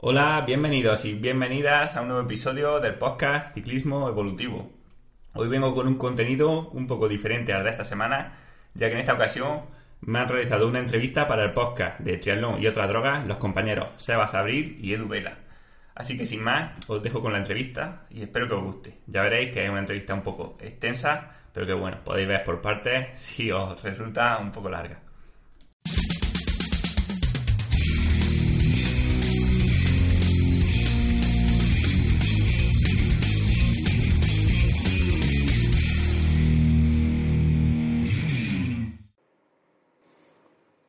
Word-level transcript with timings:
Hola, 0.00 0.44
bienvenidos 0.46 1.04
y 1.06 1.14
bienvenidas 1.14 1.96
a 1.96 2.02
un 2.02 2.08
nuevo 2.08 2.22
episodio 2.22 2.78
del 2.78 2.94
podcast 2.94 3.52
Ciclismo 3.52 4.08
Evolutivo. 4.08 4.70
Hoy 5.34 5.48
vengo 5.48 5.74
con 5.74 5.88
un 5.88 5.98
contenido 5.98 6.68
un 6.70 6.86
poco 6.86 7.08
diferente 7.08 7.52
al 7.52 7.64
de 7.64 7.70
esta 7.70 7.82
semana, 7.82 8.38
ya 8.74 8.86
que 8.86 8.94
en 8.94 9.00
esta 9.00 9.14
ocasión 9.14 9.62
me 10.02 10.20
han 10.20 10.28
realizado 10.28 10.68
una 10.68 10.78
entrevista 10.78 11.26
para 11.26 11.42
el 11.42 11.52
podcast 11.52 11.98
de 11.98 12.16
Triatlón 12.16 12.62
y 12.62 12.68
otras 12.68 12.88
drogas 12.88 13.26
los 13.26 13.38
compañeros 13.38 13.88
Sebas 13.96 14.34
Abril 14.34 14.78
y 14.80 14.92
Edu 14.92 15.08
Vela. 15.08 15.36
Así 15.96 16.16
que 16.16 16.26
sin 16.26 16.44
más, 16.44 16.78
os 16.86 17.02
dejo 17.02 17.20
con 17.20 17.32
la 17.32 17.38
entrevista 17.38 18.06
y 18.08 18.22
espero 18.22 18.46
que 18.46 18.54
os 18.54 18.62
guste. 18.62 18.98
Ya 19.08 19.22
veréis 19.22 19.50
que 19.52 19.64
es 19.64 19.68
una 19.68 19.80
entrevista 19.80 20.14
un 20.14 20.22
poco 20.22 20.56
extensa, 20.60 21.32
pero 21.52 21.66
que 21.66 21.74
bueno, 21.74 21.98
podéis 22.04 22.28
ver 22.28 22.44
por 22.44 22.62
partes 22.62 23.18
si 23.18 23.50
os 23.50 23.82
resulta 23.82 24.38
un 24.38 24.52
poco 24.52 24.70
larga. 24.70 25.07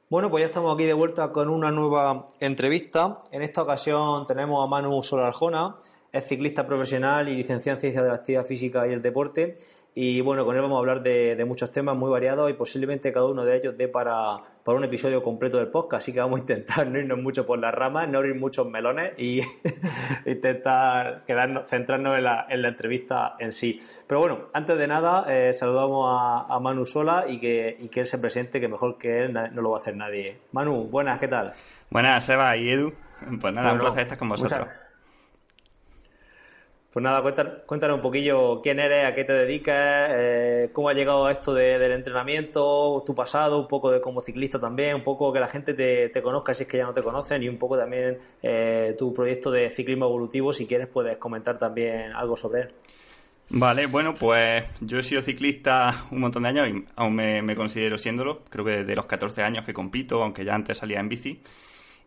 Bueno, 0.09 0.31
pues 0.31 0.41
ya 0.41 0.47
estamos 0.47 0.73
aquí 0.73 0.85
de 0.85 0.93
vuelta 0.93 1.31
con 1.31 1.49
una 1.49 1.69
nueva 1.69 2.25
entrevista. 2.39 3.21
En 3.31 3.43
esta 3.43 3.61
ocasión 3.61 4.25
tenemos 4.25 4.65
a 4.65 4.67
Manu 4.67 5.03
Solarjona, 5.03 5.75
es 6.11 6.25
ciclista 6.25 6.65
profesional 6.65 7.29
y 7.29 7.35
licenciado 7.35 7.77
en 7.77 7.81
Ciencias 7.81 8.03
de 8.03 8.09
la 8.09 8.15
Actividad 8.15 8.43
Física 8.43 8.87
y 8.87 8.91
el 8.91 9.03
Deporte. 9.03 9.57
Y 9.93 10.21
bueno, 10.21 10.45
con 10.45 10.55
él 10.55 10.63
vamos 10.63 10.77
a 10.77 10.79
hablar 10.79 11.03
de, 11.03 11.45
muchos 11.45 11.71
temas 11.71 11.95
muy 11.95 12.09
variados 12.09 12.49
y 12.49 12.53
posiblemente 12.53 13.13
cada 13.13 13.27
uno 13.27 13.45
de 13.45 13.57
ellos 13.57 13.77
dé 13.77 13.87
para, 13.87 14.37
para, 14.69 14.77
un 14.77 14.83
episodio 14.83 15.23
completo 15.23 15.57
del 15.57 15.67
podcast. 15.67 16.03
Así 16.03 16.13
que 16.13 16.19
vamos 16.19 16.39
a 16.39 16.41
intentar 16.41 16.87
no 16.87 16.99
irnos 16.99 17.17
mucho 17.19 17.45
por 17.45 17.59
las 17.59 17.73
ramas, 17.73 18.07
no 18.07 18.19
abrir 18.19 18.35
muchos 18.35 18.69
melones 18.69 19.13
y 19.17 19.41
intentar 20.25 21.23
quedarnos, 21.25 21.67
centrarnos 21.69 22.17
en 22.17 22.23
la, 22.23 22.45
en 22.49 22.61
la, 22.61 22.67
entrevista 22.69 23.35
en 23.39 23.51
sí. 23.51 23.81
Pero 24.07 24.19
bueno, 24.19 24.39
antes 24.53 24.77
de 24.77 24.87
nada, 24.87 25.25
eh, 25.27 25.53
saludamos 25.53 26.07
a, 26.09 26.59
Manu 26.59 26.85
Sola 26.85 27.25
y 27.27 27.39
que, 27.39 27.77
y 27.79 27.87
que 27.87 28.01
él 28.01 28.05
se 28.05 28.17
presente, 28.17 28.59
que 28.59 28.67
mejor 28.67 28.97
que 28.97 29.23
él 29.23 29.33
no 29.33 29.61
lo 29.61 29.71
va 29.71 29.77
a 29.77 29.81
hacer 29.81 29.95
nadie. 29.95 30.39
Manu, 30.51 30.85
buenas, 30.85 31.19
¿qué 31.19 31.27
tal? 31.27 31.53
Buenas, 31.89 32.25
Seba 32.25 32.55
y 32.57 32.69
Edu. 32.69 32.93
Pues 33.41 33.53
nada, 33.53 33.73
un 33.73 33.79
placer 33.79 34.01
estar 34.01 34.17
con 34.17 34.29
vosotros. 34.29 34.67
Pues 36.91 37.03
nada, 37.03 37.21
cuéntanos, 37.21 37.97
un 37.97 38.01
poquillo 38.01 38.61
quién 38.63 38.79
eres, 38.79 39.07
a 39.07 39.13
qué 39.13 39.23
te 39.23 39.33
dedicas, 39.33 40.09
eh, 40.11 40.71
cómo 40.73 40.89
has 40.89 40.95
llegado 40.95 41.27
a 41.27 41.31
esto 41.31 41.53
del 41.53 41.91
entrenamiento, 41.91 43.03
tu 43.05 43.13
pasado, 43.13 43.59
un 43.59 43.67
poco 43.67 43.91
de 43.91 44.01
como 44.01 44.21
ciclista 44.21 44.59
también, 44.59 44.95
un 44.95 45.03
poco 45.03 45.31
que 45.31 45.39
la 45.39 45.47
gente 45.47 45.75
te, 45.75 46.21
conozca 46.23 46.51
si 46.55 46.63
es 46.63 46.69
que 46.69 46.77
ya 46.77 46.85
no 46.85 46.93
te 46.93 47.03
conocen 47.03 47.43
y 47.43 47.47
un 47.47 47.57
poco 47.57 47.77
también 47.77 48.17
eh, 48.41 48.95
tu 48.97 49.13
proyecto 49.13 49.51
de 49.51 49.69
ciclismo 49.69 50.05
evolutivo, 50.05 50.51
si 50.51 50.65
quieres 50.65 50.87
puedes 50.87 51.17
comentar 51.17 51.59
también 51.59 52.11
algo 52.13 52.35
sobre 52.35 52.61
él. 52.61 52.71
Vale, 53.49 53.85
bueno, 53.85 54.15
pues 54.15 54.63
yo 54.81 54.97
he 54.97 55.03
sido 55.03 55.21
ciclista 55.21 56.05
un 56.09 56.21
montón 56.21 56.41
de 56.41 56.49
años 56.49 56.69
y 56.69 56.85
aún 56.95 57.13
me, 57.13 57.43
me 57.43 57.55
considero 57.55 57.99
siéndolo, 57.99 58.41
creo 58.49 58.65
que 58.65 58.71
desde 58.71 58.95
los 58.95 59.05
14 59.05 59.43
años 59.43 59.63
que 59.63 59.75
compito, 59.75 60.23
aunque 60.23 60.43
ya 60.43 60.55
antes 60.55 60.79
salía 60.79 60.99
en 60.99 61.09
bici. 61.09 61.43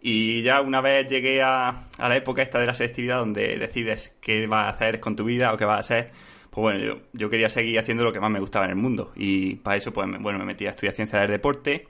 Y 0.04 0.42
ya 0.42 0.60
una 0.60 0.80
vez 0.80 1.06
llegué 1.06 1.42
a, 1.42 1.84
la 1.96 2.16
época 2.16 2.42
esta 2.42 2.58
de 2.58 2.66
la 2.66 2.74
selectividad 2.74 3.18
donde 3.18 3.56
decides 3.56 4.12
qué 4.20 4.48
vas 4.48 4.66
a 4.66 4.70
hacer 4.70 4.98
con 4.98 5.14
tu 5.14 5.24
vida 5.24 5.52
o 5.52 5.56
qué 5.56 5.64
vas 5.64 5.76
a 5.76 5.80
hacer, 5.80 6.10
pues 6.50 6.60
bueno, 6.60 7.00
yo, 7.12 7.30
quería 7.30 7.48
seguir 7.48 7.78
haciendo 7.78 8.02
lo 8.02 8.12
que 8.12 8.18
más 8.18 8.30
me 8.30 8.40
gustaba 8.40 8.64
en 8.64 8.72
el 8.72 8.76
mundo. 8.76 9.12
Y 9.14 9.54
para 9.56 9.76
eso, 9.76 9.92
pues 9.92 10.08
bueno, 10.20 10.40
me 10.40 10.44
metí 10.44 10.66
a 10.66 10.70
estudiar 10.70 10.92
ciencia 10.92 11.20
del 11.20 11.30
deporte. 11.30 11.86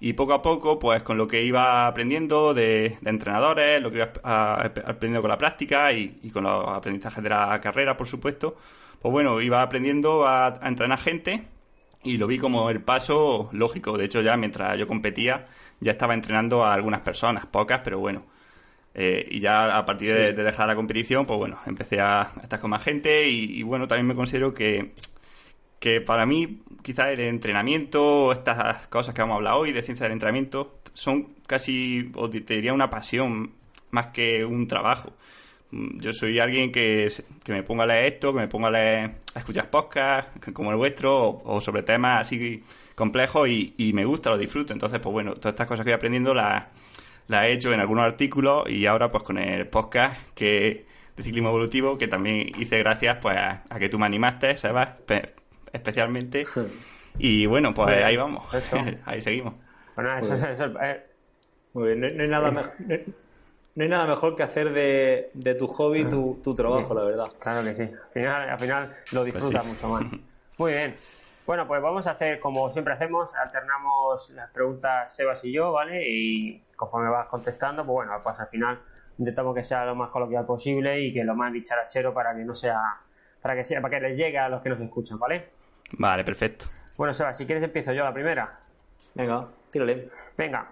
Y 0.00 0.12
poco 0.12 0.34
a 0.34 0.42
poco, 0.42 0.78
pues 0.78 1.02
con 1.02 1.16
lo 1.16 1.26
que 1.26 1.42
iba 1.42 1.86
aprendiendo 1.86 2.52
de, 2.52 2.98
entrenadores, 3.02 3.80
lo 3.80 3.90
que 3.90 3.96
iba 3.98 4.12
aprendiendo 4.62 5.22
con 5.22 5.30
la 5.30 5.38
práctica 5.38 5.90
y, 5.92 6.30
con 6.30 6.44
los 6.44 6.68
aprendizajes 6.68 7.24
de 7.24 7.30
la 7.30 7.58
carrera, 7.62 7.96
por 7.96 8.06
supuesto, 8.06 8.56
pues 9.00 9.10
bueno, 9.10 9.40
iba 9.40 9.62
aprendiendo 9.62 10.28
a 10.28 10.60
entrenar 10.62 10.98
gente 10.98 11.48
y 12.06 12.18
lo 12.18 12.26
vi 12.26 12.38
como 12.38 12.70
el 12.70 12.82
paso 12.82 13.48
lógico. 13.52 13.98
De 13.98 14.04
hecho, 14.04 14.20
ya 14.20 14.36
mientras 14.36 14.78
yo 14.78 14.86
competía, 14.86 15.46
ya 15.80 15.92
estaba 15.92 16.14
entrenando 16.14 16.64
a 16.64 16.74
algunas 16.74 17.00
personas, 17.00 17.46
pocas, 17.46 17.80
pero 17.84 17.98
bueno. 17.98 18.24
Eh, 18.94 19.28
y 19.30 19.40
ya 19.40 19.76
a 19.76 19.84
partir 19.84 20.14
de, 20.14 20.32
dejar 20.32 20.66
la 20.66 20.74
competición, 20.74 21.26
pues 21.26 21.38
bueno, 21.38 21.58
empecé 21.66 22.00
a, 22.00 22.32
estar 22.42 22.58
con 22.58 22.70
más 22.70 22.82
gente 22.82 23.28
y, 23.28 23.62
bueno, 23.62 23.86
también 23.86 24.06
me 24.06 24.14
considero 24.14 24.54
que, 24.54 24.92
que 25.78 26.00
para 26.00 26.24
mí 26.24 26.62
quizás 26.82 27.08
el 27.08 27.20
entrenamiento, 27.20 28.32
estas 28.32 28.86
cosas 28.88 29.14
que 29.14 29.20
vamos 29.20 29.34
a 29.34 29.36
hablar 29.36 29.54
hoy 29.54 29.72
de 29.72 29.82
ciencia 29.82 30.04
del 30.04 30.14
entrenamiento, 30.14 30.80
son 30.94 31.34
casi, 31.46 32.10
o 32.14 32.30
te 32.30 32.54
diría, 32.54 32.72
una 32.72 32.88
pasión 32.88 33.52
más 33.90 34.06
que 34.08 34.44
un 34.44 34.66
trabajo. 34.66 35.12
Mm, 35.72 36.00
yo 36.00 36.12
soy 36.14 36.38
alguien 36.38 36.72
que, 36.72 37.08
que 37.44 37.52
me 37.52 37.62
ponga 37.62 37.84
a 37.84 37.86
leer 37.86 38.14
esto, 38.14 38.32
que 38.32 38.40
me 38.40 38.48
ponga 38.48 38.68
a, 38.68 38.70
leer, 38.70 39.10
a 39.34 39.38
escuchar 39.38 39.68
podcasts 39.68 40.52
como 40.54 40.70
el 40.70 40.76
vuestro 40.76 41.42
o 41.44 41.60
sobre 41.60 41.82
temas 41.82 42.22
así 42.22 42.62
complejo 42.96 43.46
y, 43.46 43.92
me 43.94 44.04
gusta, 44.04 44.30
lo 44.30 44.38
disfruto. 44.38 44.72
Entonces, 44.72 44.98
pues 44.98 45.12
bueno, 45.12 45.34
todas 45.34 45.52
estas 45.52 45.68
cosas 45.68 45.84
que 45.84 45.92
voy 45.92 45.96
aprendiendo 45.96 46.34
las, 46.34 46.64
he 47.28 47.52
hecho 47.52 47.72
en 47.72 47.78
algunos 47.78 48.04
artículos 48.04 48.68
y 48.68 48.86
ahora 48.86 49.12
pues 49.12 49.22
con 49.22 49.38
el 49.38 49.68
podcast 49.68 50.18
que 50.34 50.86
de 51.16 51.22
ciclismo 51.22 51.50
evolutivo 51.50 51.96
que 51.96 52.08
también 52.08 52.50
hice 52.58 52.78
gracias 52.78 53.18
pues 53.22 53.36
a, 53.36 53.62
que 53.78 53.88
tú 53.88 53.98
me 53.98 54.06
animaste, 54.06 54.56
Sebas, 54.56 54.90
especialmente. 55.72 56.44
Y 57.18 57.46
bueno, 57.46 57.72
pues 57.72 58.02
ahí 58.02 58.16
vamos, 58.16 58.44
ahí 59.04 59.20
seguimos. 59.20 59.54
Bueno, 59.94 60.18
eso, 60.18 60.34
eh, 60.82 61.06
Muy 61.74 61.94
bien, 61.94 62.16
no, 62.16 62.22
hay 62.22 62.28
nada 62.28 62.50
mejor. 62.50 62.72
No 63.74 63.82
hay 63.82 63.90
nada 63.90 64.06
mejor 64.06 64.36
que 64.36 64.42
hacer 64.42 64.72
de, 64.72 65.30
de 65.34 65.54
tu 65.54 65.66
hobby 65.66 66.06
tu, 66.06 66.40
tu 66.42 66.54
trabajo, 66.54 66.94
la 66.94 67.04
verdad. 67.04 67.26
Claro 67.38 67.62
que 67.62 67.74
sí. 67.74 67.82
Al 67.82 68.12
final, 68.12 68.48
al 68.48 68.58
final 68.58 68.96
lo 69.12 69.20
pues 69.20 69.34
disfrutas 69.34 69.66
mucho 69.66 69.88
más. 69.88 70.04
Muy 70.58 70.72
bien. 70.72 70.94
Bueno, 71.46 71.68
pues 71.68 71.80
vamos 71.80 72.08
a 72.08 72.10
hacer 72.10 72.40
como 72.40 72.70
siempre 72.72 72.94
hacemos, 72.94 73.32
alternamos 73.36 74.30
las 74.30 74.50
preguntas 74.50 75.14
Sebas 75.14 75.44
y 75.44 75.52
yo, 75.52 75.70
¿vale? 75.70 76.02
Y 76.04 76.60
conforme 76.74 77.08
vas 77.08 77.28
contestando, 77.28 77.86
pues 77.86 77.94
bueno, 77.94 78.20
pues 78.20 78.38
al 78.40 78.48
final 78.48 78.80
intentamos 79.16 79.54
que 79.54 79.62
sea 79.62 79.84
lo 79.84 79.94
más 79.94 80.10
coloquial 80.10 80.44
posible 80.44 81.00
y 81.00 81.14
que 81.14 81.22
lo 81.22 81.36
más 81.36 81.52
dicharachero 81.52 82.12
para 82.12 82.34
que 82.34 82.42
no 82.44 82.52
sea, 82.52 82.80
para 83.40 83.54
que 83.54 83.62
sea, 83.62 83.80
para 83.80 83.96
que 83.96 84.08
les 84.08 84.18
llegue 84.18 84.38
a 84.38 84.48
los 84.48 84.60
que 84.60 84.70
nos 84.70 84.80
escuchan, 84.80 85.20
¿vale? 85.20 85.50
Vale, 85.92 86.24
perfecto. 86.24 86.64
Bueno, 86.96 87.14
Sebas, 87.14 87.38
si 87.38 87.46
quieres 87.46 87.62
empiezo 87.62 87.92
yo 87.92 88.02
la 88.02 88.12
primera. 88.12 88.58
Venga, 89.14 89.46
tírale. 89.70 90.10
Venga. 90.36 90.64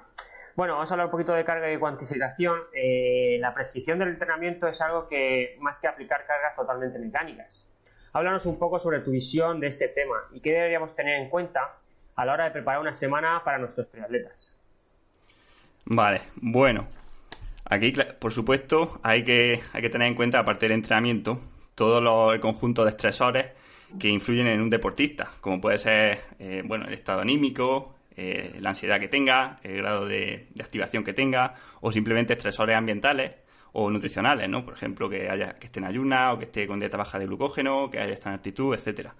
Bueno, 0.57 0.75
vamos 0.75 0.91
a 0.91 0.95
hablar 0.95 1.07
un 1.07 1.13
poquito 1.13 1.35
de 1.35 1.45
carga 1.45 1.73
y 1.73 1.79
cuantificación. 1.79 2.59
Eh, 2.75 3.39
la 3.41 3.55
prescripción 3.55 4.01
del 4.01 4.09
entrenamiento 4.09 4.67
es 4.67 4.81
algo 4.81 5.07
que, 5.07 5.57
más 5.61 5.79
que 5.79 5.87
aplicar 5.87 6.27
cargas 6.27 6.57
totalmente 6.57 6.99
mecánicas, 6.99 7.71
háblanos 8.15 8.47
un 8.47 8.59
poco 8.59 8.79
sobre 8.79 9.01
tu 9.01 9.11
visión 9.11 9.61
de 9.61 9.67
este 9.67 9.89
tema 9.89 10.17
y 10.33 10.41
qué 10.41 10.53
deberíamos 10.53 10.95
tener 10.95 11.21
en 11.21 11.29
cuenta 11.29 11.77
a 12.17 12.25
la 12.25 12.33
hora 12.33 12.45
de 12.45 12.53
preparar 12.53 12.81
una 12.81 12.95
semana 12.95 13.43
para 13.45 13.59
nuestros 13.59 13.91
triatletas. 13.91 14.57
Vale, 15.85 16.23
bueno, 16.37 16.87
aquí 17.65 17.93
por 18.19 18.33
supuesto 18.33 19.01
hay 19.03 19.23
que, 19.25 19.61
hay 19.73 19.83
que 19.83 19.91
tener 19.91 20.09
en 20.09 20.15
cuenta, 20.15 20.39
aparte 20.39 20.67
del 20.67 20.77
entrenamiento, 20.77 21.41
todo 21.75 22.33
el 22.33 22.41
conjunto 22.41 22.85
de 22.85 22.91
estresores 22.91 23.47
que 23.99 24.09
influyen 24.09 24.47
en 24.47 24.61
un 24.61 24.71
deportista, 24.71 25.33
como 25.41 25.61
puede 25.61 25.79
ser 25.79 26.21
eh, 26.39 26.63
bueno, 26.65 26.87
el 26.87 26.95
estado 26.95 27.21
anímico, 27.21 27.97
eh, 28.17 28.57
la 28.61 28.71
ansiedad 28.71 29.01
que 29.01 29.09
tenga, 29.09 29.59
el 29.63 29.79
grado 29.79 30.07
de, 30.07 30.49
activación 30.61 31.03
que 31.03 31.13
tenga, 31.13 31.55
o 31.81 31.91
simplemente 31.91 32.33
estresores 32.33 32.77
ambientales 32.77 33.33
o 33.75 33.91
nutricionales, 33.91 34.49
¿no? 34.49 34.65
Por 34.65 34.75
ejemplo, 34.75 35.09
que 35.09 35.29
haya 35.29 35.59
que 35.59 35.67
esté 35.67 35.81
en 35.81 35.87
ayuna 35.87 36.33
o 36.33 36.39
que 36.39 36.45
esté 36.45 36.67
con 36.67 36.79
dieta 36.79 36.97
baja 36.97 37.19
de 37.19 37.27
glucógeno, 37.27 37.91
que 37.91 37.99
haya 37.99 38.13
esta 38.13 38.33
actitud, 38.33 38.73
etcétera. 38.75 39.15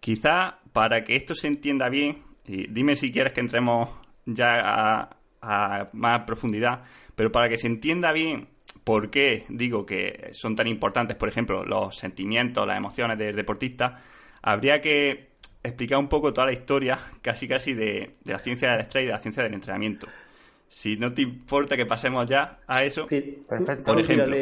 Quizá 0.00 0.58
para 0.72 1.04
que 1.04 1.16
esto 1.16 1.34
se 1.34 1.46
entienda 1.46 1.88
bien, 1.88 2.22
y 2.44 2.66
dime 2.66 2.96
si 2.96 3.12
quieres 3.12 3.32
que 3.32 3.40
entremos 3.40 3.90
ya 4.26 5.08
a, 5.40 5.90
más 5.92 6.24
profundidad, 6.24 6.82
pero 7.14 7.30
para 7.30 7.48
que 7.48 7.56
se 7.56 7.68
entienda 7.68 8.12
bien 8.12 8.48
por 8.82 9.10
qué 9.10 9.44
digo 9.48 9.86
que 9.86 10.30
son 10.32 10.56
tan 10.56 10.66
importantes, 10.66 11.16
por 11.16 11.28
ejemplo, 11.28 11.64
los 11.64 11.96
sentimientos, 11.96 12.66
las 12.66 12.76
emociones 12.76 13.16
del 13.16 13.36
deportista, 13.36 14.00
habría 14.42 14.80
que 14.80 15.34
explicar 15.62 15.98
un 15.98 16.08
poco 16.08 16.32
toda 16.32 16.48
la 16.48 16.52
historia, 16.52 16.98
casi 17.22 17.46
casi, 17.46 17.74
de, 17.74 18.16
de 18.24 18.32
la 18.32 18.40
ciencia 18.40 18.72
del 18.72 18.80
estrés 18.80 19.04
y 19.04 19.06
de 19.06 19.12
la 19.12 19.20
ciencia 19.20 19.42
del 19.44 19.54
entrenamiento. 19.54 20.08
Si 20.74 20.96
no 20.96 21.14
te 21.14 21.22
importa 21.22 21.76
que 21.76 21.86
pasemos 21.86 22.26
ya 22.26 22.58
a 22.66 22.82
eso, 22.82 23.06
perfecto. 23.06 23.84
Por 23.84 24.00
ejemplo. 24.00 24.36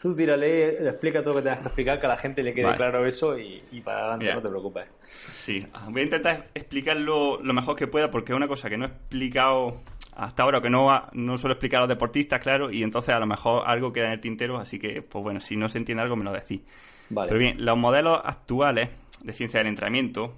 Tú, 0.00 0.14
tírale, 0.14 0.88
explica 0.88 1.22
todo 1.22 1.34
lo 1.34 1.36
que 1.40 1.44
tengas 1.44 1.58
que 1.58 1.66
explicar, 1.66 2.00
que 2.00 2.06
a 2.06 2.08
la 2.08 2.16
gente 2.16 2.42
le 2.42 2.54
quede 2.54 2.74
claro 2.76 3.06
eso 3.06 3.38
y, 3.38 3.60
para 3.84 4.14
adelante, 4.14 4.34
no 4.34 4.42
te 4.42 4.48
preocupes. 4.48 4.84
Sí, 5.02 5.66
voy 5.90 6.00
a 6.00 6.04
intentar 6.04 6.48
explicarlo 6.54 7.42
lo 7.42 7.52
mejor 7.52 7.76
que 7.76 7.86
pueda 7.86 8.10
porque 8.10 8.32
es 8.32 8.36
una 8.36 8.48
cosa 8.48 8.70
que 8.70 8.78
no 8.78 8.86
he 8.86 8.88
explicado 8.88 9.82
hasta 10.14 10.42
ahora, 10.42 10.62
que 10.62 10.70
no, 10.70 10.90
no 11.12 11.36
suelo 11.36 11.52
explicar 11.52 11.78
a 11.78 11.80
los 11.82 11.88
deportistas, 11.90 12.40
claro, 12.40 12.70
y 12.70 12.82
entonces 12.82 13.14
a 13.14 13.18
lo 13.18 13.26
mejor 13.26 13.62
algo 13.66 13.92
queda 13.92 14.06
en 14.06 14.12
el 14.12 14.20
tintero, 14.20 14.56
así 14.56 14.78
que, 14.78 15.02
pues 15.02 15.22
bueno, 15.22 15.40
si 15.40 15.56
no 15.56 15.68
se 15.68 15.76
entiende 15.76 16.02
algo 16.02 16.16
me 16.16 16.24
lo 16.24 16.32
decís. 16.32 16.62
Vale. 17.10 17.28
Pero 17.28 17.38
bien, 17.38 17.64
los 17.64 17.76
modelos 17.76 18.20
actuales 18.24 18.88
de 19.22 19.32
ciencia 19.34 19.60
del 19.60 19.68
entrenamiento, 19.68 20.34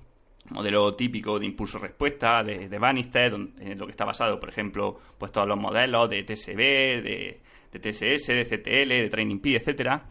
modelo 0.50 0.95
típico 0.95 1.39
de 1.39 1.47
impulso-respuesta 1.47 2.43
de, 2.43 2.69
de 2.69 2.79
Bannister, 2.79 3.35
en 3.35 3.79
lo 3.79 3.87
que 3.87 3.93
está 3.93 4.05
basado, 4.05 4.39
por 4.39 4.49
ejemplo, 4.49 4.99
pues 5.19 5.33
todos 5.33 5.47
los 5.47 5.59
modelos 5.59 6.09
de 6.09 6.23
TSB, 6.25 6.56
de, 6.56 7.41
de 7.73 7.79
TSS, 7.79 8.27
de 8.29 8.45
CTL, 8.45 8.89
de 8.89 9.09
Training 9.11 9.41
P, 9.41 9.56
etcétera, 9.56 10.06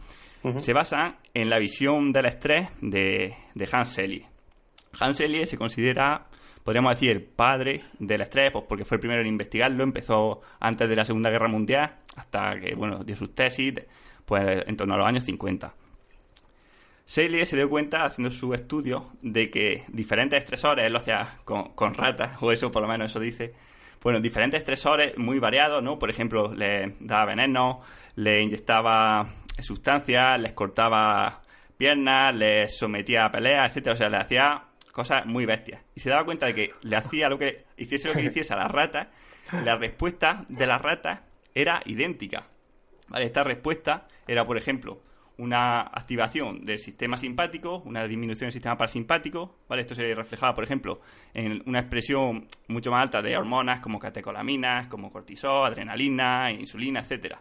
se 0.58 0.72
basan 0.72 1.16
en 1.34 1.50
la 1.50 1.58
visión 1.58 2.12
del 2.12 2.26
estrés 2.26 2.68
de, 2.80 3.34
de 3.54 3.68
Hans 3.70 3.88
Selye. 3.88 4.26
Hans 5.00 5.16
Selye 5.16 5.46
se 5.46 5.58
considera, 5.58 6.26
podríamos 6.62 6.92
decir, 6.92 7.10
el 7.10 7.22
padre 7.22 7.82
del 7.98 8.20
estrés, 8.20 8.52
pues 8.52 8.64
porque 8.68 8.84
fue 8.84 8.96
el 8.96 9.00
primero 9.00 9.20
en 9.20 9.26
investigarlo, 9.26 9.82
empezó 9.82 10.40
antes 10.60 10.88
de 10.88 10.96
la 10.96 11.04
Segunda 11.04 11.30
Guerra 11.30 11.48
Mundial, 11.48 11.96
hasta 12.16 12.58
que, 12.60 12.74
bueno, 12.74 13.02
dio 13.04 13.16
sus 13.16 13.34
tesis, 13.34 13.74
pues 14.24 14.64
en 14.66 14.76
torno 14.76 14.94
a 14.94 14.98
los 14.98 15.06
años 15.06 15.24
50. 15.24 15.74
Selye 17.08 17.46
se 17.46 17.56
dio 17.56 17.70
cuenta, 17.70 18.04
haciendo 18.04 18.30
su 18.30 18.52
estudio, 18.52 19.06
de 19.22 19.48
que 19.48 19.84
diferentes 19.88 20.42
estresores, 20.42 20.84
él 20.84 20.92
lo 20.92 20.98
hacía 20.98 21.38
con, 21.46 21.70
con 21.70 21.94
ratas, 21.94 22.36
o 22.42 22.52
eso 22.52 22.70
por 22.70 22.82
lo 22.82 22.88
menos 22.88 23.10
eso 23.10 23.18
dice, 23.18 23.54
bueno, 24.02 24.20
diferentes 24.20 24.60
estresores 24.60 25.16
muy 25.16 25.38
variados, 25.38 25.82
¿no? 25.82 25.98
Por 25.98 26.10
ejemplo, 26.10 26.52
le 26.54 26.96
daba 27.00 27.24
veneno, 27.24 27.80
le 28.16 28.42
inyectaba 28.42 29.26
sustancias, 29.58 30.38
les 30.38 30.52
cortaba 30.52 31.40
piernas, 31.78 32.34
les 32.34 32.76
sometía 32.76 33.24
a 33.24 33.30
peleas, 33.30 33.70
etcétera. 33.70 33.94
O 33.94 33.96
sea, 33.96 34.10
le 34.10 34.18
hacía 34.18 34.64
cosas 34.92 35.24
muy 35.24 35.46
bestias. 35.46 35.80
Y 35.94 36.00
se 36.00 36.10
daba 36.10 36.26
cuenta 36.26 36.44
de 36.44 36.54
que 36.54 36.74
le 36.82 36.94
hacía 36.94 37.30
lo 37.30 37.38
que 37.38 37.64
hiciese 37.78 38.08
lo 38.08 38.14
que 38.16 38.24
hiciese 38.26 38.52
a 38.52 38.58
las 38.58 38.70
ratas, 38.70 39.08
la 39.64 39.78
respuesta 39.78 40.44
de 40.50 40.66
las 40.66 40.82
ratas 40.82 41.20
era 41.54 41.80
idéntica. 41.86 42.48
¿Vale? 43.08 43.24
Esta 43.24 43.44
respuesta 43.44 44.06
era, 44.26 44.44
por 44.44 44.58
ejemplo, 44.58 45.00
una 45.38 45.80
activación 45.80 46.64
del 46.64 46.78
sistema 46.78 47.16
simpático, 47.16 47.82
una 47.84 48.06
disminución 48.06 48.46
del 48.46 48.52
sistema 48.52 48.76
parasimpático, 48.76 49.56
¿vale? 49.68 49.82
Esto 49.82 49.94
se 49.94 50.14
reflejaba, 50.14 50.54
por 50.54 50.64
ejemplo, 50.64 51.00
en 51.34 51.62
una 51.66 51.80
expresión 51.80 52.48
mucho 52.68 52.90
más 52.90 53.02
alta 53.02 53.22
de 53.22 53.36
hormonas 53.36 53.80
como 53.80 53.98
catecolaminas, 53.98 54.88
como 54.88 55.10
cortisol, 55.10 55.66
adrenalina, 55.66 56.50
insulina, 56.50 57.00
etcétera, 57.00 57.40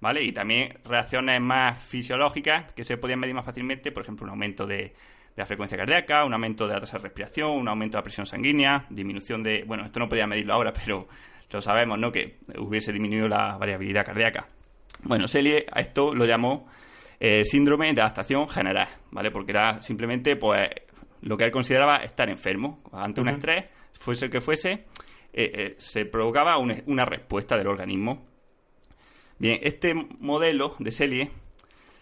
¿vale? 0.00 0.22
Y 0.22 0.32
también 0.32 0.78
reacciones 0.84 1.40
más 1.40 1.78
fisiológicas 1.78 2.72
que 2.72 2.84
se 2.84 2.96
podían 2.96 3.20
medir 3.20 3.34
más 3.34 3.44
fácilmente, 3.44 3.92
por 3.92 4.02
ejemplo, 4.02 4.24
un 4.24 4.30
aumento 4.30 4.66
de, 4.66 4.92
la 5.36 5.44
frecuencia 5.44 5.76
cardíaca, 5.76 6.24
un 6.24 6.32
aumento 6.32 6.66
de 6.66 6.74
la 6.74 6.80
tasa 6.80 6.96
de 6.96 7.04
respiración, 7.04 7.50
un 7.50 7.68
aumento 7.68 7.96
de 7.96 8.00
la 8.00 8.04
presión 8.04 8.26
sanguínea, 8.26 8.86
disminución 8.88 9.42
de, 9.42 9.64
bueno, 9.64 9.84
esto 9.84 10.00
no 10.00 10.08
podía 10.08 10.26
medirlo 10.26 10.54
ahora, 10.54 10.72
pero 10.84 11.06
lo 11.50 11.62
sabemos, 11.62 11.98
¿no? 11.98 12.10
Que 12.10 12.38
hubiese 12.58 12.92
disminuido 12.92 13.28
la 13.28 13.56
variabilidad 13.56 14.04
cardíaca. 14.04 14.48
Bueno, 15.02 15.28
Selye 15.28 15.66
a 15.70 15.80
esto 15.80 16.14
lo 16.14 16.24
llamó 16.24 16.66
eh, 17.18 17.44
síndrome 17.44 17.92
de 17.94 18.00
adaptación 18.00 18.48
general, 18.48 18.88
¿vale? 19.10 19.30
Porque 19.30 19.52
era 19.52 19.82
simplemente, 19.82 20.36
pues, 20.36 20.68
lo 21.22 21.36
que 21.36 21.44
él 21.44 21.50
consideraba 21.50 21.96
estar 21.96 22.28
enfermo. 22.28 22.82
Ante 22.92 23.20
un 23.20 23.28
estrés, 23.28 23.66
fuese 23.98 24.26
el 24.26 24.30
que 24.30 24.40
fuese, 24.40 24.86
eh, 25.32 25.50
eh, 25.52 25.74
se 25.78 26.04
provocaba 26.06 26.58
una, 26.58 27.04
respuesta 27.04 27.56
del 27.56 27.66
organismo. 27.66 28.26
Bien, 29.38 29.58
este 29.62 29.92
modelo 29.94 30.76
de 30.78 30.90
Selye 30.90 31.30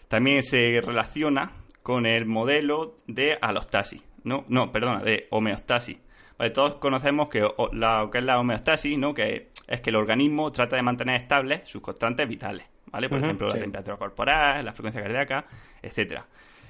también 0.07 0.41
se 0.41 0.79
relaciona 0.81 1.51
con 1.83 2.05
el 2.05 2.25
modelo 2.25 2.99
de 3.07 3.37
alostasis, 3.41 4.03
no, 4.23 4.45
no, 4.47 4.71
perdona, 4.71 5.03
de 5.03 5.27
homeostasis. 5.31 5.97
Vale, 6.37 6.51
todos 6.51 6.75
conocemos 6.75 7.29
que 7.29 7.39
lo 7.39 8.09
que 8.11 8.17
es 8.17 8.23
la 8.23 8.39
homeostasis, 8.39 8.97
¿no? 8.97 9.13
Que 9.13 9.49
es 9.67 9.81
que 9.81 9.89
el 9.89 9.95
organismo 9.95 10.51
trata 10.51 10.75
de 10.75 10.81
mantener 10.81 11.21
estables 11.21 11.69
sus 11.69 11.81
constantes 11.81 12.27
vitales. 12.27 12.65
¿Vale? 12.95 13.09
Por 13.09 13.21
ejemplo, 13.21 13.47
la 13.49 13.59
temperatura 13.59 13.97
corporal, 13.97 14.63
la 14.63 14.71
frecuencia 14.71 15.01
cardíaca, 15.01 15.45
etcétera. 15.81 16.25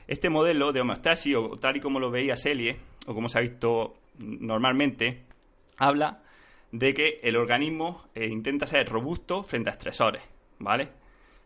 Este 0.08 0.28
modelo 0.28 0.72
de 0.72 0.82
homeostasis, 0.82 1.36
o 1.36 1.58
tal 1.58 1.78
y 1.78 1.80
como 1.80 2.00
lo 2.00 2.10
veía 2.10 2.36
Selye, 2.36 2.78
o 3.06 3.14
como 3.14 3.30
se 3.30 3.38
ha 3.38 3.42
visto 3.42 3.94
normalmente, 4.18 5.22
habla 5.78 6.24
de 6.72 6.96
que 6.96 7.20
el 7.22 7.36
organismo 7.36 8.06
eh, 8.16 8.26
intenta 8.26 8.66
ser 8.66 8.90
robusto 8.90 9.44
frente 9.44 9.70
a 9.70 9.74
estresores, 9.74 10.24
¿vale? 10.58 10.90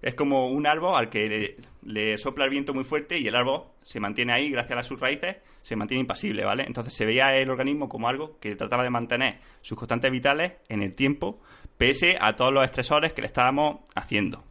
Es 0.01 0.15
como 0.15 0.47
un 0.47 0.65
árbol 0.65 0.95
al 0.95 1.09
que 1.09 1.57
le, 1.83 2.17
sopla 2.17 2.45
el 2.45 2.51
viento 2.51 2.73
muy 2.73 2.85
fuerte 2.85 3.19
y 3.19 3.27
el 3.27 3.35
árbol 3.35 3.63
se 3.81 3.99
mantiene 3.99 4.31
ahí 4.31 4.49
gracias 4.49 4.79
a 4.79 4.83
sus 4.83 4.97
raíces, 4.97 5.39
se 5.61 5.75
mantiene 5.75 5.99
impasible, 5.99 6.45
¿vale? 6.45 6.63
Entonces 6.65 6.93
se 6.93 7.05
veía 7.05 7.35
el 7.35 7.49
organismo 7.49 7.89
como 7.89 8.07
algo 8.07 8.39
que 8.39 8.55
trataba 8.55 8.83
de 8.83 8.91
mantener 8.91 9.39
sus 9.59 9.77
constantes 9.77 10.09
vitales 10.09 10.53
en 10.69 10.83
el 10.83 10.95
tiempo, 10.95 11.41
pese 11.77 12.15
a 12.17 12.33
todos 12.33 12.53
los 12.53 12.63
estresores 12.63 13.11
que 13.11 13.21
le 13.21 13.27
estábamos 13.27 13.81
haciendo. 13.93 14.48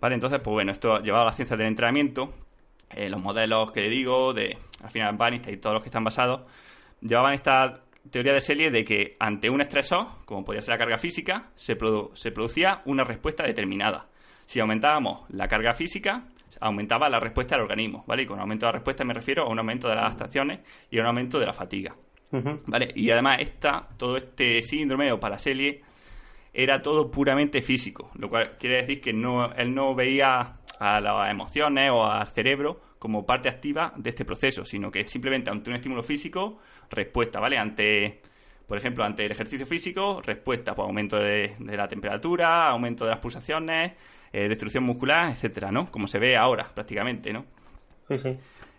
Vale, 0.00 0.14
entonces, 0.14 0.40
pues 0.40 0.52
bueno, 0.52 0.72
esto 0.72 1.00
llevado 1.00 1.24
a 1.24 1.26
la 1.26 1.32
ciencia 1.32 1.56
del 1.56 1.66
entrenamiento, 1.66 2.32
eh, 2.90 3.08
los 3.08 3.20
modelos 3.20 3.70
que 3.72 3.82
le 3.82 3.90
digo, 3.90 4.32
de 4.32 4.56
al 4.82 4.90
final 4.90 5.16
Bannister 5.16 5.52
y 5.52 5.58
todos 5.58 5.74
los 5.74 5.82
que 5.82 5.88
están 5.88 6.04
basados, 6.04 6.42
llevaban 7.00 7.34
esta 7.34 7.82
teoría 8.10 8.32
de 8.32 8.40
serie 8.40 8.70
de 8.70 8.84
que 8.84 9.16
ante 9.20 9.50
un 9.50 9.60
estresor, 9.60 10.06
como 10.24 10.44
podría 10.44 10.62
ser 10.62 10.72
la 10.72 10.78
carga 10.78 10.96
física, 10.96 11.50
se, 11.54 11.76
se 12.14 12.32
producía 12.32 12.82
una 12.86 13.04
respuesta 13.04 13.44
determinada. 13.44 14.06
Si 14.46 14.58
aumentábamos 14.58 15.28
la 15.30 15.46
carga 15.46 15.74
física, 15.74 16.24
aumentaba 16.60 17.08
la 17.08 17.20
respuesta 17.20 17.54
del 17.54 17.62
organismo, 17.62 18.04
¿vale? 18.06 18.22
Y 18.22 18.26
con 18.26 18.40
aumento 18.40 18.66
de 18.66 18.72
la 18.72 18.78
respuesta 18.78 19.04
me 19.04 19.14
refiero 19.14 19.44
a 19.44 19.48
un 19.48 19.58
aumento 19.58 19.88
de 19.88 19.94
las 19.94 20.06
adaptaciones 20.06 20.60
y 20.90 20.98
a 20.98 21.02
un 21.02 21.08
aumento 21.08 21.38
de 21.38 21.46
la 21.46 21.52
fatiga. 21.52 21.94
¿Vale? 22.32 22.92
Y 22.94 23.10
además 23.10 23.38
esta, 23.40 23.88
todo 23.96 24.16
este 24.16 24.62
síndrome 24.62 25.10
o 25.10 25.18
paraselie 25.18 25.82
era 26.52 26.82
todo 26.82 27.10
puramente 27.10 27.62
físico, 27.62 28.10
lo 28.14 28.28
cual 28.28 28.56
quiere 28.58 28.82
decir 28.82 29.00
que 29.00 29.12
no, 29.12 29.52
él 29.54 29.74
no 29.74 29.94
veía 29.94 30.56
a 30.78 31.00
las 31.00 31.30
emociones 31.30 31.90
o 31.90 32.04
al 32.04 32.28
cerebro 32.28 32.80
como 32.98 33.24
parte 33.24 33.48
activa 33.48 33.92
de 33.96 34.10
este 34.10 34.24
proceso, 34.24 34.64
sino 34.64 34.90
que 34.90 35.06
simplemente 35.06 35.50
ante 35.50 35.70
un 35.70 35.76
estímulo 35.76 36.02
físico, 36.02 36.58
respuesta, 36.90 37.40
¿vale? 37.40 37.56
Ante, 37.56 38.20
por 38.66 38.76
ejemplo, 38.76 39.04
ante 39.04 39.24
el 39.24 39.32
ejercicio 39.32 39.66
físico, 39.66 40.20
respuesta, 40.22 40.74
pues 40.74 40.86
aumento 40.86 41.18
de, 41.18 41.54
la 41.60 41.88
temperatura, 41.88 42.68
aumento 42.68 43.04
de 43.04 43.12
las 43.12 43.20
pulsaciones, 43.20 43.92
eh, 44.32 44.48
destrucción 44.48 44.84
muscular, 44.84 45.30
etcétera, 45.32 45.70
¿no? 45.70 45.90
Como 45.90 46.06
se 46.06 46.18
ve 46.18 46.36
ahora, 46.36 46.70
prácticamente, 46.74 47.32
¿no? 47.32 47.46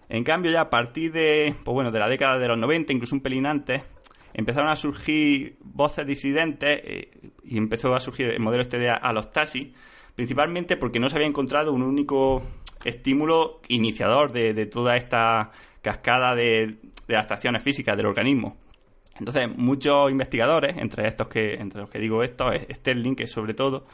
En 0.09 0.23
cambio, 0.23 0.51
ya 0.51 0.61
a 0.61 0.69
partir 0.69 1.11
de, 1.13 1.55
pues 1.63 1.73
bueno, 1.73 1.89
de 1.89 1.99
la 1.99 2.09
década 2.09 2.37
de 2.37 2.47
los 2.47 2.57
90, 2.57 2.91
incluso 2.93 3.15
un 3.15 3.21
pelín 3.21 3.45
antes, 3.45 3.81
empezaron 4.33 4.69
a 4.69 4.75
surgir 4.75 5.57
voces 5.61 6.05
disidentes 6.05 6.81
eh, 6.83 7.11
y 7.43 7.57
empezó 7.57 7.93
a 7.95 7.99
surgir 7.99 8.27
el 8.27 8.39
modelo 8.39 8.63
este 8.63 8.79
de 8.79 8.89
alostasis, 8.89 9.69
principalmente 10.15 10.77
porque 10.77 10.99
no 10.99 11.09
se 11.09 11.17
había 11.17 11.27
encontrado 11.27 11.73
un 11.73 11.83
único 11.83 12.43
estímulo 12.83 13.61
iniciador 13.67 14.31
de, 14.31 14.65
toda 14.65 14.95
esta 14.95 15.51
cascada 15.81 16.35
de, 16.35 16.77
adaptaciones 17.09 17.61
físicas 17.61 17.97
del 17.97 18.05
organismo. 18.05 18.57
Entonces, 19.19 19.49
muchos 19.55 20.09
investigadores, 20.09 20.77
entre 20.77 21.07
estos 21.07 21.27
que, 21.27 21.53
entre 21.55 21.81
los 21.81 21.89
que 21.89 21.99
digo 21.99 22.23
esto, 22.23 22.49
Sterling, 22.71 23.15
que 23.15 23.27
sobre 23.27 23.53
todo, 23.53 23.85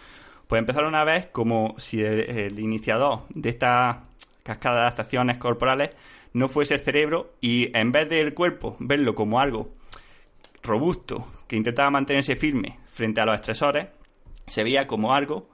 pues 0.47 0.59
empezaron 0.59 0.95
a 0.95 1.03
ver 1.03 1.31
como 1.31 1.75
si 1.77 2.01
el 2.01 2.57
iniciador 2.59 3.23
de 3.29 3.49
esta 3.49 4.03
cascada 4.43 4.75
de 4.75 4.81
adaptaciones 4.83 5.37
corporales 5.37 5.89
no 6.33 6.47
fuese 6.47 6.75
el 6.75 6.79
cerebro 6.79 7.33
y 7.41 7.75
en 7.77 7.91
vez 7.91 8.07
del 8.07 8.33
cuerpo 8.33 8.77
verlo 8.79 9.15
como 9.15 9.39
algo 9.39 9.76
robusto 10.67 11.27
que 11.47 11.55
intentaba 11.55 11.89
mantenerse 11.89 12.35
firme 12.35 12.79
frente 12.85 13.21
a 13.21 13.25
los 13.25 13.35
estresores, 13.35 13.87
se 14.45 14.63
veía 14.63 14.85
como 14.85 15.13
algo 15.13 15.49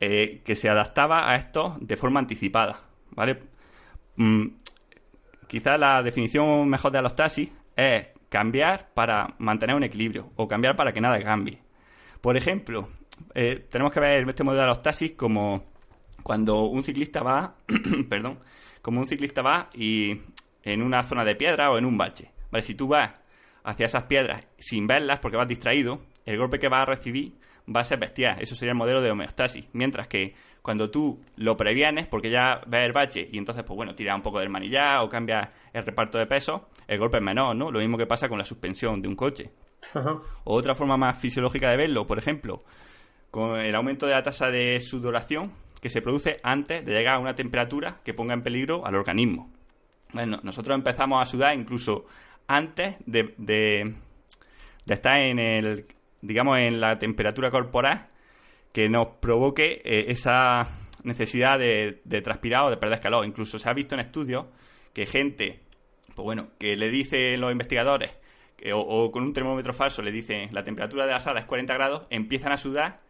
eh, 0.00 0.42
que 0.44 0.54
se 0.54 0.68
adaptaba 0.68 1.30
a 1.30 1.34
esto 1.36 1.76
de 1.80 1.96
forma 1.96 2.20
anticipada. 2.20 2.80
¿vale? 3.10 3.38
Mm, 4.16 4.46
quizá 5.46 5.76
la 5.76 6.02
definición 6.02 6.68
mejor 6.68 6.92
de 6.92 6.98
alostasis 6.98 7.50
es 7.76 8.06
cambiar 8.28 8.90
para 8.94 9.34
mantener 9.38 9.76
un 9.76 9.84
equilibrio 9.84 10.30
o 10.36 10.46
cambiar 10.46 10.76
para 10.76 10.92
que 10.92 11.00
nada 11.00 11.20
cambie. 11.22 11.58
Por 12.20 12.36
ejemplo, 12.36 12.88
eh, 13.34 13.66
tenemos 13.70 13.92
que 13.92 14.00
ver 14.00 14.28
este 14.28 14.44
modelo 14.44 14.62
de 14.62 14.64
alostasis 14.64 15.12
como 15.12 15.64
cuando 16.22 16.64
un 16.64 16.84
ciclista 16.84 17.22
va, 17.22 17.54
perdón, 18.08 18.38
como 18.82 19.00
un 19.00 19.06
ciclista 19.06 19.42
va 19.42 19.70
y 19.74 20.20
en 20.62 20.82
una 20.82 21.02
zona 21.02 21.24
de 21.24 21.36
piedra 21.36 21.70
o 21.70 21.78
en 21.78 21.84
un 21.84 21.96
bache. 21.96 22.30
¿Vale? 22.50 22.62
Si 22.62 22.74
tú 22.74 22.88
vas 22.88 23.10
hacia 23.68 23.84
esas 23.84 24.04
piedras 24.04 24.46
sin 24.58 24.86
verlas 24.86 25.18
porque 25.20 25.36
vas 25.36 25.46
distraído, 25.46 26.00
el 26.24 26.38
golpe 26.38 26.58
que 26.58 26.68
vas 26.68 26.82
a 26.82 26.86
recibir 26.86 27.34
va 27.74 27.82
a 27.82 27.84
ser 27.84 27.98
bestial. 27.98 28.38
Eso 28.40 28.54
sería 28.54 28.72
el 28.72 28.78
modelo 28.78 29.02
de 29.02 29.10
homeostasis. 29.10 29.68
Mientras 29.74 30.08
que 30.08 30.34
cuando 30.62 30.90
tú 30.90 31.20
lo 31.36 31.54
previenes, 31.54 32.06
porque 32.06 32.30
ya 32.30 32.62
ves 32.66 32.84
el 32.84 32.92
bache 32.92 33.28
y 33.30 33.36
entonces, 33.36 33.64
pues 33.64 33.76
bueno, 33.76 33.94
tiras 33.94 34.16
un 34.16 34.22
poco 34.22 34.40
del 34.40 34.48
manillar 34.48 35.00
o 35.00 35.08
cambias 35.10 35.50
el 35.74 35.84
reparto 35.84 36.16
de 36.16 36.24
peso, 36.24 36.70
el 36.86 36.98
golpe 36.98 37.18
es 37.18 37.22
menor, 37.22 37.54
¿no? 37.56 37.70
Lo 37.70 37.78
mismo 37.78 37.98
que 37.98 38.06
pasa 38.06 38.26
con 38.26 38.38
la 38.38 38.44
suspensión 38.44 39.02
de 39.02 39.08
un 39.08 39.16
coche. 39.16 39.50
O 40.44 40.56
otra 40.56 40.74
forma 40.74 40.96
más 40.96 41.18
fisiológica 41.18 41.70
de 41.70 41.76
verlo, 41.76 42.06
por 42.06 42.18
ejemplo, 42.18 42.64
con 43.30 43.58
el 43.58 43.74
aumento 43.74 44.06
de 44.06 44.14
la 44.14 44.22
tasa 44.22 44.50
de 44.50 44.80
sudoración 44.80 45.52
que 45.82 45.90
se 45.90 46.00
produce 46.00 46.40
antes 46.42 46.84
de 46.84 46.92
llegar 46.92 47.16
a 47.16 47.18
una 47.18 47.34
temperatura 47.34 48.00
que 48.02 48.14
ponga 48.14 48.32
en 48.32 48.42
peligro 48.42 48.86
al 48.86 48.94
organismo. 48.96 49.50
Bueno, 50.12 50.40
nosotros 50.42 50.74
empezamos 50.74 51.22
a 51.22 51.26
sudar 51.26 51.54
incluso 51.54 52.06
antes 52.48 52.96
de, 53.06 53.34
de, 53.36 53.94
estar 54.86 55.18
en 55.18 55.38
el, 55.38 55.86
digamos, 56.20 56.58
en 56.58 56.80
la 56.80 56.98
temperatura 56.98 57.50
corporal 57.50 58.08
que 58.72 58.88
nos 58.88 59.06
provoque 59.20 59.80
eh, 59.84 60.06
esa 60.08 60.66
necesidad 61.04 61.58
de, 61.58 62.00
de, 62.04 62.20
transpirar 62.22 62.64
o 62.64 62.70
de 62.70 62.76
perder 62.76 63.00
calor. 63.00 63.24
Incluso 63.24 63.58
se 63.58 63.68
ha 63.68 63.72
visto 63.72 63.94
en 63.94 64.00
estudios 64.00 64.46
que 64.92 65.06
gente, 65.06 65.60
pues 66.14 66.24
bueno, 66.24 66.48
que 66.58 66.74
le 66.74 66.90
dicen 66.90 67.40
los 67.40 67.52
investigadores, 67.52 68.10
o, 68.74 69.10
con 69.10 69.22
un 69.22 69.32
termómetro 69.32 69.72
falso 69.72 70.02
le 70.02 70.10
dicen 70.10 70.48
la 70.52 70.64
temperatura 70.64 71.06
de 71.06 71.12
la 71.12 71.20
sala 71.20 71.40
es 71.40 71.46
40 71.46 71.74
grados, 71.74 72.06
empiezan 72.10 72.52
a 72.52 72.56
sudar 72.56 73.00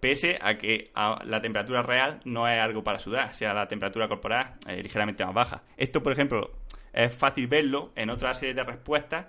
pese 0.00 0.38
a 0.40 0.58
que 0.58 0.90
la 0.94 1.40
temperatura 1.40 1.82
real 1.82 2.20
no 2.24 2.46
es 2.48 2.60
algo 2.60 2.84
para 2.84 2.98
sudar, 2.98 3.34
sea 3.34 3.54
la 3.54 3.66
temperatura 3.66 4.08
corporal 4.08 4.54
eh, 4.68 4.82
ligeramente 4.82 5.24
más 5.24 5.34
baja. 5.34 5.62
Esto, 5.76 6.02
por 6.02 6.12
ejemplo, 6.12 6.50
es 6.96 7.14
fácil 7.14 7.46
verlo 7.46 7.92
en 7.94 8.10
otra 8.10 8.34
serie 8.34 8.54
de 8.54 8.64
respuestas 8.64 9.26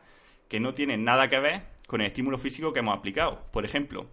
que 0.48 0.60
no 0.60 0.74
tienen 0.74 1.04
nada 1.04 1.28
que 1.28 1.40
ver 1.40 1.64
con 1.88 2.02
el 2.02 2.08
estímulo 2.08 2.38
físico 2.38 2.74
que 2.74 2.80
hemos 2.80 2.98
aplicado. 2.98 3.44
Por 3.52 3.66
ejemplo, 3.66 4.08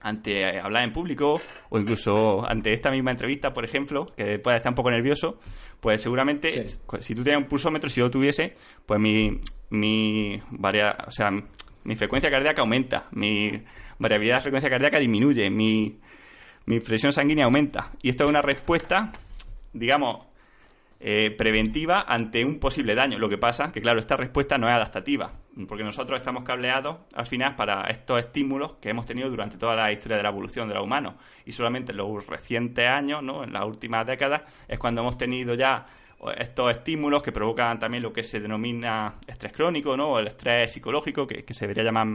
ante 0.00 0.42
eh, 0.42 0.60
hablar 0.60 0.84
en 0.84 0.92
público 0.92 1.40
o 1.68 1.78
incluso 1.78 2.46
ante 2.48 2.72
esta 2.72 2.90
misma 2.90 3.12
entrevista, 3.12 3.52
por 3.52 3.64
ejemplo, 3.64 4.06
que 4.16 4.38
puede 4.38 4.56
estar 4.56 4.70
un 4.70 4.76
poco 4.76 4.90
nervioso, 4.90 5.38
pues 5.80 6.02
seguramente 6.02 6.66
si 6.66 7.14
tú 7.14 7.22
tienes 7.22 7.42
un 7.42 7.48
pulsómetro, 7.48 7.88
si 7.88 8.00
yo 8.00 8.10
tuviese, 8.10 8.54
pues 8.84 9.00
mi, 9.00 9.40
mi 9.70 10.40
o 10.50 11.10
sea, 11.10 11.30
mi 11.84 11.96
frecuencia 11.96 12.30
cardíaca 12.30 12.62
aumenta, 12.62 13.06
mi 13.12 13.62
variabilidad 13.98 14.36
de 14.36 14.42
frecuencia 14.42 14.70
cardíaca 14.70 14.98
disminuye, 14.98 15.50
mi, 15.50 15.98
mi 16.66 16.80
presión 16.80 17.12
sanguínea 17.12 17.44
aumenta. 17.44 17.92
Y 18.02 18.10
esto 18.10 18.24
es 18.24 18.30
una 18.30 18.42
respuesta, 18.42 19.12
digamos, 19.72 20.26
eh, 20.98 21.30
preventiva 21.30 22.06
ante 22.08 22.42
un 22.44 22.58
posible 22.58 22.94
daño. 22.94 23.18
Lo 23.18 23.28
que 23.28 23.36
pasa 23.36 23.70
que, 23.70 23.82
claro, 23.82 24.00
esta 24.00 24.16
respuesta 24.16 24.56
no 24.56 24.66
es 24.66 24.74
adaptativa, 24.74 25.30
porque 25.68 25.84
nosotros 25.84 26.18
estamos 26.18 26.42
cableados 26.42 27.00
al 27.14 27.26
final 27.26 27.54
para 27.54 27.82
estos 27.90 28.18
estímulos 28.18 28.76
que 28.80 28.88
hemos 28.88 29.04
tenido 29.04 29.28
durante 29.28 29.58
toda 29.58 29.76
la 29.76 29.92
historia 29.92 30.16
de 30.16 30.22
la 30.22 30.30
evolución 30.30 30.68
de 30.68 30.74
los 30.74 30.84
humanos. 30.84 31.14
Y 31.44 31.52
solamente 31.52 31.92
en 31.92 31.98
los 31.98 32.26
recientes 32.26 32.88
años, 32.88 33.22
¿no? 33.22 33.44
en 33.44 33.52
las 33.52 33.64
últimas 33.64 34.06
décadas, 34.06 34.42
es 34.66 34.78
cuando 34.78 35.02
hemos 35.02 35.18
tenido 35.18 35.54
ya 35.54 35.86
estos 36.38 36.70
estímulos 36.70 37.22
que 37.22 37.30
provocan 37.30 37.78
también 37.78 38.02
lo 38.02 38.12
que 38.12 38.22
se 38.22 38.40
denomina 38.40 39.16
estrés 39.26 39.52
crónico, 39.52 39.96
¿no? 39.96 40.12
O 40.12 40.18
el 40.18 40.28
estrés 40.28 40.72
psicológico, 40.72 41.26
que, 41.26 41.44
se 41.52 41.66
debería 41.66 41.84
llamar, 41.84 42.06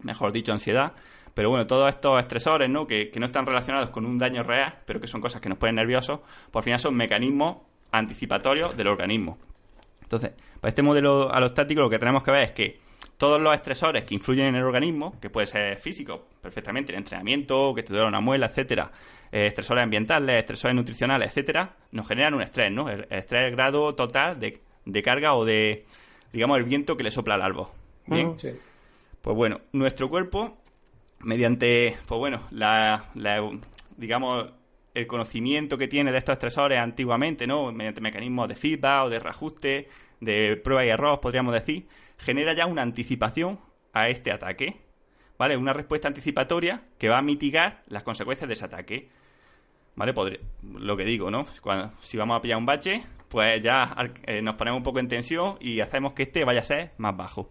mejor 0.00 0.32
dicho, 0.32 0.52
ansiedad. 0.52 0.92
Pero 1.32 1.48
bueno, 1.48 1.66
todos 1.66 1.88
estos 1.88 2.20
estresores, 2.20 2.68
¿no? 2.68 2.86
Que, 2.86 3.10
que, 3.10 3.18
no 3.18 3.26
están 3.26 3.46
relacionados 3.46 3.90
con 3.90 4.04
un 4.04 4.18
daño 4.18 4.42
real, 4.42 4.80
pero 4.84 5.00
que 5.00 5.06
son 5.06 5.22
cosas 5.22 5.40
que 5.40 5.48
nos 5.48 5.56
ponen 5.56 5.76
nerviosos, 5.76 6.20
por 6.50 6.60
al 6.60 6.64
final 6.64 6.78
son 6.78 6.94
mecanismos 6.94 7.71
anticipatorios 7.92 8.76
del 8.76 8.88
organismo. 8.88 9.38
Entonces, 10.02 10.32
para 10.60 10.68
este 10.68 10.82
modelo 10.82 11.32
alostático 11.32 11.80
lo 11.82 11.90
que 11.90 11.98
tenemos 11.98 12.22
que 12.22 12.30
ver 12.30 12.42
es 12.42 12.52
que 12.52 12.80
todos 13.16 13.40
los 13.40 13.54
estresores 13.54 14.04
que 14.04 14.14
influyen 14.14 14.46
en 14.46 14.56
el 14.56 14.64
organismo, 14.64 15.18
que 15.20 15.30
puede 15.30 15.46
ser 15.46 15.78
físico, 15.78 16.26
perfectamente, 16.40 16.92
el 16.92 16.98
entrenamiento, 16.98 17.72
que 17.74 17.82
te 17.82 17.92
duele 17.92 18.08
una 18.08 18.20
muela, 18.20 18.46
etcétera, 18.46 18.90
eh, 19.30 19.46
estresores 19.46 19.84
ambientales, 19.84 20.40
estresores 20.40 20.74
nutricionales, 20.74 21.28
etcétera, 21.28 21.76
nos 21.92 22.06
generan 22.08 22.34
un 22.34 22.42
estrés, 22.42 22.72
¿no? 22.72 22.88
El, 22.88 23.02
estrés 23.10 23.42
es 23.42 23.48
el 23.48 23.50
grado 23.52 23.94
total 23.94 24.40
de, 24.40 25.02
carga 25.02 25.34
o 25.34 25.44
de, 25.44 25.86
digamos, 26.32 26.58
el 26.58 26.64
viento 26.64 26.96
que 26.96 27.04
le 27.04 27.10
sopla 27.10 27.34
al 27.34 27.42
árbol. 27.42 27.68
¿Bien? 28.06 28.38
Sí. 28.38 28.50
Pues 29.22 29.36
bueno, 29.36 29.60
nuestro 29.72 30.10
cuerpo, 30.10 30.58
mediante, 31.20 31.96
pues 32.06 32.18
bueno, 32.18 32.42
la, 32.50 33.04
digamos, 33.96 34.50
el 34.94 35.06
conocimiento 35.06 35.78
que 35.78 35.88
tiene 35.88 36.12
de 36.12 36.18
estos 36.18 36.34
estresores 36.34 36.78
antiguamente, 36.78 37.46
¿no? 37.46 37.72
Mediante 37.72 38.00
mecanismos 38.00 38.48
de 38.48 38.56
feedback 38.56 39.04
o 39.04 39.08
de 39.10 39.18
reajuste, 39.18 39.88
de 40.20 40.56
prueba 40.56 40.84
y 40.84 40.88
error, 40.88 41.20
podríamos 41.20 41.52
decir, 41.52 41.86
genera 42.18 42.54
ya 42.54 42.66
una 42.66 42.82
anticipación 42.82 43.58
a 43.92 44.08
este 44.08 44.30
ataque, 44.30 44.80
¿vale? 45.38 45.56
Una 45.56 45.72
respuesta 45.72 46.08
anticipatoria 46.08 46.82
que 46.98 47.08
va 47.08 47.18
a 47.18 47.22
mitigar 47.22 47.82
las 47.88 48.02
consecuencias 48.02 48.48
de 48.48 48.54
ese 48.54 48.64
ataque, 48.64 49.08
¿vale? 49.96 50.14
lo 50.62 50.96
que 50.96 51.04
digo, 51.04 51.30
¿no? 51.30 51.46
si 52.02 52.16
vamos 52.16 52.36
a 52.36 52.42
pillar 52.42 52.58
un 52.58 52.66
bache, 52.66 53.04
pues 53.28 53.62
ya 53.62 53.94
eh, 54.26 54.42
nos 54.42 54.56
ponemos 54.56 54.78
un 54.78 54.84
poco 54.84 54.98
en 54.98 55.08
tensión 55.08 55.56
y 55.60 55.80
hacemos 55.80 56.12
que 56.12 56.24
este 56.24 56.44
vaya 56.44 56.60
a 56.60 56.64
ser 56.64 56.92
más 56.98 57.16
bajo. 57.16 57.50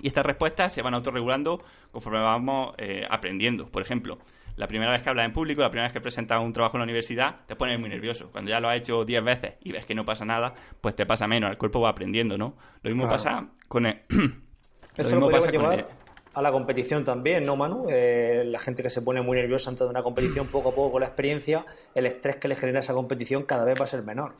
Y 0.00 0.08
estas 0.08 0.26
respuestas 0.26 0.72
se 0.72 0.82
van 0.82 0.94
autorregulando 0.94 1.62
conforme 1.90 2.20
vamos 2.20 2.74
eh, 2.78 3.06
aprendiendo. 3.08 3.66
Por 3.66 3.82
ejemplo, 3.82 4.18
la 4.56 4.66
primera 4.66 4.90
vez 4.90 5.02
que 5.02 5.10
hablas 5.10 5.26
en 5.26 5.32
público, 5.32 5.60
la 5.60 5.70
primera 5.70 5.88
vez 5.88 5.92
que 5.92 6.00
presentas 6.00 6.42
un 6.42 6.52
trabajo 6.52 6.76
en 6.76 6.80
la 6.80 6.84
universidad, 6.84 7.36
te 7.46 7.56
pones 7.56 7.78
muy 7.78 7.88
nervioso. 7.88 8.30
Cuando 8.32 8.50
ya 8.50 8.60
lo 8.60 8.68
has 8.68 8.78
hecho 8.78 9.04
10 9.04 9.24
veces 9.24 9.54
y 9.60 9.72
ves 9.72 9.84
que 9.84 9.94
no 9.94 10.04
pasa 10.04 10.24
nada, 10.24 10.54
pues 10.80 10.94
te 10.96 11.06
pasa 11.06 11.26
menos, 11.26 11.50
el 11.50 11.58
cuerpo 11.58 11.80
va 11.80 11.90
aprendiendo, 11.90 12.38
¿no? 12.38 12.56
Lo 12.82 12.90
mismo 12.90 13.08
pasa 13.08 13.48
con 13.68 13.86
el... 13.86 14.00
lo 14.96 15.04
mismo 15.04 15.30
pasa 15.30 15.52
con 15.52 15.84
a 16.36 16.42
la 16.42 16.52
competición 16.52 17.02
también, 17.02 17.46
¿no, 17.46 17.56
Manu? 17.56 17.86
Eh, 17.88 18.42
la 18.44 18.58
gente 18.58 18.82
que 18.82 18.90
se 18.90 19.00
pone 19.00 19.22
muy 19.22 19.38
nerviosa 19.38 19.70
antes 19.70 19.80
de 19.80 19.88
una 19.88 20.02
competición, 20.02 20.48
poco 20.48 20.68
a 20.68 20.74
poco 20.74 20.92
con 20.92 21.00
la 21.00 21.06
experiencia, 21.06 21.64
el 21.94 22.04
estrés 22.04 22.36
que 22.36 22.46
le 22.46 22.54
genera 22.56 22.80
esa 22.80 22.92
competición 22.92 23.44
cada 23.44 23.64
vez 23.64 23.80
va 23.80 23.84
a 23.84 23.86
ser 23.86 24.02
menor. 24.02 24.34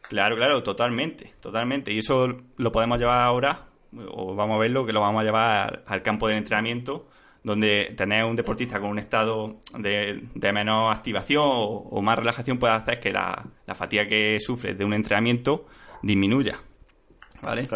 Claro, 0.00 0.36
claro, 0.36 0.62
totalmente, 0.62 1.34
totalmente. 1.38 1.92
Y 1.92 1.98
eso 1.98 2.28
lo 2.56 2.72
podemos 2.72 2.98
llevar 2.98 3.20
ahora, 3.20 3.66
o 4.10 4.34
vamos 4.34 4.56
a 4.56 4.60
verlo, 4.60 4.86
que 4.86 4.94
lo 4.94 5.00
vamos 5.00 5.20
a 5.20 5.24
llevar 5.24 5.82
al 5.86 6.02
campo 6.02 6.28
de 6.28 6.38
entrenamiento, 6.38 7.08
donde 7.44 7.92
tener 7.96 8.24
un 8.24 8.36
deportista 8.36 8.78
con 8.78 8.90
un 8.90 8.98
estado 8.98 9.56
de, 9.76 10.28
de 10.34 10.52
menor 10.52 10.92
activación 10.92 11.42
o, 11.44 12.02
más 12.02 12.18
relajación 12.18 12.58
puede 12.58 12.74
hacer 12.74 13.00
que 13.00 13.10
la, 13.10 13.44
fatiga 13.74 14.06
que 14.06 14.38
sufre 14.38 14.74
de 14.74 14.84
un 14.84 14.92
entrenamiento 14.92 15.66
disminuya. 16.02 16.56
¿Vale? 17.40 17.68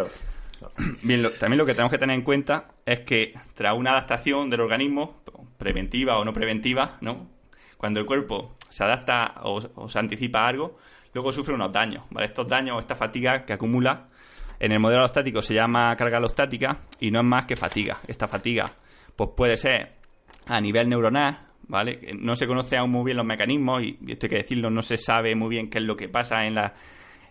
Bien, 1.03 1.27
también 1.39 1.59
lo 1.59 1.67
que 1.67 1.73
tenemos 1.73 1.91
que 1.91 1.99
tener 1.99 2.15
en 2.15 2.23
cuenta 2.23 2.69
es 2.85 3.01
que 3.01 3.35
tras 3.55 3.77
una 3.77 3.91
adaptación 3.91 4.49
del 4.49 4.61
organismo, 4.61 5.23
preventiva 5.59 6.19
o 6.19 6.25
no 6.25 6.33
preventiva, 6.33 6.99
¿no? 7.01 7.29
Cuando 7.77 8.01
el 8.01 8.07
cuerpo 8.07 8.55
se 8.69 8.85
adapta 8.85 9.35
o, 9.43 9.89
se 9.89 9.99
anticipa 9.99 10.47
algo, 10.47 10.79
luego 11.13 11.33
sufre 11.33 11.55
unos 11.55 11.73
daños, 11.73 12.05
¿vale? 12.11 12.27
Estos 12.27 12.47
daños, 12.47 12.79
esta 12.79 12.95
fatiga 12.95 13.45
que 13.45 13.53
acumula, 13.53 14.09
en 14.59 14.73
el 14.73 14.81
modelo 14.81 15.01
alostático 15.01 15.43
se 15.43 15.55
llama 15.55 15.95
carga 15.97 16.19
alostática 16.19 16.79
y 17.01 17.11
no 17.11 17.21
es 17.21 17.27
más 17.27 17.45
que 17.45 17.57
fatiga. 17.57 17.99
Esta 18.07 18.27
fatiga 18.27 18.73
pues 19.17 19.31
puede 19.37 19.57
ser 19.57 19.95
a 20.47 20.61
nivel 20.61 20.89
neuronal, 20.89 21.41
¿vale? 21.69 22.15
No 22.19 22.37
se 22.37 22.47
conoce 22.47 22.77
aún 22.77 22.91
muy 22.91 23.05
bien 23.05 23.17
los 23.17 23.27
mecanismos 23.27 23.83
y, 23.83 23.99
esto 24.07 24.27
hay 24.27 24.31
que 24.31 24.37
decirlo, 24.37 24.71
no 24.71 24.83
se 24.83 24.99
sabe 24.99 25.35
muy 25.35 25.49
bien 25.49 25.69
qué 25.69 25.79
es 25.79 25.85
lo 25.85 25.97
que 25.97 26.09
pasa 26.09 26.47
en, 26.47 26.55
la, 26.55 26.75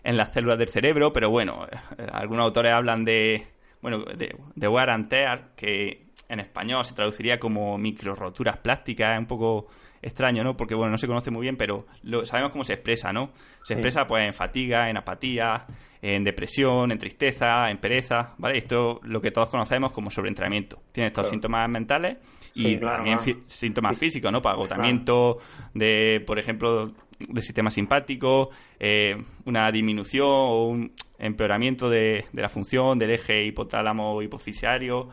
en 0.04 0.16
las 0.16 0.32
células 0.32 0.58
del 0.58 0.68
cerebro, 0.68 1.12
pero 1.12 1.30
bueno, 1.30 1.66
eh, 1.66 2.06
algunos 2.12 2.44
autores 2.44 2.72
hablan 2.72 3.04
de, 3.04 3.46
bueno, 3.80 4.04
de, 4.04 4.36
de 4.54 4.68
wear 4.68 4.90
and 4.90 5.08
tear, 5.08 5.54
que 5.56 6.06
en 6.28 6.40
español 6.40 6.84
se 6.84 6.94
traduciría 6.94 7.38
como 7.38 7.78
microroturas 7.78 8.58
plásticas, 8.58 9.14
es 9.14 9.18
un 9.20 9.26
poco 9.26 9.68
extraño, 10.02 10.44
¿no? 10.44 10.56
Porque, 10.56 10.74
bueno, 10.74 10.92
no 10.92 10.98
se 10.98 11.06
conoce 11.06 11.30
muy 11.30 11.42
bien, 11.42 11.56
pero 11.56 11.86
lo, 12.02 12.24
sabemos 12.24 12.52
cómo 12.52 12.64
se 12.64 12.74
expresa, 12.74 13.12
¿no? 13.12 13.30
Se 13.64 13.74
expresa, 13.74 14.06
pues, 14.06 14.26
en 14.26 14.34
fatiga, 14.34 14.90
en 14.90 14.96
apatía, 14.96 15.66
en 16.06 16.22
depresión, 16.22 16.92
en 16.92 16.98
tristeza, 16.98 17.68
en 17.68 17.78
pereza, 17.78 18.34
¿vale? 18.38 18.58
Esto 18.58 19.00
lo 19.02 19.20
que 19.20 19.32
todos 19.32 19.50
conocemos 19.50 19.90
como 19.90 20.08
sobreentrenamiento. 20.08 20.80
Tiene 20.92 21.08
estos 21.08 21.28
síntomas 21.28 21.68
mentales 21.68 22.18
y 22.54 22.76
también 22.76 23.18
síntomas 23.44 23.98
físicos, 23.98 24.30
¿no? 24.30 24.40
Para 24.40 24.54
agotamiento 24.54 25.38
de, 25.74 26.22
por 26.24 26.38
ejemplo, 26.38 26.92
del 27.18 27.42
sistema 27.42 27.70
simpático, 27.70 28.50
eh, 28.78 29.20
una 29.46 29.68
disminución 29.72 30.28
o 30.28 30.68
un 30.68 30.92
empeoramiento 31.18 31.90
de, 31.90 32.26
la 32.34 32.48
función 32.48 32.96
del 32.98 33.10
eje 33.10 33.44
hipotálamo 33.44 34.22
hipofisiario, 34.22 35.08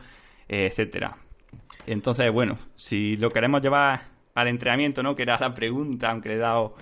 eh, 0.48 0.66
etcétera. 0.66 1.16
Entonces, 1.88 2.30
bueno, 2.30 2.56
si 2.76 3.16
lo 3.16 3.30
queremos 3.30 3.60
llevar 3.62 4.00
al 4.32 4.46
entrenamiento, 4.46 5.02
¿no? 5.02 5.16
Que 5.16 5.24
era 5.24 5.38
la 5.40 5.52
pregunta, 5.52 6.12
aunque 6.12 6.28
le 6.28 6.34
he 6.36 6.38
dado 6.38 6.76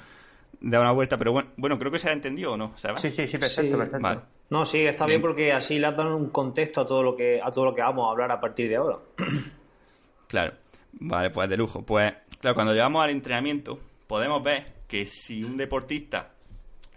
da 0.63 0.81
una 0.81 0.93
vuelta, 0.93 1.19
pero 1.19 1.33
bueno, 1.33 1.51
bueno, 1.57 1.79
creo 1.79 1.91
que 1.91 1.99
se 1.99 2.09
ha 2.09 2.13
entendido 2.13 2.53
o 2.53 2.57
no, 2.57 2.73
Sí, 2.77 3.11
sí, 3.11 3.27
sí, 3.27 3.39
perfecto, 3.39 3.77
perfecto. 3.77 4.23
No, 4.51 4.65
sí, 4.65 4.85
está 4.87 5.07
bien. 5.07 5.21
porque 5.21 5.53
así 5.53 5.79
le 5.79 5.91
dan 5.93 6.07
un 6.09 6.31
contexto 6.31 6.83
a 6.83 6.87
todo 6.87 7.03
lo 7.03 7.17
que 7.17 7.41
a 7.43 7.51
todo 7.51 7.67
lo 7.67 7.75
que 7.75 7.83
vamos 7.83 8.07
a 8.07 8.13
hablar 8.13 8.31
a 8.31 8.41
partir 8.41 8.69
de 8.69 8.77
ahora. 8.77 8.99
Claro. 10.29 10.55
Vale, 10.93 11.29
pues 11.29 11.47
de 11.51 11.59
lujo. 11.59 11.83
Pues 11.83 12.11
claro, 12.41 12.55
cuando 12.55 12.73
llegamos 12.73 13.05
al 13.05 13.11
entrenamiento 13.11 13.79
podemos 14.07 14.43
ver 14.43 14.73
que 14.89 15.05
si 15.05 15.45
un 15.45 15.59
deportista 15.59 16.31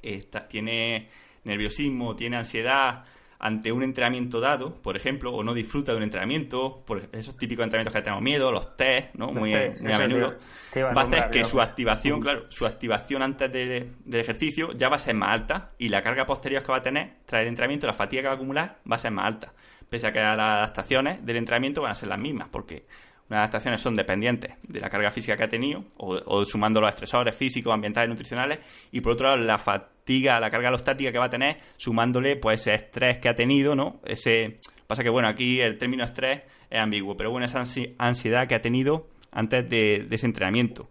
está, 0.01 0.47
tiene 0.47 1.09
nerviosismo, 1.43 2.15
tiene 2.15 2.37
ansiedad, 2.37 3.03
ante 3.39 3.71
un 3.71 3.83
entrenamiento 3.83 4.39
dado, 4.39 4.81
por 4.81 4.95
ejemplo, 4.95 5.33
o 5.33 5.43
no 5.43 5.53
disfruta 5.53 5.91
de 5.91 5.97
un 5.97 6.03
entrenamiento, 6.03 6.83
por 6.85 7.09
esos 7.11 7.37
típicos 7.37 7.63
entrenamientos 7.63 7.93
que 7.93 8.01
tenemos 8.01 8.23
miedo, 8.23 8.51
los 8.51 8.75
test, 8.77 9.13
¿no? 9.15 9.31
Muy, 9.31 9.53
a 9.53 9.71
menudo, 9.99 10.35
va 10.75 11.01
a 11.01 11.03
hacer 11.03 11.29
que 11.29 11.43
su 11.43 11.61
activación, 11.61 12.21
claro, 12.21 12.45
su 12.49 12.65
activación 12.65 13.21
antes 13.21 13.51
del 13.51 13.95
ejercicio 14.11 14.71
ya 14.73 14.89
va 14.89 14.95
a 14.95 14.99
ser 14.99 15.15
más 15.15 15.29
alta 15.29 15.71
y 15.77 15.89
la 15.89 16.01
carga 16.01 16.25
posterior 16.25 16.63
que 16.63 16.71
va 16.71 16.77
a 16.77 16.83
tener 16.83 17.17
tras 17.25 17.41
el 17.41 17.47
entrenamiento, 17.49 17.87
la 17.87 17.93
fatiga 17.93 18.21
que 18.21 18.27
va 18.27 18.33
a 18.33 18.37
acumular, 18.37 18.77
va 18.89 18.95
a 18.95 18.99
ser 18.99 19.11
más 19.11 19.25
alta. 19.25 19.53
pese 19.89 20.07
a 20.07 20.11
que 20.11 20.19
las 20.19 20.39
adaptaciones 20.39 21.25
del 21.25 21.37
entrenamiento 21.37 21.81
van 21.81 21.91
a 21.91 21.95
ser 21.95 22.09
las 22.09 22.19
mismas, 22.19 22.49
porque 22.49 22.85
unas 23.29 23.39
adaptaciones 23.39 23.81
son 23.81 23.95
dependientes 23.95 24.53
de 24.63 24.79
la 24.79 24.89
carga 24.89 25.09
física 25.09 25.35
que 25.35 25.43
ha 25.43 25.49
tenido, 25.49 25.83
o, 25.97 26.45
sumando 26.45 26.79
los 26.79 26.89
estresores 26.89 27.35
físicos, 27.35 27.73
ambientales, 27.73 28.09
nutricionales, 28.09 28.59
y 28.91 29.01
por 29.01 29.13
otro 29.13 29.27
lado 29.29 29.37
la 29.37 29.57
fatiga, 29.57 30.39
la 30.39 30.51
carga 30.51 30.67
alostática 30.67 31.11
que 31.11 31.17
va 31.17 31.25
a 31.25 31.29
tener, 31.29 31.57
sumándole 31.77 32.35
pues 32.35 32.61
ese 32.61 32.75
estrés 32.75 33.17
que 33.17 33.29
ha 33.29 33.33
tenido, 33.33 33.75
¿no? 33.75 33.99
Ese 34.05 34.59
pasa 34.85 35.03
que 35.03 35.09
bueno, 35.09 35.27
aquí 35.27 35.59
el 35.59 35.77
término 35.77 36.03
estrés 36.03 36.43
es 36.69 36.79
ambiguo, 36.79 37.17
pero 37.17 37.31
bueno, 37.31 37.45
esa 37.45 37.63
ansiedad 37.97 38.47
que 38.47 38.55
ha 38.55 38.61
tenido 38.61 39.07
antes 39.31 39.67
de, 39.67 40.07
ese 40.09 40.27
entrenamiento. 40.27 40.87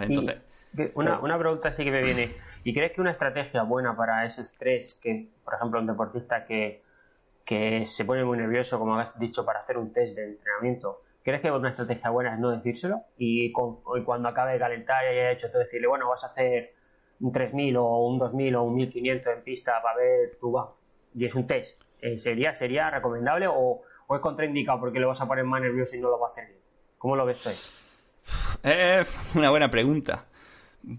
entonces, 0.00 0.36
una, 0.94 1.18
una 1.20 1.38
pregunta 1.38 1.72
sí 1.72 1.84
que 1.84 1.90
me 1.90 2.02
viene. 2.02 2.30
¿Y 2.64 2.72
crees 2.72 2.92
que 2.92 3.00
una 3.00 3.10
estrategia 3.10 3.62
buena 3.62 3.94
para 3.94 4.24
ese 4.24 4.42
estrés, 4.42 4.98
que 5.02 5.28
por 5.44 5.54
ejemplo 5.54 5.80
un 5.80 5.86
deportista 5.86 6.46
que, 6.46 6.82
que 7.44 7.86
se 7.86 8.04
pone 8.04 8.24
muy 8.24 8.38
nervioso, 8.38 8.78
como 8.78 8.98
has 8.98 9.18
dicho, 9.18 9.44
para 9.44 9.60
hacer 9.60 9.76
un 9.76 9.92
test 9.92 10.16
de 10.16 10.24
entrenamiento, 10.24 11.02
¿crees 11.24 11.40
que 11.40 11.50
una 11.50 11.70
estrategia 11.70 12.10
buena 12.10 12.34
es 12.34 12.38
no 12.38 12.50
decírselo? 12.50 13.02
Y, 13.18 13.50
cuando 13.52 14.28
acabe 14.28 14.52
de 14.52 14.58
calentar 14.60 15.04
y 15.04 15.08
haya 15.08 15.32
hecho 15.32 15.50
todo, 15.50 15.60
decirle, 15.60 15.88
bueno, 15.88 16.08
vas 16.08 16.22
a 16.22 16.28
hacer 16.28 16.74
un 17.20 17.32
3000 17.32 17.76
o 17.76 18.06
un 18.06 18.18
2000 18.18 18.54
o 18.54 18.62
un 18.62 18.74
1500 18.74 19.32
en 19.32 19.42
pista 19.42 19.80
para 19.82 19.96
ver 19.96 20.36
tu 20.38 20.52
va. 20.52 20.72
Y 21.14 21.24
es 21.24 21.34
un 21.34 21.46
test. 21.46 21.80
Eh, 22.00 22.18
¿Sería, 22.18 22.54
¿Sería 22.54 22.90
recomendable 22.90 23.48
o, 23.48 23.82
o, 24.06 24.14
es 24.14 24.20
contraindicado 24.20 24.78
porque 24.78 25.00
lo 25.00 25.08
vas 25.08 25.20
a 25.20 25.26
poner 25.26 25.44
más 25.44 25.60
nervioso 25.60 25.96
y 25.96 26.00
no 26.00 26.10
lo 26.10 26.20
va 26.20 26.28
a 26.28 26.30
hacer 26.30 26.46
bien? 26.46 26.60
¿Cómo 26.98 27.16
lo 27.16 27.26
ves 27.26 27.42
tú? 27.42 27.50
Es 28.62 29.08
una 29.34 29.50
buena 29.50 29.68
pregunta 29.70 30.26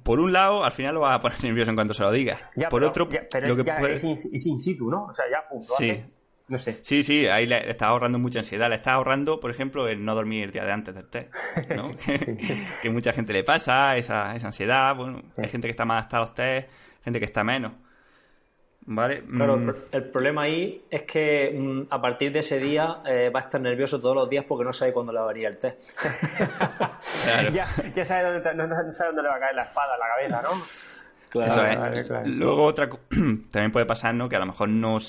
por 0.04 0.20
un 0.20 0.34
lado, 0.34 0.64
al 0.64 0.72
final 0.72 0.96
lo 0.96 1.02
vas 1.02 1.16
a 1.16 1.20
poner 1.20 1.38
nervioso 1.44 1.72
en 1.72 1.76
cuanto 1.76 1.94
se 1.94 2.04
lo 2.04 2.12
digas. 2.12 2.44
por 2.70 2.84
otro, 2.84 3.08
pero 3.08 3.48
lo 3.48 3.54
es, 3.54 4.02
que 4.02 4.12
es, 4.14 4.46
in, 4.46 4.60
situ, 4.60 4.90
¿no? 4.90 5.06
O 5.06 5.14
sea, 5.14 5.26
ya 5.30 5.48
punto. 5.48 5.74
Sí. 5.78 6.04
No 6.48 6.60
sé. 6.60 6.80
Sí, 6.84 7.02
sí, 7.02 7.26
ahí 7.26 7.48
le, 7.48 7.70
estás 7.70 7.90
ahorrando 7.90 8.20
mucha 8.20 8.40
ansiedad. 8.40 8.70
Le 8.70 8.76
estás 8.76 8.94
ahorrando, 8.94 9.40
por 9.40 9.50
ejemplo, 9.50 9.88
el 9.88 10.06
no 10.06 10.14
dormir 10.14 10.44
el 10.44 10.52
día 10.52 10.64
de 10.64 10.72
antes 10.72 10.94
del 10.94 11.08
test, 11.08 11.34
¿no? 11.76 11.92
que 12.82 12.90
mucha 12.90 13.14
gente 13.14 13.34
le 13.34 13.44
pasa, 13.44 13.98
esa, 13.98 14.36
esa 14.36 14.48
ansiedad. 14.48 14.96
Bueno, 14.96 15.24
hay 15.38 15.50
gente 15.50 15.68
que 15.68 15.72
está 15.72 15.86
más 15.86 15.98
adaptada 15.98 16.24
a 16.24 16.26
los 16.26 16.36
test, 16.36 16.70
gente 17.04 17.20
que 17.20 17.26
está 17.26 17.44
menos. 17.44 17.72
¿Vale? 18.88 19.24
Claro, 19.24 19.58
mm. 19.58 19.74
el 19.94 20.04
problema 20.12 20.44
ahí 20.44 20.86
es 20.92 21.02
que 21.04 21.52
mm, 21.58 21.88
a 21.90 22.00
partir 22.00 22.32
de 22.32 22.40
ese 22.40 22.60
día 22.60 22.98
eh, 23.08 23.32
va 23.34 23.40
a 23.40 23.44
estar 23.44 23.60
nervioso 23.60 24.00
todos 24.00 24.16
los 24.16 24.30
días 24.30 24.46
porque 24.48 24.64
no 24.64 24.72
sabe 24.72 24.94
cuándo 24.94 25.12
le 25.12 25.20
va 25.20 25.26
a 25.26 25.28
venir 25.30 25.48
el 25.48 25.58
test. 25.58 25.82
ya, 27.52 27.68
ya 27.96 28.06
sabe 28.06 28.40
dónde, 28.40 28.54
no, 28.54 28.92
sabe 28.94 29.08
dónde 29.08 29.24
le 29.24 29.30
va 29.30 29.36
a 29.38 29.40
caer 29.40 29.56
la 29.56 29.64
espada 29.64 29.98
la 29.98 30.06
cabeza, 30.16 30.42
¿no? 30.44 30.62
Claro, 31.30 32.22
Luego 32.26 32.64
otra 32.64 32.88
también 33.52 33.72
puede 33.72 33.88
pasar, 33.88 34.14
¿no? 34.14 34.30
Que 34.30 34.36
a 34.36 34.40
lo 34.40 34.46
mejor 34.46 34.70
no, 34.70 35.00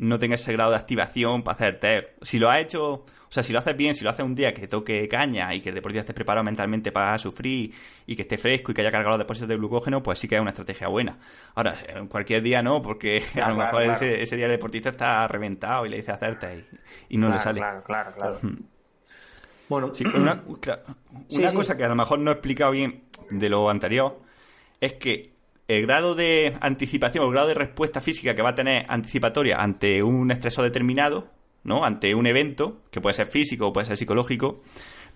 no 0.00 0.18
tenga 0.18 0.34
ese 0.34 0.52
grado 0.52 0.70
de 0.70 0.76
activación 0.76 1.42
para 1.42 1.56
hacer 1.56 1.78
test. 1.78 2.08
Si 2.22 2.38
lo 2.38 2.50
ha 2.50 2.58
hecho 2.60 3.04
o 3.30 3.32
sea, 3.32 3.44
si 3.44 3.52
lo 3.52 3.60
haces 3.60 3.76
bien, 3.76 3.94
si 3.94 4.02
lo 4.02 4.10
haces 4.10 4.24
un 4.24 4.34
día 4.34 4.52
que 4.52 4.66
toque 4.66 5.06
caña 5.06 5.54
y 5.54 5.60
que 5.60 5.68
el 5.68 5.76
deportista 5.76 6.00
esté 6.00 6.12
preparado 6.12 6.42
mentalmente 6.42 6.90
para 6.90 7.16
sufrir 7.16 7.72
y 8.04 8.16
que 8.16 8.22
esté 8.22 8.36
fresco 8.36 8.72
y 8.72 8.74
que 8.74 8.80
haya 8.80 8.90
cargado 8.90 9.10
los 9.10 9.20
depósitos 9.20 9.48
de 9.48 9.56
glucógeno, 9.56 10.02
pues 10.02 10.18
sí 10.18 10.26
que 10.26 10.34
es 10.34 10.40
una 10.40 10.50
estrategia 10.50 10.88
buena. 10.88 11.16
Ahora, 11.54 11.76
en 11.86 12.08
cualquier 12.08 12.42
día 12.42 12.60
no, 12.60 12.82
porque 12.82 13.22
a 13.40 13.50
lo 13.50 13.54
mejor 13.54 13.84
Ese, 13.84 14.36
día 14.36 14.46
el 14.46 14.50
deportista 14.50 14.88
está 14.88 15.28
reventado 15.28 15.86
y 15.86 15.90
le 15.90 15.98
dice 15.98 16.10
hacerte 16.10 16.66
y, 17.08 17.16
no 17.18 17.28
le 17.28 17.38
sale. 17.38 17.60
Claro, 17.60 17.84
claro, 17.84 18.12
claro. 18.12 18.40
Bueno, 19.68 19.92
una, 20.12 20.42
una 21.30 21.54
cosa 21.54 21.76
que 21.76 21.84
a 21.84 21.88
lo 21.88 21.94
mejor 21.94 22.18
no 22.18 22.32
he 22.32 22.34
explicado 22.34 22.72
bien 22.72 23.04
de 23.30 23.48
lo 23.48 23.70
anterior 23.70 24.18
es 24.80 24.94
que 24.94 25.34
el 25.76 25.86
grado 25.86 26.14
de 26.14 26.54
anticipación 26.60 27.24
el 27.24 27.32
grado 27.32 27.48
de 27.48 27.54
respuesta 27.54 28.00
física 28.00 28.34
que 28.34 28.42
va 28.42 28.50
a 28.50 28.54
tener 28.54 28.84
anticipatoria 28.88 29.56
ante 29.56 30.02
un 30.02 30.30
estresor 30.30 30.64
determinado 30.64 31.28
¿no? 31.62 31.84
Ante 31.84 32.14
un 32.14 32.26
evento, 32.26 32.82
que 32.90 33.00
puede 33.00 33.14
ser 33.14 33.26
físico 33.26 33.68
o 33.68 33.72
puede 33.72 33.86
ser 33.86 33.96
psicológico, 33.96 34.62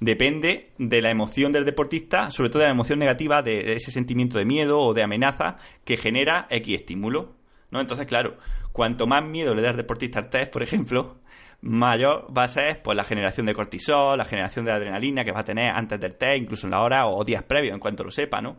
depende 0.00 0.72
de 0.78 1.00
la 1.00 1.10
emoción 1.10 1.52
del 1.52 1.64
deportista, 1.64 2.30
sobre 2.30 2.50
todo 2.50 2.60
de 2.60 2.66
la 2.66 2.74
emoción 2.74 2.98
negativa, 2.98 3.42
de 3.42 3.74
ese 3.74 3.90
sentimiento 3.90 4.38
de 4.38 4.44
miedo 4.44 4.78
o 4.78 4.94
de 4.94 5.02
amenaza 5.02 5.56
que 5.84 5.96
genera 5.96 6.46
X 6.50 6.80
estímulo. 6.80 7.32
¿no? 7.70 7.80
Entonces, 7.80 8.06
claro, 8.06 8.36
cuanto 8.72 9.06
más 9.06 9.24
miedo 9.24 9.54
le 9.54 9.62
da 9.62 9.70
al 9.70 9.76
deportista 9.76 10.18
al 10.18 10.28
test, 10.28 10.52
por 10.52 10.62
ejemplo, 10.62 11.16
mayor 11.62 12.26
va 12.36 12.44
a 12.44 12.48
ser 12.48 12.82
pues, 12.82 12.96
la 12.96 13.04
generación 13.04 13.46
de 13.46 13.54
cortisol, 13.54 14.18
la 14.18 14.24
generación 14.24 14.64
de 14.64 14.72
adrenalina 14.72 15.24
que 15.24 15.32
va 15.32 15.40
a 15.40 15.44
tener 15.44 15.70
antes 15.70 15.98
del 15.98 16.16
test, 16.16 16.42
incluso 16.42 16.66
en 16.66 16.72
la 16.72 16.82
hora 16.82 17.06
o 17.06 17.24
días 17.24 17.42
previos, 17.44 17.72
en 17.74 17.80
cuanto 17.80 18.04
lo 18.04 18.10
sepa, 18.10 18.40
¿no? 18.40 18.58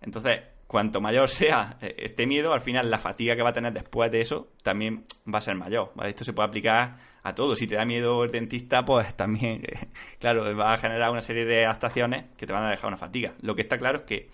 Entonces, 0.00 0.40
cuanto 0.74 1.00
mayor 1.00 1.30
sea 1.30 1.76
eh, 1.80 1.94
este 1.98 2.26
miedo, 2.26 2.52
al 2.52 2.60
final 2.60 2.90
la 2.90 2.98
fatiga 2.98 3.36
que 3.36 3.44
va 3.44 3.50
a 3.50 3.52
tener 3.52 3.72
después 3.72 4.10
de 4.10 4.20
eso 4.20 4.48
también 4.64 5.04
va 5.32 5.38
a 5.38 5.40
ser 5.40 5.54
mayor. 5.54 5.92
Esto 6.02 6.24
se 6.24 6.32
puede 6.32 6.48
aplicar 6.48 6.96
a 7.22 7.32
todo. 7.32 7.54
Si 7.54 7.68
te 7.68 7.76
da 7.76 7.84
miedo 7.84 8.24
el 8.24 8.32
dentista, 8.32 8.84
pues 8.84 9.14
también, 9.14 9.62
claro, 10.18 10.56
va 10.56 10.72
a 10.72 10.76
generar 10.78 11.12
una 11.12 11.20
serie 11.20 11.44
de 11.44 11.64
adaptaciones 11.64 12.24
que 12.36 12.44
te 12.44 12.52
van 12.52 12.64
a 12.64 12.70
dejar 12.70 12.88
una 12.88 12.96
fatiga. 12.96 13.34
Lo 13.42 13.54
que 13.54 13.62
está 13.62 13.78
claro 13.78 13.98
es 13.98 14.04
que 14.04 14.30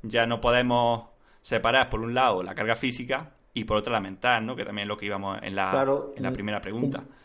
ya 0.00 0.24
no 0.24 0.40
podemos 0.40 1.10
separar, 1.42 1.90
por 1.90 2.00
un 2.00 2.14
lado, 2.14 2.42
la 2.42 2.54
carga 2.54 2.74
física 2.74 3.28
y 3.52 3.64
por 3.64 3.76
otro 3.76 3.92
la 3.92 4.00
mental, 4.00 4.46
¿no? 4.46 4.56
Que 4.56 4.64
también 4.64 4.86
es 4.86 4.88
lo 4.88 4.96
que 4.96 5.04
íbamos 5.04 5.42
en 5.42 5.54
la, 5.54 5.86
en 6.16 6.22
la 6.22 6.32
primera 6.32 6.58
pregunta 6.62 7.00
un, 7.00 7.21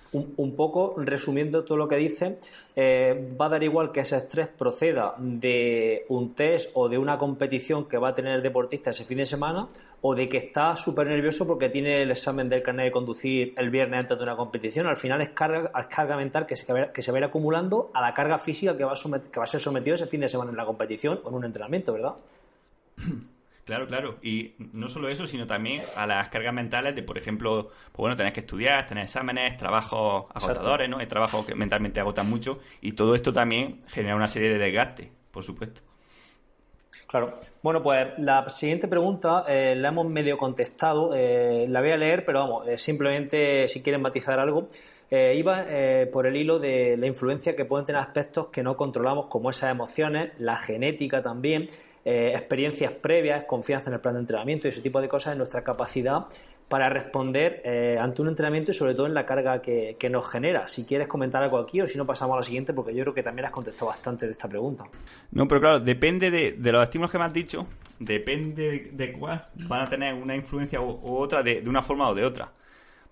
poco, 0.55 0.95
resumiendo 0.97 1.63
todo 1.63 1.77
lo 1.77 1.87
que 1.87 1.97
dice, 1.97 2.39
eh, 2.75 3.35
va 3.39 3.47
a 3.47 3.49
dar 3.49 3.63
igual 3.63 3.91
que 3.91 4.01
ese 4.01 4.17
estrés 4.17 4.47
proceda 4.47 5.15
de 5.17 6.05
un 6.09 6.33
test 6.33 6.71
o 6.73 6.89
de 6.89 6.97
una 6.97 7.17
competición 7.17 7.85
que 7.87 7.97
va 7.97 8.09
a 8.09 8.15
tener 8.15 8.35
el 8.35 8.43
deportista 8.43 8.91
ese 8.91 9.05
fin 9.05 9.17
de 9.17 9.25
semana 9.25 9.67
o 10.01 10.15
de 10.15 10.29
que 10.29 10.37
está 10.37 10.75
súper 10.75 11.07
nervioso 11.07 11.47
porque 11.47 11.69
tiene 11.69 12.01
el 12.01 12.11
examen 12.11 12.49
del 12.49 12.61
carnet 12.61 12.85
de 12.85 12.91
conducir 12.91 13.53
el 13.57 13.69
viernes 13.69 14.01
antes 14.01 14.17
de 14.17 14.23
una 14.23 14.35
competición. 14.35 14.87
Al 14.87 14.97
final 14.97 15.21
es 15.21 15.29
carga, 15.29 15.71
carga 15.89 16.15
mental 16.17 16.45
que 16.45 16.55
se, 16.55 16.65
que 16.93 17.01
se 17.01 17.11
va 17.11 17.17
a 17.17 17.19
ir 17.19 17.25
acumulando 17.25 17.91
a 17.93 18.01
la 18.01 18.13
carga 18.13 18.37
física 18.37 18.77
que 18.77 18.83
va 18.83 18.93
a 18.93 19.45
ser 19.45 19.59
sometido 19.59 19.95
ese 19.95 20.07
fin 20.07 20.21
de 20.21 20.29
semana 20.29 20.51
en 20.51 20.57
la 20.57 20.65
competición 20.65 21.19
o 21.23 21.29
en 21.29 21.35
un 21.35 21.45
entrenamiento, 21.45 21.93
¿verdad? 21.93 22.15
Claro, 23.67 23.85
claro. 23.85 24.15
Y 24.21 24.53
no 24.71 24.87
solo 24.87 25.09
eso, 25.09 25.27
sino 25.27 25.45
también 25.45 25.83
a 25.97 26.07
las 26.07 26.29
cargas 26.29 26.53
mentales 26.53 26.95
de, 26.95 27.03
por 27.03 27.17
ejemplo, 27.17 27.67
pues 27.91 27.97
bueno, 27.97 28.15
tenés 28.15 28.31
que 28.31 28.39
estudiar, 28.39 28.87
tener 28.87 29.03
exámenes, 29.03 29.57
trabajos 29.57 30.25
agotadores, 30.33 30.89
¿no? 30.89 30.99
Hay 30.99 31.07
trabajos 31.07 31.45
que 31.45 31.53
mentalmente 31.53 31.99
agotan 31.99 32.29
mucho 32.29 32.59
y 32.79 32.93
todo 32.93 33.13
esto 33.13 33.33
también 33.33 33.79
genera 33.87 34.15
una 34.15 34.29
serie 34.29 34.47
de 34.51 34.57
desgastes, 34.57 35.09
por 35.31 35.43
supuesto. 35.43 35.81
Claro. 37.07 37.41
Bueno, 37.61 37.83
pues 37.83 38.07
la 38.19 38.47
siguiente 38.49 38.87
pregunta 38.87 39.43
eh, 39.49 39.75
la 39.75 39.89
hemos 39.89 40.07
medio 40.07 40.37
contestado. 40.37 41.13
Eh, 41.13 41.65
la 41.67 41.81
voy 41.81 41.91
a 41.91 41.97
leer, 41.97 42.23
pero 42.23 42.39
vamos, 42.39 42.69
eh, 42.69 42.77
simplemente 42.77 43.67
si 43.67 43.83
quieren 43.83 44.01
matizar 44.01 44.39
algo. 44.39 44.69
iba 45.11 45.65
por 46.11 46.25
el 46.25 46.37
hilo 46.37 46.59
de 46.59 46.95
la 46.95 47.07
influencia 47.07 47.53
que 47.53 47.65
pueden 47.65 47.85
tener 47.85 48.01
aspectos 48.01 48.47
que 48.47 48.63
no 48.63 48.77
controlamos, 48.77 49.25
como 49.27 49.49
esas 49.49 49.71
emociones, 49.71 50.31
la 50.37 50.57
genética 50.57 51.21
también, 51.21 51.67
eh, 52.09 52.31
experiencias 52.33 52.93
previas, 52.93 53.43
confianza 53.43 53.89
en 53.89 53.95
el 53.95 53.99
plan 53.99 54.13
de 54.13 54.21
entrenamiento 54.21 54.65
y 54.65 54.69
ese 54.69 54.79
tipo 54.79 55.01
de 55.01 55.09
cosas 55.09 55.33
en 55.33 55.39
nuestra 55.39 55.61
capacidad 55.61 56.27
para 56.69 56.87
responder 56.87 57.61
eh, 57.65 57.97
ante 57.99 58.21
un 58.21 58.29
entrenamiento 58.29 58.71
y 58.71 58.73
sobre 58.73 58.93
todo 58.93 59.07
en 59.07 59.13
la 59.13 59.25
carga 59.25 59.61
que, 59.61 59.97
nos 60.09 60.25
genera. 60.29 60.67
Si 60.67 60.85
quieres 60.85 61.09
comentar 61.09 61.43
algo 61.43 61.57
aquí 61.57 61.81
o 61.81 61.85
si 61.85 61.97
no 61.97 62.05
pasamos 62.05 62.35
a 62.35 62.37
la 62.37 62.43
siguiente 62.43 62.73
porque 62.73 62.95
yo 62.95 63.03
creo 63.03 63.13
que 63.13 63.23
también 63.23 63.47
has 63.47 63.51
contestado 63.51 63.87
bastante 63.87 64.25
de 64.25 64.31
esta 64.31 64.47
pregunta. 64.47 64.85
No, 65.31 65.49
pero 65.49 65.59
claro, 65.59 65.79
depende 65.81 66.31
de, 66.31 66.71
los 66.71 66.81
estímulos 66.81 67.11
que 67.11 67.17
me 67.17 67.25
has 67.25 67.33
dicho, 67.33 67.67
depende 67.99 68.91
de 68.93 69.11
cuál 69.11 69.45
van 69.67 69.81
a 69.81 69.89
tener 69.89 70.13
una 70.13 70.33
influencia 70.33 70.79
u, 70.79 71.01
otra 71.03 71.43
de, 71.43 71.61
una 71.67 71.81
forma 71.81 72.09
o 72.09 72.15
de 72.15 72.23
otra. 72.23 72.53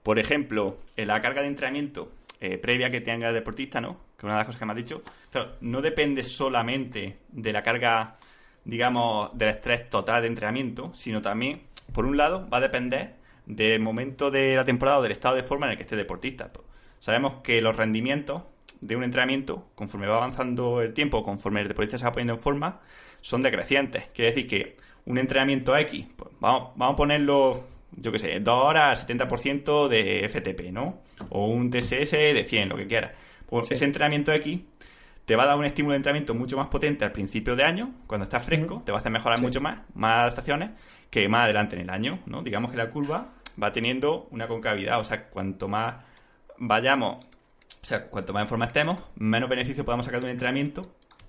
Por 0.04 0.20
ejemplo, 0.20 0.78
en 0.96 1.10
la 1.10 1.22
carga 1.22 1.42
de 1.42 1.50
entrenamiento 1.50 2.14
eh, 2.40 2.58
previa 2.58 2.90
que 2.90 3.02
tenga 3.02 3.28
el 3.28 3.34
deportista, 3.34 3.82
¿no? 3.82 3.98
Que 4.18 4.26
una 4.26 4.36
de 4.36 4.40
las 4.40 4.48
cosas 4.48 4.60
que 4.60 4.66
me 4.66 4.72
has 4.72 4.78
dicho, 4.78 5.02
claro, 5.32 5.58
no 5.60 5.82
depende 5.82 6.24
solamente 6.24 7.18
de 7.28 7.52
la 7.52 7.62
carga 7.62 8.20
digamos, 8.66 9.30
del 9.38 9.50
estrés 9.50 9.90
total 9.90 10.22
de 10.24 10.28
entrenamiento, 10.28 10.92
sino 10.94 11.22
también, 11.22 11.62
por 11.94 12.06
un 12.06 12.18
lado, 12.18 12.50
va 12.50 12.58
a 12.58 12.62
depender 12.62 13.14
del 13.46 13.80
momento 13.80 14.32
de 14.32 14.56
la 14.56 14.66
temporada 14.66 14.98
o 14.98 15.02
del 15.04 15.12
estado 15.12 15.36
de 15.36 15.44
forma 15.44 15.68
en 15.68 15.74
el 15.74 15.78
que 15.78 15.84
esté 15.84 15.96
el 15.96 16.02
deportista. 16.02 16.52
Sabemos 17.00 17.36
que 17.44 17.62
los 17.62 17.78
rendimientos 17.78 18.42
de 18.82 18.96
un 18.96 19.04
entrenamiento, 19.04 19.68
conforme 19.76 20.08
va 20.08 20.18
avanzando 20.18 20.82
el 20.82 20.94
tiempo, 20.94 21.24
conforme 21.24 21.62
el 21.62 21.68
deportista 21.68 21.98
se 21.98 22.06
va 22.06 22.12
poniendo 22.12 22.34
en 22.34 22.40
forma, 22.40 22.82
son 23.22 23.42
decrecientes. 23.42 24.06
Quiere 24.14 24.32
decir 24.32 24.48
que 24.48 24.78
un 25.06 25.18
entrenamiento 25.20 25.78
X, 25.78 26.08
pues 26.16 26.32
vamos, 26.40 26.72
vamos 26.76 26.94
a 26.94 26.98
ponerlo, 26.98 27.64
yo 27.92 28.12
qué 28.12 28.20
sé, 28.20 28.40
2 28.40 28.64
horas, 28.64 29.08
70% 29.08 29.88
de 29.88 30.28
FTP, 30.28 30.72
¿no? 30.72 31.00
O 31.30 31.46
un 31.48 31.70
TSS 31.70 32.12
de 32.12 32.46
100, 32.48 32.70
lo 32.70 32.78
que 32.78 32.88
quieras. 32.88 33.12
Pues 33.46 33.70
ese 33.70 33.86
entrenamiento 33.86 34.34
X 34.34 34.60
te 35.26 35.36
va 35.36 35.44
a 35.44 35.46
dar 35.48 35.58
un 35.58 35.66
estímulo 35.66 35.94
de 35.94 35.98
entrenamiento 35.98 36.34
mucho 36.34 36.58
más 36.58 36.68
potente 36.68 37.04
al 37.04 37.12
principio 37.12 37.56
de 37.56 37.64
año, 37.64 37.94
cuando 38.08 38.26
estás 38.26 38.44
fresco, 38.44 38.84
te 38.86 38.92
va 38.92 39.00
a 39.00 39.02
hacer 39.02 39.12
mejorar 39.12 39.42
mucho 39.42 39.60
más, 39.60 39.80
más 39.96 40.18
adaptaciones, 40.20 40.72
que 41.10 41.28
más 41.28 41.46
adelante 41.46 41.76
en 41.76 41.82
el 41.82 41.90
año, 41.90 42.20
¿no? 42.26 42.42
Digamos 42.42 42.72
que 42.72 42.78
la 42.78 42.90
curva 42.90 43.30
va 43.62 43.72
teniendo 43.72 44.28
una 44.32 44.48
concavidad, 44.48 45.00
o 45.00 45.04
sea, 45.04 45.30
cuanto 45.30 45.68
más 45.68 45.96
vayamos, 46.58 47.26
o 47.82 47.86
sea, 47.86 48.08
cuanto 48.08 48.34
más 48.34 48.44
en 48.44 48.48
forma 48.48 48.66
estemos, 48.66 49.04
menos 49.16 49.50
beneficio 49.50 49.84
podamos 49.84 50.06
sacar 50.06 50.22
de 50.22 50.28
un 50.28 50.32
entrenamiento, 50.32 50.84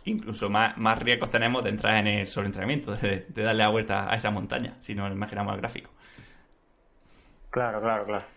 incluso 0.05 0.51
más, 0.51 0.77
más 0.77 0.99
riesgos 0.99 1.31
tenemos 1.31 1.65
de 1.65 1.71
entrar 1.71 1.97
en 1.97 2.07
el 2.07 2.27
sobreentrenamiento, 2.27 2.95
de, 2.97 3.27
de 3.29 3.43
darle 3.43 3.63
la 3.63 3.71
vuelta 3.71 4.13
a 4.13 4.17
esa 4.17 4.31
montaña, 4.31 4.77
si 4.81 4.95
nos 4.95 5.11
imaginamos 5.11 5.55
el 5.55 5.61
gráfico. 5.61 5.91
Claro, 7.51 7.81
claro, 7.81 8.05
claro. 8.05 8.36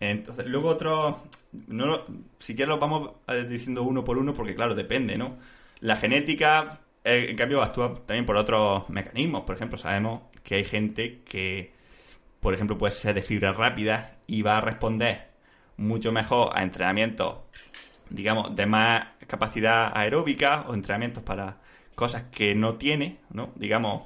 Entonces, 0.00 0.46
luego 0.46 0.68
otro, 0.68 1.22
no, 1.68 2.04
si 2.38 2.54
quieres 2.54 2.68
lo 2.68 2.78
vamos 2.78 3.12
diciendo 3.48 3.82
uno 3.82 4.04
por 4.04 4.18
uno 4.18 4.34
porque, 4.34 4.54
claro, 4.54 4.74
depende, 4.74 5.16
¿no? 5.16 5.36
La 5.80 5.96
genética, 5.96 6.80
eh, 7.04 7.26
en 7.30 7.36
cambio, 7.36 7.62
actúa 7.62 7.94
también 8.06 8.26
por 8.26 8.36
otros 8.36 8.88
mecanismos. 8.90 9.44
Por 9.44 9.56
ejemplo, 9.56 9.78
sabemos 9.78 10.22
que 10.42 10.56
hay 10.56 10.64
gente 10.64 11.22
que, 11.24 11.72
por 12.40 12.54
ejemplo, 12.54 12.76
puede 12.76 12.92
ser 12.92 13.14
de 13.14 13.22
fibras 13.22 13.56
rápidas 13.56 14.10
y 14.26 14.42
va 14.42 14.58
a 14.58 14.60
responder 14.60 15.28
mucho 15.76 16.12
mejor 16.12 16.50
a 16.54 16.62
entrenamientos, 16.62 17.38
digamos, 18.10 18.54
de 18.54 18.66
más 18.66 19.08
capacidad 19.26 19.96
aeróbica 19.96 20.66
o 20.68 20.74
entrenamientos 20.74 21.22
para 21.22 21.58
cosas 21.94 22.24
que 22.24 22.54
no 22.54 22.76
tiene, 22.76 23.18
¿no? 23.30 23.52
Digamos, 23.56 24.02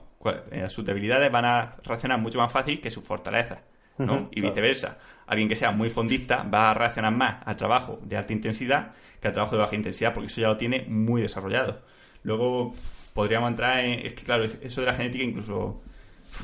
eh, 0.50 0.68
sus 0.68 0.84
debilidades 0.84 1.30
van 1.30 1.44
a 1.44 1.76
reaccionar 1.84 2.20
mucho 2.20 2.38
más 2.38 2.52
fácil 2.52 2.80
que 2.80 2.90
sus 2.90 3.04
fortalezas, 3.04 3.60
¿no? 3.98 4.28
y 4.32 4.40
viceversa. 4.40 4.98
Alguien 5.26 5.48
que 5.48 5.56
sea 5.56 5.70
muy 5.70 5.90
fondista 5.90 6.42
va 6.42 6.70
a 6.70 6.74
reaccionar 6.74 7.14
más 7.14 7.46
al 7.46 7.56
trabajo 7.56 7.98
de 8.02 8.16
alta 8.16 8.32
intensidad 8.32 8.92
que 9.20 9.28
al 9.28 9.32
trabajo 9.32 9.56
de 9.56 9.62
baja 9.62 9.74
intensidad, 9.74 10.12
porque 10.12 10.26
eso 10.26 10.42
ya 10.42 10.48
lo 10.48 10.58
tiene 10.58 10.84
muy 10.86 11.22
desarrollado. 11.22 11.80
Luego 12.24 12.74
podríamos 13.14 13.48
entrar 13.50 13.80
en... 13.80 14.04
Es 14.04 14.12
que, 14.12 14.22
claro, 14.22 14.44
eso 14.44 14.80
de 14.82 14.86
la 14.86 14.92
genética 14.92 15.24
incluso 15.24 15.82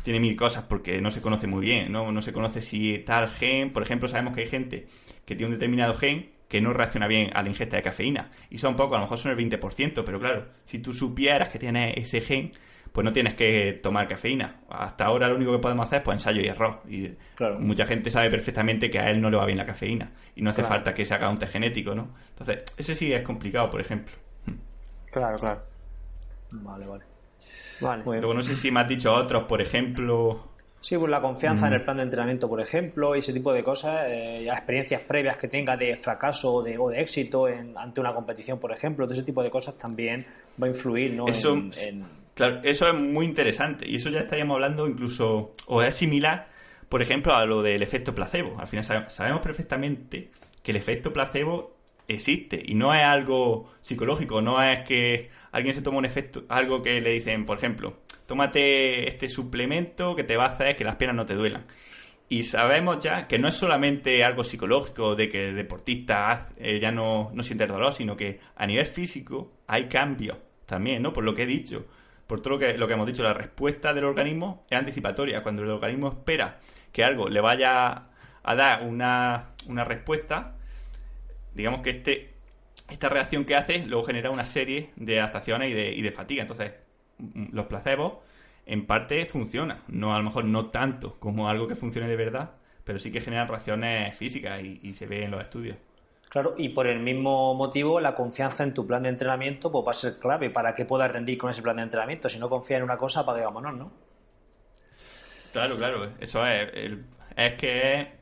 tiene 0.03 0.19
mil 0.19 0.35
cosas 0.35 0.65
porque 0.65 0.99
no 1.01 1.11
se 1.11 1.21
conoce 1.21 1.47
muy 1.47 1.61
bien, 1.61 1.93
¿no? 1.93 2.11
No 2.11 2.23
se 2.23 2.33
conoce 2.33 2.63
si 2.63 2.99
tal 3.01 3.29
gen... 3.29 3.73
Por 3.73 3.83
ejemplo, 3.83 4.09
sabemos 4.09 4.35
que 4.35 4.43
hay 4.43 4.47
gente 4.47 4.87
que 5.27 5.35
tiene 5.37 5.53
un 5.53 5.59
determinado 5.59 5.95
gen 5.95 6.31
que 6.49 6.63
no 6.63 6.73
reacciona 6.73 7.07
bien 7.07 7.31
a 7.35 7.43
la 7.43 7.49
ingesta 7.51 7.77
de 7.77 7.83
cafeína. 7.83 8.31
Y 8.49 8.57
son 8.57 8.77
poco, 8.77 8.95
a 8.95 8.99
lo 8.99 9.05
mejor 9.05 9.19
son 9.19 9.39
el 9.39 9.39
20%, 9.39 10.03
pero 10.05 10.19
claro, 10.19 10.47
si 10.65 10.79
tú 10.79 10.95
supieras 10.95 11.51
que 11.51 11.59
tienes 11.59 11.95
ese 11.97 12.23
gen, 12.23 12.53
pues 12.93 13.05
no 13.05 13.13
tienes 13.13 13.35
que 13.35 13.79
tomar 13.83 14.09
cafeína. 14.09 14.61
Hasta 14.69 15.05
ahora 15.05 15.29
lo 15.29 15.37
único 15.37 15.53
que 15.53 15.59
podemos 15.59 15.87
hacer 15.87 15.99
es 15.99 16.05
pues, 16.05 16.17
ensayo 16.17 16.41
y 16.41 16.49
error. 16.49 16.81
Y 16.89 17.17
mucha 17.59 17.87
gente 17.87 18.11
sabe 18.11 18.31
perfectamente 18.31 18.91
que 18.91 18.99
a 18.99 19.11
él 19.11 19.21
no 19.21 19.31
le 19.31 19.37
va 19.37 19.47
bien 19.47 19.59
la 19.59 19.67
cafeína 19.67 20.13
y 20.35 20.43
no 20.43 20.51
hace 20.51 20.63
falta 20.63 20.93
que 20.93 21.05
se 21.05 21.15
haga 21.15 21.31
un 21.31 21.39
test 21.39 21.53
genético, 21.53 21.95
¿no? 21.95 22.15
Entonces, 22.31 22.65
ese 22.77 22.95
sí 22.95 23.13
es 23.13 23.23
complicado, 23.23 23.71
por 23.71 23.81
ejemplo. 23.81 24.15
Claro, 25.11 25.37
claro. 25.39 25.63
Vale, 26.53 26.87
vale. 26.87 27.05
Vale. 27.81 28.03
Luego 28.05 28.35
no 28.35 28.43
sé 28.43 28.57
si 28.57 28.71
me 28.71 28.81
has 28.81 28.89
dicho 28.89 29.13
otros, 29.13 29.45
por 29.45 29.61
ejemplo. 29.61 30.49
Sí, 30.81 30.97
pues 30.97 31.11
la 31.11 31.21
confianza 31.21 31.67
en 31.67 31.75
el 31.75 31.83
plan 31.83 31.99
de 31.99 32.05
entrenamiento, 32.05 32.49
por 32.49 32.61
ejemplo, 32.61 33.15
y 33.15 33.19
ese 33.19 33.35
tipo 33.35 33.53
de 33.53 33.63
cosas, 33.63 34.09
eh, 34.09 34.47
experiencias 34.49 35.03
previas 35.03 35.37
que 35.37 35.47
tenga 35.47 35.77
de 35.77 35.97
fracaso 35.97 36.55
o 36.55 36.63
de, 36.63 36.79
o 36.79 36.89
de 36.89 37.01
éxito 37.01 37.49
en, 37.49 37.77
ante 37.77 38.01
una 38.01 38.15
competición, 38.15 38.59
por 38.59 38.73
ejemplo, 38.73 39.05
todo 39.05 39.15
ese 39.15 39.23
tipo 39.23 39.43
de 39.43 39.51
cosas 39.51 39.77
también 39.77 40.27
va 40.61 40.67
a 40.67 40.71
influir, 40.71 41.13
¿no? 41.13 41.29
Eso, 41.29 41.55
en 41.55 42.20
Eso 42.63 42.89
es 42.89 42.95
muy 42.95 43.27
interesante 43.27 43.89
y 43.89 43.97
eso 43.97 44.11
ya 44.11 44.21
estaríamos 44.21 44.55
hablando 44.55 44.87
incluso, 44.87 45.53
o 45.67 45.83
es 45.83 45.95
similar, 45.95 46.49
por 46.89 47.03
ejemplo, 47.03 47.35
a 47.35 47.45
lo 47.47 47.63
del 47.63 47.83
efecto 47.83 48.15
placebo. 48.15 48.59
Al 48.59 48.67
final 48.67 49.09
sabemos 49.11 49.43
perfectamente 49.43 50.31
que 50.63 50.71
el 50.73 50.77
efecto 50.77 51.13
placebo 51.13 51.77
existe 52.09 52.61
y 52.65 52.75
no 52.75 52.95
es 52.95 53.05
algo 53.05 53.73
psicológico, 53.81 54.41
no 54.43 54.63
es 54.63 54.87
que 54.87 55.31
alguien 55.53 55.75
se 55.75 55.83
toma 55.83 55.99
un 55.99 56.05
efecto, 56.05 56.45
algo 56.49 56.83
que 56.83 57.01
le 57.01 57.11
dicen, 57.11 57.47
por 57.47 57.59
ejemplo, 57.59 58.01
tómate 58.27 59.09
este 59.09 59.29
suplemento 59.29 60.15
que 60.15 60.25
te 60.25 60.37
va 60.37 60.47
a 60.47 60.49
hacer 60.49 60.77
que 60.77 60.85
las 60.85 60.97
piernas 60.97 61.17
no 61.17 61.27
te 61.27 61.35
duelan. 61.35 61.67
Y 62.29 62.45
sabemos 62.45 63.03
ya 63.03 63.27
que 63.27 63.39
no 63.41 63.49
es 63.49 63.55
solamente 63.55 64.23
algo 64.23 64.45
psicológico 64.45 65.17
de 65.17 65.29
que 65.29 65.49
el 65.49 65.57
deportista 65.57 66.49
eh, 66.57 66.79
ya 66.81 66.93
no, 66.93 67.31
no 67.35 67.43
siente 67.43 67.67
dolor, 67.67 67.93
sino 67.93 68.17
que 68.17 68.39
a 68.55 68.67
nivel 68.67 68.87
físico 68.87 69.53
hay 69.67 69.89
cambios 69.89 70.39
también, 70.65 71.03
¿no? 71.03 71.13
Por 71.13 71.25
lo 71.25 71.35
que 71.35 71.43
he 71.43 71.47
dicho 71.47 71.87
por 72.31 72.41
todo 72.41 72.55
lo 72.55 72.59
que, 72.61 72.79
lo 72.79 72.87
que 72.87 72.93
hemos 72.93 73.09
dicho, 73.09 73.25
la 73.25 73.35
respuesta 73.35 73.93
del 73.93 74.05
organismo 74.05 74.65
es 74.71 74.79
anticipatoria. 74.79 75.43
Cuando 75.43 75.65
el 75.65 75.71
organismo 75.71 76.11
espera 76.11 76.61
que 76.93 77.03
algo 77.03 77.29
le 77.29 77.41
vaya 77.41 78.05
a 78.45 78.55
dar 78.55 78.85
una, 78.85 79.49
respuesta, 79.85 80.55
digamos 81.57 81.81
que 81.81 81.91
este, 81.91 82.35
esta 82.89 83.09
reacción 83.09 83.45
que 83.45 83.57
hace 83.57 83.79
luego 83.85 84.05
genera 84.05 84.31
una 84.31 84.45
serie 84.45 84.91
de 84.95 85.19
adaptaciones 85.19 85.73
y 85.73 85.75
de, 85.75 85.93
y 85.93 86.03
de 86.03 86.13
fatiga. 86.13 86.43
Entonces, 86.43 86.73
mm, 87.19 87.47
los 87.51 87.67
placebos 87.67 88.19
en 88.65 88.87
parte 88.87 89.27
funcionan. 89.27 89.81
No, 89.89 90.15
a 90.15 90.19
lo 90.19 90.23
mejor 90.23 90.45
no 90.45 90.67
tanto 90.67 91.19
como 91.19 91.49
algo 91.49 91.67
que 91.67 91.75
funcione 91.75 92.07
de 92.07 92.15
verdad, 92.15 92.53
pero 92.85 93.01
sí 93.01 93.11
que 93.11 93.23
generan 93.23 93.49
reacciones 93.49 94.17
físicas 94.17 94.63
y, 94.63 94.79
y 94.85 94.95
se 94.95 95.09
ve 95.09 95.25
en 95.25 95.33
los 95.33 95.43
estudios. 95.43 95.79
Claro, 96.31 96.55
y 96.57 96.69
por 96.69 96.87
el 96.87 97.01
mismo 97.01 97.55
motivo, 97.55 97.99
la 97.99 98.15
confianza 98.15 98.63
en 98.63 98.73
tu 98.73 98.87
plan 98.87 99.03
de 99.03 99.09
entrenamiento 99.09 99.73
pues, 99.73 99.85
va 99.85 99.91
a 99.91 99.95
ser 99.95 100.21
clave 100.21 100.49
para 100.49 100.77
que 100.77 100.85
puedas 100.85 101.11
rendir 101.11 101.37
con 101.37 101.51
ese 101.51 101.61
plan 101.61 101.75
de 101.75 101.83
entrenamiento. 101.83 102.29
Si 102.29 102.39
no 102.39 102.49
confías 102.49 102.79
en 102.79 102.85
una 102.85 102.97
cosa, 102.97 103.21
apague 103.21 103.43
vámonos, 103.43 103.77
¿no? 103.77 103.93
Claro, 105.53 105.77
claro, 105.77 106.09
eso 106.21 106.47
es. 106.47 106.71
es 107.37 107.55
que 107.55 108.13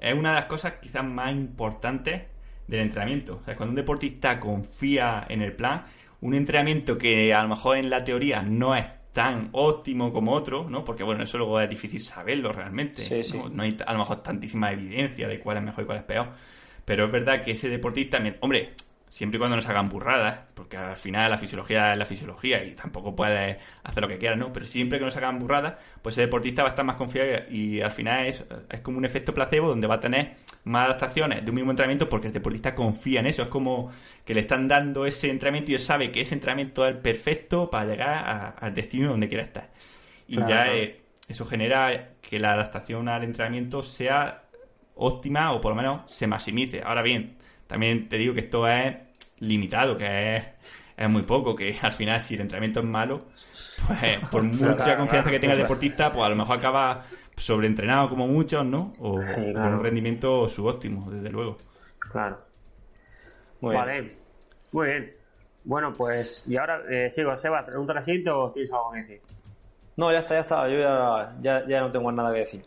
es, 0.00 0.14
una 0.14 0.30
de 0.30 0.34
las 0.34 0.46
cosas 0.46 0.74
quizás 0.82 1.04
más 1.04 1.30
importantes 1.30 2.22
del 2.66 2.80
entrenamiento. 2.80 3.38
O 3.40 3.44
sea, 3.44 3.54
cuando 3.54 3.70
un 3.70 3.76
deportista 3.76 4.40
confía 4.40 5.24
en 5.28 5.40
el 5.40 5.52
plan, 5.52 5.84
un 6.22 6.34
entrenamiento 6.34 6.98
que 6.98 7.32
a 7.32 7.42
lo 7.44 7.50
mejor 7.50 7.76
en 7.76 7.88
la 7.88 8.02
teoría 8.02 8.42
no 8.42 8.74
es 8.74 8.86
tan 9.12 9.50
óptimo 9.52 10.12
como 10.12 10.32
otro, 10.32 10.68
¿no? 10.68 10.84
Porque 10.84 11.04
bueno, 11.04 11.22
eso 11.22 11.38
luego 11.38 11.60
es 11.60 11.70
difícil 11.70 12.00
saberlo 12.00 12.50
realmente. 12.50 13.04
¿no? 13.32 13.48
no 13.48 13.62
hay 13.62 13.76
a 13.86 13.92
lo 13.92 14.00
mejor 14.00 14.24
tantísima 14.24 14.72
evidencia 14.72 15.28
de 15.28 15.38
cuál 15.38 15.58
es 15.58 15.62
mejor 15.62 15.84
y 15.84 15.86
cuál 15.86 15.98
es 15.98 16.04
peor 16.04 16.28
pero 16.84 17.06
es 17.06 17.12
verdad 17.12 17.42
que 17.42 17.52
ese 17.52 17.68
deportista, 17.68 18.22
hombre, 18.40 18.74
siempre 19.14 19.36
y 19.36 19.38
cuando 19.38 19.54
no 19.54 19.62
se 19.62 19.70
hagan 19.70 19.88
burradas, 19.88 20.40
porque 20.54 20.76
al 20.76 20.96
final 20.96 21.30
la 21.30 21.38
fisiología 21.38 21.92
es 21.92 21.98
la 21.98 22.04
fisiología 22.04 22.64
y 22.64 22.72
tampoco 22.74 23.14
puedes 23.14 23.58
hacer 23.84 24.02
lo 24.02 24.08
que 24.08 24.18
quieras, 24.18 24.36
¿no? 24.36 24.52
Pero 24.52 24.66
siempre 24.66 24.98
que 24.98 25.04
no 25.04 25.10
se 25.12 25.18
hagan 25.18 25.38
burradas, 25.38 25.74
pues 26.02 26.16
ese 26.16 26.22
deportista 26.22 26.62
va 26.62 26.70
a 26.70 26.72
estar 26.72 26.84
más 26.84 26.96
confiado 26.96 27.48
y 27.48 27.80
al 27.80 27.92
final 27.92 28.26
es, 28.26 28.44
es 28.68 28.80
como 28.80 28.98
un 28.98 29.04
efecto 29.04 29.32
placebo 29.32 29.68
donde 29.68 29.86
va 29.86 29.94
a 29.94 30.00
tener 30.00 30.34
más 30.64 30.86
adaptaciones 30.86 31.44
de 31.44 31.50
un 31.50 31.54
mismo 31.54 31.70
entrenamiento 31.70 32.08
porque 32.08 32.26
el 32.26 32.32
deportista 32.32 32.74
confía 32.74 33.20
en 33.20 33.26
eso. 33.26 33.42
Es 33.42 33.48
como 33.48 33.92
que 34.24 34.34
le 34.34 34.40
están 34.40 34.66
dando 34.66 35.06
ese 35.06 35.30
entrenamiento 35.30 35.70
y 35.70 35.76
él 35.76 35.80
sabe 35.80 36.10
que 36.10 36.20
ese 36.20 36.34
entrenamiento 36.34 36.84
es 36.84 36.96
el 36.96 37.00
perfecto 37.00 37.70
para 37.70 37.86
llegar 37.86 38.56
al 38.58 38.74
destino 38.74 39.10
donde 39.10 39.28
quiera 39.28 39.44
estar. 39.44 39.70
Y 40.26 40.38
ya 40.38 40.74
eh, 40.74 41.02
eso 41.28 41.46
genera 41.46 42.14
que 42.20 42.40
la 42.40 42.54
adaptación 42.54 43.08
al 43.08 43.22
entrenamiento 43.22 43.84
sea 43.84 44.43
óptima 44.96 45.52
o 45.52 45.60
por 45.60 45.72
lo 45.72 45.76
menos 45.76 46.10
se 46.10 46.26
maximice. 46.26 46.82
Ahora 46.82 47.02
bien, 47.02 47.36
también 47.66 48.08
te 48.08 48.16
digo 48.18 48.34
que 48.34 48.40
esto 48.40 48.68
es 48.68 48.96
limitado, 49.38 49.96
que 49.96 50.36
es, 50.36 50.44
es 50.96 51.08
muy 51.08 51.22
poco, 51.22 51.54
que 51.54 51.76
al 51.82 51.92
final 51.92 52.20
si 52.20 52.34
el 52.34 52.42
entrenamiento 52.42 52.80
es 52.80 52.86
malo, 52.86 53.22
pues 53.86 54.18
por 54.30 54.42
mucha 54.42 54.96
confianza 54.96 55.30
que 55.30 55.40
tenga 55.40 55.54
el 55.54 55.60
deportista, 55.60 56.12
pues 56.12 56.24
a 56.24 56.28
lo 56.28 56.36
mejor 56.36 56.58
acaba 56.58 57.04
sobreentrenado 57.36 58.08
como 58.08 58.26
muchos, 58.26 58.64
¿no? 58.64 58.92
O 59.00 59.14
con 59.14 59.74
un 59.74 59.82
rendimiento 59.82 60.48
subóptimo, 60.48 61.10
desde 61.10 61.30
luego. 61.30 61.56
Claro. 61.98 62.38
Muy 63.60 63.74
vale. 63.74 64.00
Bien. 64.00 64.18
Muy 64.72 64.86
bien. 64.86 65.14
Bueno, 65.64 65.92
pues, 65.96 66.44
y 66.46 66.56
ahora 66.56 66.82
eh, 66.88 67.10
sigo, 67.10 67.36
Seba, 67.38 67.64
¿pregunta 67.64 67.94
la 67.94 68.02
siguiente 68.02 68.30
o 68.30 68.50
tienes 68.52 68.70
algo 68.70 68.92
que 68.92 68.98
decir? 68.98 69.22
No, 69.96 70.12
ya 70.12 70.18
está, 70.18 70.34
ya 70.34 70.40
está. 70.40 70.68
Yo 70.68 70.78
ya, 70.78 71.34
ya, 71.40 71.66
ya 71.66 71.80
no 71.80 71.90
tengo 71.90 72.12
nada 72.12 72.32
que 72.32 72.40
decir. 72.40 72.64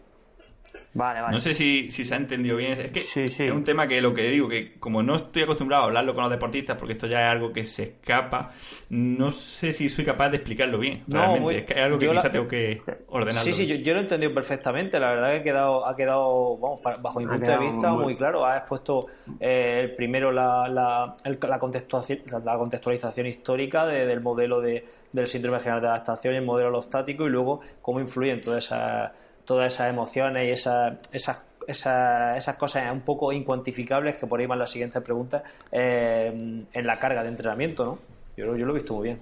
No 1.31 1.39
sé 1.39 1.53
si, 1.53 1.91
se 1.91 2.13
ha 2.13 2.17
entendido 2.17 2.57
bien. 2.57 2.73
Es 2.73 3.13
que 3.13 3.23
es 3.23 3.51
un 3.51 3.63
tema 3.63 3.87
que 3.87 4.01
lo 4.01 4.13
que 4.13 4.23
digo, 4.23 4.49
que 4.49 4.79
como 4.79 5.03
no 5.03 5.15
estoy 5.15 5.43
acostumbrado 5.43 5.83
a 5.83 5.85
hablarlo 5.87 6.15
con 6.15 6.23
los 6.23 6.31
deportistas, 6.31 6.75
porque 6.77 6.93
esto 6.93 7.05
ya 7.05 7.19
es 7.19 7.31
algo 7.31 7.53
que 7.53 7.65
se 7.65 7.83
escapa, 7.83 8.51
no 8.89 9.29
sé 9.29 9.73
si 9.73 9.89
soy 9.89 10.05
capaz 10.05 10.29
de 10.29 10.37
explicarlo 10.37 10.79
bien. 10.79 11.03
realmente. 11.07 11.59
es 11.59 11.65
que 11.65 11.73
es 11.73 11.79
algo 11.79 11.99
que 11.99 12.09
quizá 12.09 12.31
tengo 12.31 12.47
que 12.47 12.81
ordenarlo. 13.09 13.51
Sí, 13.51 13.53
sí, 13.53 13.83
yo, 13.83 13.93
lo 13.93 13.99
he 13.99 14.03
entendido 14.03 14.33
perfectamente. 14.33 14.99
La 14.99 15.11
verdad 15.11 15.31
que 15.31 15.37
ha 15.37 15.43
quedado, 15.43 15.87
ha 15.87 15.95
quedado 15.95 16.57
vamos, 16.57 16.81
bajo 16.81 17.19
mi 17.19 17.27
punto 17.27 17.51
de 17.51 17.57
vista, 17.59 17.91
muy, 17.91 18.15
claro. 18.15 18.45
Has 18.45 18.59
expuesto 18.59 19.05
eh, 19.39 19.93
primero 19.95 20.31
la, 20.31 20.67
la, 20.67 21.15
la, 21.23 21.59
contextualización, 21.59 23.27
histórica 23.27 23.85
del 23.85 24.21
modelo 24.21 24.61
de, 24.61 24.83
del 25.11 25.27
síndrome 25.27 25.59
general 25.59 25.81
de 25.81 25.87
adaptación 25.89 26.33
y 26.33 26.37
el 26.37 26.45
modelo 26.45 26.69
alostático 26.69 27.27
y 27.27 27.29
luego 27.29 27.61
cómo 27.81 27.99
influyen 27.99 28.41
todas 28.41 28.65
esas 28.65 29.11
todas 29.47 29.73
esas 29.73 29.89
emociones 29.89 30.47
y 30.47 30.51
esas, 30.51 30.97
esas, 31.13 31.41
esas, 31.65 32.55
cosas 32.57 32.91
un 32.91 33.01
poco 33.01 33.31
incuantificables 33.31 34.17
que 34.17 34.27
por 34.27 34.41
ahí 34.41 34.45
van 34.45 34.59
las 34.59 34.69
siguientes 34.69 35.01
preguntas 35.01 35.41
eh, 35.71 36.65
en 36.71 36.85
la 36.85 36.99
carga 36.99 37.23
de 37.23 37.29
entrenamiento, 37.29 37.85
¿no? 37.85 37.99
Yo, 38.35 38.55
yo 38.57 38.65
lo 38.65 38.73
he 38.73 38.75
visto 38.75 38.93
muy 38.93 39.05
bien. 39.05 39.21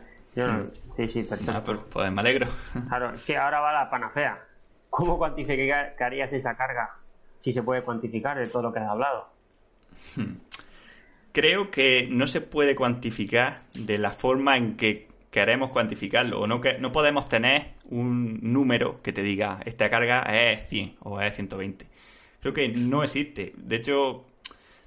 sí, 0.97 1.07
sí, 1.07 1.23
perfecto. 1.23 1.53
Ah, 1.55 1.61
pues, 1.63 1.79
pues, 1.91 2.11
me 2.11 2.21
alegro. 2.21 2.47
Claro, 2.89 3.13
es 3.13 3.23
que 3.23 3.37
ahora 3.37 3.61
va 3.61 3.71
la 3.71 3.89
panacea. 3.89 4.43
¿Cómo 4.89 5.17
cuantificarías 5.17 6.33
esa 6.33 6.57
carga? 6.57 6.95
Si 7.39 7.51
se 7.51 7.61
puede 7.61 7.83
cuantificar 7.83 8.37
de 8.37 8.47
todo 8.47 8.63
lo 8.63 8.73
que 8.73 8.79
has 8.79 8.89
hablado. 8.89 9.29
Hmm. 10.15 10.37
Creo 11.31 11.69
que 11.69 12.07
no 12.09 12.25
se 12.25 12.41
puede 12.41 12.75
cuantificar 12.75 13.61
de 13.75 13.99
la 13.99 14.11
forma 14.11 14.57
en 14.57 14.75
que 14.75 15.07
queremos 15.35 15.69
cuantificarlo 15.69 16.39
o 16.39 16.47
no, 16.47 16.61
que, 16.61 16.77
no 16.77 16.93
podemos 16.93 17.27
tener 17.27 17.73
un 17.89 18.39
número 18.41 19.01
que 19.01 19.11
te 19.11 19.21
diga 19.21 19.59
esta 19.65 19.89
carga 19.89 20.21
es 20.21 20.65
100 20.69 20.95
o 21.01 21.19
es 21.19 21.35
120. 21.35 21.85
Creo 22.39 22.53
que 22.53 22.69
no 22.69 23.03
existe. 23.03 23.51
De 23.57 23.75
hecho, 23.75 24.27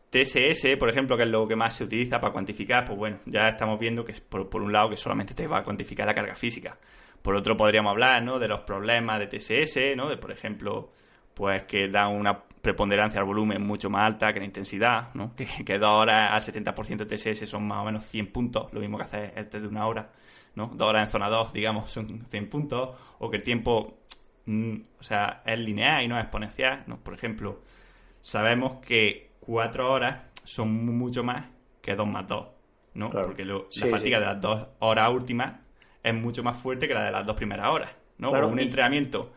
TSS, 0.08 0.78
por 0.78 0.88
ejemplo, 0.88 1.18
que 1.18 1.24
es 1.24 1.28
lo 1.28 1.46
que 1.46 1.54
más 1.54 1.76
se 1.76 1.84
utiliza 1.84 2.18
para 2.18 2.32
cuantificar, 2.32 2.87
pues 2.87 2.98
bueno, 2.98 3.18
ya 3.26 3.48
estamos 3.48 3.78
viendo 3.78 4.06
que 4.06 4.14
por, 4.14 4.62
un 4.62 4.72
lado 4.72 4.88
que 4.88 4.96
solamente 4.96 5.34
te 5.34 5.46
va 5.46 5.58
a 5.58 5.64
cuantificar 5.64 6.06
la 6.06 6.14
carga 6.14 6.34
física. 6.34 6.78
Por 7.20 7.37
otro 7.37 7.54
podríamos 7.54 7.90
hablar, 7.90 8.22
¿no? 8.22 8.38
De 8.38 8.48
los 8.48 8.61
problemas 8.61 9.18
de 9.18 9.26
TSS, 9.26 9.96
¿no? 9.98 10.08
De, 10.08 10.16
por 10.16 10.32
ejemplo, 10.32 10.92
pues 11.34 11.64
que 11.64 11.88
da 11.88 12.08
una, 12.08 12.42
preponderancia 12.62 13.20
al 13.20 13.26
volumen 13.26 13.66
mucho 13.66 13.90
más 13.90 14.06
alta 14.06 14.32
que 14.32 14.40
la 14.40 14.46
intensidad, 14.46 15.12
¿no? 15.12 15.34
Que, 15.37 15.46
que 15.62 15.78
dos 15.78 16.00
horas 16.00 16.30
al 16.32 16.40
70% 16.40 17.04
de 17.04 17.16
TSS 17.16 17.50
son 17.50 17.66
más 17.66 17.82
o 17.82 17.84
menos 17.84 18.06
100 18.06 18.32
puntos, 18.32 18.72
lo 18.72 18.80
mismo 18.80 18.96
que 18.96 19.04
hacer 19.04 19.32
el 19.37 19.50
de 19.50 19.68
una 19.68 19.87
hora, 19.87 20.11
¿no? 20.59 20.73
Dos 20.75 20.88
horas 20.88 21.09
en 21.09 21.12
zona 21.12 21.29
2, 21.29 21.53
digamos, 21.53 21.90
son 21.90 22.27
100 22.29 22.51
puntos, 22.51 22.90
o 23.21 23.31
que 23.31 23.37
el 23.37 23.42
tiempo, 23.44 24.01
mm, 24.47 24.75
o 24.99 25.03
sea, 25.03 25.42
es 25.47 25.59
lineal 25.59 26.03
y 26.03 26.09
no 26.09 26.16
es 26.18 26.25
exponencial, 26.25 26.83
¿no? 26.88 26.99
Por 26.99 27.14
ejemplo, 27.14 27.61
sabemos 28.21 28.85
que 28.85 29.31
4 29.40 29.92
horas 29.92 30.21
son 30.42 30.68
mucho 30.99 31.23
más 31.23 31.47
que 31.81 31.94
2 31.94 32.07
más 32.09 32.27
2, 32.27 32.47
¿no? 32.94 33.11
Porque 33.11 33.44
la 33.44 33.61
fatiga 33.88 34.18
de 34.18 34.27
las 34.27 34.40
dos 34.40 34.66
horas 34.81 35.11
últimas 35.12 35.61
es 36.03 36.14
mucho 36.14 36.42
más 36.42 36.57
fuerte 36.57 36.88
que 36.88 36.94
la 36.94 37.05
de 37.05 37.12
las 37.12 37.25
dos 37.25 37.37
primeras 37.37 37.68
horas, 37.68 37.94
¿no? 38.18 38.33
un 38.33 38.59
entrenamiento 38.59 39.33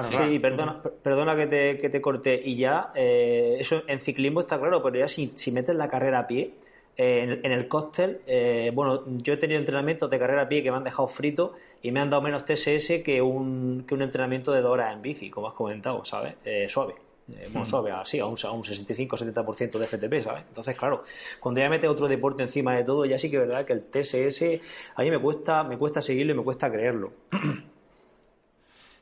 sí, 0.00 0.38
perdona, 0.38 0.82
perdona 1.02 1.36
que 1.36 1.46
te, 1.46 1.78
que 1.78 1.88
te 1.88 2.00
corté. 2.00 2.40
Y 2.44 2.56
ya, 2.56 2.92
eh, 2.94 3.56
eso 3.58 3.82
en 3.86 3.98
ciclismo 3.98 4.40
está 4.40 4.58
claro, 4.58 4.82
pero 4.82 4.98
ya 4.98 5.06
si, 5.06 5.32
si 5.34 5.50
metes 5.50 5.74
la 5.74 5.88
carrera 5.88 6.20
a 6.20 6.26
pie, 6.26 6.54
eh, 7.00 7.40
en, 7.42 7.52
el 7.52 7.68
cóctel, 7.68 8.22
eh, 8.26 8.72
bueno, 8.74 9.04
yo 9.06 9.34
he 9.34 9.36
tenido 9.36 9.60
entrenamientos 9.60 10.10
de 10.10 10.18
carrera 10.18 10.42
a 10.42 10.48
pie 10.48 10.64
que 10.64 10.70
me 10.70 10.76
han 10.76 10.82
dejado 10.82 11.06
frito 11.06 11.54
y 11.80 11.92
me 11.92 12.00
han 12.00 12.10
dado 12.10 12.20
menos 12.22 12.44
TSS 12.44 13.04
que 13.04 13.22
un, 13.22 13.84
que 13.86 13.94
un 13.94 14.02
entrenamiento 14.02 14.50
de 14.50 14.60
dos 14.60 14.72
horas 14.72 14.92
en 14.92 15.00
bici, 15.00 15.30
como 15.30 15.46
has 15.46 15.54
comentado, 15.54 16.04
¿sabes? 16.04 16.34
suave. 16.66 16.96
bueno, 17.28 17.60
hmm. 17.60 17.66
suave, 17.66 17.92
así, 17.92 18.18
a 18.18 18.26
un, 18.26 18.36
a 18.42 18.50
un 18.50 18.64
65-70% 18.64 19.78
de 19.78 19.86
FTP, 19.86 20.24
¿sabes? 20.24 20.44
Entonces, 20.48 20.76
claro, 20.76 21.04
cuando 21.38 21.60
ya 21.60 21.70
metes 21.70 21.88
otro 21.88 22.08
deporte 22.08 22.42
encima 22.42 22.74
de 22.74 22.82
todo, 22.82 23.04
ya 23.06 23.16
sí 23.16 23.30
que 23.30 23.36
es 23.36 23.46
verdad 23.46 23.64
que 23.64 23.74
el 23.74 23.84
TSS 23.84 24.60
a 24.96 25.02
mí 25.02 25.10
me 25.10 25.20
cuesta, 25.20 25.62
me 25.62 25.78
cuesta 25.78 26.02
seguirlo 26.02 26.32
y 26.32 26.36
me 26.36 26.42
cuesta 26.42 26.70
creerlo. 26.70 27.12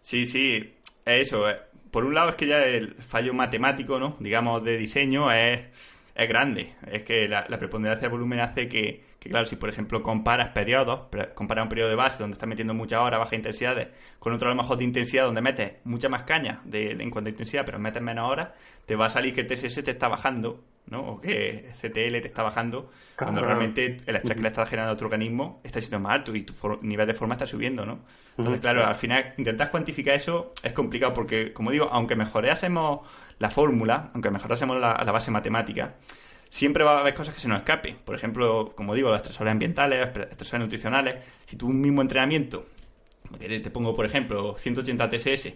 Sí, 0.06 0.24
sí, 0.24 0.74
eso. 1.04 1.50
Eh. 1.50 1.56
Por 1.90 2.04
un 2.04 2.14
lado 2.14 2.28
es 2.28 2.37
que 2.37 2.46
ya 2.46 2.62
el 2.62 2.94
fallo 2.94 3.35
matemático, 3.35 3.98
¿no? 3.98 4.16
Digamos, 4.20 4.62
de 4.62 4.76
diseño 4.76 5.32
es, 5.32 5.62
es 6.16 6.29
grande. 6.29 6.74
Es 6.90 7.02
que 7.02 7.29
la, 7.29 7.46
preponderancia 7.46 8.09
del 8.09 8.11
volumen 8.11 8.40
hace 8.40 8.68
que, 8.68 9.05
que, 9.18 9.29
claro, 9.29 9.46
si 9.46 9.57
por 9.57 9.68
ejemplo 9.68 10.02
comparas 10.02 10.52
periodos, 10.52 11.09
comparas 11.35 11.64
un 11.64 11.68
periodo 11.68 11.90
de 11.90 11.96
base 11.96 12.18
donde 12.22 12.35
estás 12.35 12.48
metiendo 12.48 12.74
muchas 12.74 13.00
horas, 13.00 13.18
bajas 13.18 13.35
intensidades, 13.35 13.88
con 14.18 14.33
otro 14.33 14.48
a 14.48 14.55
lo 14.55 14.62
mejor 14.62 14.79
de 14.79 14.85
intensidad 14.85 15.24
donde 15.24 15.42
metes 15.42 15.74
mucha 15.85 16.09
más 16.09 16.22
caña 16.22 16.61
de, 16.64 16.92
en 16.92 17.11
cuanto 17.11 17.29
a 17.29 17.31
intensidad, 17.31 17.64
pero 17.64 17.79
metes 17.79 18.02
menos 18.02 18.31
horas, 18.31 18.50
te 18.87 18.96
va 18.96 19.07
a 19.07 19.11
salir 19.11 19.35
que 19.35 19.42
el 19.42 19.46
TSS 19.46 19.85
te 19.85 19.90
está 19.90 20.09
bajando 20.09 20.62
¿no? 20.88 21.00
O 21.00 21.20
que 21.20 21.72
CTL 21.81 22.20
te 22.20 22.29
está 22.29 22.42
bajando 22.42 22.90
cuando 23.16 23.40
realmente 23.42 24.00
el 24.07 24.16
estrés 24.16 24.37
que 24.37 24.42
le 24.42 24.48
está 24.48 24.66
generando 24.66 24.94
a 24.94 24.96
tu 24.96 25.05
organismo 25.05 25.61
está 25.64 25.81
siendo 25.81 25.98
más 25.98 26.14
alto 26.14 26.35
y 26.35 26.42
tu 26.42 26.55
nivel 26.83 27.07
de 27.07 27.14
forma 27.14 27.35
está 27.35 27.46
subiendo, 27.46 27.85
¿no? 27.85 28.00
Entonces, 28.38 28.61
claro, 28.61 28.87
al 28.87 28.94
final 28.94 29.35
intentar 29.37 29.70
cuantificar 29.70 30.14
eso 30.14 30.52
es 30.62 30.72
complicado 30.72 31.12
porque, 31.12 31.52
como 31.52 31.70
digo, 31.70 31.88
aunque 31.90 32.14
mejorásemos 32.14 33.00
la 33.38 33.51
fórmula, 33.51 34.11
aunque 34.14 34.31
mejorásemos 34.31 34.81
la, 34.81 35.03
la 35.05 35.12
base 35.12 35.31
matemática, 35.31 35.94
siempre 36.49 36.85
va 36.85 36.96
a 36.96 37.01
haber 37.01 37.14
cosas 37.14 37.35
que 37.35 37.40
se 37.40 37.49
nos 37.49 37.59
escapen. 37.59 37.99
Por 38.05 38.14
ejemplo, 38.14 38.72
como 38.75 38.94
digo, 38.94 39.11
los 39.11 39.18
estresores 39.18 39.53
ambientales, 39.53 40.11
los 40.14 40.27
estresores 40.31 40.64
nutricionales. 40.64 41.25
Si 41.46 41.57
tú 41.57 41.66
un 41.68 41.81
mismo 41.81 42.03
entrenamiento, 42.03 42.66
te 43.38 43.70
pongo 43.70 43.94
por 43.94 44.07
ejemplo 44.07 44.57
180 44.57 45.09
TSS, 45.09 45.55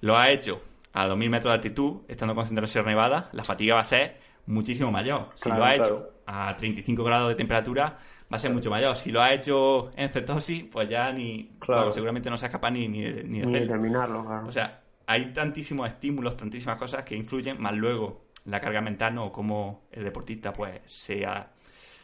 lo 0.00 0.16
has 0.16 0.30
hecho 0.30 0.62
a 0.92 1.06
2000 1.06 1.30
metros 1.30 1.50
de 1.52 1.54
altitud, 1.54 2.02
estando 2.08 2.34
concentrado 2.34 2.66
en 2.66 2.72
Sierra 2.72 2.90
Nevada, 2.90 3.28
la 3.32 3.44
fatiga 3.44 3.76
va 3.76 3.82
a 3.82 3.84
ser 3.84 4.16
muchísimo 4.46 4.90
mayor. 4.90 5.26
Si 5.36 5.48
lo 5.48 5.64
ha 5.64 5.74
hecho 5.74 6.10
a 6.26 6.56
35 6.56 7.04
grados 7.04 7.28
de 7.28 7.34
temperatura, 7.36 7.98
va 8.32 8.36
a 8.36 8.38
ser 8.38 8.52
mucho 8.52 8.70
mayor. 8.70 8.96
Si 8.96 9.10
lo 9.10 9.22
ha 9.22 9.32
hecho 9.32 9.90
en 9.96 10.10
cetosis, 10.10 10.64
pues 10.64 10.88
ya 10.88 11.12
ni. 11.12 11.50
seguramente 11.92 12.30
no 12.30 12.36
se 12.36 12.50
capaz 12.50 12.70
ni, 12.70 12.88
ni, 12.88 13.04
ni 13.04 13.40
de 13.40 13.66
terminarlo, 13.66 14.24
claro. 14.24 14.48
O 14.48 14.52
sea, 14.52 14.80
hay 15.10 15.32
tantísimos 15.32 15.88
estímulos, 15.88 16.36
tantísimas 16.36 16.78
cosas 16.78 17.04
que 17.04 17.16
influyen, 17.16 17.60
más 17.60 17.74
luego 17.74 18.26
la 18.44 18.60
carga 18.60 18.80
mental, 18.80 19.16
¿no? 19.16 19.26
O 19.26 19.32
cómo 19.32 19.88
el 19.90 20.04
deportista, 20.04 20.52
pues, 20.52 20.80
sea. 20.86 21.50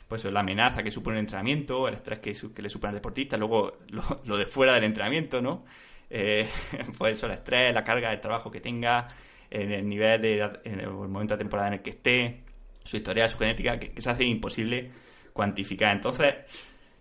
Pues 0.08 0.24
la 0.24 0.40
amenaza 0.40 0.82
que 0.82 0.90
supone 0.90 1.16
el 1.16 1.20
entrenamiento, 1.20 1.88
el 1.88 1.94
estrés 1.94 2.20
que, 2.20 2.32
que 2.32 2.62
le 2.62 2.68
supone 2.68 2.90
al 2.90 2.94
deportista, 2.96 3.36
luego 3.36 3.78
lo, 4.24 4.36
de 4.36 4.46
fuera 4.46 4.74
del 4.74 4.84
entrenamiento, 4.84 5.40
¿no? 5.40 5.64
Eh, 6.10 6.48
pues 6.98 7.16
eso, 7.18 7.26
el 7.26 7.32
estrés, 7.32 7.72
la 7.72 7.84
carga 7.84 8.10
de 8.10 8.16
trabajo 8.16 8.50
que 8.50 8.60
tenga, 8.60 9.08
en 9.50 9.72
el 9.72 9.88
nivel 9.88 10.20
de 10.22 10.50
en 10.64 10.80
el 10.80 10.90
momento 10.90 11.34
de 11.34 11.38
temporada 11.38 11.68
en 11.68 11.74
el 11.74 11.82
que 11.82 11.90
esté, 11.90 12.42
su 12.84 12.96
historia, 12.96 13.28
su 13.28 13.38
genética, 13.38 13.78
que, 13.78 14.00
se 14.00 14.10
hace 14.10 14.24
imposible 14.24 14.90
cuantificar. 15.32 15.92
Entonces, 15.92 16.34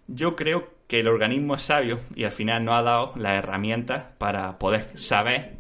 yo 0.08 0.36
creo 0.36 0.70
que 0.88 1.00
el 1.00 1.08
organismo 1.08 1.56
es 1.56 1.64
sabio 1.64 2.00
y 2.16 2.26
al 2.26 2.32
final 2.32 2.64
nos 2.64 2.76
ha 2.76 2.84
dado 2.84 3.14
las 3.18 3.38
herramientas 3.38 4.06
para 4.20 4.58
poder 4.60 4.98
saber 4.98 5.55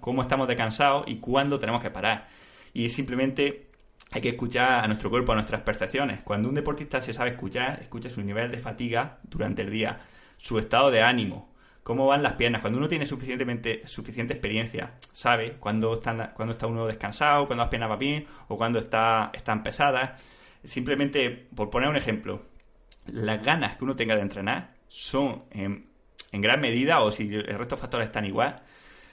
cómo 0.00 0.22
estamos 0.22 0.48
descansados 0.48 1.04
y 1.06 1.16
cuándo 1.16 1.58
tenemos 1.58 1.82
que 1.82 1.90
parar. 1.90 2.28
Y 2.72 2.88
simplemente 2.88 3.70
hay 4.10 4.20
que 4.20 4.30
escuchar 4.30 4.84
a 4.84 4.86
nuestro 4.86 5.10
cuerpo, 5.10 5.32
a 5.32 5.36
nuestras 5.36 5.62
percepciones. 5.62 6.22
Cuando 6.22 6.48
un 6.48 6.54
deportista 6.54 7.00
se 7.00 7.12
sabe 7.12 7.30
escuchar, 7.30 7.80
escucha 7.80 8.10
su 8.10 8.22
nivel 8.22 8.50
de 8.50 8.58
fatiga 8.58 9.18
durante 9.22 9.62
el 9.62 9.70
día, 9.70 10.00
su 10.36 10.58
estado 10.58 10.90
de 10.90 11.02
ánimo, 11.02 11.52
cómo 11.82 12.06
van 12.06 12.22
las 12.22 12.34
piernas. 12.34 12.60
Cuando 12.60 12.78
uno 12.78 12.88
tiene 12.88 13.06
suficientemente, 13.06 13.86
suficiente 13.86 14.34
experiencia, 14.34 14.94
sabe 15.12 15.54
cuándo, 15.58 15.94
están, 15.94 16.32
cuando 16.34 16.52
está 16.52 16.66
uno 16.66 16.86
descansado, 16.86 17.46
cuando 17.46 17.64
las 17.64 17.70
piernas 17.70 17.88
van 17.88 17.98
bien 17.98 18.26
o 18.48 18.56
cuando 18.56 18.78
está, 18.78 19.30
están 19.32 19.62
pesadas. 19.62 20.20
Simplemente, 20.62 21.48
por 21.54 21.70
poner 21.70 21.88
un 21.88 21.96
ejemplo, 21.96 22.42
las 23.06 23.42
ganas 23.42 23.76
que 23.76 23.84
uno 23.84 23.96
tenga 23.96 24.14
de 24.14 24.22
entrenar 24.22 24.74
son 24.88 25.44
en, 25.50 25.86
gran 26.32 26.60
medida, 26.60 27.00
o 27.00 27.10
si 27.10 27.34
el 27.34 27.58
resto 27.58 27.76
de 27.76 27.80
factores 27.80 28.06
están 28.06 28.24
igual, 28.26 28.62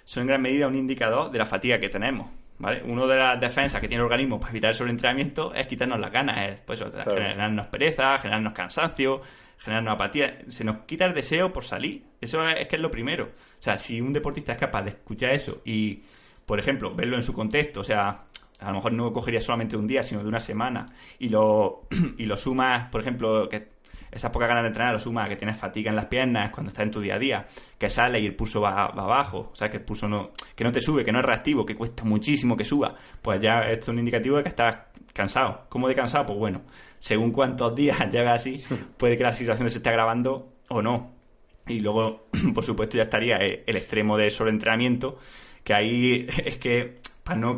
son 0.09 0.21
en 0.21 0.27
gran 0.27 0.41
medida 0.41 0.67
un 0.67 0.75
indicador 0.75 1.29
de 1.29 1.37
la 1.37 1.45
fatiga 1.45 1.79
que 1.79 1.87
tenemos. 1.87 2.31
¿Vale? 2.57 2.81
Una 2.81 3.05
de 3.05 3.15
las 3.15 3.39
defensas 3.39 3.79
que 3.79 3.87
tiene 3.87 4.01
el 4.01 4.05
organismo 4.05 4.39
para 4.39 4.49
evitar 4.49 4.71
el 4.71 4.75
sobreentrenamiento 4.75 5.53
es 5.53 5.67
quitarnos 5.67 5.99
las 5.99 6.11
ganas, 6.11 6.49
es 6.49 6.59
pues, 6.61 6.83
generarnos 7.05 7.67
pereza, 7.67 8.17
generarnos 8.17 8.53
cansancio, 8.53 9.21
generarnos 9.59 9.93
apatía, 9.93 10.39
se 10.49 10.63
nos 10.63 10.79
quita 10.85 11.05
el 11.05 11.13
deseo 11.13 11.53
por 11.53 11.63
salir. 11.63 12.03
Eso 12.19 12.43
es, 12.49 12.67
que 12.67 12.77
es 12.77 12.81
lo 12.81 12.89
primero. 12.89 13.25
O 13.25 13.61
sea, 13.61 13.77
si 13.77 14.01
un 14.01 14.11
deportista 14.11 14.53
es 14.53 14.57
capaz 14.57 14.81
de 14.81 14.89
escuchar 14.89 15.31
eso 15.31 15.61
y, 15.63 16.01
por 16.43 16.59
ejemplo, 16.59 16.95
verlo 16.95 17.15
en 17.15 17.21
su 17.21 17.31
contexto, 17.31 17.81
o 17.81 17.83
sea, 17.83 18.23
a 18.59 18.67
lo 18.69 18.73
mejor 18.73 18.93
no 18.93 19.13
cogería 19.13 19.41
solamente 19.41 19.77
un 19.77 19.85
día, 19.85 20.01
sino 20.01 20.23
de 20.23 20.27
una 20.27 20.39
semana, 20.39 20.87
y 21.19 21.29
lo, 21.29 21.83
y 22.17 22.25
lo 22.25 22.35
sumas, 22.35 22.89
por 22.89 23.01
ejemplo, 23.01 23.47
que 23.47 23.78
esa 24.11 24.31
poca 24.31 24.47
ganas 24.47 24.63
de 24.63 24.67
entrenar 24.69 24.93
lo 24.93 24.99
sumas 24.99 25.29
que 25.29 25.35
tienes 25.35 25.57
fatiga 25.57 25.89
en 25.89 25.95
las 25.95 26.05
piernas 26.05 26.51
cuando 26.51 26.69
estás 26.69 26.85
en 26.85 26.91
tu 26.91 27.01
día 27.01 27.15
a 27.15 27.19
día, 27.19 27.47
que 27.77 27.89
sale 27.89 28.19
y 28.19 28.25
el 28.25 28.35
pulso 28.35 28.61
va, 28.61 28.85
abajo, 28.85 29.49
o 29.51 29.55
sea, 29.55 29.69
que 29.69 29.77
el 29.77 29.83
pulso 29.83 30.07
no, 30.07 30.31
que 30.55 30.63
no 30.63 30.71
te 30.71 30.81
sube, 30.81 31.03
que 31.03 31.11
no 31.11 31.19
es 31.19 31.25
reactivo, 31.25 31.65
que 31.65 31.75
cuesta 31.75 32.03
muchísimo 32.03 32.55
que 32.57 32.65
suba, 32.65 32.95
pues 33.21 33.41
ya 33.41 33.61
esto 33.61 33.85
es 33.85 33.89
un 33.89 33.99
indicativo 33.99 34.37
de 34.37 34.43
que 34.43 34.49
estás 34.49 34.75
cansado. 35.13 35.65
¿Cómo 35.69 35.87
de 35.87 35.95
cansado? 35.95 36.25
Pues 36.25 36.39
bueno, 36.39 36.61
según 36.99 37.31
cuántos 37.31 37.75
días 37.77 37.99
llega 38.11 38.33
así, 38.33 38.63
puede 38.97 39.17
que 39.17 39.23
la 39.23 39.33
situación 39.33 39.69
se 39.69 39.77
esté 39.77 39.89
agravando 39.89 40.53
o 40.69 40.81
no. 40.81 41.11
Y 41.67 41.79
luego, 41.81 42.27
por 42.53 42.63
supuesto, 42.63 42.97
ya 42.97 43.03
estaría 43.03 43.37
el 43.37 43.75
extremo 43.75 44.17
de 44.17 44.29
sobreentrenamiento, 44.29 45.17
que 45.63 45.73
ahí 45.73 46.27
es 46.45 46.57
que 46.57 46.99
para 47.23 47.39
no... 47.39 47.57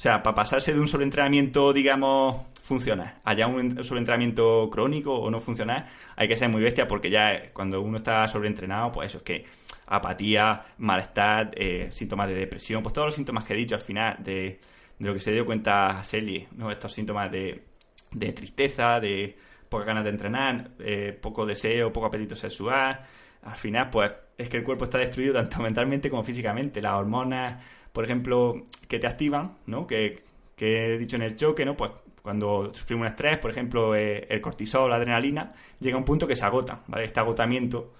O 0.00 0.02
sea, 0.02 0.22
para 0.22 0.34
pasarse 0.34 0.72
de 0.72 0.80
un 0.80 0.88
sobreentrenamiento, 0.88 1.74
digamos, 1.74 2.46
funcionar, 2.62 3.20
allá 3.22 3.46
un 3.46 3.84
sobreentrenamiento 3.84 4.70
crónico 4.70 5.12
o 5.12 5.30
no 5.30 5.40
funcionar, 5.40 5.88
hay 6.16 6.26
que 6.26 6.36
ser 6.36 6.48
muy 6.48 6.62
bestia 6.62 6.88
porque 6.88 7.10
ya 7.10 7.52
cuando 7.52 7.82
uno 7.82 7.98
está 7.98 8.26
sobreentrenado, 8.26 8.92
pues 8.92 9.10
eso 9.10 9.18
es 9.18 9.24
que 9.24 9.44
apatía, 9.88 10.64
malestar, 10.78 11.50
eh, 11.54 11.88
síntomas 11.90 12.28
de 12.28 12.34
depresión, 12.34 12.82
pues 12.82 12.94
todos 12.94 13.08
los 13.08 13.14
síntomas 13.14 13.44
que 13.44 13.52
he 13.52 13.56
dicho 13.58 13.74
al 13.74 13.82
final 13.82 14.16
de, 14.20 14.58
lo 15.00 15.12
que 15.12 15.20
se 15.20 15.32
dio 15.32 15.44
cuenta 15.44 16.02
Selly, 16.02 16.48
¿no? 16.56 16.70
Estos 16.70 16.94
síntomas 16.94 17.30
de, 17.30 17.62
de 18.10 18.32
tristeza, 18.32 19.00
de 19.00 19.36
poca 19.68 19.84
ganas 19.84 20.04
de 20.04 20.10
entrenar, 20.10 20.70
eh, 20.78 21.12
poco 21.20 21.44
deseo, 21.44 21.92
poco 21.92 22.06
apetito 22.06 22.34
sexual. 22.34 23.02
Al 23.42 23.56
final, 23.56 23.90
pues 23.90 24.10
es 24.38 24.48
que 24.48 24.56
el 24.56 24.64
cuerpo 24.64 24.84
está 24.84 24.96
destruido 24.96 25.34
tanto 25.34 25.58
mentalmente 25.62 26.08
como 26.08 26.24
físicamente. 26.24 26.80
Las 26.80 26.94
hormonas, 26.94 27.62
por 27.92 28.04
ejemplo, 28.04 28.66
que 28.88 28.98
te 28.98 29.06
activan, 29.06 29.56
¿no? 29.66 29.86
Que, 29.86 30.22
que 30.56 30.94
he 30.94 30.98
dicho 30.98 31.16
en 31.16 31.22
el 31.22 31.36
choque, 31.36 31.64
¿no? 31.64 31.76
Pues 31.76 31.92
cuando 32.22 32.72
sufrimos 32.74 33.02
un 33.02 33.08
estrés, 33.08 33.38
por 33.38 33.50
ejemplo, 33.50 33.94
eh, 33.94 34.26
el 34.28 34.40
cortisol, 34.40 34.90
la 34.90 34.96
adrenalina, 34.96 35.52
llega 35.80 35.96
a 35.96 35.98
un 35.98 36.04
punto 36.04 36.26
que 36.26 36.36
se 36.36 36.44
agota, 36.44 36.80
¿vale? 36.86 37.04
Este 37.04 37.20
agotamiento 37.20 37.92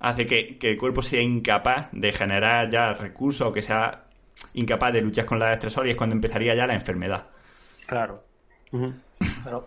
hace 0.00 0.26
que, 0.26 0.58
que 0.58 0.70
el 0.72 0.78
cuerpo 0.78 1.02
sea 1.02 1.22
incapaz 1.22 1.88
de 1.92 2.12
generar 2.12 2.68
ya 2.68 2.92
recursos 2.92 3.46
o 3.46 3.52
que 3.52 3.62
sea 3.62 4.04
incapaz 4.54 4.92
de 4.92 5.00
luchar 5.00 5.24
con 5.24 5.38
la 5.38 5.52
estresor 5.52 5.86
y 5.86 5.90
es 5.90 5.96
cuando 5.96 6.14
empezaría 6.14 6.54
ya 6.54 6.66
la 6.66 6.74
enfermedad. 6.74 7.26
Claro. 7.86 8.24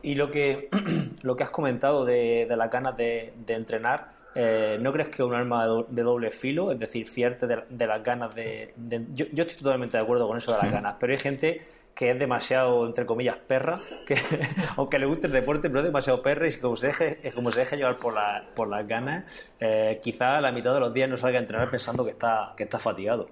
y 0.02 0.16
lo 0.16 0.32
que, 0.32 0.70
lo 1.22 1.36
que 1.36 1.44
has 1.44 1.50
comentado 1.50 2.06
de, 2.06 2.46
de 2.48 2.58
las 2.58 2.70
ganas 2.70 2.98
de, 2.98 3.34
entrenar, 3.48 4.15
eh, 4.36 4.78
¿no 4.82 4.92
crees 4.92 5.08
que 5.08 5.16
es 5.16 5.28
un 5.28 5.34
arma 5.34 5.66
de 5.66 6.04
doble 6.04 6.30
filo? 6.30 6.72
Es 6.72 6.80
decir, 6.80 7.08
fiarte 7.08 7.48
de, 7.48 7.88
las 7.88 8.04
ganas 8.04 8.36
de... 8.36 8.74
Yo, 9.14 9.26
yo, 9.32 9.44
estoy 9.44 9.64
totalmente 9.64 9.98
de 9.98 10.04
acuerdo 10.04 10.28
con 10.28 10.38
eso 10.38 10.52
de 10.52 10.62
las 10.62 10.72
ganas, 10.72 10.96
pero 11.00 11.14
hay 11.14 11.20
gente 11.20 11.62
que 11.96 12.12
es 12.12 12.20
demasiado, 12.20 12.86
entre 12.86 13.06
comillas, 13.06 13.38
perra, 13.38 13.80
que 14.06 14.16
aunque 14.76 15.00
le 15.00 15.06
guste 15.06 15.28
el 15.28 15.34
deporte, 15.34 15.70
pero 15.70 15.80
es 15.80 15.86
demasiado 15.86 16.22
perra 16.22 16.48
y 16.48 16.54
como 16.58 16.76
se 16.76 16.88
deje, 16.88 17.32
como 17.34 17.52
se 17.52 17.62
deje 17.62 17.78
llevar 17.78 17.98
por, 17.98 18.14
la, 18.14 18.44
por 18.54 18.68
las 18.68 18.86
ganas, 18.86 19.24
eh, 19.60 20.02
quizá 20.04 20.38
a 20.38 20.42
la 20.42 20.52
mitad 20.52 20.74
de 20.74 20.82
los 20.82 20.94
días 20.94 21.10
no 21.10 21.16
salga 21.16 21.40
a 21.40 21.42
entrenar 21.42 21.72
pensando 21.72 22.04
que 22.04 22.12
está, 22.12 22.54
que 22.58 22.64
está 22.64 22.78
fatigado. 22.78 23.30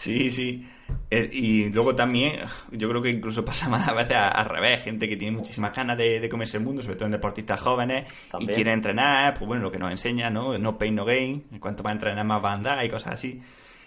Sí, 0.00 0.30
sí. 0.30 0.64
Eh, 1.10 1.28
y 1.32 1.64
luego 1.70 1.92
también, 1.92 2.38
yo 2.70 2.88
creo 2.88 3.02
que 3.02 3.10
incluso 3.10 3.44
pasa 3.44 3.68
más 3.68 3.88
a 3.88 3.94
veces 3.94 4.16
al 4.16 4.44
revés, 4.44 4.84
gente 4.84 5.08
que 5.08 5.16
tiene 5.16 5.36
muchísimas 5.36 5.74
ganas 5.74 5.98
de, 5.98 6.28
comerse 6.28 6.56
el 6.56 6.62
mundo, 6.62 6.82
sobre 6.82 6.94
todo 6.94 7.06
en 7.06 7.12
deportistas 7.12 7.60
jóvenes, 7.60 8.08
y 8.38 8.46
quiere 8.46 8.72
entrenar, 8.72 9.34
pues 9.34 9.48
bueno, 9.48 9.64
lo 9.64 9.72
que 9.72 9.78
nos 9.78 9.90
enseña, 9.90 10.30
¿no? 10.30 10.56
No 10.56 10.78
pain, 10.78 10.94
no 10.94 11.04
gain, 11.04 11.46
en 11.50 11.58
cuanto 11.58 11.86
a 11.86 11.90
entrenar 11.90 12.24
más 12.24 12.42
va 12.42 12.52
a 12.52 12.54
andar 12.54 12.84
y 12.84 12.88
cosas 12.88 13.14
así. 13.14 13.42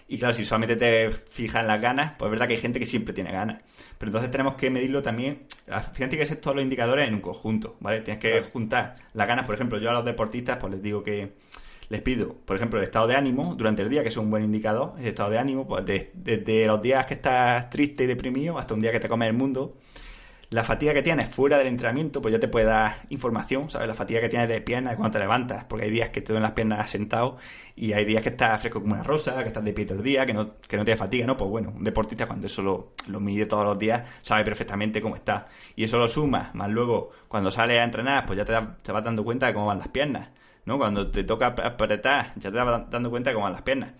Y 0.08 0.18
claro, 0.18 0.34
si 0.34 0.44
solamente 0.44 0.76
te 0.76 1.10
fijas 1.10 1.62
en 1.62 1.68
las 1.68 1.80
ganas, 1.80 2.12
pues 2.18 2.28
es 2.28 2.30
verdad 2.32 2.46
que 2.46 2.54
hay 2.54 2.60
gente 2.60 2.78
que 2.78 2.84
siempre 2.84 3.14
tiene 3.14 3.32
ganas. 3.32 3.62
Pero 3.96 4.10
entonces 4.10 4.30
tenemos 4.30 4.56
que 4.56 4.68
medirlo 4.68 5.00
también. 5.00 5.44
Fíjate 5.94 6.18
que 6.18 6.24
es 6.24 6.40
todos 6.42 6.56
los 6.56 6.62
indicadores 6.62 7.08
en 7.08 7.14
un 7.14 7.22
conjunto, 7.22 7.76
¿vale? 7.80 8.02
Tienes 8.02 8.20
que 8.20 8.42
juntar 8.42 8.96
las 9.14 9.26
ganas. 9.26 9.46
Por 9.46 9.54
ejemplo, 9.54 9.78
yo 9.78 9.88
a 9.88 9.94
los 9.94 10.04
deportistas, 10.04 10.58
pues 10.60 10.74
les 10.74 10.82
digo 10.82 11.02
que 11.02 11.32
les 11.92 12.00
pido, 12.00 12.34
por 12.46 12.56
ejemplo, 12.56 12.78
el 12.78 12.84
estado 12.86 13.06
de 13.06 13.14
ánimo 13.16 13.54
durante 13.54 13.82
el 13.82 13.90
día, 13.90 14.02
que 14.02 14.08
es 14.08 14.16
un 14.16 14.30
buen 14.30 14.42
indicador, 14.42 14.94
el 14.98 15.08
estado 15.08 15.28
de 15.28 15.38
ánimo, 15.38 15.68
pues 15.68 15.84
desde 15.84 16.66
los 16.66 16.80
días 16.80 17.04
que 17.04 17.12
estás 17.12 17.68
triste 17.68 18.04
y 18.04 18.06
deprimido 18.06 18.58
hasta 18.58 18.72
un 18.72 18.80
día 18.80 18.90
que 18.90 18.98
te 18.98 19.10
comes 19.10 19.28
el 19.28 19.34
mundo. 19.34 19.74
La 20.48 20.64
fatiga 20.64 20.94
que 20.94 21.02
tienes 21.02 21.28
fuera 21.28 21.58
del 21.58 21.66
entrenamiento, 21.66 22.22
pues 22.22 22.32
ya 22.32 22.40
te 22.40 22.48
puede 22.48 22.64
dar 22.64 23.02
información, 23.10 23.68
¿sabes? 23.68 23.88
La 23.88 23.94
fatiga 23.94 24.22
que 24.22 24.30
tienes 24.30 24.48
de 24.48 24.62
piernas 24.62 24.96
cuando 24.96 25.12
te 25.12 25.18
levantas, 25.18 25.64
porque 25.64 25.84
hay 25.84 25.90
días 25.90 26.08
que 26.08 26.22
te 26.22 26.28
duelen 26.28 26.44
las 26.44 26.52
piernas 26.52 26.90
sentado 26.90 27.36
y 27.76 27.92
hay 27.92 28.06
días 28.06 28.22
que 28.22 28.30
estás 28.30 28.58
fresco 28.58 28.80
como 28.80 28.94
una 28.94 29.02
rosa, 29.02 29.42
que 29.42 29.48
estás 29.48 29.62
de 29.62 29.74
pie 29.74 29.84
todo 29.84 29.98
el 29.98 30.04
día, 30.04 30.24
que 30.24 30.32
no, 30.32 30.54
que 30.66 30.78
no 30.78 30.84
tienes 30.86 30.98
fatiga, 30.98 31.26
¿no? 31.26 31.36
Pues 31.36 31.50
bueno, 31.50 31.74
un 31.76 31.84
deportista 31.84 32.26
cuando 32.26 32.46
eso 32.46 32.62
lo, 32.62 32.92
lo 33.08 33.20
mide 33.20 33.44
todos 33.44 33.66
los 33.66 33.78
días 33.78 34.02
sabe 34.22 34.44
perfectamente 34.44 35.02
cómo 35.02 35.16
está. 35.16 35.46
Y 35.76 35.84
eso 35.84 35.98
lo 35.98 36.08
sumas, 36.08 36.54
más 36.54 36.70
luego 36.70 37.10
cuando 37.28 37.50
sales 37.50 37.78
a 37.78 37.84
entrenar, 37.84 38.24
pues 38.24 38.38
ya 38.38 38.46
te, 38.46 38.54
te 38.82 38.92
vas 38.92 39.04
dando 39.04 39.22
cuenta 39.24 39.46
de 39.46 39.52
cómo 39.52 39.66
van 39.66 39.78
las 39.78 39.88
piernas 39.88 40.30
¿no? 40.64 40.78
Cuando 40.78 41.10
te 41.10 41.24
toca 41.24 41.48
apretar, 41.48 42.32
ya 42.36 42.50
te 42.50 42.56
vas 42.56 42.90
dando 42.90 43.10
cuenta 43.10 43.30
de 43.30 43.34
cómo 43.34 43.44
van 43.44 43.54
las 43.54 43.62
piernas. 43.62 43.92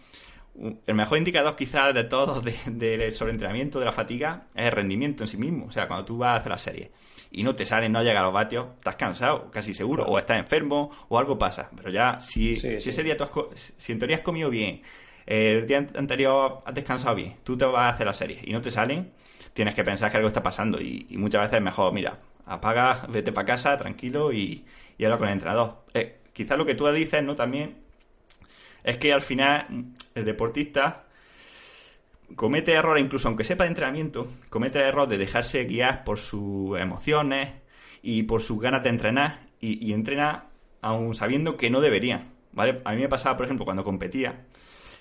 El 0.86 0.94
mejor 0.94 1.18
indicador 1.18 1.56
quizás 1.56 1.94
de 1.94 2.04
todos 2.04 2.44
del 2.44 2.78
de 2.78 3.10
sobreentrenamiento, 3.10 3.78
de 3.78 3.86
la 3.86 3.92
fatiga, 3.92 4.46
es 4.54 4.66
el 4.66 4.72
rendimiento 4.72 5.24
en 5.24 5.28
sí 5.28 5.36
mismo. 5.36 5.66
O 5.66 5.72
sea, 5.72 5.86
cuando 5.86 6.04
tú 6.04 6.18
vas 6.18 6.36
a 6.36 6.40
hacer 6.40 6.50
la 6.50 6.58
serie 6.58 6.90
y 7.30 7.42
no 7.42 7.54
te 7.54 7.64
salen, 7.64 7.92
no 7.92 8.02
llega 8.02 8.20
a 8.20 8.24
los 8.24 8.32
vatios, 8.32 8.66
estás 8.74 8.96
cansado, 8.96 9.50
casi 9.50 9.72
seguro, 9.72 10.04
o 10.04 10.18
estás 10.18 10.38
enfermo, 10.38 10.90
o 11.08 11.18
algo 11.18 11.38
pasa. 11.38 11.70
Pero 11.74 11.90
ya, 11.90 12.20
si, 12.20 12.54
si 12.54 12.76
ese 12.76 13.02
día 13.02 13.16
tú 13.16 13.24
has, 13.24 13.74
si 13.78 13.92
en 13.92 13.98
teoría 13.98 14.16
has 14.16 14.22
comido 14.22 14.50
bien, 14.50 14.82
el 15.24 15.66
día 15.66 15.86
anterior 15.94 16.60
has 16.64 16.74
descansado 16.74 17.14
bien, 17.14 17.36
tú 17.42 17.56
te 17.56 17.64
vas 17.64 17.92
a 17.92 17.94
hacer 17.94 18.06
la 18.06 18.12
serie 18.12 18.40
y 18.44 18.52
no 18.52 18.60
te 18.60 18.70
salen, 18.70 19.12
tienes 19.54 19.74
que 19.74 19.82
pensar 19.84 20.10
que 20.10 20.18
algo 20.18 20.28
está 20.28 20.42
pasando. 20.42 20.80
Y, 20.80 21.06
muchas 21.16 21.42
veces 21.42 21.56
es 21.56 21.62
mejor, 21.62 21.92
mira, 21.92 22.18
apaga, 22.44 23.06
vete 23.08 23.32
para 23.32 23.46
casa, 23.46 23.76
tranquilo 23.78 24.32
y, 24.32 24.64
y 24.98 25.04
habla 25.04 25.16
con 25.16 25.28
el 25.28 25.34
entrenador. 25.34 25.84
Eh, 25.94 26.18
quizás 26.32 26.58
lo 26.58 26.66
que 26.66 26.74
tú 26.74 26.86
dices, 26.88 27.22
¿no? 27.22 27.34
También 27.34 27.76
es 28.84 28.96
que 28.98 29.12
al 29.12 29.22
final 29.22 29.66
el 30.14 30.24
deportista 30.24 31.04
comete 32.34 32.72
errores, 32.72 33.04
incluso 33.04 33.28
aunque 33.28 33.44
sepa 33.44 33.64
de 33.64 33.68
entrenamiento, 33.68 34.28
comete 34.48 34.78
el 34.78 34.86
error 34.86 35.08
de 35.08 35.18
dejarse 35.18 35.64
guiar 35.64 36.04
por 36.04 36.18
sus 36.18 36.78
emociones 36.78 37.52
y 38.02 38.24
por 38.24 38.42
sus 38.42 38.60
ganas 38.60 38.82
de 38.82 38.88
entrenar 38.88 39.40
y, 39.60 39.92
entrena 39.92 40.46
aún 40.80 41.14
sabiendo 41.14 41.56
que 41.56 41.70
no 41.70 41.80
debería, 41.80 42.26
¿vale? 42.52 42.80
A 42.84 42.92
mí 42.92 43.00
me 43.00 43.08
pasaba, 43.08 43.36
por 43.36 43.46
ejemplo, 43.46 43.64
cuando 43.64 43.84
competía, 43.84 44.44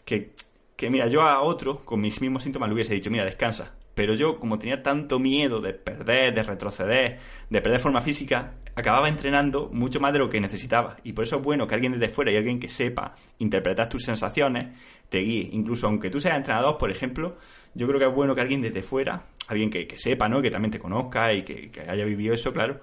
que, 0.06 0.34
que 0.76 0.89
mira, 0.91 1.08
yo 1.08 1.24
a 1.24 1.41
otro 1.41 1.84
con 1.84 2.00
mis 2.00 2.22
mismos 2.22 2.44
síntomas 2.44 2.70
le 2.70 2.76
hubiese 2.76 2.94
dicho, 2.94 3.10
mira, 3.10 3.26
descansa. 3.26 3.74
Pero 3.93 4.13
yo, 4.15 4.39
como 4.39 4.58
tenía 4.58 4.82
tanto 4.82 5.19
miedo 5.19 5.60
de 5.60 5.73
perder, 5.73 6.34
de 6.34 6.43
retroceder, 6.43 7.19
de 7.49 7.62
perder 7.62 7.80
forma 7.80 8.01
física, 8.01 8.54
acababa 8.75 9.10
entrenando 9.10 9.69
mucho 9.71 9.99
más 9.99 10.13
de 10.13 10.19
lo 10.19 10.30
que 10.30 10.39
necesitaba. 10.39 10.97
Y 11.04 11.13
por 11.13 11.25
eso 11.25 11.38
es 11.38 11.43
bueno 11.43 11.67
que 11.67 11.75
alguien 11.75 11.93
desde 11.93 12.13
fuera 12.13 12.32
y 12.32 12.38
alguien 12.38 12.60
que 12.60 12.69
sepa 12.69 13.15
interpretar 13.39 13.89
tus 13.89 14.04
sensaciones 14.04 14.77
te 15.10 15.19
guíe. 15.19 15.49
Incluso 15.51 15.88
aunque 15.88 16.10
tú 16.10 16.19
seas 16.19 16.38
entrenador, 16.38 16.77
por 16.77 16.89
ejemplo, 16.89 17.38
yo 17.73 17.88
creo 17.88 17.99
que 17.99 18.06
es 18.06 18.15
bueno 18.15 18.34
que 18.34 18.41
alguien 18.41 18.62
desde 18.62 18.82
fuera, 18.82 19.25
alguien 19.47 19.69
que, 19.69 19.88
sepa, 19.97 20.30
¿no? 20.30 20.41
Que 20.41 20.49
también 20.49 20.71
te 20.71 20.80
conozca 20.80 21.34
y 21.34 21.43
que, 21.43 21.69
haya 21.88 22.06
vivido 22.06 22.34
eso, 22.34 22.54
claro, 22.54 22.80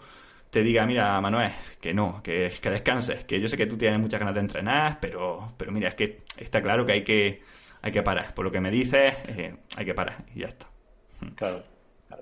te 0.50 0.62
diga, 0.62 0.86
mira, 0.86 1.20
Manuel, 1.20 1.50
que 1.80 1.92
no, 1.92 2.22
que, 2.22 2.52
que 2.60 2.70
descanses, 2.70 3.24
que 3.24 3.40
yo 3.40 3.48
sé 3.48 3.56
que 3.56 3.66
tú 3.66 3.76
tienes 3.76 3.98
muchas 3.98 4.20
ganas 4.20 4.34
de 4.34 4.40
entrenar, 4.40 4.98
pero, 5.00 5.52
pero 5.56 5.72
mira, 5.72 5.88
es 5.88 5.94
que 5.94 6.20
está 6.38 6.62
claro 6.62 6.84
que 6.84 6.92
hay 6.92 7.04
que, 7.04 7.42
hay 7.82 7.92
que 7.92 8.02
parar. 8.02 8.34
Por 8.34 8.44
lo 8.44 8.50
que 8.50 8.60
me 8.60 8.70
dices, 8.70 9.14
eh, 9.28 9.54
hay 9.76 9.84
que 9.84 9.94
parar 9.94 10.24
y 10.34 10.40
ya 10.40 10.46
está. 10.46 10.66
Claro. 11.34 11.62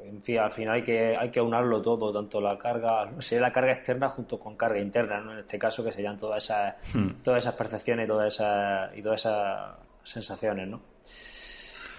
En 0.05 0.21
fin, 0.21 0.39
al 0.39 0.51
final 0.51 0.75
hay 0.75 0.83
que, 0.83 1.17
hay 1.17 1.31
que 1.31 1.41
unarlo 1.41 1.81
todo, 1.81 2.13
tanto 2.13 2.41
la 2.41 2.59
carga, 2.59 3.07
no 3.07 3.23
sé, 3.23 3.39
la 3.39 3.53
carga 3.53 3.73
externa 3.73 4.09
junto 4.09 4.39
con 4.39 4.57
carga 4.57 4.81
interna, 4.81 5.21
¿no? 5.21 5.33
En 5.33 5.39
este 5.39 5.59
caso, 5.59 5.85
que 5.85 5.93
serían 5.93 6.19
todas 6.19 6.43
esas, 6.43 6.75
hmm. 6.93 7.23
todas 7.23 7.45
esas 7.45 7.55
percepciones 7.55 8.09
todas 8.09 8.35
esas, 8.35 8.97
y 8.97 9.03
todas 9.03 9.21
esas 9.21 9.77
sensaciones, 10.03 10.67
¿no? 10.69 10.81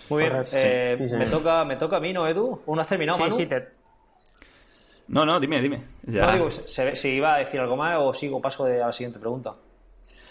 Muy 0.10 0.24
bien, 0.24 0.42
eh, 0.54 0.98
me, 1.18 1.28
toca, 1.28 1.64
me 1.66 1.76
toca 1.78 1.98
a 1.98 2.00
mí, 2.00 2.12
¿no, 2.12 2.28
Edu? 2.28 2.62
¿O 2.66 2.76
no 2.76 2.82
has 2.82 2.88
terminado, 2.88 3.20
Manu? 3.20 3.38
No, 5.08 5.26
no, 5.26 5.40
dime, 5.40 5.62
dime. 5.62 5.82
No, 6.04 6.32
digo, 6.34 6.52
si 6.52 7.10
iba 7.10 7.36
a 7.36 7.40
decir 7.40 7.60
algo 7.60 7.78
más 7.78 7.98
o 8.00 8.14
sigo, 8.14 8.42
paso 8.42 8.66
de, 8.66 8.82
a 8.82 8.88
la 8.88 8.92
siguiente 8.92 9.20
pregunta. 9.20 9.54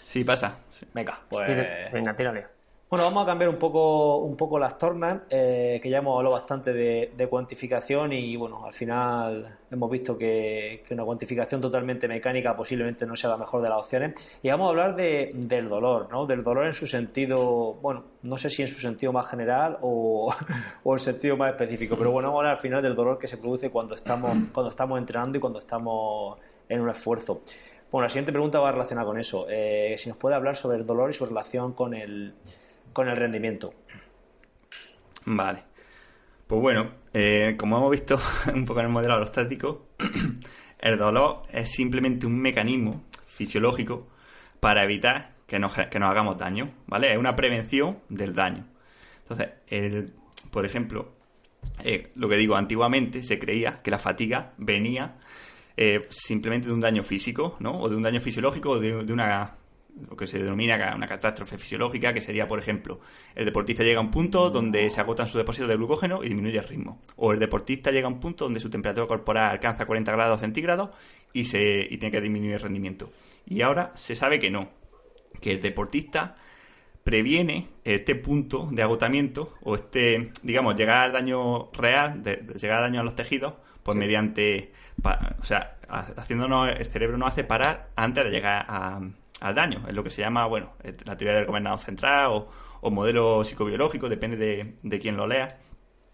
Sí, 0.05 0.23
pasa. 0.23 0.59
Venga, 0.93 1.19
pues... 1.27 1.91
Venga, 1.91 2.15
tírale. 2.15 2.56
Bueno, 2.89 3.03
vamos 3.03 3.23
a 3.23 3.25
cambiar 3.25 3.49
un 3.49 3.57
poco, 3.57 4.19
un 4.19 4.37
poco 4.37 4.57
las 4.57 4.77
tornas, 4.77 5.23
eh, 5.29 5.77
que 5.83 5.89
ya 5.89 5.97
hemos 5.97 6.15
hablado 6.15 6.35
bastante 6.35 6.71
de, 6.71 7.27
cuantificación 7.29 8.13
y 8.13 8.37
bueno, 8.37 8.65
al 8.65 8.71
final 8.71 9.57
hemos 9.69 9.91
visto 9.91 10.17
que, 10.17 10.85
una 10.91 11.03
cuantificación 11.03 11.59
totalmente 11.59 12.07
mecánica 12.07 12.55
posiblemente 12.55 13.05
no 13.05 13.17
sea 13.17 13.31
la 13.31 13.35
mejor 13.35 13.61
de 13.61 13.67
las 13.67 13.79
opciones. 13.79 14.13
Y 14.41 14.49
vamos 14.49 14.67
a 14.67 14.69
hablar 14.69 14.95
de, 14.95 15.31
del 15.33 15.67
dolor, 15.67 16.07
¿no? 16.09 16.25
Del 16.25 16.45
dolor 16.45 16.65
en 16.65 16.73
su 16.73 16.87
sentido, 16.87 17.73
bueno, 17.81 18.05
no 18.21 18.37
sé 18.37 18.49
si 18.49 18.61
en 18.61 18.69
su 18.69 18.79
sentido 18.79 19.11
más 19.11 19.27
general 19.27 19.79
o, 19.81 20.33
o 20.85 20.93
el 20.93 21.01
sentido 21.01 21.35
más 21.35 21.51
específico, 21.51 21.97
pero 21.97 22.11
bueno, 22.11 22.29
vamos 22.29 22.37
a 22.37 22.39
hablar 22.39 22.53
al 22.53 22.61
final 22.61 22.81
del 22.81 22.95
dolor 22.95 23.19
que 23.19 23.27
se 23.27 23.35
produce 23.35 23.69
cuando 23.69 23.95
estamos, 23.95 24.31
cuando 24.53 24.69
estamos 24.69 24.97
entrenando 24.97 25.37
y 25.37 25.41
cuando 25.41 25.59
estamos 25.59 26.39
en 26.69 26.79
un 26.79 26.89
esfuerzo. 26.89 27.41
Bueno, 27.91 28.03
la 28.03 28.09
siguiente 28.09 28.31
pregunta 28.31 28.59
va 28.59 28.71
relacionada 28.71 29.05
con 29.05 29.19
eso. 29.19 29.45
Eh, 29.49 29.95
si 29.97 30.07
nos 30.07 30.17
puede 30.17 30.35
hablar 30.35 30.55
sobre 30.55 30.77
el 30.77 30.85
dolor 30.85 31.09
y 31.09 31.13
su 31.13 31.25
relación 31.25 31.73
con 31.73 31.93
el 31.93 32.33
con 32.97 33.09
el 33.09 33.15
rendimiento. 33.15 33.75
Vale. 35.25 35.59
Pues 36.47 36.59
bueno, 36.59 36.93
eh, 37.13 37.55
como 37.55 37.77
hemos 37.77 37.91
visto 37.91 38.19
un 38.55 38.65
poco 38.65 38.79
en 38.79 38.87
el 38.87 38.91
modelo 38.91 39.13
alostático, 39.13 39.89
el 40.79 40.97
dolor 40.97 41.43
es 41.51 41.69
simplemente 41.69 42.25
un 42.25 42.41
mecanismo 42.41 43.03
fisiológico 43.27 44.07
para 44.59 44.83
evitar 44.83 45.35
que 45.45 45.59
nos, 45.59 45.75
que 45.75 45.99
nos 45.99 46.09
hagamos 46.09 46.39
daño, 46.39 46.71
¿vale? 46.87 47.11
Es 47.11 47.19
una 47.19 47.35
prevención 47.35 47.99
del 48.09 48.33
daño. 48.33 48.65
Entonces, 49.19 50.11
por 50.49 50.65
ejemplo, 50.65 51.13
eh, 51.83 52.11
lo 52.15 52.27
que 52.27 52.37
digo, 52.37 52.55
antiguamente 52.55 53.21
se 53.21 53.37
creía 53.37 53.79
que 53.83 53.91
la 53.91 53.99
fatiga 53.99 54.53
venía 54.57 55.19
eh, 55.75 56.01
simplemente 56.09 56.67
de 56.67 56.73
un 56.73 56.81
daño 56.81 57.03
físico, 57.03 57.57
¿no? 57.59 57.79
O 57.79 57.89
de 57.89 57.95
un 57.95 58.01
daño 58.01 58.21
fisiológico 58.21 58.71
o 58.71 58.79
de, 58.79 59.03
de 59.03 59.13
una 59.13 59.55
lo 60.09 60.15
que 60.15 60.27
se 60.27 60.39
denomina 60.39 60.93
una 60.95 61.07
catástrofe 61.07 61.57
fisiológica, 61.57 62.13
que 62.13 62.21
sería, 62.21 62.47
por 62.47 62.59
ejemplo, 62.59 62.99
el 63.35 63.45
deportista 63.45 63.83
llega 63.83 63.99
a 63.99 64.03
un 64.03 64.11
punto 64.11 64.49
donde 64.49 64.89
se 64.89 65.01
agotan 65.01 65.27
sus 65.27 65.37
depósitos 65.37 65.69
de 65.69 65.75
glucógeno 65.75 66.23
y 66.23 66.27
disminuye 66.27 66.59
el 66.59 66.67
ritmo. 66.67 67.01
O 67.15 67.33
el 67.33 67.39
deportista 67.39 67.91
llega 67.91 68.07
a 68.07 68.11
un 68.11 68.19
punto 68.19 68.45
donde 68.45 68.59
su 68.59 68.69
temperatura 68.69 69.07
corporal 69.07 69.51
alcanza 69.51 69.85
40 69.85 70.11
grados 70.11 70.39
centígrados 70.39 70.89
y, 71.33 71.45
se, 71.45 71.87
y 71.89 71.97
tiene 71.97 72.11
que 72.11 72.21
disminuir 72.21 72.53
el 72.53 72.59
rendimiento. 72.59 73.11
Y 73.45 73.61
ahora 73.61 73.91
se 73.95 74.15
sabe 74.15 74.39
que 74.39 74.49
no, 74.49 74.69
que 75.39 75.51
el 75.51 75.61
deportista 75.61 76.35
previene 77.03 77.69
este 77.85 78.15
punto 78.15 78.67
de 78.69 78.83
agotamiento 78.83 79.53
o 79.61 79.75
este, 79.75 80.33
digamos, 80.43 80.75
llegar 80.75 81.05
al 81.05 81.13
daño 81.13 81.71
real, 81.71 82.21
de, 82.21 82.45
llegar 82.59 82.79
al 82.79 82.91
daño 82.91 82.99
a 82.99 83.03
los 83.05 83.15
tejidos, 83.15 83.53
pues 83.81 83.97
mediante, 83.97 84.73
o 85.39 85.43
sea, 85.45 85.77
haciéndonos, 85.87 86.69
el 86.77 86.85
cerebro 86.85 87.17
no 87.17 87.25
hace 87.25 87.45
parar 87.45 87.91
antes 87.95 88.25
de 88.25 88.29
llegar 88.29 88.65
a, 88.67 88.99
al 89.41 89.55
daño. 89.55 89.83
Es 89.87 89.93
lo 89.93 90.03
que 90.03 90.09
se 90.09 90.21
llama, 90.21 90.45
bueno, 90.47 90.73
eh, 90.83 90.95
la 91.05 91.17
teoría 91.17 91.37
del 91.37 91.45
gobernador 91.45 91.79
central 91.79 92.31
o, 92.31 92.91
modelo 92.91 93.43
psicobiológico, 93.43 94.07
depende 94.07 94.37
de, 94.37 94.75
de 94.81 94.99
quién 94.99 95.17
lo 95.17 95.27
lea. 95.27 95.47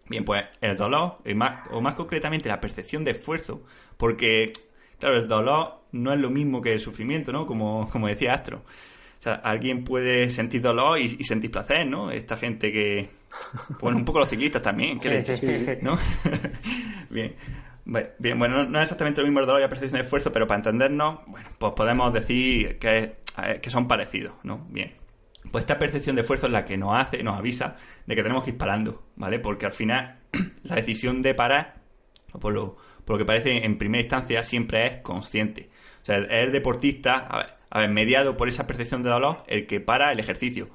Bien, 0.09 0.25
pues 0.25 0.43
el 0.59 0.75
dolor, 0.75 1.19
más, 1.35 1.67
o 1.71 1.81
más 1.81 1.93
concretamente 1.93 2.49
la 2.49 2.59
percepción 2.59 3.03
de 3.03 3.11
esfuerzo, 3.11 3.63
porque, 3.95 4.51
claro, 4.99 5.17
el 5.17 5.27
dolor 5.27 5.83
no 5.91 6.11
es 6.11 6.19
lo 6.19 6.29
mismo 6.29 6.61
que 6.61 6.73
el 6.73 6.79
sufrimiento, 6.79 7.31
¿no? 7.31 7.45
Como, 7.45 7.89
como 7.91 8.07
decía 8.07 8.33
Astro. 8.33 8.63
O 9.19 9.23
sea, 9.23 9.35
alguien 9.35 9.85
puede 9.85 10.29
sentir 10.31 10.61
dolor 10.61 10.99
y, 10.99 11.23
sentir 11.23 11.49
placer, 11.49 11.87
¿no? 11.87 12.11
Esta 12.11 12.35
gente 12.35 12.71
que... 12.71 13.09
Bueno, 13.79 13.97
un 13.97 14.05
poco 14.05 14.19
los 14.19 14.29
ciclistas 14.29 14.61
también, 14.61 14.99
que 14.99 15.79
¿no? 15.81 15.97
Bien. 17.09 17.33
Bien, 17.85 18.39
bueno, 18.39 18.65
no 18.65 18.79
es 18.79 18.83
exactamente 18.83 19.21
lo 19.21 19.27
mismo 19.27 19.41
el 19.41 19.45
dolor 19.45 19.61
y 19.61 19.63
la 19.63 19.69
percepción 19.69 19.99
de 19.99 20.05
esfuerzo, 20.05 20.31
pero 20.31 20.47
para 20.47 20.59
entendernos, 20.59 21.19
bueno, 21.27 21.49
pues 21.57 21.73
podemos 21.73 22.13
decir 22.13 22.79
que, 22.79 23.15
que 23.61 23.69
son 23.69 23.87
parecidos, 23.87 24.33
¿no? 24.43 24.65
Bien. 24.69 24.93
Pues 25.51 25.63
esta 25.63 25.77
percepción 25.77 26.15
de 26.15 26.21
esfuerzo 26.21 26.47
es 26.47 26.53
la 26.53 26.63
que 26.63 26.77
nos 26.77 26.97
hace, 26.97 27.21
nos 27.21 27.37
avisa 27.37 27.75
de 28.05 28.15
que 28.15 28.23
tenemos 28.23 28.45
que 28.45 28.51
ir 28.51 28.57
parando, 28.57 29.03
¿vale? 29.17 29.39
Porque 29.39 29.65
al 29.65 29.73
final 29.73 30.19
la 30.63 30.75
decisión 30.75 31.21
de 31.21 31.33
parar, 31.33 31.81
por 32.39 32.53
lo, 32.53 32.77
por 33.03 33.15
lo 33.15 33.17
que 33.17 33.25
parece 33.25 33.65
en 33.65 33.77
primera 33.77 34.01
instancia, 34.01 34.43
siempre 34.43 34.87
es 34.87 34.97
consciente. 35.01 35.69
O 36.01 36.05
sea, 36.05 36.17
es 36.17 36.47
el 36.47 36.51
deportista, 36.53 37.17
a 37.17 37.37
ver, 37.37 37.53
a 37.69 37.79
ver, 37.79 37.89
mediado 37.89 38.37
por 38.37 38.47
esa 38.47 38.67
percepción 38.67 39.03
de 39.03 39.09
dolor, 39.09 39.43
el 39.47 39.67
que 39.67 39.79
para 39.79 40.11
el 40.11 40.19
ejercicio. 40.19 40.69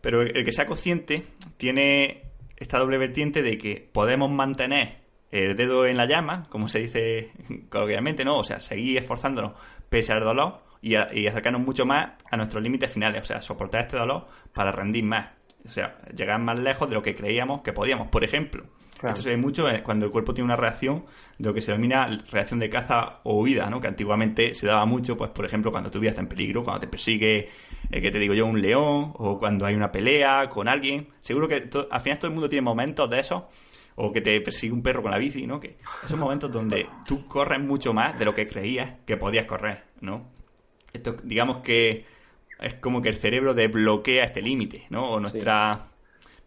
Pero 0.00 0.22
el, 0.22 0.44
que 0.44 0.52
sea 0.52 0.66
consciente 0.66 1.26
tiene 1.56 2.22
esta 2.56 2.78
doble 2.78 2.98
vertiente 2.98 3.42
de 3.42 3.58
que 3.58 3.88
podemos 3.92 4.30
mantener 4.30 5.00
el 5.30 5.56
dedo 5.56 5.86
en 5.86 5.96
la 5.96 6.06
llama, 6.06 6.46
como 6.48 6.68
se 6.68 6.80
dice 6.80 7.32
coloquialmente, 7.68 8.24
¿no? 8.24 8.38
O 8.38 8.44
sea, 8.44 8.60
seguir 8.60 8.98
esforzándonos 8.98 9.52
pese 9.88 10.12
al 10.12 10.20
dolor 10.20 10.60
y, 10.82 10.94
y 10.94 11.26
acercarnos 11.26 11.62
mucho 11.62 11.86
más 11.86 12.12
a 12.30 12.36
nuestros 12.36 12.62
límites 12.62 12.90
finales, 12.90 13.22
o 13.22 13.24
sea, 13.24 13.40
soportar 13.42 13.82
este 13.82 13.96
dolor 13.96 14.26
para 14.52 14.72
rendir 14.72 15.04
más. 15.04 15.28
O 15.66 15.70
sea, 15.70 15.98
llegar 16.16 16.40
más 16.40 16.58
lejos 16.58 16.88
de 16.88 16.94
lo 16.94 17.02
que 17.02 17.14
creíamos 17.14 17.62
que 17.62 17.72
podíamos. 17.72 18.08
Por 18.08 18.24
ejemplo, 18.24 18.64
esto 19.08 19.22
se 19.22 19.30
ve 19.30 19.36
mucho 19.36 19.66
cuando 19.82 20.06
el 20.06 20.12
cuerpo 20.12 20.34
tiene 20.34 20.46
una 20.46 20.56
reacción 20.56 21.04
de 21.38 21.48
lo 21.48 21.54
que 21.54 21.60
se 21.60 21.72
denomina 21.72 22.06
reacción 22.30 22.60
de 22.60 22.68
caza 22.68 23.20
o 23.22 23.40
huida, 23.40 23.70
¿no? 23.70 23.80
Que 23.80 23.88
antiguamente 23.88 24.52
se 24.54 24.66
daba 24.66 24.84
mucho, 24.84 25.16
pues 25.16 25.30
por 25.30 25.44
ejemplo, 25.46 25.70
cuando 25.70 25.90
tu 25.90 26.00
vida 26.00 26.10
está 26.10 26.20
en 26.20 26.28
peligro, 26.28 26.62
cuando 26.62 26.80
te 26.80 26.86
persigue, 26.86 27.48
eh, 27.90 28.00
que 28.00 28.10
te 28.10 28.18
digo 28.18 28.34
yo, 28.34 28.46
un 28.46 28.60
león, 28.60 29.12
o 29.14 29.38
cuando 29.38 29.64
hay 29.64 29.74
una 29.74 29.90
pelea 29.90 30.48
con 30.48 30.68
alguien. 30.68 31.08
Seguro 31.20 31.48
que 31.48 31.70
al 31.90 32.00
final 32.00 32.18
todo 32.18 32.28
el 32.28 32.34
mundo 32.34 32.48
tiene 32.48 32.62
momentos 32.62 33.08
de 33.08 33.20
esos, 33.20 33.44
o 34.02 34.12
que 34.12 34.22
te 34.22 34.40
persigue 34.40 34.72
un 34.72 34.82
perro 34.82 35.02
con 35.02 35.10
la 35.10 35.18
bici, 35.18 35.46
¿no? 35.46 35.60
Que 35.60 35.76
esos 36.04 36.18
momentos 36.18 36.50
donde 36.50 36.88
tú 37.06 37.26
corres 37.26 37.60
mucho 37.60 37.92
más 37.92 38.18
de 38.18 38.24
lo 38.24 38.32
que 38.32 38.48
creías 38.48 38.94
que 39.04 39.18
podías 39.18 39.44
correr, 39.44 39.84
¿no? 40.00 40.30
Esto, 40.90 41.16
digamos 41.22 41.58
que 41.58 42.06
es 42.60 42.74
como 42.74 43.02
que 43.02 43.10
el 43.10 43.16
cerebro 43.16 43.52
desbloquea 43.52 44.24
este 44.24 44.40
límite, 44.40 44.86
¿no? 44.88 45.10
O 45.10 45.20
nuestra 45.20 45.88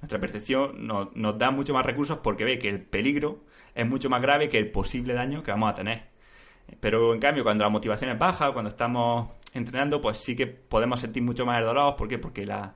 nuestra 0.01 0.19
percepción 0.19 0.87
nos, 0.87 1.15
nos 1.15 1.37
da 1.37 1.51
mucho 1.51 1.73
más 1.73 1.85
recursos 1.85 2.17
porque 2.23 2.43
ve 2.43 2.57
que 2.57 2.69
el 2.69 2.81
peligro 2.81 3.43
es 3.75 3.87
mucho 3.87 4.09
más 4.09 4.21
grave 4.21 4.49
que 4.49 4.57
el 4.57 4.71
posible 4.71 5.13
daño 5.13 5.43
que 5.43 5.51
vamos 5.51 5.71
a 5.71 5.75
tener. 5.75 6.03
Pero 6.79 7.13
en 7.13 7.19
cambio, 7.19 7.43
cuando 7.43 7.63
la 7.63 7.69
motivación 7.69 8.09
es 8.09 8.17
baja, 8.17 8.51
cuando 8.51 8.69
estamos 8.69 9.29
entrenando, 9.53 10.01
pues 10.01 10.17
sí 10.17 10.35
que 10.35 10.47
podemos 10.47 10.99
sentir 10.99 11.21
mucho 11.21 11.45
más 11.45 11.59
el 11.59 11.65
dolor. 11.65 11.95
¿Por 11.95 12.07
qué? 12.07 12.17
Porque 12.17 12.45
la, 12.45 12.73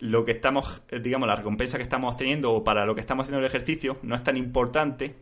lo 0.00 0.24
que 0.24 0.32
estamos, 0.32 0.82
digamos, 1.02 1.28
la 1.28 1.36
recompensa 1.36 1.76
que 1.76 1.82
estamos 1.82 2.16
teniendo 2.16 2.52
o 2.52 2.64
para 2.64 2.86
lo 2.86 2.94
que 2.94 3.00
estamos 3.00 3.24
haciendo 3.24 3.40
el 3.40 3.46
ejercicio 3.46 3.98
no 4.02 4.14
es 4.14 4.22
tan 4.22 4.36
importante 4.36 5.16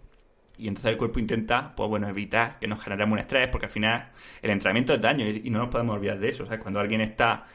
y 0.58 0.68
entonces 0.68 0.92
el 0.92 0.98
cuerpo 0.98 1.18
intenta, 1.18 1.74
pues 1.76 1.88
bueno, 1.88 2.08
evitar 2.08 2.58
que 2.58 2.66
nos 2.66 2.82
generemos 2.82 3.14
un 3.14 3.18
estrés 3.18 3.48
porque 3.48 3.66
al 3.66 3.72
final 3.72 4.10
el 4.42 4.50
entrenamiento 4.50 4.94
es 4.94 5.00
daño 5.00 5.26
y 5.28 5.50
no 5.50 5.58
nos 5.58 5.68
podemos 5.68 5.96
olvidar 5.96 6.18
de 6.18 6.30
eso. 6.30 6.46
Cuando 6.62 6.80
alguien 6.80 7.02
está 7.02 7.46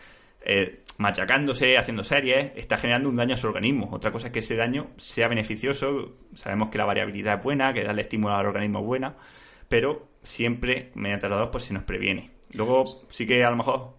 eh, 0.42 0.84
machacándose, 0.98 1.78
haciendo 1.78 2.04
series, 2.04 2.52
está 2.56 2.78
generando 2.78 3.10
un 3.10 3.16
daño 3.16 3.34
a 3.34 3.38
su 3.38 3.48
organismo. 3.48 3.90
Otra 3.92 4.12
cosa 4.12 4.28
es 4.28 4.34
que 4.34 4.40
ese 4.40 4.56
daño 4.56 4.92
sea 4.98 5.28
beneficioso. 5.28 6.16
Sabemos 6.36 6.70
que 6.70 6.78
la 6.78 6.86
variabilidad 6.86 7.40
es 7.40 7.44
buena, 7.44 7.74
que 7.74 7.84
darle 7.84 8.04
estímulo 8.04 8.36
al 8.36 8.46
organismo 8.46 8.80
es 8.80 8.86
buena, 8.86 9.16
pero 9.68 10.08
siempre, 10.24 10.92
mediante 10.94 11.28
los 11.28 11.40
dos, 11.40 11.50
pues 11.52 11.64
se 11.64 11.74
nos 11.74 11.84
previene. 11.84 12.32
Luego, 12.54 13.08
sí 13.10 13.26
que 13.26 13.44
a 13.44 13.50
lo 13.50 13.56
mejor, 13.56 13.94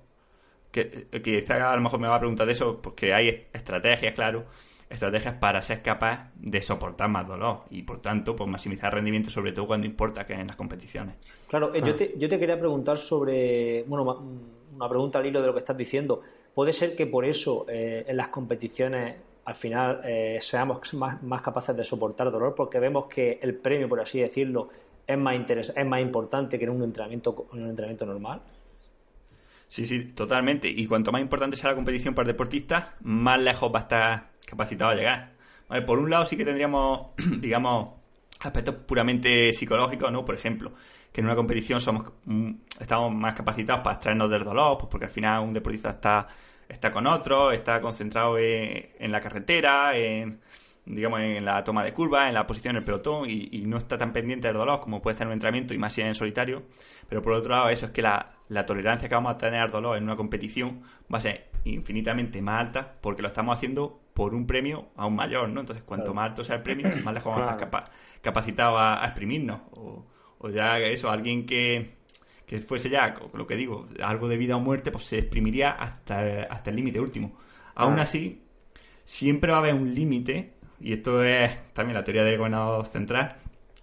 que 0.72 1.06
quizá 1.22 1.70
a 1.70 1.76
lo 1.76 1.82
mejor 1.82 2.00
me 2.00 2.08
va 2.08 2.16
a 2.16 2.18
preguntar 2.18 2.46
de 2.46 2.52
eso, 2.52 2.80
porque 2.82 3.14
hay 3.14 3.46
estrategias, 3.52 4.14
claro, 4.14 4.46
estrategias 4.92 5.34
para 5.34 5.62
ser 5.62 5.82
capaz 5.82 6.30
de 6.34 6.60
soportar 6.60 7.08
más 7.08 7.26
dolor 7.26 7.60
y, 7.70 7.82
por 7.82 8.00
tanto, 8.00 8.34
pues 8.34 8.48
maximizar 8.48 8.92
rendimiento, 8.92 9.30
sobre 9.30 9.52
todo 9.52 9.66
cuando 9.66 9.86
importa 9.86 10.26
que 10.26 10.34
en 10.34 10.46
las 10.46 10.56
competiciones. 10.56 11.16
Claro, 11.48 11.74
eh, 11.74 11.82
yo, 11.84 11.94
te, 11.94 12.14
yo 12.18 12.28
te 12.28 12.38
quería 12.38 12.58
preguntar 12.58 12.96
sobre, 12.98 13.84
bueno, 13.84 14.22
una 14.74 14.88
pregunta 14.88 15.18
al 15.18 15.26
hilo 15.26 15.40
de 15.40 15.46
lo 15.46 15.52
que 15.52 15.60
estás 15.60 15.76
diciendo. 15.76 16.20
¿Puede 16.54 16.72
ser 16.72 16.94
que 16.94 17.06
por 17.06 17.24
eso 17.24 17.66
eh, 17.68 18.04
en 18.06 18.16
las 18.16 18.28
competiciones 18.28 19.16
al 19.44 19.54
final 19.54 20.00
eh, 20.04 20.38
seamos 20.40 20.94
más, 20.94 21.42
capaces 21.42 21.76
de 21.76 21.84
soportar 21.84 22.30
dolor? 22.30 22.54
Porque 22.54 22.78
vemos 22.78 23.06
que 23.06 23.38
el 23.42 23.54
premio, 23.54 23.88
por 23.88 24.00
así 24.00 24.20
decirlo, 24.20 24.68
es 25.06 25.18
más, 25.18 25.34
es 25.50 25.86
más 25.86 26.00
importante 26.00 26.58
que 26.58 26.64
en 26.64 26.70
un 26.70 26.82
entrenamiento, 26.82 27.46
en 27.52 27.62
un 27.62 27.70
entrenamiento 27.70 28.04
normal. 28.06 28.42
Sí, 29.72 29.86
sí, 29.86 30.04
totalmente. 30.08 30.68
Y 30.68 30.86
cuanto 30.86 31.12
más 31.12 31.22
importante 31.22 31.56
sea 31.56 31.70
la 31.70 31.76
competición 31.76 32.14
para 32.14 32.28
el 32.28 32.34
deportista, 32.34 32.94
más 33.00 33.40
lejos 33.40 33.72
va 33.74 33.78
a 33.78 33.82
estar 33.82 34.30
capacitado 34.46 34.90
a 34.90 34.94
llegar. 34.94 35.32
por 35.86 35.98
un 35.98 36.10
lado 36.10 36.26
sí 36.26 36.36
que 36.36 36.44
tendríamos, 36.44 37.12
digamos, 37.40 37.94
aspectos 38.40 38.74
puramente 38.86 39.50
psicológicos, 39.54 40.12
¿no? 40.12 40.26
Por 40.26 40.34
ejemplo, 40.34 40.72
que 41.10 41.22
en 41.22 41.26
una 41.26 41.34
competición 41.34 41.80
somos 41.80 42.12
mm, 42.26 42.50
estamos 42.80 43.14
más 43.14 43.34
capacitados 43.34 43.82
para 43.82 43.94
extraernos 43.94 44.28
del 44.28 44.44
dolor, 44.44 44.76
pues 44.76 44.90
porque 44.90 45.06
al 45.06 45.10
final 45.10 45.42
un 45.42 45.54
deportista 45.54 45.88
está, 45.88 46.28
está 46.68 46.92
con 46.92 47.06
otro, 47.06 47.50
está 47.50 47.80
concentrado 47.80 48.36
en, 48.36 49.10
la 49.10 49.22
carretera, 49.22 49.96
en 49.96 50.38
digamos 50.84 51.20
en 51.20 51.46
la 51.46 51.64
toma 51.64 51.82
de 51.82 51.94
curva, 51.94 52.28
en 52.28 52.34
la 52.34 52.46
posición 52.46 52.74
del 52.74 52.84
pelotón 52.84 53.30
y, 53.30 53.62
no 53.66 53.78
está 53.78 53.96
tan 53.96 54.12
pendiente 54.12 54.48
del 54.48 54.56
dolor 54.58 54.80
como 54.80 55.00
puede 55.00 55.14
estar 55.14 55.24
en 55.26 55.28
un 55.28 55.34
entrenamiento 55.34 55.72
y 55.72 55.78
más 55.78 55.94
si 55.94 56.02
en 56.02 56.14
solitario. 56.14 56.64
Pero 57.08 57.22
por 57.22 57.32
otro 57.32 57.52
lado, 57.52 57.70
eso 57.70 57.86
es 57.86 57.92
que 57.92 58.02
la, 58.02 58.32
la 58.52 58.66
tolerancia 58.66 59.08
que 59.08 59.14
vamos 59.14 59.34
a 59.34 59.38
tener 59.38 59.60
al 59.60 59.70
dolor 59.70 59.96
en 59.96 60.04
una 60.04 60.16
competición 60.16 60.82
va 61.12 61.18
a 61.18 61.20
ser 61.20 61.48
infinitamente 61.64 62.42
más 62.42 62.60
alta 62.60 62.94
porque 63.00 63.22
lo 63.22 63.28
estamos 63.28 63.56
haciendo 63.56 64.00
por 64.12 64.34
un 64.34 64.46
premio 64.46 64.88
aún 64.96 65.16
mayor, 65.16 65.48
¿no? 65.48 65.60
Entonces, 65.60 65.82
cuanto 65.84 66.12
más 66.12 66.30
alto 66.30 66.44
sea 66.44 66.56
el 66.56 66.62
premio, 66.62 66.88
más 67.04 67.14
lejos 67.14 67.32
vamos 67.34 67.50
a 67.50 67.54
estar 67.54 67.90
capacitados 68.20 68.78
a, 68.78 69.02
a 69.02 69.06
exprimirnos. 69.06 69.60
O, 69.72 70.04
o 70.38 70.50
ya 70.50 70.78
eso, 70.78 71.10
alguien 71.10 71.46
que, 71.46 71.94
que 72.46 72.60
fuese 72.60 72.90
ya, 72.90 73.14
lo 73.32 73.46
que 73.46 73.56
digo, 73.56 73.88
algo 74.02 74.28
de 74.28 74.36
vida 74.36 74.56
o 74.56 74.60
muerte, 74.60 74.90
pues 74.90 75.04
se 75.04 75.18
exprimiría 75.18 75.70
hasta, 75.70 76.42
hasta 76.42 76.70
el 76.70 76.76
límite 76.76 77.00
último. 77.00 77.38
Aún 77.74 77.98
ah. 77.98 78.02
así, 78.02 78.42
siempre 79.04 79.50
va 79.50 79.58
a 79.58 79.60
haber 79.60 79.74
un 79.74 79.94
límite, 79.94 80.54
y 80.80 80.92
esto 80.92 81.22
es 81.22 81.72
también 81.72 81.94
la 81.94 82.04
teoría 82.04 82.24
del 82.24 82.36
gobernador 82.36 82.84
central, 82.84 83.36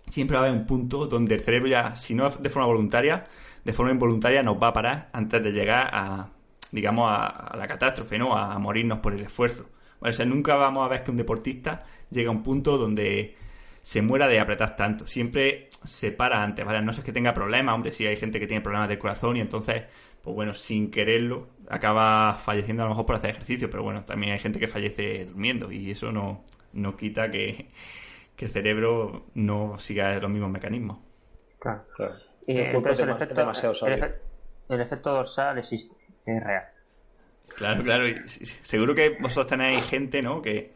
siempre 0.10 0.38
va 0.38 0.44
a 0.44 0.48
haber 0.48 0.60
un 0.60 0.68
punto 0.68 1.08
donde 1.08 1.36
el 1.36 1.42
cerebro 1.42 1.70
ya, 1.70 1.96
si 1.96 2.14
no 2.14 2.30
de 2.30 2.50
forma 2.50 2.68
voluntaria, 2.68 3.26
de 3.64 3.74
forma 3.74 3.92
involuntaria 3.92 4.44
nos 4.44 4.62
va 4.62 4.70
a 4.70 4.74
parar 4.74 5.10
antes 5.14 5.44
de 5.44 5.52
llegar 5.52 5.90
a, 5.94 6.30
digamos, 6.72 7.10
a, 7.12 7.56
la 7.58 7.68
catástrofe, 7.68 8.18
¿no? 8.18 8.36
A 8.36 8.58
morirnos 8.60 9.00
por 9.00 9.14
el 9.14 9.22
esfuerzo. 9.22 9.70
O 10.00 10.12
sea, 10.12 10.26
nunca 10.26 10.56
vamos 10.56 10.86
a 10.86 10.90
ver 10.90 11.04
que 11.04 11.12
un 11.12 11.18
deportista 11.18 11.84
llega 12.10 12.30
a 12.30 12.32
un 12.32 12.44
punto 12.44 12.78
donde 12.78 13.36
se 13.82 14.02
muera 14.02 14.28
de 14.28 14.40
apretar 14.40 14.76
tanto. 14.76 15.08
Siempre 15.08 15.70
se 15.84 16.12
para 16.12 16.44
antes, 16.44 16.66
¿vale? 16.66 16.82
No 16.82 16.94
sé 16.94 17.04
que 17.04 17.12
tenga 17.12 17.34
problemas, 17.34 17.76
hombre, 17.76 17.94
si 17.94 18.06
hay 18.06 18.18
gente 18.18 18.40
que 18.40 18.48
tiene 18.48 18.62
problemas 18.62 18.90
del 18.90 19.00
corazón 19.00 19.38
y 19.38 19.42
entonces, 19.42 19.84
pues 20.24 20.36
bueno, 20.36 20.54
sin 20.54 20.92
quererlo, 20.92 21.48
acaba 21.70 22.36
falleciendo 22.36 22.84
a 22.84 22.86
lo 22.86 22.92
mejor 22.92 23.06
por 23.06 23.16
hacer 23.16 23.32
ejercicio, 23.32 23.70
pero 23.70 23.84
bueno, 23.84 24.04
también 24.06 24.34
hay 24.34 24.40
gente 24.40 24.60
que 24.60 24.68
fallece 24.68 25.26
durmiendo 25.26 25.72
y 25.72 25.92
eso 25.92 26.12
no, 26.12 26.44
no 26.74 26.96
quita 26.96 27.30
que, 27.32 27.68
el 28.38 28.52
cerebro 28.52 29.26
no 29.34 29.78
siga 29.80 30.18
los 30.18 30.32
mismos 30.32 30.50
mecanismos. 30.50 31.00
Claro, 31.60 31.84
claro. 31.94 32.16
Y 32.48 32.58
entonces 32.58 33.00
el 33.00 33.10
efecto, 33.10 33.42
el, 34.70 34.82
efecto 34.82 35.12
dorsal 35.12 35.58
existe, 35.58 35.96
es 36.26 36.44
real. 36.44 36.64
Claro, 37.56 37.84
claro. 37.84 38.06
seguro 38.28 38.96
que 38.96 39.18
vosotros 39.20 39.48
tenéis 39.48 39.84
gente, 39.86 40.22
¿no? 40.22 40.42
Que, 40.42 40.72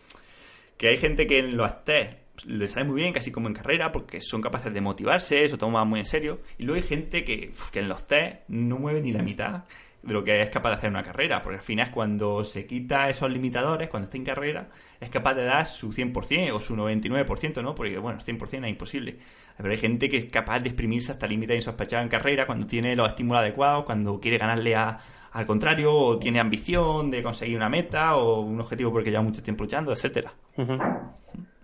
que 0.78 0.90
hay 0.90 0.98
gente 0.98 1.26
que 1.28 1.40
en 1.40 1.58
los 1.58 1.84
test 1.84 2.20
le 2.46 2.68
sale 2.68 2.86
muy 2.86 3.02
bien, 3.02 3.14
casi 3.14 3.32
como 3.32 3.48
en 3.48 3.54
carrera, 3.54 3.92
porque 3.92 4.20
son 4.22 4.42
capaces 4.42 4.74
de 4.74 4.82
motivarse, 4.82 5.44
eso 5.44 5.58
toma 5.58 5.86
muy 5.86 6.00
en 6.00 6.06
serio. 6.06 6.42
Y 6.58 6.64
luego 6.64 6.82
hay 6.82 6.88
gente 6.88 7.24
que, 7.24 7.52
que 7.72 7.80
en 7.80 7.90
los 7.90 8.06
test 8.08 8.42
no 8.48 8.78
mueve 8.78 9.02
ni 9.02 9.12
la 9.12 9.22
mitad 9.22 9.64
de 10.04 10.14
lo 10.14 10.24
que 10.24 10.42
es 10.42 10.50
capaz 10.50 10.70
de 10.70 10.76
hacer 10.76 10.90
una 10.90 11.02
carrera, 11.02 11.42
porque 11.42 11.58
al 11.58 11.64
final 11.64 11.90
cuando 11.90 12.44
se 12.44 12.68
quita 12.68 13.10
esos 13.10 13.32
limitadores, 13.32 13.90
cuando 13.90 14.06
está 14.06 14.18
en 14.18 14.26
carrera, 14.26 14.68
es 15.00 15.10
capaz 15.10 15.34
de 15.34 15.46
dar 15.46 15.66
su 15.66 15.92
100% 15.94 16.54
o 16.54 16.60
su 16.60 16.76
99%, 16.76 17.64
¿no? 17.64 17.74
Porque, 17.74 17.98
bueno, 17.98 18.20
100% 18.20 18.66
es 18.66 18.70
imposible. 18.70 19.18
Pero 19.56 19.70
hay 19.70 19.78
gente 19.78 20.10
que 20.10 20.18
es 20.18 20.26
capaz 20.26 20.60
de 20.60 20.70
exprimirse 20.70 21.14
hasta 21.14 21.26
límites 21.26 21.56
insospechados 21.56 22.04
en 22.04 22.10
carrera, 22.10 22.46
cuando 22.46 22.68
tiene 22.68 22.96
los 22.96 23.08
estímulos 23.10 23.42
adecuados, 23.42 23.86
cuando 23.86 24.20
quiere 24.20 24.38
ganarle 24.38 24.76
a, 24.76 25.00
al 25.32 25.46
contrario, 25.46 25.94
o 25.94 26.20
tiene 26.20 26.40
ambición 26.40 27.10
de 27.10 27.24
conseguir 27.24 27.56
una 27.56 27.70
meta 27.70 28.18
o 28.18 28.42
un 28.42 28.60
objetivo 28.60 28.92
porque 28.92 29.10
lleva 29.10 29.24
mucho 29.24 29.42
tiempo 29.42 29.64
luchando, 29.64 29.94
etcétera. 29.94 30.34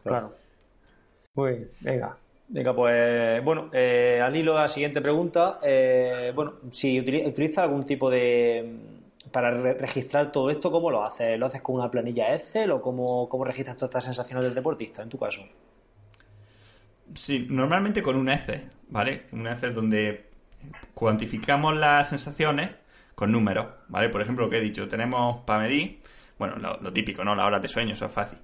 Claro. 0.04 0.34
Muy 1.36 1.68
venga. 1.82 2.18
Venga, 2.52 2.74
pues 2.74 3.44
bueno, 3.44 3.70
eh, 3.72 4.20
al 4.24 4.36
hilo 4.36 4.56
de 4.56 4.62
la 4.62 4.68
siguiente 4.68 5.02
pregunta, 5.02 5.60
eh, 5.62 6.32
bueno, 6.34 6.54
si 6.72 7.00
utiliza 7.00 7.64
algún 7.64 7.86
tipo 7.86 8.10
de... 8.10 8.98
Para 9.32 9.52
registrar 9.52 10.32
todo 10.32 10.50
esto, 10.50 10.72
¿cómo 10.72 10.90
lo 10.90 11.06
haces? 11.06 11.38
¿Lo 11.38 11.46
haces 11.46 11.62
con 11.62 11.76
una 11.76 11.92
planilla 11.92 12.34
Excel 12.34 12.72
o 12.72 12.82
cómo, 12.82 13.30
cómo 13.30 13.46
registras 13.46 13.78
todas 13.78 13.90
estas 13.90 14.04
sensaciones 14.06 14.46
del 14.46 14.56
deportista, 14.56 15.04
en 15.04 15.10
tu 15.10 15.20
caso? 15.20 15.42
Sí, 17.14 17.46
normalmente 17.48 18.02
con 18.02 18.16
un 18.16 18.28
Excel, 18.30 18.68
¿vale? 18.88 19.26
Un 19.32 19.46
Excel 19.46 19.76
donde 19.76 20.26
cuantificamos 20.96 21.78
las 21.78 22.10
sensaciones 22.10 22.72
con 23.14 23.32
números, 23.32 23.68
¿vale? 23.90 24.10
Por 24.10 24.24
ejemplo, 24.24 24.46
lo 24.46 24.50
que 24.50 24.58
he 24.58 24.62
dicho, 24.62 24.88
tenemos 24.88 25.44
para 25.46 25.62
medir, 25.62 26.00
bueno, 26.40 26.56
lo, 26.56 26.80
lo 26.82 26.92
típico, 26.92 27.24
¿no? 27.24 27.36
La 27.36 27.46
hora 27.46 27.60
de 27.60 27.68
sueño, 27.68 27.94
eso 27.94 28.08
es 28.08 28.12
fácil. 28.12 28.40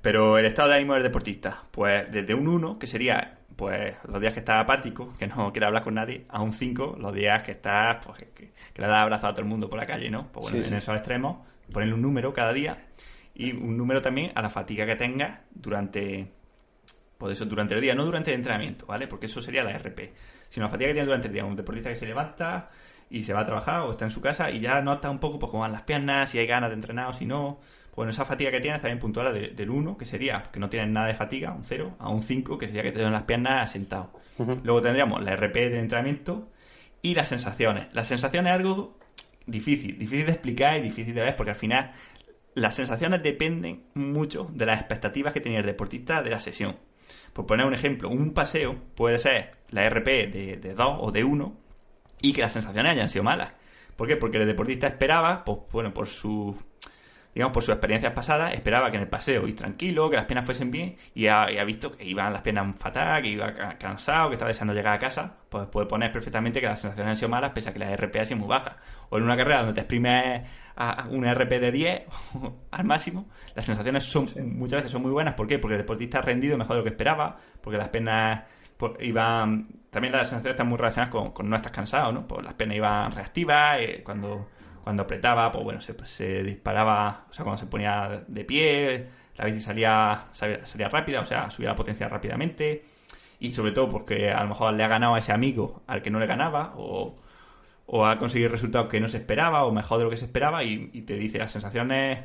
Pero 0.00 0.38
el 0.38 0.46
estado 0.46 0.70
de 0.70 0.76
ánimo 0.76 0.94
del 0.94 1.02
deportista, 1.02 1.64
pues 1.70 2.10
desde 2.10 2.32
un 2.32 2.48
1, 2.48 2.78
que 2.78 2.86
sería 2.86 3.39
pues 3.60 3.94
los 4.08 4.18
días 4.22 4.32
que 4.32 4.38
está 4.38 4.58
apático, 4.58 5.12
que 5.18 5.26
no 5.26 5.52
quiere 5.52 5.66
hablar 5.66 5.82
con 5.82 5.92
nadie, 5.92 6.24
a 6.30 6.40
un 6.40 6.50
5, 6.50 6.96
los 6.98 7.12
días 7.12 7.42
que 7.42 7.52
está, 7.52 8.00
pues 8.02 8.24
que, 8.34 8.52
le 8.74 8.86
da 8.86 9.02
abrazo 9.02 9.26
a 9.26 9.32
todo 9.32 9.42
el 9.42 9.48
mundo 9.48 9.68
por 9.68 9.78
la 9.78 9.84
calle, 9.84 10.10
¿no? 10.10 10.32
Pues 10.32 10.50
bueno, 10.50 10.66
en 10.66 10.72
esos 10.72 10.96
extremos, 10.96 11.46
ponerle 11.70 11.92
un 11.92 12.00
número 12.00 12.32
cada 12.32 12.54
día 12.54 12.86
y 13.34 13.52
un 13.52 13.76
número 13.76 14.00
también 14.00 14.32
a 14.34 14.40
la 14.40 14.48
fatiga 14.48 14.86
que 14.86 14.96
tenga 14.96 15.42
durante, 15.50 16.26
pues 17.18 17.34
eso, 17.34 17.44
durante 17.44 17.74
el 17.74 17.82
día, 17.82 17.94
no 17.94 18.06
durante 18.06 18.30
el 18.30 18.38
entrenamiento, 18.38 18.86
¿vale? 18.86 19.06
Porque 19.06 19.26
eso 19.26 19.42
sería 19.42 19.62
la 19.62 19.76
RP, 19.76 20.10
sino 20.48 20.64
la 20.64 20.72
fatiga 20.72 20.88
que 20.88 20.94
tiene 20.94 21.06
durante 21.06 21.26
el 21.26 21.34
día. 21.34 21.44
Un 21.44 21.54
deportista 21.54 21.90
que 21.90 21.96
se 21.96 22.06
levanta, 22.06 22.70
y 23.10 23.24
se 23.24 23.34
va 23.34 23.40
a 23.40 23.44
trabajar 23.44 23.80
o 23.80 23.90
está 23.90 24.04
en 24.04 24.12
su 24.12 24.20
casa 24.20 24.50
y 24.50 24.60
ya 24.60 24.80
nota 24.80 25.10
un 25.10 25.18
poco 25.18 25.38
pues, 25.38 25.50
cómo 25.50 25.64
van 25.64 25.72
las 25.72 25.82
piernas, 25.82 26.30
si 26.30 26.38
hay 26.38 26.46
ganas 26.46 26.70
de 26.70 26.76
entrenar 26.76 27.08
o 27.08 27.12
si 27.12 27.26
no. 27.26 27.58
Bueno, 28.00 28.12
esa 28.12 28.24
fatiga 28.24 28.50
que 28.50 28.60
tienes 28.60 28.80
también 28.80 28.98
puntual 28.98 29.54
del 29.54 29.68
1, 29.68 29.98
que 29.98 30.06
sería 30.06 30.44
que 30.50 30.58
no 30.58 30.70
tienes 30.70 30.88
nada 30.88 31.08
de 31.08 31.12
fatiga, 31.12 31.52
un 31.52 31.64
0, 31.64 31.96
a 31.98 32.08
un 32.08 32.22
5, 32.22 32.56
que 32.56 32.66
sería 32.66 32.82
que 32.82 32.92
te 32.92 32.94
duelen 32.94 33.12
las 33.12 33.24
piernas 33.24 33.70
sentado. 33.72 34.10
Luego 34.38 34.80
tendríamos 34.80 35.22
la 35.22 35.36
RP 35.36 35.54
de 35.68 35.80
entrenamiento 35.80 36.48
y 37.02 37.14
las 37.14 37.28
sensaciones. 37.28 37.88
Las 37.92 38.08
sensaciones 38.08 38.54
es 38.54 38.56
algo 38.58 38.96
difícil, 39.44 39.98
difícil 39.98 40.24
de 40.24 40.32
explicar 40.32 40.78
y 40.78 40.80
difícil 40.80 41.14
de 41.14 41.20
ver 41.20 41.36
porque 41.36 41.50
al 41.50 41.58
final 41.58 41.92
las 42.54 42.74
sensaciones 42.74 43.22
dependen 43.22 43.82
mucho 43.92 44.48
de 44.50 44.64
las 44.64 44.78
expectativas 44.78 45.34
que 45.34 45.42
tenía 45.42 45.58
el 45.58 45.66
deportista 45.66 46.22
de 46.22 46.30
la 46.30 46.38
sesión. 46.38 46.76
Por 47.34 47.44
poner 47.44 47.66
un 47.66 47.74
ejemplo, 47.74 48.08
un 48.08 48.32
paseo 48.32 48.76
puede 48.94 49.18
ser 49.18 49.56
la 49.68 49.86
RP 49.86 50.06
de, 50.06 50.56
de 50.56 50.72
2 50.72 50.96
o 51.00 51.12
de 51.12 51.22
1 51.22 51.56
y 52.22 52.32
que 52.32 52.40
las 52.40 52.54
sensaciones 52.54 52.92
hayan 52.92 53.10
sido 53.10 53.24
malas. 53.24 53.52
¿Por 53.94 54.08
qué? 54.08 54.16
Porque 54.16 54.38
el 54.38 54.46
deportista 54.46 54.86
esperaba, 54.86 55.44
pues 55.44 55.58
bueno, 55.70 55.92
por 55.92 56.06
su 56.08 56.56
digamos, 57.34 57.54
por 57.54 57.62
sus 57.62 57.72
experiencias 57.72 58.12
pasadas, 58.12 58.52
esperaba 58.54 58.90
que 58.90 58.96
en 58.96 59.02
el 59.02 59.08
paseo 59.08 59.46
ir 59.46 59.54
tranquilo, 59.54 60.10
que 60.10 60.16
las 60.16 60.24
piernas 60.24 60.44
fuesen 60.44 60.70
bien, 60.70 60.96
y 61.14 61.28
ha, 61.28 61.46
visto 61.64 61.92
que 61.92 62.04
iban 62.04 62.32
las 62.32 62.42
piernas 62.42 62.76
fatal, 62.78 63.22
que 63.22 63.28
iba 63.28 63.52
cansado, 63.78 64.28
que 64.28 64.34
estaba 64.34 64.48
deseando 64.48 64.74
llegar 64.74 64.94
a 64.94 64.98
casa, 64.98 65.36
pues 65.48 65.68
puede 65.68 65.86
poner 65.86 66.10
perfectamente 66.10 66.60
que 66.60 66.66
las 66.66 66.80
sensaciones 66.80 67.10
han 67.10 67.16
sido 67.16 67.28
malas, 67.28 67.52
pese 67.52 67.70
a 67.70 67.72
que 67.72 67.78
la 67.78 67.94
RP 67.94 68.20
ha 68.20 68.24
sido 68.24 68.40
muy 68.40 68.48
baja. 68.48 68.76
O 69.10 69.18
en 69.18 69.24
una 69.24 69.36
carrera 69.36 69.58
donde 69.58 69.74
te 69.74 69.80
exprimes 69.80 70.42
a 70.76 71.06
una 71.10 71.32
RP 71.34 71.60
de 71.60 71.70
10 71.70 72.02
al 72.70 72.84
máximo, 72.84 73.28
las 73.54 73.64
sensaciones 73.64 74.04
son 74.04 74.28
muchas 74.56 74.78
veces 74.78 74.90
son 74.90 75.02
muy 75.02 75.12
buenas. 75.12 75.34
¿Por 75.34 75.46
qué? 75.46 75.58
Porque 75.58 75.74
el 75.74 75.82
deportista 75.82 76.18
ha 76.18 76.22
rendido 76.22 76.56
mejor 76.56 76.76
de 76.76 76.78
lo 76.78 76.84
que 76.84 76.90
esperaba, 76.90 77.36
porque 77.60 77.78
las 77.78 77.88
piernas 77.88 78.44
iban... 79.00 79.68
También 79.90 80.12
las 80.12 80.28
sensaciones 80.28 80.54
están 80.54 80.68
muy 80.68 80.78
relacionadas 80.78 81.32
con, 81.32 81.48
no 81.48 81.56
estar 81.56 81.72
cansado, 81.72 82.12
¿no? 82.12 82.26
Pues 82.26 82.44
las 82.44 82.54
piernas 82.54 82.76
iban 82.76 83.12
reactivas, 83.12 83.80
eh, 83.80 84.02
cuando 84.04 84.48
cuando 84.82 85.02
apretaba, 85.02 85.50
pues 85.52 85.64
bueno, 85.64 85.80
se, 85.80 86.42
disparaba, 86.42 87.26
o 87.30 87.32
sea, 87.32 87.44
cuando 87.44 87.60
se 87.60 87.66
ponía 87.66 88.24
de 88.26 88.44
pie, 88.44 89.06
la 89.36 89.44
bici 89.44 89.60
salía, 89.60 90.26
salía, 90.32 90.88
rápida, 90.88 91.20
o 91.20 91.24
sea, 91.24 91.50
subía 91.50 91.70
la 91.70 91.74
potencia 91.74 92.08
rápidamente. 92.08 92.84
Y 93.40 93.52
sobre 93.52 93.72
todo 93.72 93.88
porque 93.88 94.30
a 94.30 94.42
lo 94.42 94.50
mejor 94.50 94.74
le 94.74 94.84
ha 94.84 94.88
ganado 94.88 95.14
a 95.14 95.18
ese 95.18 95.32
amigo 95.32 95.82
al 95.86 96.02
que 96.02 96.10
no 96.10 96.18
le 96.18 96.26
ganaba, 96.26 96.74
o, 96.76 97.14
o 97.86 98.06
ha 98.06 98.18
conseguido 98.18 98.50
resultados 98.50 98.88
que 98.88 99.00
no 99.00 99.08
se 99.08 99.18
esperaba, 99.18 99.64
o 99.64 99.72
mejor 99.72 99.98
de 99.98 100.04
lo 100.04 100.10
que 100.10 100.16
se 100.16 100.26
esperaba, 100.26 100.62
y, 100.64 100.88
te 101.02 101.14
dice 101.14 101.38
las 101.38 101.52
sensaciones 101.52 102.20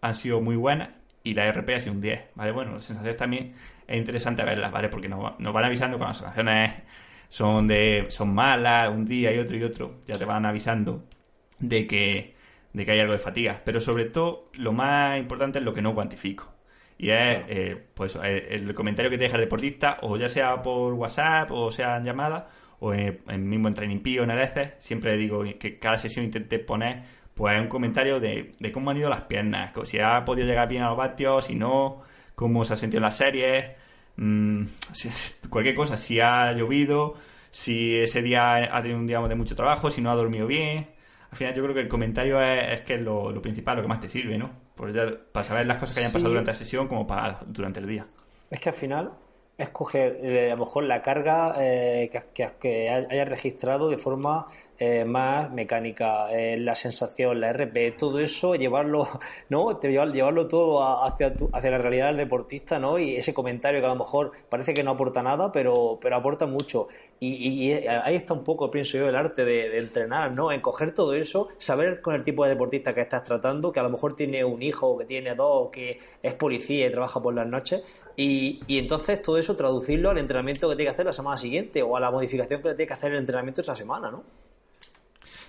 han 0.00 0.14
sido 0.14 0.40
muy 0.40 0.56
buenas 0.56 0.90
y 1.24 1.34
la 1.34 1.50
RP 1.50 1.74
ha 1.74 1.80
sido 1.80 1.94
un 1.94 2.00
10, 2.00 2.20
¿vale? 2.34 2.52
Bueno, 2.52 2.74
las 2.74 2.84
sensaciones 2.84 3.16
también 3.16 3.54
es 3.86 3.96
interesante 3.98 4.44
verlas, 4.44 4.70
¿vale? 4.70 4.88
Porque 4.88 5.08
nos, 5.08 5.38
nos 5.40 5.52
van 5.52 5.64
avisando 5.64 5.98
cuando 5.98 6.12
las 6.12 6.18
sensaciones 6.18 6.82
son 7.28 7.66
de 7.66 8.06
son 8.10 8.34
malas, 8.34 8.90
un 8.90 9.04
día 9.04 9.32
y 9.34 9.38
otro 9.38 9.56
y 9.56 9.64
otro, 9.64 10.00
ya 10.06 10.16
te 10.16 10.24
van 10.24 10.46
avisando 10.46 11.04
de 11.58 11.86
que, 11.86 12.34
de 12.72 12.84
que 12.84 12.92
hay 12.92 13.00
algo 13.00 13.12
de 13.12 13.18
fatiga. 13.18 13.62
Pero 13.64 13.80
sobre 13.80 14.06
todo, 14.06 14.50
lo 14.54 14.72
más 14.72 15.18
importante 15.18 15.58
es 15.58 15.64
lo 15.64 15.74
que 15.74 15.82
no 15.82 15.94
cuantifico. 15.94 16.52
Y 16.98 17.10
es 17.10 17.44
eh, 17.48 17.86
pues, 17.94 18.16
eh, 18.22 18.48
el 18.50 18.74
comentario 18.74 19.10
que 19.10 19.18
te 19.18 19.24
deja 19.24 19.36
el 19.36 19.42
deportista, 19.42 19.98
o 20.02 20.16
ya 20.16 20.28
sea 20.28 20.60
por 20.60 20.94
WhatsApp, 20.94 21.50
o 21.52 21.70
sea 21.70 21.96
en 21.96 22.04
llamada, 22.04 22.48
o 22.80 22.92
en, 22.92 23.48
mismo 23.48 23.68
en 23.68 23.74
Training 23.74 24.00
Pio, 24.00 24.24
en 24.24 24.30
el 24.30 24.40
ECE, 24.40 24.74
siempre 24.78 25.16
digo 25.16 25.44
que 25.58 25.78
cada 25.78 25.96
sesión 25.96 26.24
intente 26.24 26.58
poner 26.58 27.02
pues 27.38 27.60
un 27.60 27.68
comentario 27.68 28.18
de, 28.18 28.52
cómo 28.74 28.90
han 28.90 28.96
ido 28.96 29.08
las 29.08 29.22
piernas, 29.22 29.72
si 29.84 30.00
ha 30.00 30.24
podido 30.24 30.48
llegar 30.48 30.68
bien 30.68 30.82
a 30.82 30.88
los 30.88 30.96
vatios, 30.96 31.44
si 31.46 31.54
no, 31.54 32.02
cómo 32.34 32.64
se 32.64 32.74
ha 32.74 32.76
sentido 32.76 32.98
en 32.98 33.04
las 33.04 33.16
series, 33.16 33.76
mm, 34.16 34.64
cualquier 35.48 35.76
cosa, 35.76 35.96
si 35.96 36.18
ha 36.20 36.52
llovido, 36.52 37.14
si 37.50 37.96
ese 37.96 38.22
día 38.22 38.76
ha 38.76 38.82
tenido 38.82 38.98
un 38.98 39.06
día 39.06 39.20
de 39.20 39.34
mucho 39.36 39.54
trabajo, 39.54 39.88
si 39.88 40.02
no 40.02 40.10
ha 40.10 40.16
dormido 40.16 40.48
bien, 40.48 40.88
al 41.30 41.36
final 41.36 41.54
yo 41.54 41.62
creo 41.62 41.74
que 41.74 41.80
el 41.80 41.88
comentario 41.88 42.40
es, 42.40 42.80
que 42.82 42.94
es 42.94 43.00
lo, 43.00 43.40
principal, 43.42 43.76
lo 43.76 43.82
que 43.82 43.88
más 43.88 44.00
te 44.00 44.08
sirve, 44.08 44.38
¿no? 44.38 44.50
para 45.32 45.44
saber 45.44 45.66
las 45.66 45.78
cosas 45.78 45.94
que 45.94 46.00
hayan 46.00 46.12
pasado 46.12 46.30
durante 46.30 46.52
la 46.52 46.56
sesión 46.56 46.86
como 46.88 47.06
para 47.06 47.40
durante 47.46 47.80
el 47.80 47.86
día. 47.86 48.06
Es 48.50 48.60
que 48.60 48.68
al 48.68 48.74
final 48.74 49.12
es 49.58 49.68
coger 49.70 50.20
eh, 50.22 50.52
a 50.52 50.54
lo 50.54 50.64
mejor 50.64 50.84
la 50.84 51.02
carga 51.02 51.54
eh, 51.58 52.08
que, 52.32 52.48
que, 52.60 52.88
hayas 52.88 53.28
registrado 53.28 53.88
de 53.88 53.98
forma 53.98 54.46
eh, 54.80 55.04
más 55.04 55.50
mecánica, 55.50 56.30
eh, 56.32 56.56
la 56.56 56.76
sensación, 56.76 57.40
la 57.40 57.52
RP, 57.52 57.96
todo 57.98 58.20
eso, 58.20 58.54
llevarlo, 58.54 59.08
¿no? 59.48 59.80
llevarlo 59.80 60.46
todo 60.46 61.02
hacia, 61.04 61.34
hacia 61.52 61.70
la 61.70 61.78
realidad 61.78 62.06
del 62.08 62.18
deportista, 62.18 62.78
¿no? 62.78 62.96
Y 62.96 63.16
ese 63.16 63.34
comentario 63.34 63.80
que 63.80 63.86
a 63.86 63.90
lo 63.90 63.96
mejor 63.96 64.30
parece 64.48 64.74
que 64.74 64.84
no 64.84 64.92
aporta 64.92 65.20
nada, 65.20 65.50
pero, 65.50 65.98
pero 66.00 66.14
aporta 66.14 66.46
mucho. 66.46 66.86
Y, 67.20 67.72
ahí 67.72 68.14
está 68.14 68.34
un 68.34 68.44
poco, 68.44 68.70
pienso 68.70 68.96
yo, 68.96 69.08
el 69.08 69.16
arte 69.16 69.44
de, 69.44 69.78
entrenar, 69.78 70.30
¿no? 70.30 70.52
En 70.52 70.60
coger 70.60 70.94
todo 70.94 71.12
eso, 71.14 71.48
saber 71.58 72.00
con 72.00 72.14
el 72.14 72.22
tipo 72.22 72.44
de 72.44 72.50
deportista 72.50 72.94
que 72.94 73.00
estás 73.00 73.24
tratando, 73.24 73.72
que 73.72 73.80
a 73.80 73.82
lo 73.82 73.90
mejor 73.90 74.14
tiene 74.14 74.44
un 74.44 74.62
hijo, 74.62 74.96
que 74.96 75.04
tiene 75.06 75.34
dos, 75.34 75.70
que 75.72 75.98
es 76.22 76.34
policía 76.34 76.86
y 76.86 76.90
trabaja 76.92 77.20
por 77.20 77.34
las 77.34 77.48
noches, 77.48 77.82
y, 78.16 78.60
y, 78.68 78.78
entonces 78.78 79.20
todo 79.22 79.38
eso 79.38 79.56
traducirlo 79.56 80.10
al 80.10 80.18
entrenamiento 80.18 80.68
que 80.68 80.76
tiene 80.76 80.90
que 80.90 80.94
hacer 80.94 81.06
la 81.06 81.12
semana 81.12 81.36
siguiente 81.36 81.82
o 81.82 81.96
a 81.96 82.00
la 82.00 82.12
modificación 82.12 82.62
que 82.62 82.68
tiene 82.74 82.86
que 82.86 82.94
hacer 82.94 83.10
el 83.10 83.18
entrenamiento 83.18 83.62
esa 83.62 83.74
semana, 83.74 84.10
¿no? 84.12 84.22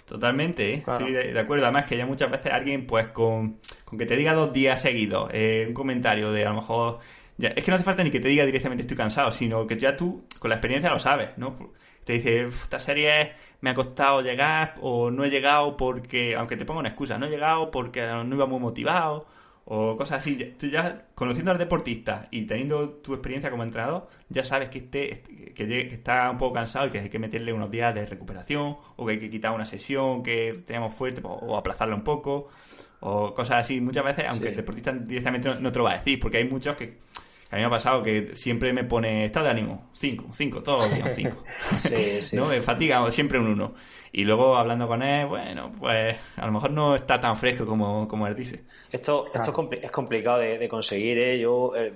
Totalmente, 0.10 0.74
¿eh? 0.74 0.84
estoy 0.88 1.14
de, 1.14 1.39
acuerdo. 1.39 1.66
Además 1.66 1.86
que 1.86 1.95
ya 1.95 2.03
muchas 2.07 2.32
veces 2.32 2.51
alguien, 2.51 2.88
pues 2.88 3.10
con, 3.10 3.60
que 3.95 4.07
te 4.07 4.16
diga 4.16 4.34
dos 4.34 4.51
días 4.51 4.82
seguidos, 4.82 5.30
eh, 5.32 5.66
un 5.68 5.74
comentario 5.76 6.32
de 6.32 6.47
a 6.47 6.49
lo 6.49 6.55
mejor... 6.55 6.97
es 7.38 7.64
que 7.64 7.70
no 7.70 7.76
hace 7.76 7.84
falta 7.84 8.03
ni 8.03 8.10
que 8.10 8.20
te 8.20 8.28
diga 8.28 8.43
directamente 8.43 8.82
estoy 8.82 8.97
cansado, 8.97 9.30
sino 9.30 9.68
que 9.68 9.78
ya 9.78 9.95
tú 9.95 10.26
con 10.39 10.49
la 10.49 10.55
experiencia 10.55 10.89
lo 10.89 10.97
sabes, 10.97 11.38
¿no? 11.38 11.55
Te 12.03 12.14
dice, 12.14 12.47
esta 12.47 12.80
serie 12.80 13.34
me 13.62 13.70
ha 13.70 13.76
costado 13.76 14.22
llegar 14.22 14.74
o 14.82 15.12
no 15.12 15.26
he 15.26 15.30
llegado 15.30 15.78
porque, 15.78 16.36
aunque 16.36 16.57
te 16.57 16.66
ponga 16.66 16.80
una 16.80 16.89
excusa, 16.89 17.20
no 17.20 17.28
he 17.28 17.30
llegado 17.30 17.70
porque 17.70 18.01
no 18.01 18.36
iba 18.36 18.47
muy 18.47 18.60
motivado 18.60 19.28
o 19.72 19.95
cosas 19.95 20.17
así. 20.17 20.36
Tú 20.57 20.67
ya, 20.67 21.05
conociendo 21.13 21.51
al 21.51 21.59
deportista 21.59 22.28
y 22.32 22.45
teniendo 22.45 22.89
tu 22.89 23.13
experiencia 23.13 23.51
como 23.51 23.63
entrenador, 23.63 24.07
ya 24.28 24.43
sabes 24.43 24.70
que, 24.70 24.80
esté, 24.80 25.22
que, 25.53 25.93
está 25.93 26.32
un 26.32 26.38
poco 26.38 26.55
cansado 26.55 26.88
y 26.88 26.89
que 26.89 26.99
hay 26.99 27.09
que 27.09 27.20
meterle 27.20 27.53
unos 27.53 27.70
días 27.70 27.93
de 27.93 28.05
recuperación, 28.07 28.78
o 28.95 29.05
que 29.05 29.13
hay 29.13 29.20
que 29.20 29.30
quitar 29.30 29.53
una 29.53 29.65
sesión 29.65 30.24
que 30.24 30.63
tenemos 30.65 30.95
fuerte, 30.95 31.22
o, 31.24 31.55
aplazarla 31.55 31.93
un 31.93 32.03
poco, 32.03 32.49
o 33.01 33.36
cosas 33.36 33.59
así. 33.59 33.80
Muchas 33.80 34.03
veces, 34.03 34.26
aunque 34.28 34.49
el 34.49 34.55
deportista 34.55 34.91
directamente 34.91 35.53
no, 35.59 35.72
te 35.72 35.78
lo 35.78 35.86
va 35.86 35.91
a 35.91 35.97
decir, 35.97 36.20
porque 36.20 36.38
hay 36.38 36.49
muchos 36.49 36.76
que 36.76 36.97
a 37.52 37.56
mí 37.56 37.62
me 37.62 37.68
ha 37.68 37.70
pasado 37.70 38.04
que 38.04 38.36
siempre 38.36 38.72
me 38.74 38.84
pone 38.84 39.26
estado 39.26 39.45
de 39.45 39.52
ánimo, 39.52 39.89
5, 39.93 40.28
5, 40.32 40.62
todos 40.62 40.84
los 40.84 40.95
días 40.95 41.16
5. 41.16 41.43
sí, 41.80 42.22
sí. 42.22 42.36
¿No? 42.36 42.45
Me 42.45 42.62
fatiga 42.62 43.10
siempre 43.12 43.39
un 43.39 43.47
1. 43.47 43.74
Y 44.12 44.24
luego 44.24 44.56
hablando 44.56 44.88
con 44.88 45.02
él, 45.02 45.26
bueno, 45.28 45.72
pues 45.80 46.16
a 46.36 46.45
lo 46.45 46.52
mejor 46.52 46.72
no 46.72 46.95
está 46.95 47.20
tan 47.20 47.38
fresco 47.38 47.66
como, 47.66 48.08
como 48.08 48.28
él 48.28 48.36
dice. 48.36 48.64
Esto, 48.91 49.26
esto 49.34 49.68
es, 49.82 49.91
complicado 49.91 50.39
de, 50.39 50.70
conseguir, 50.70 51.18
¿eh? 51.18 51.39
Yo, 51.39 51.76
eh, 51.76 51.91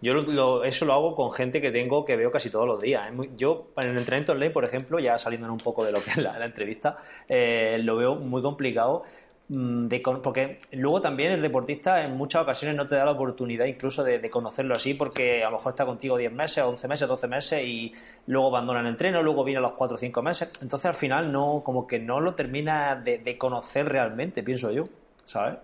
yo 0.00 0.64
eso 0.64 0.84
lo 0.86 0.92
hago 0.94 1.14
con 1.14 1.30
gente 1.32 1.60
que 1.60 1.70
tengo 1.70 2.04
que 2.04 2.16
veo 2.16 2.30
casi 2.30 2.48
todos 2.48 2.66
los 2.66 2.80
días. 2.80 3.10
yo, 3.36 3.72
en 3.76 3.88
el 3.88 3.98
entrenamiento 3.98 4.32
online, 4.32 4.50
por 4.50 4.64
ejemplo, 4.64 4.98
ya 4.98 5.18
saliendo 5.18 5.50
un 5.52 5.58
poco 5.58 5.84
de 5.84 5.92
lo 5.92 6.02
que 6.02 6.10
es 6.10 6.16
la, 6.16 6.42
entrevista, 6.44 6.98
eh, 7.28 7.78
lo 7.82 7.96
veo 7.96 8.14
muy 8.14 8.40
complicado 8.40 9.04
de, 9.52 10.00
porque 10.22 10.60
luego 10.74 11.00
también 11.00 11.32
el 11.32 11.42
deportista 11.42 12.04
en 12.04 12.16
muchas 12.16 12.42
ocasiones 12.42 12.76
no 12.76 12.86
te 12.86 12.94
da 12.94 13.04
la 13.04 13.10
oportunidad 13.10 13.64
incluso 13.66 14.04
de, 14.04 14.30
conocerlo 14.30 14.76
así 14.76 14.94
porque 14.94 15.42
a 15.42 15.50
lo 15.50 15.56
mejor 15.56 15.72
está 15.72 15.84
contigo 15.84 16.16
10 16.16 16.32
meses, 16.32 16.62
11 16.62 16.86
meses, 16.86 17.08
12 17.08 17.26
meses 17.26 17.64
y 17.64 17.92
luego 18.28 18.46
abandona 18.46 18.78
el 18.78 18.86
entreno, 18.86 19.24
luego 19.24 19.42
viene 19.42 19.58
a 19.58 19.62
los 19.62 19.72
4 19.72 19.96
o 19.96 19.98
5 19.98 20.22
meses. 20.22 20.52
Entonces 20.62 20.86
al 20.86 20.94
final 20.94 21.32
no, 21.32 21.62
como 21.64 21.84
que 21.84 21.98
no 21.98 22.20
lo 22.20 22.32
termina 22.34 22.94
de, 22.94 23.36
conocer 23.38 23.88
realmente, 23.88 24.44
pienso 24.44 24.70
yo, 24.70 24.84
¿sabes? 25.24 25.58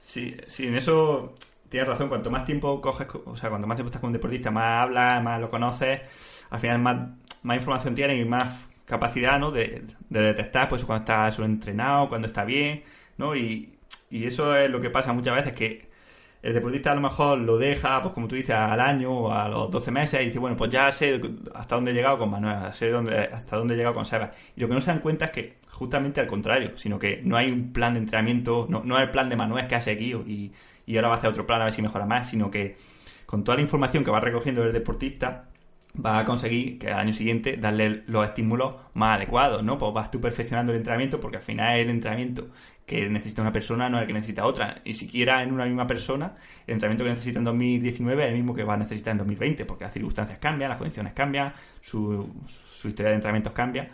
Sí, 0.00 0.36
sí, 0.48 0.66
en 0.66 0.74
eso 0.74 1.34
tienes 1.68 1.88
razón. 1.88 2.08
Cuanto 2.08 2.32
más 2.32 2.44
tiempo 2.44 2.80
coges, 2.80 3.06
o 3.26 3.36
sea, 3.36 3.48
cuanto 3.48 3.68
más 3.68 3.76
tiempo 3.76 3.90
estás 3.90 4.00
con 4.00 4.08
un 4.08 4.14
deportista, 4.14 4.50
más 4.50 4.82
hablas, 4.82 5.22
más 5.22 5.40
lo 5.40 5.50
conoces, 5.50 6.00
al 6.50 6.58
final 6.58 6.80
más, 6.80 6.96
más 7.44 7.56
información 7.58 7.94
tienes 7.94 8.20
y 8.20 8.28
más 8.28 8.66
capacidad 8.84 9.38
¿no? 9.38 9.52
de, 9.52 9.84
de 10.08 10.20
detectar 10.20 10.68
pues 10.68 10.84
cuando 10.84 11.04
está 11.04 11.30
solo 11.30 11.46
entrenado, 11.46 12.08
cuando 12.08 12.26
está 12.26 12.44
bien 12.44 12.82
¿no? 13.18 13.36
Y, 13.36 13.78
y 14.10 14.26
eso 14.26 14.56
es 14.56 14.70
lo 14.70 14.80
que 14.80 14.90
pasa 14.90 15.12
muchas 15.12 15.34
veces, 15.36 15.52
que 15.54 15.88
el 16.42 16.52
deportista 16.52 16.92
a 16.92 16.94
lo 16.94 17.00
mejor 17.00 17.38
lo 17.38 17.56
deja, 17.56 18.02
pues 18.02 18.12
como 18.14 18.28
tú 18.28 18.34
dices, 18.36 18.54
al 18.54 18.78
año 18.78 19.10
o 19.10 19.32
a 19.32 19.48
los 19.48 19.70
12 19.70 19.90
meses 19.90 20.20
y 20.20 20.26
dice, 20.26 20.38
bueno, 20.38 20.56
pues 20.56 20.70
ya 20.70 20.92
sé 20.92 21.18
hasta 21.54 21.74
dónde 21.74 21.92
he 21.92 21.94
llegado 21.94 22.18
con 22.18 22.30
Manuel, 22.30 22.72
sé 22.74 22.90
dónde, 22.90 23.16
hasta 23.18 23.56
dónde 23.56 23.74
he 23.74 23.76
llegado 23.78 23.94
con 23.94 24.04
Seba. 24.04 24.32
Y 24.54 24.60
lo 24.60 24.68
que 24.68 24.74
no 24.74 24.80
se 24.82 24.90
dan 24.90 25.00
cuenta 25.00 25.26
es 25.26 25.30
que 25.30 25.56
justamente 25.70 26.20
al 26.20 26.26
contrario, 26.26 26.76
sino 26.76 26.98
que 26.98 27.22
no 27.24 27.36
hay 27.36 27.50
un 27.50 27.72
plan 27.72 27.94
de 27.94 28.00
entrenamiento, 28.00 28.66
no, 28.68 28.82
no 28.84 28.98
es 28.98 29.04
el 29.04 29.10
plan 29.10 29.30
de 29.30 29.36
Manuel 29.36 29.66
que 29.66 29.74
ha 29.74 29.80
seguido 29.80 30.22
y, 30.26 30.52
y 30.84 30.96
ahora 30.96 31.08
va 31.08 31.14
a 31.14 31.18
hacer 31.18 31.30
otro 31.30 31.46
plan 31.46 31.62
a 31.62 31.64
ver 31.64 31.72
si 31.72 31.80
mejora 31.80 32.04
más, 32.04 32.28
sino 32.28 32.50
que 32.50 32.76
con 33.26 33.42
toda 33.42 33.56
la 33.56 33.62
información 33.62 34.04
que 34.04 34.10
va 34.10 34.20
recogiendo 34.20 34.62
el 34.64 34.72
deportista, 34.72 35.46
va 36.04 36.18
a 36.18 36.24
conseguir 36.24 36.78
que 36.78 36.88
al 36.88 37.00
año 37.00 37.12
siguiente 37.12 37.56
darle 37.56 38.02
los 38.06 38.24
estímulos 38.26 38.74
más 38.94 39.16
adecuados, 39.16 39.62
¿no? 39.62 39.78
Pues 39.78 39.92
vas 39.94 40.10
tú 40.10 40.20
perfeccionando 40.20 40.72
el 40.72 40.78
entrenamiento 40.78 41.20
porque 41.20 41.36
al 41.36 41.42
final 41.42 41.78
el 41.78 41.90
entrenamiento 41.90 42.48
que 42.86 43.08
necesita 43.08 43.42
una 43.42 43.52
persona 43.52 43.88
no 43.88 43.96
es 43.98 44.02
el 44.02 44.06
que 44.08 44.12
necesita 44.12 44.46
otra. 44.46 44.80
Y 44.84 44.94
siquiera 44.94 45.42
en 45.42 45.52
una 45.52 45.64
misma 45.64 45.86
persona, 45.86 46.36
el 46.66 46.74
entrenamiento 46.74 47.04
que 47.04 47.10
necesita 47.10 47.38
en 47.38 47.44
2019 47.44 48.24
es 48.24 48.28
el 48.30 48.34
mismo 48.36 48.54
que 48.54 48.64
va 48.64 48.74
a 48.74 48.78
necesitar 48.78 49.12
en 49.12 49.18
2020 49.18 49.64
porque 49.64 49.84
las 49.84 49.92
circunstancias 49.92 50.38
cambian, 50.38 50.68
las 50.70 50.78
condiciones 50.78 51.12
cambian, 51.12 51.52
su, 51.80 52.28
su 52.46 52.88
historia 52.88 53.10
de 53.10 53.16
entrenamientos 53.16 53.52
cambia. 53.52 53.90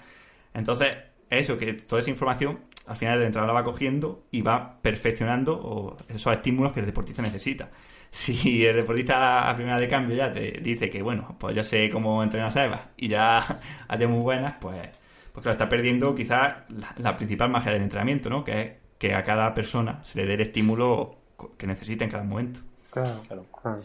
Entonces, 0.53 0.89
eso, 1.29 1.57
que 1.57 1.75
toda 1.75 2.01
esa 2.01 2.11
información 2.11 2.59
al 2.91 2.97
final 2.97 3.19
el 3.19 3.27
entrenador 3.27 3.55
la 3.55 3.61
va 3.61 3.65
cogiendo 3.65 4.25
y 4.33 4.43
va 4.43 4.81
perfeccionando 4.83 5.97
esos 6.09 6.33
estímulos 6.33 6.73
que 6.73 6.81
el 6.81 6.87
deportista 6.87 7.23
necesita. 7.23 7.71
Si 8.13 8.67
el 8.67 8.75
deportista 8.75 9.49
a 9.49 9.55
primera 9.55 9.79
de 9.79 9.87
cambio 9.87 10.17
ya 10.17 10.33
te 10.33 10.59
dice 10.61 10.91
que, 10.91 11.01
bueno, 11.01 11.37
pues 11.39 11.55
ya 11.55 11.63
sé 11.63 11.89
cómo 11.89 12.25
entrenar 12.25 12.59
a 12.59 12.91
y 12.97 13.07
ya 13.07 13.39
hace 13.89 14.07
muy 14.09 14.21
buenas, 14.21 14.57
pues, 14.61 14.89
pues 15.33 15.43
claro, 15.45 15.53
está 15.53 15.69
perdiendo 15.69 16.13
quizás 16.13 16.65
la, 16.99 17.15
principal 17.15 17.51
magia 17.51 17.71
del 17.71 17.83
entrenamiento, 17.83 18.29
¿no? 18.29 18.43
Que 18.43 18.61
es 18.61 18.73
que 19.01 19.15
a 19.15 19.25
cada 19.25 19.55
persona 19.55 20.05
se 20.05 20.21
le 20.21 20.27
dé 20.27 20.35
el 20.35 20.43
estímulo 20.43 21.17
que 21.57 21.67
necesita 21.67 22.05
en 22.05 22.11
cada 22.11 22.23
momento. 22.23 22.61
Claro, 22.91 23.23
claro. 23.63 23.81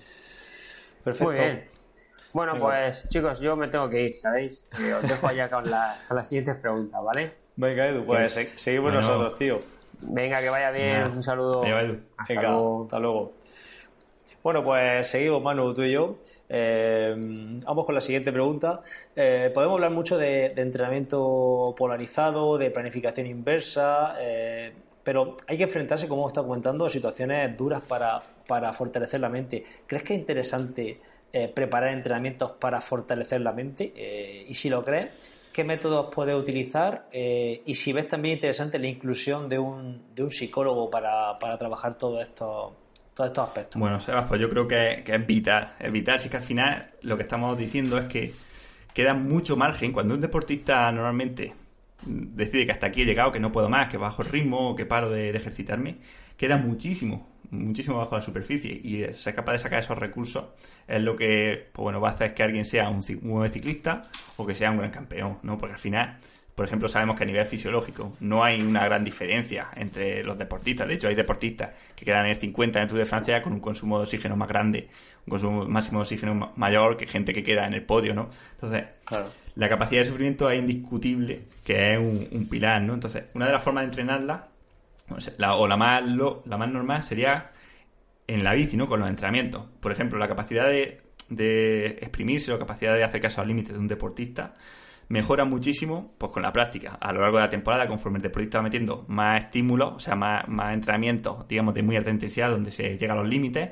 Perfecto. 1.05 1.41
Bueno, 2.34 2.59
pues 2.59 3.07
chicos, 3.07 3.39
yo 3.39 3.55
me 3.55 3.70
tengo 3.70 3.89
que 3.89 4.03
ir, 4.07 4.16
¿sabéis? 4.16 4.70
Eh, 4.78 4.93
os 4.93 5.01
dejo 5.07 5.26
allá 5.26 5.49
con 5.49 5.72
las, 5.72 6.03
con 6.03 6.18
las 6.18 6.28
siguientes 6.28 6.57
preguntas, 6.57 7.01
¿vale? 7.01 7.32
Venga, 7.55 7.88
Edu, 7.88 8.05
pues 8.05 8.38
seguimos 8.55 8.93
nosotros, 8.93 9.36
tío. 9.36 9.59
Venga, 10.01 10.41
que 10.41 10.49
vaya 10.49 10.70
bien. 10.72 11.03
Un 11.05 11.24
saludo. 11.24 11.61
Venga, 11.61 11.82
Edu. 11.82 11.99
Hasta, 12.18 12.34
Venga, 12.34 12.49
luego. 12.49 12.84
hasta 12.84 12.99
luego. 12.99 13.34
Bueno, 14.43 14.63
pues 14.66 15.07
seguimos, 15.07 15.41
Manu, 15.41 15.74
tú 15.74 15.84
y 15.84 15.93
yo. 15.93 16.18
Eh, 16.49 17.16
vamos 17.66 17.86
con 17.86 17.95
la 17.95 18.01
siguiente 18.01 18.32
pregunta. 18.32 18.82
Eh, 19.16 19.49
podemos 19.53 19.76
hablar 19.76 19.91
mucho 19.91 20.18
de, 20.18 20.47
entrenamiento 20.57 21.74
polarizado, 21.78 22.57
de 22.57 22.70
planificación 22.70 23.28
inversa, 23.28 24.16
eh, 24.20 24.74
pero 25.05 25.37
hay 25.47 25.55
que 25.55 25.63
enfrentarse, 25.63 26.09
como 26.09 26.27
estado 26.27 26.47
comentando, 26.47 26.85
a 26.85 26.89
situaciones 26.89 27.55
duras 27.55 27.81
para, 27.87 28.21
para 28.45 28.73
fortalecer 28.73 29.21
la 29.21 29.29
mente. 29.29 29.63
¿Crees 29.87 30.03
que 30.03 30.15
es 30.15 30.19
interesante 30.19 30.99
preparar 31.53 31.91
entrenamientos 31.91 32.51
para 32.51 32.81
fortalecer 32.81 33.39
la 33.41 33.53
mente? 33.53 34.45
y 34.47 34.53
si 34.53 34.69
lo 34.69 34.83
crees, 34.83 35.09
qué 35.55 35.63
métodos 35.63 36.13
puedes 36.13 36.35
utilizar 36.35 37.07
eh, 37.13 37.61
y 37.65 37.75
si 37.75 37.93
ves 37.93 38.09
también 38.09 38.33
interesante 38.33 38.77
la 38.77 38.87
inclusión 38.87 39.47
de 39.47 39.57
un, 39.57 40.13
de 40.13 40.21
un 40.21 40.29
psicólogo 40.29 40.89
para, 40.89 41.37
para 41.39 41.57
trabajar 41.57 41.97
todo 41.97 42.21
esto, 42.21 42.75
todos 43.13 43.29
estos 43.29 43.47
aspectos. 43.47 43.79
Bueno, 43.79 44.01
Sebas, 44.01 44.25
pues 44.25 44.41
yo 44.41 44.49
creo 44.49 44.67
que, 44.67 45.05
es 45.07 45.25
vital. 45.25 45.71
Es 45.79 45.89
vital, 45.93 46.19
si 46.19 46.25
es 46.25 46.31
que 46.31 46.37
al 46.37 46.43
final 46.43 46.91
lo 47.03 47.15
que 47.15 47.23
estamos 47.23 47.57
diciendo 47.57 47.97
es 47.97 48.03
que 48.07 48.33
queda 48.93 49.13
mucho 49.13 49.55
margen 49.55 49.93
cuando 49.93 50.13
un 50.13 50.19
deportista 50.19 50.91
normalmente 50.91 51.53
decide 52.05 52.65
que 52.65 52.71
hasta 52.71 52.87
aquí 52.87 53.01
he 53.01 53.05
llegado, 53.05 53.31
que 53.31 53.39
no 53.39 53.51
puedo 53.51 53.69
más, 53.69 53.89
que 53.89 53.97
bajo 53.97 54.21
el 54.21 54.29
ritmo, 54.29 54.75
que 54.75 54.85
paro 54.85 55.09
de, 55.09 55.29
ejercitarme, 55.29 55.97
queda 56.37 56.57
muchísimo, 56.57 57.29
muchísimo 57.51 57.97
bajo 57.97 58.15
la 58.15 58.21
superficie 58.21 58.71
y 58.71 59.13
ser 59.13 59.33
capaz 59.33 59.53
de 59.53 59.59
sacar 59.59 59.79
esos 59.79 59.97
recursos 59.97 60.45
es 60.87 61.01
lo 61.01 61.15
que 61.15 61.69
pues 61.71 61.83
bueno, 61.83 61.99
va 61.99 62.09
a 62.09 62.11
hacer 62.11 62.33
que 62.33 62.43
alguien 62.43 62.65
sea 62.65 62.89
un, 62.89 63.01
buen 63.21 63.51
ciclista 63.51 64.01
o 64.37 64.45
que 64.45 64.55
sea 64.55 64.71
un 64.71 64.77
gran 64.77 64.91
campeón, 64.91 65.39
¿no? 65.43 65.57
Porque 65.57 65.73
al 65.73 65.79
final, 65.79 66.19
por 66.55 66.65
ejemplo, 66.65 66.87
sabemos 66.87 67.17
que 67.17 67.23
a 67.23 67.27
nivel 67.27 67.45
fisiológico 67.45 68.13
no 68.21 68.41
hay 68.41 68.61
una 68.61 68.85
gran 68.85 69.03
diferencia 69.03 69.67
entre 69.75 70.23
los 70.23 70.37
deportistas. 70.37 70.87
De 70.87 70.93
hecho, 70.93 71.09
hay 71.09 71.15
deportistas 71.15 71.71
que 71.95 72.05
quedan 72.05 72.25
en 72.25 72.31
el 72.31 72.37
50 72.37 72.79
en 72.79 72.83
el 72.83 72.89
Tour 72.89 72.99
de 72.99 73.05
Francia 73.05 73.41
con 73.41 73.51
un 73.51 73.59
consumo 73.59 73.97
de 73.97 74.03
oxígeno 74.03 74.37
más 74.37 74.47
grande, 74.47 74.87
un 75.25 75.31
consumo 75.31 75.65
máximo 75.65 75.99
de 75.99 76.03
oxígeno 76.03 76.53
mayor 76.55 76.95
que 76.95 77.07
gente 77.07 77.33
que 77.33 77.43
queda 77.43 77.67
en 77.67 77.73
el 77.73 77.83
podio, 77.83 78.13
¿no? 78.13 78.29
Entonces, 78.53 78.85
la 79.55 79.67
capacidad 79.67 80.03
de 80.03 80.07
sufrimiento 80.07 80.49
es 80.49 80.57
indiscutible 80.57 81.41
que 81.65 81.93
es 81.93 81.99
un, 81.99 82.47
pilar, 82.49 82.81
¿no? 82.81 82.93
Entonces, 82.93 83.25
una 83.33 83.47
de 83.47 83.51
las 83.51 83.61
formas 83.61 83.81
de 83.81 83.87
entrenarla, 83.87 84.47
o 85.09 85.67
la 85.67 85.75
más, 85.75 86.03
la 86.05 86.57
más 86.57 86.71
normal 86.71 87.03
sería 87.03 87.51
en 88.27 88.45
la 88.45 88.53
bici, 88.53 88.77
¿no? 88.77 88.87
Con 88.87 89.01
los 89.01 89.09
entrenamientos. 89.09 89.65
Por 89.81 89.91
ejemplo, 89.91 90.17
la 90.17 90.29
capacidad 90.29 90.69
de, 90.69 91.01
de 91.27 91.87
exprimirse 91.99 92.53
o 92.53 92.59
capacidad 92.59 92.95
de 92.95 93.03
hacer 93.03 93.19
caso 93.19 93.41
al 93.41 93.49
límite 93.49 93.73
de 93.73 93.79
un 93.79 93.89
deportista 93.89 94.53
mejora 95.09 95.45
muchísimo 95.45 96.13
pues 96.17 96.31
con 96.31 96.43
la 96.43 96.51
práctica. 96.51 96.97
A 96.99 97.13
lo 97.13 97.21
largo 97.21 97.37
de 97.37 97.43
la 97.43 97.49
temporada, 97.49 97.87
conforme 97.87 98.17
el 98.17 98.23
deportista 98.23 98.59
va 98.59 98.63
metiendo 98.63 99.05
más 99.07 99.45
estímulos, 99.45 99.93
o 99.95 99.99
sea, 99.99 100.15
más, 100.15 100.47
más 100.47 100.73
entrenamientos, 100.73 101.47
digamos, 101.47 101.73
de 101.73 101.83
muy 101.83 101.95
alta 101.95 102.09
intensidad, 102.09 102.49
donde 102.49 102.71
se 102.71 102.97
llega 102.97 103.13
a 103.13 103.17
los 103.17 103.27
límites, 103.27 103.71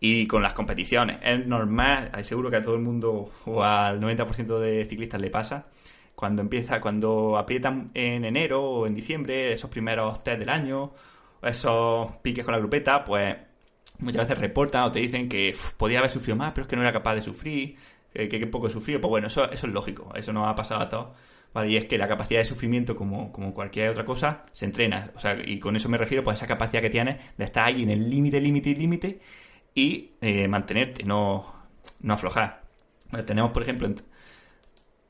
y 0.00 0.26
con 0.26 0.42
las 0.42 0.54
competiciones. 0.54 1.18
Es 1.22 1.46
normal, 1.46 2.10
seguro 2.22 2.50
que 2.50 2.56
a 2.56 2.62
todo 2.62 2.74
el 2.74 2.82
mundo 2.82 3.30
o 3.46 3.62
al 3.62 4.00
90% 4.00 4.58
de 4.58 4.84
ciclistas 4.84 5.20
le 5.20 5.30
pasa, 5.30 5.66
cuando 6.14 6.42
empieza, 6.42 6.80
cuando 6.80 7.36
aprietan 7.36 7.86
en 7.94 8.24
enero 8.24 8.62
o 8.62 8.86
en 8.86 8.94
diciembre, 8.94 9.52
esos 9.52 9.70
primeros 9.70 10.22
test 10.24 10.38
del 10.38 10.48
año, 10.48 10.92
esos 11.42 12.16
piques 12.22 12.44
con 12.44 12.52
la 12.52 12.58
grupeta, 12.58 13.04
pues 13.04 13.36
muchas 13.98 14.28
veces 14.28 14.38
reportan 14.38 14.84
o 14.84 14.90
te 14.90 15.00
dicen 15.00 15.28
que 15.28 15.54
podía 15.76 15.98
haber 15.98 16.10
sufrido 16.10 16.36
más, 16.36 16.52
pero 16.52 16.62
es 16.62 16.68
que 16.68 16.76
no 16.76 16.82
era 16.82 16.92
capaz 16.92 17.14
de 17.14 17.20
sufrir, 17.22 17.76
que, 18.16 18.28
que, 18.28 18.46
poco 18.46 18.68
sufrido. 18.68 19.00
Pues 19.00 19.10
bueno, 19.10 19.26
eso, 19.28 19.50
eso 19.50 19.66
es 19.66 19.72
lógico, 19.72 20.12
eso 20.14 20.32
no 20.32 20.48
ha 20.48 20.54
pasado 20.54 20.80
a 20.80 20.88
todos. 20.88 21.08
Y 21.66 21.76
es 21.76 21.86
que 21.86 21.96
la 21.96 22.06
capacidad 22.06 22.40
de 22.40 22.44
sufrimiento, 22.44 22.94
como, 22.94 23.32
como 23.32 23.54
cualquier 23.54 23.88
otra 23.88 24.04
cosa, 24.04 24.44
se 24.52 24.66
entrena. 24.66 25.10
O 25.14 25.20
sea, 25.20 25.36
y 25.42 25.58
con 25.58 25.74
eso 25.74 25.88
me 25.88 25.96
refiero 25.96 26.22
pues, 26.22 26.34
a 26.34 26.38
esa 26.38 26.46
capacidad 26.46 26.82
que 26.82 26.90
tienes 26.90 27.16
de 27.36 27.44
estar 27.44 27.64
ahí 27.64 27.82
en 27.82 27.90
el 27.90 28.10
límite, 28.10 28.40
límite, 28.40 28.70
límite 28.74 29.20
y 29.74 30.12
eh, 30.20 30.48
mantenerte, 30.48 31.04
no, 31.04 31.54
no 32.00 32.14
aflojar. 32.14 32.62
tenemos, 33.24 33.52
por 33.52 33.62
ejemplo, 33.62 33.88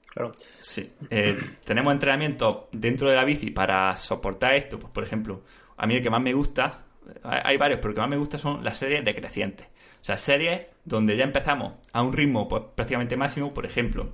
Claro. 0.07 0.33
Sí. 0.61 0.91
Eh, 1.11 1.37
tenemos 1.65 1.93
entrenamiento 1.93 2.69
dentro 2.73 3.11
de 3.11 3.17
la 3.17 3.25
bici 3.25 3.51
para 3.51 3.95
soportar 3.97 4.55
esto. 4.55 4.79
Pues, 4.79 4.93
por 4.93 5.03
ejemplo, 5.03 5.43
a 5.77 5.87
mí 5.87 5.97
el 5.97 6.03
que 6.03 6.11
más 6.11 6.23
me 6.23 6.33
gusta 6.33 6.87
hay 7.23 7.57
varios, 7.57 7.79
pero 7.79 7.91
lo 7.91 7.95
que 7.95 8.01
más 8.01 8.11
me 8.11 8.17
gusta 8.17 8.39
son 8.39 8.65
las 8.65 8.79
series 8.79 9.05
decrecientes. 9.05 9.67
O 10.07 10.13
sea, 10.15 10.19
series 10.19 10.67
donde 10.85 11.17
ya 11.17 11.25
empezamos 11.25 11.75
a 11.93 12.01
un 12.01 12.13
ritmo 12.13 12.47
pues, 12.47 12.63
prácticamente 12.77 13.17
máximo, 13.17 13.53
por 13.53 13.67
ejemplo, 13.67 14.13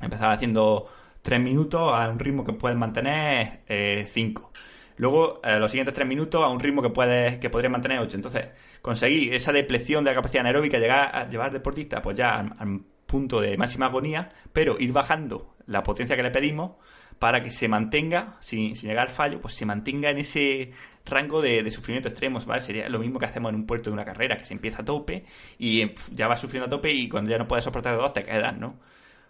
empezar 0.00 0.32
haciendo 0.32 0.86
3 1.22 1.40
minutos 1.40 1.80
a 1.92 2.08
un 2.08 2.20
ritmo 2.20 2.44
que 2.44 2.52
puedes 2.52 2.78
mantener 2.78 3.58
5. 3.66 4.52
Eh, 4.54 4.58
Luego, 4.98 5.40
eh, 5.42 5.58
los 5.58 5.68
siguientes 5.68 5.94
3 5.94 6.06
minutos 6.06 6.44
a 6.44 6.46
un 6.46 6.60
ritmo 6.60 6.80
que 6.80 6.90
puedes 6.90 7.40
que 7.40 7.50
podrías 7.50 7.72
mantener 7.72 7.98
8. 7.98 8.14
Entonces, 8.14 8.50
conseguir 8.82 9.34
esa 9.34 9.50
depleción 9.50 10.04
de 10.04 10.12
la 10.12 10.14
capacidad 10.14 10.42
anaeróbica, 10.42 10.78
llegar 10.78 11.12
a 11.12 11.28
llevar 11.28 11.48
al 11.48 11.54
deportista 11.54 12.00
pues 12.00 12.16
ya 12.16 12.36
al 12.36 12.82
punto 13.04 13.40
de 13.40 13.56
máxima 13.56 13.86
agonía, 13.86 14.28
pero 14.52 14.78
ir 14.78 14.92
bajando 14.92 15.56
la 15.66 15.82
potencia 15.82 16.14
que 16.14 16.22
le 16.22 16.30
pedimos 16.30 16.76
para 17.18 17.42
que 17.42 17.50
se 17.50 17.66
mantenga, 17.66 18.36
sin, 18.38 18.74
llegar 18.74 19.08
al 19.08 19.14
fallo, 19.14 19.40
pues 19.40 19.54
se 19.54 19.66
mantenga 19.66 20.10
en 20.10 20.18
ese 20.18 20.70
rango 21.04 21.40
de, 21.40 21.68
sufrimiento 21.70 22.08
extremos, 22.08 22.46
¿vale? 22.46 22.60
Sería 22.60 22.88
lo 22.88 22.98
mismo 22.98 23.18
que 23.18 23.26
hacemos 23.26 23.50
en 23.50 23.56
un 23.56 23.66
puerto 23.66 23.90
de 23.90 23.94
una 23.94 24.04
carrera, 24.04 24.36
que 24.36 24.44
se 24.44 24.54
empieza 24.54 24.82
a 24.82 24.84
tope 24.84 25.24
y 25.58 25.92
ya 26.12 26.28
va 26.28 26.36
sufriendo 26.36 26.66
a 26.66 26.70
tope 26.70 26.92
y 26.92 27.08
cuando 27.08 27.30
ya 27.30 27.38
no 27.38 27.46
puedes 27.46 27.64
soportar 27.64 27.96
dos 27.96 28.12
te 28.12 28.22
quedas, 28.22 28.56
¿no? 28.56 28.76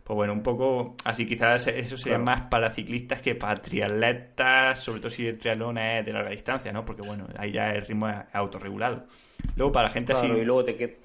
Pues 0.04 0.16
bueno, 0.16 0.32
un 0.32 0.42
poco 0.42 0.96
así 1.04 1.24
quizás 1.24 1.68
eso 1.68 1.96
sería 1.96 2.18
más 2.18 2.42
para 2.50 2.70
ciclistas 2.70 3.22
que 3.22 3.36
para 3.36 3.62
triatletas, 3.62 4.80
sobre 4.80 5.00
todo 5.00 5.10
si 5.10 5.26
el 5.26 5.38
triatlón 5.38 5.78
es 5.78 6.04
de 6.04 6.12
larga 6.12 6.30
distancia, 6.30 6.72
¿no? 6.72 6.84
Porque 6.84 7.02
bueno, 7.02 7.26
ahí 7.38 7.52
ya 7.52 7.70
el 7.70 7.86
ritmo 7.86 8.08
es 8.08 8.16
autorregulado. 8.32 9.04
Luego 9.56 9.72
para 9.72 9.88
gente 9.88 10.12
así... 10.12 10.26
Y 10.26 10.44
luego 10.44 10.64
te, 10.64 10.98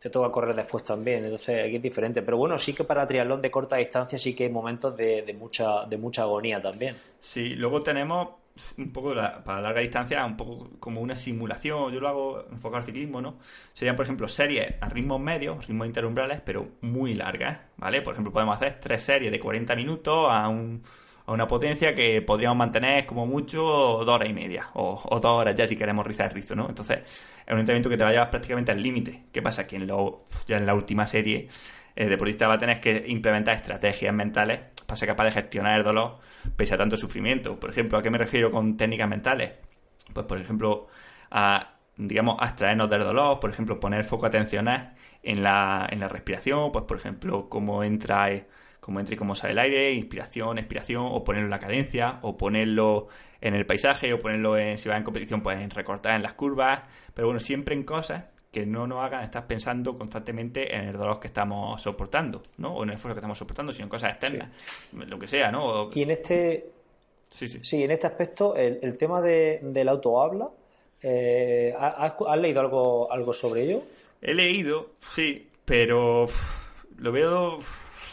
te 0.00 0.08
toca 0.08 0.30
correr 0.30 0.56
después 0.56 0.82
también, 0.82 1.24
entonces 1.24 1.62
aquí 1.66 1.76
es 1.76 1.82
diferente. 1.82 2.22
Pero 2.22 2.38
bueno, 2.38 2.56
sí 2.56 2.72
que 2.72 2.84
para 2.84 3.06
triatlón 3.06 3.42
de 3.42 3.50
corta 3.50 3.76
distancia 3.76 4.18
sí 4.18 4.34
que 4.34 4.44
hay 4.44 4.50
momentos 4.50 4.96
de, 4.96 5.36
mucha, 5.38 5.84
de 5.84 5.98
mucha 5.98 6.22
agonía 6.22 6.60
también. 6.60 6.96
Sí, 7.20 7.50
luego 7.50 7.82
tenemos 7.82 8.28
un 8.78 8.92
poco 8.92 9.14
para 9.14 9.60
larga 9.60 9.80
distancia, 9.80 10.24
un 10.24 10.36
poco 10.36 10.70
como 10.78 11.00
una 11.00 11.16
simulación, 11.16 11.92
yo 11.92 12.00
lo 12.00 12.08
hago 12.08 12.44
enfocado 12.50 12.78
al 12.78 12.84
ciclismo, 12.84 13.20
¿no? 13.20 13.38
Serían, 13.72 13.96
por 13.96 14.04
ejemplo, 14.04 14.28
series 14.28 14.74
a 14.80 14.88
ritmos 14.88 15.20
medios, 15.20 15.66
ritmos 15.66 15.86
interumbrales, 15.86 16.40
pero 16.44 16.68
muy 16.82 17.14
largas, 17.14 17.58
¿vale? 17.76 18.02
Por 18.02 18.14
ejemplo, 18.14 18.32
podemos 18.32 18.56
hacer 18.56 18.78
tres 18.80 19.02
series 19.02 19.32
de 19.32 19.40
40 19.40 19.74
minutos 19.76 20.28
a 20.30 20.48
un 20.48 20.82
a 21.26 21.32
una 21.32 21.46
potencia 21.46 21.94
que 21.94 22.22
podríamos 22.22 22.58
mantener 22.58 23.06
como 23.06 23.24
mucho 23.26 23.60
dos 23.60 24.08
horas 24.08 24.28
y 24.28 24.32
media 24.32 24.68
o, 24.74 25.20
dos 25.20 25.30
horas 25.30 25.54
ya 25.54 25.66
si 25.66 25.76
queremos 25.76 26.04
rizar 26.04 26.26
el 26.26 26.34
rizo, 26.34 26.56
¿no? 26.56 26.68
Entonces 26.68 26.98
es 27.46 27.52
un 27.52 27.60
entrenamiento 27.60 27.88
que 27.88 27.96
te 27.96 28.02
va 28.02 28.10
a 28.10 28.12
llevar 28.12 28.30
prácticamente 28.30 28.72
al 28.72 28.82
límite. 28.82 29.24
¿Qué 29.32 29.40
pasa? 29.40 29.66
Que 29.66 29.76
en 29.76 29.86
lo, 29.86 30.26
ya 30.48 30.56
en 30.56 30.66
la 30.66 30.74
última 30.74 31.06
serie 31.06 31.48
el 31.94 32.08
deportista 32.08 32.48
va 32.48 32.54
a 32.54 32.58
tener 32.58 32.80
que 32.80 33.04
implementar 33.08 33.56
estrategias 33.56 34.14
mentales 34.14 34.69
para 34.90 34.98
ser 34.98 35.08
capaz 35.08 35.24
de 35.24 35.30
gestionar 35.30 35.78
el 35.78 35.84
dolor 35.84 36.18
pese 36.56 36.74
a 36.74 36.78
tanto 36.78 36.96
sufrimiento. 36.96 37.60
Por 37.60 37.70
ejemplo, 37.70 37.96
¿a 37.96 38.02
qué 38.02 38.10
me 38.10 38.18
refiero 38.18 38.50
con 38.50 38.76
técnicas 38.76 39.08
mentales? 39.08 39.52
Pues 40.12 40.26
por 40.26 40.40
ejemplo, 40.40 40.88
a 41.30 41.76
digamos, 41.96 42.36
abstraernos 42.40 42.90
del 42.90 43.04
dolor, 43.04 43.38
por 43.38 43.50
ejemplo, 43.50 43.78
poner 43.78 44.04
foco 44.04 44.26
atencional 44.26 44.94
en 45.22 45.42
la, 45.42 45.86
en 45.90 46.00
la 46.00 46.08
respiración, 46.08 46.72
pues 46.72 46.84
por 46.86 46.96
ejemplo, 46.96 47.48
cómo 47.48 47.84
entra 47.84 48.30
como 48.80 48.98
entre 48.98 49.14
y 49.14 49.18
cómo 49.18 49.34
sale 49.36 49.52
el 49.52 49.58
aire, 49.60 49.92
inspiración, 49.92 50.58
expiración, 50.58 51.06
o 51.06 51.22
ponerlo 51.22 51.46
en 51.46 51.50
la 51.50 51.60
cadencia, 51.60 52.18
o 52.22 52.36
ponerlo 52.36 53.08
en 53.40 53.54
el 53.54 53.66
paisaje, 53.66 54.12
o 54.12 54.18
ponerlo 54.18 54.56
en, 54.58 54.78
si 54.78 54.88
va 54.88 54.96
en 54.96 55.04
competición, 55.04 55.42
pues 55.42 55.60
en 55.60 55.70
recortar 55.70 56.16
en 56.16 56.22
las 56.22 56.34
curvas, 56.34 56.82
pero 57.14 57.28
bueno, 57.28 57.40
siempre 57.40 57.74
en 57.74 57.84
cosas 57.84 58.24
que 58.50 58.66
no 58.66 58.86
nos 58.86 59.02
hagan 59.04 59.24
estar 59.24 59.46
pensando 59.46 59.96
constantemente 59.96 60.74
en 60.74 60.88
el 60.88 60.96
dolor 60.96 61.20
que 61.20 61.28
estamos 61.28 61.80
soportando, 61.80 62.42
¿no? 62.58 62.74
O 62.74 62.82
en 62.82 62.90
el 62.90 62.94
esfuerzo 62.96 63.14
que 63.14 63.20
estamos 63.20 63.38
soportando, 63.38 63.72
sino 63.72 63.84
en 63.84 63.90
cosas 63.90 64.12
externas, 64.12 64.50
lo 64.92 65.18
que 65.18 65.28
sea, 65.28 65.50
¿no? 65.50 65.90
Y 65.94 66.02
en 66.02 66.10
este... 66.10 66.70
Sí, 67.30 67.46
sí. 67.46 67.60
sí, 67.62 67.84
en 67.84 67.92
este 67.92 68.08
aspecto, 68.08 68.56
el, 68.56 68.96
tema 68.98 69.20
de, 69.20 69.60
del 69.62 69.88
autohabla, 69.88 70.48
eh, 71.00 71.72
¿has, 71.78 72.12
leído 72.40 72.60
algo, 72.60 73.12
algo 73.12 73.32
sobre 73.32 73.62
ello? 73.62 73.82
He 74.20 74.34
leído, 74.34 74.90
sí, 74.98 75.48
pero 75.64 76.26
lo 76.98 77.12
veo 77.12 77.60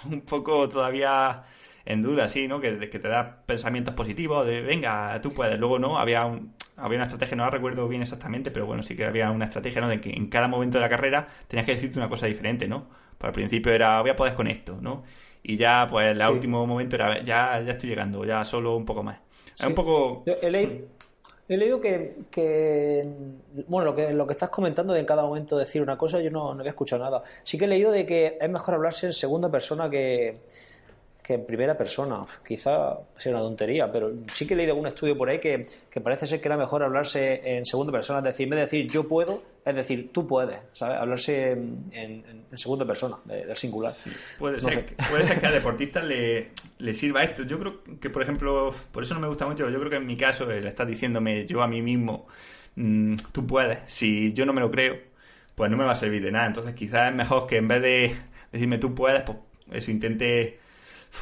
un 0.05 0.21
poco 0.21 0.69
todavía 0.69 1.43
en 1.83 2.03
duda, 2.03 2.27
sí, 2.27 2.47
¿no? 2.47 2.61
Que, 2.61 2.89
que 2.89 2.99
te 2.99 3.07
da 3.07 3.43
pensamientos 3.43 3.95
positivos 3.95 4.45
de, 4.45 4.61
venga, 4.61 5.19
tú 5.19 5.33
puedes. 5.33 5.57
Luego, 5.57 5.79
¿no? 5.79 5.97
Había, 5.97 6.25
un, 6.25 6.53
había 6.78 6.97
una 6.97 7.05
estrategia, 7.05 7.36
no 7.36 7.43
la 7.43 7.49
recuerdo 7.49 7.88
bien 7.88 8.03
exactamente, 8.03 8.51
pero 8.51 8.65
bueno, 8.65 8.84
sí 8.84 8.95
que 8.95 9.05
había 9.05 9.32
una 9.32 9.45
estrategia, 9.45 9.82
¿no? 9.82 9.89
De 9.89 9.99
que 9.99 10.11
en 10.11 10.30
cada 10.30 10.47
momento 10.47 10.78
de 10.78 10.84
la 10.84 10.89
carrera 10.89 11.28
tenías 11.47 11.65
que 11.65 11.73
decirte 11.73 11.97
una 11.97 12.07
cosa 12.07 12.28
diferente, 12.28 12.67
¿no? 12.67 12.88
Pues 13.17 13.30
al 13.30 13.34
principio 13.34 13.73
era, 13.73 13.99
voy 14.01 14.11
a 14.11 14.15
poder 14.15 14.36
con 14.36 14.47
esto, 14.47 14.78
¿no? 14.80 15.03
Y 15.43 15.57
ya, 15.57 15.88
pues, 15.89 16.19
el 16.19 16.28
último 16.28 16.65
momento 16.65 16.95
era, 16.95 17.23
ya, 17.23 17.59
ya 17.61 17.71
estoy 17.71 17.89
llegando, 17.89 18.23
ya 18.25 18.45
solo 18.45 18.75
un 18.75 18.86
poco 18.86 19.01
más. 19.01 19.19
Es 19.57 19.65
un 19.65 19.73
poco... 19.73 20.23
He 21.49 21.55
leído, 21.55 21.80
que, 21.80 22.17
que, 22.30 23.07
bueno, 23.69 23.91
lo 23.91 23.95
que, 23.95 24.11
lo 24.11 24.28
que 24.28 24.34
estás 24.34 24.49
comentando 24.49 24.91
de 24.91 24.99
en 24.99 25.05
cada 25.05 25.23
momento 25.23 25.57
decir 25.57 25.82
una 25.82 25.97
cosa, 25.97 26.19
yo 26.19 26.30
no, 26.30 26.53
no 26.53 26.59
había 26.59 26.71
escuchado 26.71 27.01
nada. 27.01 27.23
Sí 27.43 27.57
que 27.57 27.63
he 27.63 27.67
leído 27.69 27.89
de 27.89 28.05
que 28.05 28.38
es 28.41 28.49
mejor 28.49 28.73
hablarse 28.73 29.05
en 29.05 29.13
segunda 29.13 29.49
persona 29.49 29.89
que, 29.89 30.41
que 31.28 31.34
en 31.34 31.45
primera 31.45 31.78
persona. 31.78 32.21
Quizá 32.47 32.97
sea 33.17 33.34
una 33.34 33.41
tontería, 33.41 33.91
pero 33.91 34.13
sí 34.32 34.47
que 34.47 34.53
he 34.53 34.57
leído 34.57 34.71
algún 34.71 34.88
estudio 34.88 35.17
por 35.17 35.28
ahí 35.28 35.39
que, 35.39 35.67
parece 36.01 36.25
ser 36.25 36.39
que 36.39 36.47
era 36.47 36.55
mejor 36.55 36.84
hablarse 36.84 37.41
en 37.43 37.65
segunda 37.65 37.91
persona, 37.91 38.19
es 38.19 38.25
decir, 38.25 38.45
en 38.45 38.49
vez 38.51 38.57
de 38.57 38.61
decir 38.61 38.89
yo 38.89 39.05
puedo, 39.09 39.43
es 39.65 39.75
decir, 39.75 40.11
tú 40.13 40.25
puedes, 40.25 40.57
¿sabes? 40.71 40.97
Hablarse 40.97 41.51
en, 41.51 42.45
segunda 42.55 42.86
persona, 42.86 43.17
del 43.25 43.53
singular. 43.57 43.91
Puede, 44.39 44.61
ser, 44.61 44.95
puede 45.09 45.25
ser 45.25 45.38
que 45.38 45.47
al 45.47 45.53
deportista 45.53 46.01
le, 46.01 46.51
le, 46.78 46.93
sirva 46.93 47.23
esto. 47.23 47.43
Yo 47.43 47.59
creo 47.59 47.84
que, 47.99 48.09
por 48.09 48.21
ejemplo, 48.21 48.73
por 48.93 49.03
eso 49.03 49.13
no 49.13 49.19
me 49.19 49.28
gusta 49.28 49.45
mucho, 49.45 49.69
yo 49.69 49.80
creo 49.80 49.89
que 49.89 49.97
en 49.97 50.07
mi 50.07 50.15
caso 50.15 50.45
le 50.45 50.65
estás 50.65 50.88
diciéndome 50.88 51.45
yo 51.45 51.61
a 51.61 51.67
mí 51.67 51.82
mismo, 51.82 52.25
mm, 52.75 53.15
tú 53.34 53.45
puedes, 53.45 53.80
si 53.88 54.32
yo 54.32 54.45
no 54.45 54.53
me 54.53 54.61
lo 54.61 54.71
creo, 54.71 54.95
pues 55.55 55.69
no 55.69 55.75
me 55.75 55.84
va 55.84 55.91
a 55.91 55.95
servir 55.95 56.23
de 56.23 56.32
nada. 56.32 56.47
Entonces 56.47 56.73
quizás 56.73 57.09
es 57.09 57.15
mejor 57.15 57.47
que 57.47 57.57
en 57.57 57.67
vez 57.67 57.82
de 57.82 58.15
decirme 58.53 58.78
tú 58.78 58.95
puedes, 58.95 59.23
pues 59.23 59.39
eso 59.73 59.91
intente 59.91 60.59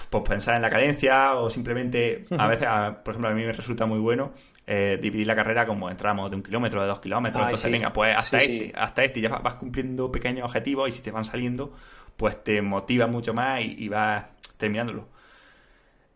pues 0.10 0.24
pensar 0.24 0.56
en 0.56 0.62
la 0.62 0.70
cadencia 0.70 1.36
o 1.36 1.50
simplemente, 1.50 2.26
a 2.38 2.48
veces, 2.48 2.68
por 3.04 3.14
ejemplo, 3.14 3.30
a 3.30 3.34
mí 3.34 3.44
me 3.44 3.52
resulta 3.52 3.86
muy 3.86 4.00
bueno 4.00 4.34
eh, 4.68 4.98
dividir 5.00 5.28
la 5.28 5.36
carrera 5.36 5.66
como 5.66 5.90
entramos 5.90 6.30
de 6.30 6.38
un 6.38 6.44
kilómetro, 6.44 6.82
de 6.82 6.88
dos 6.88 7.00
kilómetros, 7.00 7.44
entonces 7.44 7.72
venga, 7.72 7.94
pues 7.94 8.16
hasta 8.18 8.38
este, 8.40 8.74
hasta 8.76 9.04
este, 9.04 9.22
ya 9.22 9.30
vas 9.30 9.56
cumpliendo 9.56 10.12
pequeños 10.12 10.46
objetivos 10.46 10.90
y 10.90 10.92
si 10.92 11.04
te 11.04 11.12
van 11.12 11.24
saliendo, 11.24 11.74
pues 12.18 12.44
te 12.44 12.62
motiva 12.62 13.08
mucho 13.08 13.34
más 13.34 13.62
y, 13.62 13.88
vas 13.90 14.26
terminándolo. 14.58 15.08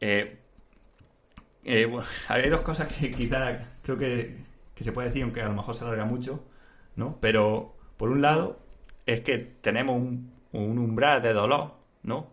Eh, 0.02 0.40
eh, 1.64 1.98
hay 2.28 2.50
dos 2.50 2.62
cosas 2.62 2.88
que 2.88 3.10
quizás 3.12 3.62
creo 3.84 3.98
que, 3.98 4.38
que 4.74 4.84
se 4.84 4.92
puede 4.92 5.10
decir, 5.10 5.24
aunque 5.24 5.42
a 5.42 5.48
lo 5.48 5.54
mejor 5.54 5.76
se 5.76 5.84
alarga 5.84 6.06
mucho, 6.06 6.44
¿no? 6.96 7.18
Pero, 7.22 7.76
por 7.98 8.10
un 8.10 8.22
lado, 8.22 8.60
es 9.06 9.22
que 9.22 9.38
tenemos 9.62 9.96
un, 9.96 10.34
un 10.54 10.80
umbral 10.80 11.22
de 11.22 11.34
dolor, 11.34 11.76
¿no? 12.02 12.30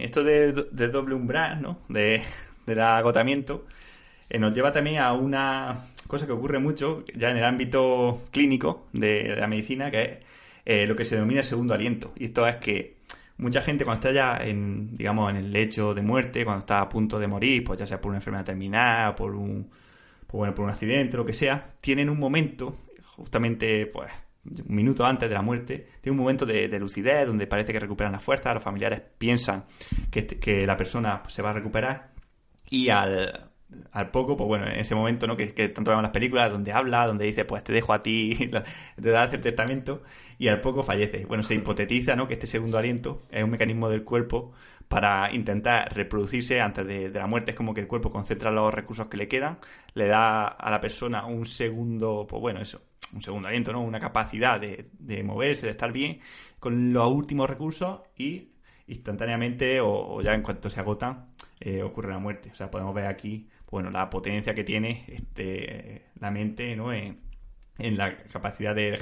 Esto 0.00 0.24
de, 0.24 0.52
doble 0.52 1.14
umbral, 1.14 1.62
¿no? 1.62 1.78
De, 1.88 2.22
del 2.66 2.80
agotamiento, 2.80 3.66
eh, 4.30 4.38
nos 4.38 4.54
lleva 4.54 4.72
también 4.72 4.98
a 4.98 5.12
una 5.12 5.86
cosa 6.06 6.26
que 6.26 6.32
ocurre 6.32 6.58
mucho 6.58 7.04
ya 7.14 7.30
en 7.30 7.38
el 7.38 7.44
ámbito 7.44 8.22
clínico 8.30 8.86
de, 8.92 9.36
la 9.36 9.46
medicina, 9.46 9.90
que 9.90 10.02
es 10.02 10.18
eh, 10.64 10.86
lo 10.86 10.96
que 10.96 11.04
se 11.04 11.16
denomina 11.16 11.40
el 11.40 11.46
segundo 11.46 11.74
aliento. 11.74 12.12
Y 12.16 12.26
esto 12.26 12.46
es 12.46 12.56
que 12.56 12.96
mucha 13.38 13.62
gente 13.62 13.84
cuando 13.84 14.08
está 14.08 14.14
ya 14.14 14.44
en, 14.44 14.94
digamos, 14.94 15.30
en 15.30 15.36
el 15.36 15.52
lecho 15.52 15.94
de 15.94 16.02
muerte, 16.02 16.44
cuando 16.44 16.60
está 16.60 16.80
a 16.80 16.88
punto 16.88 17.18
de 17.18 17.26
morir, 17.26 17.64
pues 17.64 17.78
ya 17.78 17.86
sea 17.86 18.00
por 18.00 18.10
una 18.10 18.18
enfermedad 18.18 18.44
terminal, 18.44 19.14
por 19.14 19.34
un, 19.34 19.70
pues 20.26 20.38
bueno, 20.38 20.54
por 20.54 20.64
un 20.64 20.70
accidente, 20.70 21.16
lo 21.16 21.24
que 21.24 21.32
sea, 21.32 21.74
tienen 21.80 22.08
un 22.08 22.18
momento, 22.18 22.78
justamente, 23.16 23.86
pues, 23.86 24.10
un 24.44 24.74
minuto 24.74 25.04
antes 25.04 25.28
de 25.28 25.34
la 25.34 25.42
muerte, 25.42 25.86
tiene 26.00 26.16
un 26.16 26.22
momento 26.22 26.44
de, 26.44 26.68
lucidez 26.78 27.26
donde 27.26 27.46
parece 27.46 27.72
que 27.72 27.78
recuperan 27.78 28.12
la 28.12 28.20
fuerza, 28.20 28.52
los 28.52 28.62
familiares 28.62 29.02
piensan 29.18 29.64
que, 30.10 30.20
este, 30.20 30.38
que 30.38 30.66
la 30.66 30.76
persona 30.76 31.22
se 31.28 31.42
va 31.42 31.50
a 31.50 31.52
recuperar 31.52 32.10
y 32.68 32.88
al, 32.88 33.50
al 33.92 34.10
poco, 34.10 34.36
pues 34.36 34.48
bueno, 34.48 34.66
en 34.66 34.80
ese 34.80 34.94
momento, 34.94 35.26
¿no? 35.26 35.36
Que, 35.36 35.54
que 35.54 35.68
tanto 35.68 35.90
vemos 35.90 36.02
las 36.02 36.12
películas 36.12 36.50
donde 36.50 36.72
habla, 36.72 37.06
donde 37.06 37.26
dice, 37.26 37.44
pues 37.44 37.62
te 37.62 37.72
dejo 37.72 37.92
a 37.92 38.02
ti, 38.02 38.50
te 39.00 39.10
da 39.10 39.24
el 39.24 39.40
testamento, 39.40 40.02
y 40.38 40.48
al 40.48 40.60
poco 40.60 40.82
fallece. 40.82 41.24
Bueno, 41.26 41.42
se 41.42 41.54
hipotetiza, 41.54 42.16
¿no? 42.16 42.26
Que 42.26 42.34
este 42.34 42.46
segundo 42.46 42.78
aliento 42.78 43.22
es 43.30 43.44
un 43.44 43.50
mecanismo 43.50 43.88
del 43.88 44.04
cuerpo 44.04 44.52
para 44.92 45.32
intentar 45.34 45.90
reproducirse 45.94 46.60
antes 46.60 46.86
de, 46.86 47.08
la 47.08 47.26
muerte. 47.26 47.52
Es 47.52 47.56
como 47.56 47.72
que 47.72 47.80
el 47.80 47.86
cuerpo 47.86 48.10
concentra 48.10 48.50
los 48.50 48.74
recursos 48.74 49.06
que 49.06 49.16
le 49.16 49.26
quedan, 49.26 49.56
le 49.94 50.06
da 50.06 50.46
a 50.48 50.70
la 50.70 50.82
persona 50.82 51.24
un 51.24 51.46
segundo, 51.46 52.26
pues 52.28 52.42
bueno, 52.42 52.60
eso, 52.60 52.82
un 53.14 53.22
segundo 53.22 53.48
aliento, 53.48 53.72
¿no? 53.72 53.80
Una 53.80 53.98
capacidad 53.98 54.60
de, 54.60 54.90
de 54.98 55.22
moverse, 55.22 55.64
de 55.64 55.72
estar 55.72 55.92
bien, 55.92 56.20
con 56.58 56.92
los 56.92 57.10
últimos 57.10 57.48
recursos 57.48 58.02
y 58.18 58.50
instantáneamente 58.86 59.80
o, 59.80 60.20
ya 60.20 60.34
en 60.34 60.42
cuanto 60.42 60.68
se 60.68 60.80
agotan 60.80 61.28
eh, 61.60 61.82
ocurre 61.82 62.10
la 62.10 62.18
muerte. 62.18 62.50
O 62.52 62.54
sea, 62.54 62.70
podemos 62.70 62.94
ver 62.94 63.06
aquí, 63.06 63.48
bueno, 63.70 63.90
la 63.90 64.10
potencia 64.10 64.52
que 64.52 64.62
tiene 64.62 65.06
este, 65.08 66.10
la 66.20 66.30
mente, 66.30 66.76
¿no? 66.76 66.92
En, 66.92 67.18
la 67.78 68.14
capacidad 68.30 68.74
de 68.74 69.00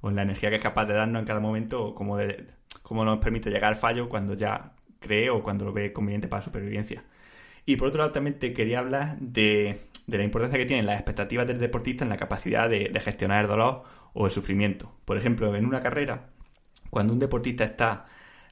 o 0.00 0.10
en 0.10 0.14
la 0.14 0.22
energía 0.22 0.48
que 0.48 0.56
es 0.56 0.62
capaz 0.62 0.86
de 0.86 0.94
darnos 0.94 1.20
en 1.20 1.26
cada 1.26 1.40
momento, 1.40 1.92
como, 1.92 2.16
de, 2.18 2.46
como 2.84 3.04
nos 3.04 3.18
permite 3.18 3.50
llegar 3.50 3.72
al 3.72 3.76
fallo 3.80 4.08
cuando 4.08 4.34
ya 4.34 4.74
cree 5.04 5.30
o 5.30 5.42
cuando 5.42 5.64
lo 5.64 5.72
ve 5.72 5.92
conveniente 5.92 6.28
para 6.28 6.42
supervivencia. 6.42 7.04
Y 7.66 7.76
por 7.76 7.88
otro 7.88 8.00
lado 8.00 8.12
también 8.12 8.38
te 8.38 8.52
quería 8.52 8.80
hablar 8.80 9.18
de, 9.20 9.80
de 10.06 10.18
la 10.18 10.24
importancia 10.24 10.58
que 10.58 10.66
tienen 10.66 10.86
las 10.86 10.96
expectativas 10.96 11.46
del 11.46 11.58
deportista 11.58 12.04
en 12.04 12.10
la 12.10 12.16
capacidad 12.16 12.68
de, 12.68 12.90
gestionar 13.00 13.42
el 13.42 13.48
dolor 13.48 13.84
o 14.12 14.26
el 14.26 14.32
sufrimiento. 14.32 14.92
Por 15.04 15.16
ejemplo, 15.16 15.54
en 15.54 15.66
una 15.66 15.80
carrera, 15.80 16.28
cuando 16.90 17.12
un 17.12 17.18
deportista 17.18 17.64
está 17.64 18.06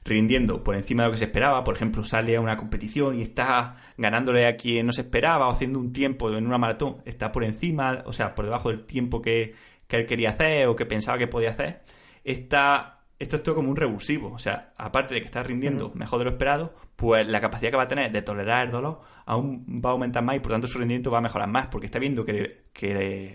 rindiendo 0.05 0.63
por 0.63 0.75
encima 0.75 1.03
de 1.03 1.09
lo 1.09 1.11
que 1.13 1.19
se 1.19 1.25
esperaba, 1.25 1.63
por 1.63 1.75
ejemplo, 1.75 2.03
sale 2.03 2.35
a 2.35 2.41
una 2.41 2.57
competición 2.57 3.19
y 3.19 3.21
está 3.21 3.77
ganándole 3.97 4.47
a 4.47 4.57
quien 4.57 4.85
no 4.85 4.91
se 4.91 5.01
esperaba 5.01 5.47
o 5.47 5.51
haciendo 5.51 5.79
un 5.79 5.93
tiempo 5.93 6.29
en 6.35 6.45
una 6.45 6.57
maratón, 6.57 6.97
está 7.05 7.31
por 7.31 7.43
encima, 7.43 8.03
o 8.05 8.11
sea, 8.11 8.35
por 8.35 8.45
debajo 8.45 8.69
del 8.69 8.85
tiempo 8.85 9.21
que, 9.21 9.53
que 9.87 9.97
él 9.97 10.05
quería 10.05 10.31
hacer 10.31 10.67
o 10.67 10.75
que 10.75 10.85
pensaba 10.85 11.17
que 11.17 11.27
podía 11.27 11.51
hacer, 11.51 11.83
está 12.25 13.02
esto 13.23 13.37
es 13.37 13.43
todo 13.43 13.55
como 13.55 13.69
un 13.69 13.75
revulsivo. 13.75 14.31
O 14.33 14.39
sea, 14.39 14.73
aparte 14.77 15.15
de 15.15 15.21
que 15.21 15.27
está 15.27 15.41
rindiendo 15.41 15.91
mejor 15.95 16.19
de 16.19 16.25
lo 16.25 16.31
esperado, 16.31 16.73
pues 16.95 17.25
la 17.27 17.41
capacidad 17.41 17.71
que 17.71 17.77
va 17.77 17.83
a 17.83 17.87
tener 17.87 18.11
de 18.11 18.21
tolerar 18.21 18.65
el 18.65 18.71
dolor 18.71 19.01
aún 19.25 19.65
va 19.83 19.89
a 19.89 19.93
aumentar 19.93 20.23
más 20.23 20.35
y 20.35 20.39
por 20.39 20.51
tanto 20.51 20.67
su 20.67 20.77
rendimiento 20.77 21.09
va 21.09 21.19
a 21.19 21.21
mejorar 21.21 21.49
más, 21.49 21.67
porque 21.67 21.87
está 21.87 21.99
viendo 21.99 22.25
que, 22.25 22.63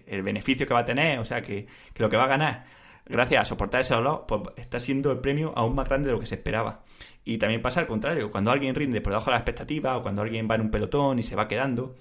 el 0.07 0.23
beneficio 0.23 0.67
que 0.67 0.75
va 0.75 0.81
a 0.81 0.85
tener, 0.85 1.19
o 1.19 1.25
sea, 1.25 1.41
que, 1.41 1.67
lo 1.97 2.09
que 2.09 2.17
va 2.17 2.25
a 2.25 2.29
ganar 2.29 2.65
gracias 3.07 3.41
a 3.41 3.45
soportar 3.45 3.81
ese 3.81 3.95
dolor, 3.95 4.27
pues 4.29 4.43
está 4.57 4.79
siendo 4.79 5.11
el 5.11 5.21
premio 5.21 5.53
aún 5.57 5.75
más 5.75 5.89
grande 5.89 6.09
de 6.09 6.13
lo 6.13 6.21
que 6.21 6.27
se 6.27 6.35
esperaba. 6.35 6.85
Y 7.25 7.39
también 7.39 7.63
pasa 7.63 7.81
al 7.81 7.87
contrario, 7.87 8.31
cuando 8.31 8.51
alguien 8.51 8.75
rinde 8.75 9.01
por 9.01 9.13
debajo 9.13 9.31
de 9.31 9.33
la 9.33 9.39
expectativa 9.39 9.97
o 9.97 10.03
cuando 10.03 10.21
alguien 10.21 10.47
va 10.51 10.57
en 10.57 10.61
un 10.61 10.71
pelotón 10.71 11.19
y 11.19 11.23
se 11.23 11.35
va 11.35 11.49
quedando, 11.49 11.95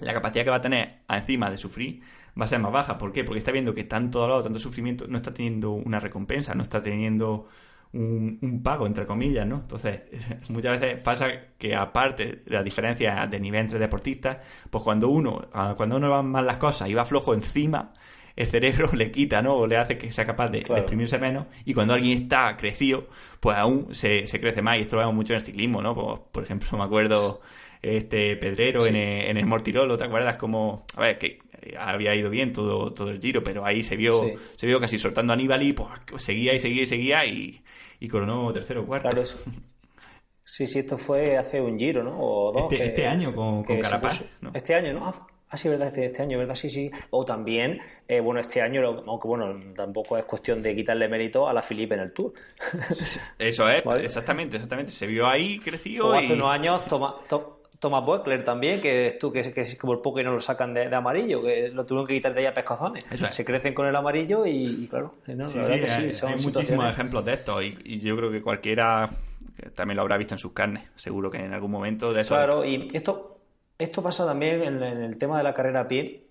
la 0.00 0.12
capacidad 0.12 0.44
que 0.44 0.50
va 0.50 0.56
a 0.56 0.60
tener 0.60 1.00
encima 1.08 1.50
de 1.50 1.56
sufrir 1.56 2.02
va 2.40 2.44
a 2.46 2.48
ser 2.48 2.60
más 2.60 2.72
baja. 2.72 2.96
¿Por 2.96 3.12
qué? 3.12 3.24
Porque 3.24 3.38
está 3.38 3.52
viendo 3.52 3.74
que 3.74 3.84
tanto 3.84 4.20
dolor, 4.20 4.42
tanto 4.42 4.58
sufrimiento 4.58 5.06
no 5.06 5.16
está 5.18 5.32
teniendo 5.32 5.72
una 5.72 6.00
recompensa, 6.00 6.54
no 6.54 6.62
está 6.62 6.80
teniendo 6.80 7.48
un, 7.92 8.60
pago, 8.62 8.86
entre 8.86 9.06
comillas, 9.06 9.46
¿no? 9.46 9.56
Entonces, 9.56 10.02
muchas 10.48 10.80
veces 10.80 11.00
pasa 11.02 11.26
que 11.58 11.74
aparte 11.74 12.42
de 12.46 12.54
la 12.54 12.62
diferencia 12.62 13.26
de 13.26 13.40
nivel 13.40 13.62
entre 13.62 13.78
deportistas, 13.78 14.38
pues 14.70 14.82
cuando 14.82 15.08
uno, 15.08 15.48
cuando 15.76 15.96
uno 15.96 16.10
va 16.10 16.22
mal 16.22 16.46
las 16.46 16.58
cosas 16.58 16.88
y 16.88 16.94
va 16.94 17.04
flojo 17.04 17.34
encima, 17.34 17.92
el 18.36 18.46
cerebro 18.46 18.90
le 18.94 19.10
quita, 19.10 19.42
¿no? 19.42 19.54
O 19.54 19.66
le 19.66 19.76
hace 19.76 19.98
que 19.98 20.10
sea 20.10 20.24
capaz 20.24 20.48
de, 20.48 20.58
exprimirse 20.60 21.18
menos. 21.18 21.46
Y 21.64 21.74
cuando 21.74 21.94
alguien 21.94 22.22
está 22.22 22.56
crecido, 22.56 23.08
pues 23.40 23.56
aún 23.56 23.94
se, 23.94 24.26
se, 24.26 24.40
crece 24.40 24.62
más. 24.62 24.78
Y 24.78 24.82
esto 24.82 24.96
lo 24.96 25.02
vemos 25.02 25.14
mucho 25.14 25.32
en 25.34 25.40
el 25.40 25.44
ciclismo, 25.44 25.82
¿no? 25.82 25.94
Pues, 25.94 26.20
por 26.32 26.44
ejemplo, 26.44 26.68
me 26.78 26.84
acuerdo 26.84 27.40
este 27.82 28.36
Pedrero 28.36 28.86
en, 28.86 28.96
el, 28.96 29.30
en 29.30 29.36
el 29.36 29.46
Mortirolo, 29.46 29.96
¿te 29.96 30.04
acuerdas? 30.04 30.36
Como, 30.36 30.84
a 30.96 31.00
ver, 31.00 31.18
que 31.18 31.38
había 31.78 32.14
ido 32.14 32.30
bien 32.30 32.52
todo, 32.52 32.92
todo 32.92 33.10
el 33.10 33.20
giro, 33.20 33.42
pero 33.42 33.64
ahí 33.64 33.82
se 33.82 33.96
vio, 33.96 34.32
se 34.56 34.66
vio 34.66 34.80
casi 34.80 34.98
soltando 34.98 35.32
a 35.32 35.34
Aníbal 35.34 35.62
y 35.62 35.72
pues, 35.72 35.90
seguía 36.16 36.54
y 36.54 36.60
seguía 36.60 36.82
y 36.82 36.86
seguía 36.86 37.24
y, 37.26 37.62
y 38.00 38.08
coronó 38.08 38.52
tercero 38.52 38.82
o 38.82 38.86
cuarto. 38.86 39.08
Claro, 39.08 39.24
Sí, 40.50 40.66
sí, 40.66 40.80
esto 40.80 40.98
fue 40.98 41.36
hace 41.36 41.60
un 41.60 41.78
giro, 41.78 42.02
¿no? 42.02 42.18
O 42.18 42.50
dos, 42.50 42.72
este, 42.72 42.86
este 42.86 43.06
año 43.06 43.32
con, 43.32 43.62
con 43.62 43.78
Carapaz. 43.78 44.20
Este 44.52 44.74
año, 44.74 44.94
¿no? 44.94 45.06
Ah, 45.06 45.26
ah 45.48 45.56
sí, 45.56 45.68
verdad, 45.68 45.86
este, 45.86 46.06
este, 46.06 46.22
año, 46.22 46.38
¿verdad? 46.38 46.56
Sí, 46.56 46.68
sí. 46.68 46.90
O 47.10 47.24
también, 47.24 47.78
eh, 48.08 48.18
bueno, 48.18 48.40
este 48.40 48.60
año, 48.60 48.82
aunque 49.06 49.28
bueno, 49.28 49.60
tampoco 49.76 50.18
es 50.18 50.24
cuestión 50.24 50.60
de 50.60 50.74
quitarle 50.74 51.08
mérito 51.08 51.48
a 51.48 51.52
la 51.52 51.62
Filipe 51.62 51.94
en 51.94 52.00
el 52.00 52.12
Tour. 52.12 52.32
Eso 53.38 53.68
es, 53.68 53.84
exactamente, 54.02 54.56
exactamente. 54.56 54.90
Se 54.90 55.06
vio 55.06 55.28
ahí, 55.28 55.60
creció. 55.60 56.08
O 56.08 56.12
hace 56.14 56.32
unos 56.32 56.52
años, 56.52 56.84
toma, 56.86 57.14
Thomas 57.80 58.04
Buckler 58.04 58.44
también, 58.44 58.78
que 58.78 59.06
es 59.06 59.18
tú, 59.18 59.32
que, 59.32 59.40
es 59.40 59.74
como 59.76 59.94
el 59.94 60.00
poco 60.00 60.20
y 60.20 60.22
no 60.22 60.32
lo 60.32 60.40
sacan 60.40 60.74
de, 60.74 60.94
amarillo, 60.94 61.42
que 61.42 61.70
lo 61.70 61.86
tuvieron 61.86 62.06
que 62.06 62.14
quitar 62.14 62.34
de 62.34 62.40
ahí 62.40 62.46
a 62.46 62.52
pescozones. 62.52 63.06
Se 63.30 63.44
crecen 63.44 63.72
con 63.72 63.86
el 63.86 63.96
amarillo 63.96 64.44
y, 64.46 64.86
claro, 64.86 65.14
¿no? 65.26 65.46
sí, 65.46 65.58
sí, 65.64 66.26
hay, 66.26 66.36
muchísimos 66.42 66.90
ejemplos 66.90 67.24
de 67.24 67.32
esto 67.32 67.62
y, 67.62 67.98
yo 68.00 68.16
creo 68.16 68.30
que 68.30 68.42
cualquiera 68.42 69.08
también 69.74 69.96
lo 69.96 70.02
habrá 70.02 70.18
visto 70.18 70.34
en 70.34 70.38
sus 70.38 70.52
carnes, 70.52 70.84
seguro 70.94 71.30
que 71.30 71.38
en 71.38 71.54
algún 71.54 71.70
momento 71.70 72.12
de 72.12 72.20
eso. 72.20 72.34
Claro, 72.34 72.64
y 72.66 72.88
esto, 72.92 73.38
esto 73.78 74.02
pasa 74.02 74.26
también 74.26 74.62
en, 74.62 74.82
el 74.82 75.16
tema 75.16 75.38
de 75.38 75.44
la 75.44 75.54
carrera 75.54 75.80
a 75.80 75.88
pie, 75.88 76.26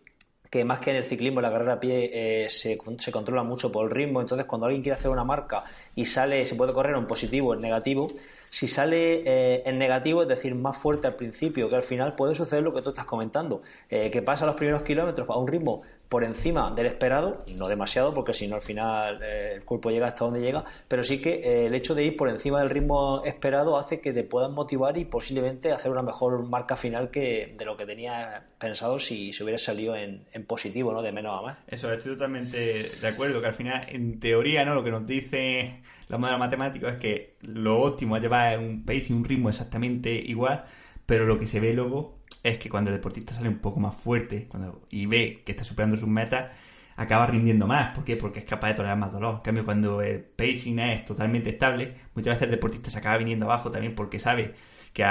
que 0.51 0.63
más 0.63 0.79
que 0.79 0.91
en 0.91 0.97
el 0.97 1.03
ciclismo, 1.03 1.41
la 1.41 1.51
carrera 1.51 1.73
a 1.73 1.79
pie 1.79 2.11
eh, 2.43 2.49
se, 2.49 2.77
se, 2.97 3.11
controla 3.11 3.41
mucho 3.41 3.71
por 3.71 3.85
el 3.85 3.91
ritmo. 3.91 4.21
Entonces, 4.21 4.45
cuando 4.45 4.67
alguien 4.67 4.83
quiere 4.83 4.97
hacer 4.97 5.09
una 5.09 5.23
marca 5.23 5.63
y 5.95 6.05
sale, 6.05 6.45
se 6.45 6.55
puede 6.55 6.73
correr 6.73 6.95
en 6.95 7.07
positivo 7.07 7.49
o 7.49 7.53
en 7.55 7.61
negativo, 7.61 8.07
si 8.49 8.67
sale 8.67 9.21
eh, 9.25 9.63
en 9.65 9.77
negativo, 9.77 10.21
es 10.21 10.27
decir, 10.27 10.55
más 10.55 10.77
fuerte 10.77 11.07
al 11.07 11.15
principio, 11.15 11.69
que 11.69 11.75
al 11.75 11.83
final 11.83 12.15
puede 12.15 12.35
suceder 12.35 12.63
lo 12.63 12.73
que 12.73 12.81
tú 12.81 12.89
estás 12.89 13.05
comentando, 13.05 13.61
eh, 13.89 14.09
que 14.11 14.21
pasa 14.21 14.45
los 14.45 14.55
primeros 14.55 14.83
kilómetros 14.83 15.29
a 15.29 15.37
un 15.37 15.47
ritmo 15.47 15.83
por 16.09 16.23
encima 16.23 16.71
del 16.71 16.87
esperado, 16.87 17.37
no 17.55 17.67
demasiado, 17.67 18.13
porque 18.15 18.33
si 18.33 18.47
no 18.47 18.55
al 18.55 18.63
final 18.63 19.21
eh, 19.21 19.53
el 19.55 19.63
cuerpo 19.63 19.91
llega 19.91 20.07
hasta 20.07 20.25
donde 20.25 20.41
llega, 20.41 20.65
pero 20.87 21.03
sí 21.03 21.21
que 21.21 21.35
eh, 21.35 21.67
el 21.67 21.75
hecho 21.75 21.93
de 21.93 22.03
ir 22.03 22.17
por 22.17 22.29
encima 22.29 22.59
del 22.59 22.71
ritmo 22.71 23.21
esperado 23.25 23.77
hace 23.77 24.01
que 24.01 24.11
te 24.11 24.23
puedan 24.23 24.53
motivar 24.53 24.97
y 24.97 25.05
posiblemente 25.05 25.71
hacer 25.71 25.91
una 25.91 26.01
mejor 26.01 26.43
marca 26.49 26.75
final 26.75 27.11
que 27.11 27.53
de 27.55 27.63
lo 27.63 27.77
que 27.77 27.85
tenías 27.85 28.41
pensado 28.57 28.97
si 28.97 29.31
se 29.31 29.43
hubiera 29.43 29.59
salido 29.59 29.95
en, 29.95 30.25
positivo, 30.47 30.91
¿no? 30.91 31.03
De 31.03 31.11
menos 31.11 31.37
a 31.37 31.41
más. 31.43 31.57
Eso, 31.67 31.93
estoy 31.93 32.13
totalmente 32.13 32.89
de 32.89 33.07
acuerdo, 33.07 33.39
que 33.39 33.47
al 33.47 33.53
final, 33.53 33.85
en 33.89 34.19
teoría, 34.19 34.65
¿no? 34.65 34.73
Lo 34.73 34.83
que 34.83 34.89
nos 34.89 35.05
dice 35.05 35.81
la 36.09 36.17
modelo 36.17 36.39
matemático 36.39 36.87
es 36.87 36.97
que 36.97 37.37
lo 37.41 37.81
óptimo 37.81 38.17
es 38.17 38.23
llevar 38.23 38.57
un 38.59 38.83
pace 38.83 39.07
y 39.09 39.13
un 39.13 39.23
ritmo 39.23 39.49
exactamente 39.49 40.13
igual, 40.13 40.65
pero 41.05 41.25
lo 41.25 41.39
que 41.39 41.47
se 41.47 41.59
ve 41.59 41.73
luego 41.73 42.19
es 42.43 42.57
que 42.57 42.69
cuando 42.69 42.89
el 42.89 42.97
deportista 42.97 43.35
sale 43.35 43.49
un 43.49 43.59
poco 43.59 43.79
más 43.79 43.95
fuerte 43.95 44.47
cuando, 44.49 44.81
y 44.89 45.05
ve 45.05 45.43
que 45.45 45.51
está 45.51 45.63
superando 45.63 45.97
sus 45.97 46.07
metas, 46.07 46.51
acaba 46.95 47.27
rindiendo 47.27 47.67
más. 47.67 47.95
¿Por 47.95 48.03
qué? 48.03 48.17
Porque 48.17 48.39
es 48.39 48.45
capaz 48.45 48.69
de 48.69 48.73
tolerar 48.75 48.97
más 48.97 49.11
dolor. 49.11 49.35
En 49.35 49.41
cambio, 49.41 49.65
cuando 49.65 50.01
el 50.01 50.21
pacing 50.21 50.79
es 50.79 51.05
totalmente 51.05 51.51
estable, 51.51 51.95
muchas 52.15 52.35
veces 52.35 52.43
el 52.43 52.51
deportista 52.51 52.89
se 52.89 52.97
acaba 52.97 53.17
viniendo 53.17 53.45
abajo 53.45 53.71
también 53.71 53.95
porque 53.95 54.19
sabe 54.19 54.55
que 54.93 55.05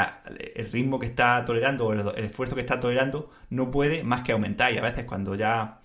el 0.56 0.70
ritmo 0.72 0.98
que 0.98 1.06
está 1.06 1.44
tolerando 1.44 1.86
o 1.86 1.92
el, 1.92 2.24
esfuerzo 2.24 2.56
que 2.56 2.62
está 2.62 2.80
tolerando 2.80 3.30
no 3.50 3.70
puede 3.70 4.02
más 4.02 4.22
que 4.22 4.32
aumentar. 4.32 4.72
Y 4.72 4.78
a 4.78 4.82
veces 4.82 5.04
cuando 5.04 5.34
ya 5.36 5.80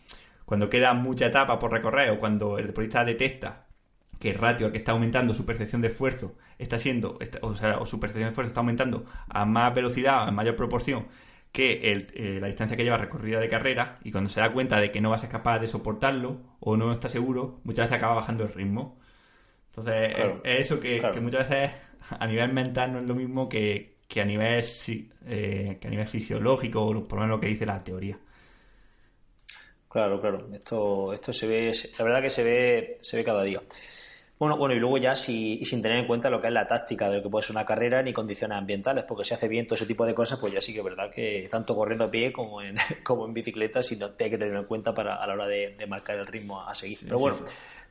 cuando 0.45 0.70
queda 0.70 0.93
mucha 0.93 1.28
etapa 1.28 1.57
por 1.59 1.72
recorrer 1.72 2.09
o 2.11 2.20
cuando 2.20 2.57
el 2.57 2.68
deportista 2.68 3.05
detecta 3.05 3.62
que 4.24 4.30
el 4.30 4.38
ratio 4.38 4.67
al 4.67 4.71
que 4.71 4.78
está 4.78 4.93
aumentando 4.93 5.34
su 5.34 5.45
percepción 5.45 5.82
de 5.82 5.89
esfuerzo 5.89 6.38
está 6.57 6.78
siendo, 6.78 7.19
o 7.41 7.55
sea, 7.55 7.78
o 7.80 7.86
su 7.86 7.99
percepción 7.99 8.28
de 8.28 8.30
esfuerzo 8.30 8.51
está 8.51 8.61
aumentando 8.61 9.03
a 9.28 9.43
más 9.43 9.76
velocidad, 9.76 10.30
en 10.30 10.34
mayor 10.34 10.55
proporción 10.55 11.07
que 11.51 11.91
eh, 11.91 12.39
la 12.39 12.47
distancia 12.47 12.78
que 12.78 12.86
lleva 12.86 12.95
recorrida 12.95 13.41
de 13.41 13.49
carrera 13.49 13.99
y 14.01 14.13
cuando 14.13 14.30
se 14.30 14.39
da 14.39 14.53
cuenta 14.53 14.80
de 14.80 14.91
que 14.91 15.01
no 15.01 15.09
va 15.09 15.17
a 15.17 15.19
ser 15.19 15.30
capaz 15.30 15.59
de 15.59 15.67
soportarlo 15.67 16.38
o 16.61 16.78
no 16.78 16.93
está 16.93 17.09
seguro, 17.09 17.59
muchas 17.65 17.88
veces 17.88 17.97
acaba 17.97 18.15
bajando 18.15 18.45
el 18.45 18.53
ritmo. 18.53 18.97
Entonces, 19.71 20.15
es, 20.45 20.65
eso 20.67 20.80
que, 20.80 21.01
muchas 21.19 21.49
veces 21.49 21.71
a 22.17 22.26
nivel 22.26 22.53
mental 22.53 22.93
no 22.93 22.99
es 22.99 23.05
lo 23.05 23.15
mismo 23.15 23.49
que, 23.49 23.97
a 24.15 24.24
nivel 24.24 24.63
eh, 25.26 25.78
que 25.82 25.88
a 25.88 25.91
nivel 25.91 26.07
fisiológico, 26.07 26.82
o 26.82 27.05
por 27.05 27.19
lo 27.19 27.26
menos 27.26 27.36
lo 27.36 27.41
que 27.41 27.47
dice 27.47 27.65
la 27.65 27.84
teoría. 27.84 28.17
Claro, 29.89 30.21
claro. 30.21 30.47
Esto, 30.53 31.11
esto 31.11 31.34
se 31.34 31.45
ve, 31.45 31.74
la 31.99 32.05
verdad 32.05 32.21
que 32.21 32.30
se 32.30 32.43
ve, 32.43 32.99
se 33.01 33.17
ve 33.17 33.24
cada 33.26 33.43
día. 33.43 33.61
Bueno, 34.40 34.58
bueno, 34.58 34.76
y 34.76 34.80
luego 34.80 34.98
ya 34.98 35.16
si, 35.16 35.60
y 35.62 35.66
sin 35.66 35.82
tener 35.82 36.00
en 36.00 36.08
cuenta 36.08 36.30
lo 36.30 36.42
que 36.42 36.48
es 36.48 36.54
la 36.54 36.68
táctica 36.68 37.10
de 37.10 37.18
lo 37.18 37.24
que 37.24 37.30
puede 37.30 37.44
ser 37.44 37.56
una 37.56 37.66
carrera 37.66 38.02
ni 38.02 38.14
condiciones 38.14 38.58
ambientales, 38.58 39.06
porque 39.08 39.24
si 39.24 39.34
hace 39.34 39.48
bien 39.48 39.66
todo 39.66 39.76
ese 39.76 39.86
tipo 39.86 40.06
de 40.06 40.14
cosas, 40.14 40.40
pues 40.40 40.52
ya 40.52 40.60
sí 40.60 40.74
que 40.74 40.80
es 40.80 40.86
verdad 40.86 41.10
que 41.12 41.48
tanto 41.50 41.76
corriendo 41.76 42.06
a 42.06 42.12
pie 42.12 42.34
como 42.34 42.62
en, 42.62 42.76
como 43.04 43.26
en 43.26 43.34
bicicleta, 43.34 43.82
si 43.82 43.96
no, 43.96 44.08
hay 44.08 44.30
que 44.30 44.38
tenerlo 44.38 44.60
en 44.60 44.66
cuenta 44.66 44.94
para, 44.94 45.16
a 45.16 45.28
la 45.28 45.34
hora 45.34 45.48
de, 45.48 45.76
marcar 45.88 46.18
el 46.18 46.28
ritmo 46.28 46.62
a 46.62 46.74
seguir. 46.74 46.98
Pero 47.04 47.20
bueno, 47.20 47.38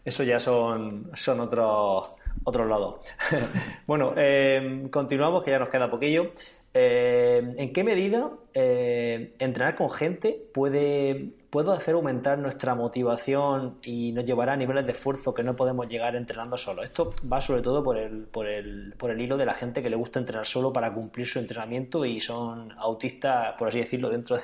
eso 0.05 0.23
ya 0.25 0.39
son, 0.39 1.11
son 1.15 1.41
otros, 1.41 2.15
otros 2.45 2.69
lados. 2.69 3.01
bueno, 3.87 4.15
eh, 4.17 4.89
continuamos, 4.91 5.45
que 5.45 5.53
ya 5.53 5.59
nos 5.59 5.69
queda 5.69 5.91
poquillo. 5.91 6.33
Eh, 6.75 7.55
¿En 7.59 7.73
qué 7.73 7.85
medida 7.85 8.31
eh, 8.55 9.35
entrenar 9.39 9.77
con 9.77 9.91
gente 9.91 10.43
puede, 10.55 11.33
puede 11.53 11.71
hacer 11.71 11.95
aumentar 11.95 12.39
nuestra 12.39 12.75
motivación 12.75 13.77
y 13.85 14.13
nos 14.13 14.25
llevará 14.25 14.55
a 14.55 14.57
niveles 14.57 14.87
de 14.87 14.93
esfuerzo 14.93 15.35
que 15.35 15.43
no 15.43 15.55
podemos 15.55 15.87
llegar 15.87 16.17
entrenando 16.17 16.57
solo? 16.57 16.83
Esto 16.83 17.11
va 17.31 17.43
sobre 17.43 17.61
todo 17.61 17.85
por 17.85 17.99
el, 17.99 18.23
por 18.23 18.47
el, 18.47 18.95
por 18.97 19.11
el 19.11 19.21
hilo 19.21 19.37
de 19.37 19.45
la 19.45 19.53
gente 19.53 19.83
que 19.83 19.91
le 19.91 19.97
gusta 19.97 20.19
entrenar 20.19 20.47
solo 20.47 20.73
para 20.73 20.95
cumplir 20.95 21.27
su 21.27 21.39
entrenamiento 21.39 22.07
y 22.07 22.21
son 22.21 22.73
autistas, 22.79 23.55
por 23.59 23.69
así 23.69 23.81
decirlo, 23.81 24.09
dentro 24.09 24.39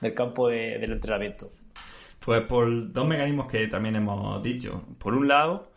del 0.00 0.14
campo 0.14 0.48
del 0.48 0.90
entrenamiento. 0.90 1.50
Pues 2.24 2.40
por 2.44 2.90
dos 2.90 3.06
mecanismos 3.06 3.48
que 3.48 3.66
también 3.68 3.96
hemos 3.96 4.42
dicho. 4.42 4.82
Por 4.98 5.12
un 5.12 5.28
lado, 5.28 5.68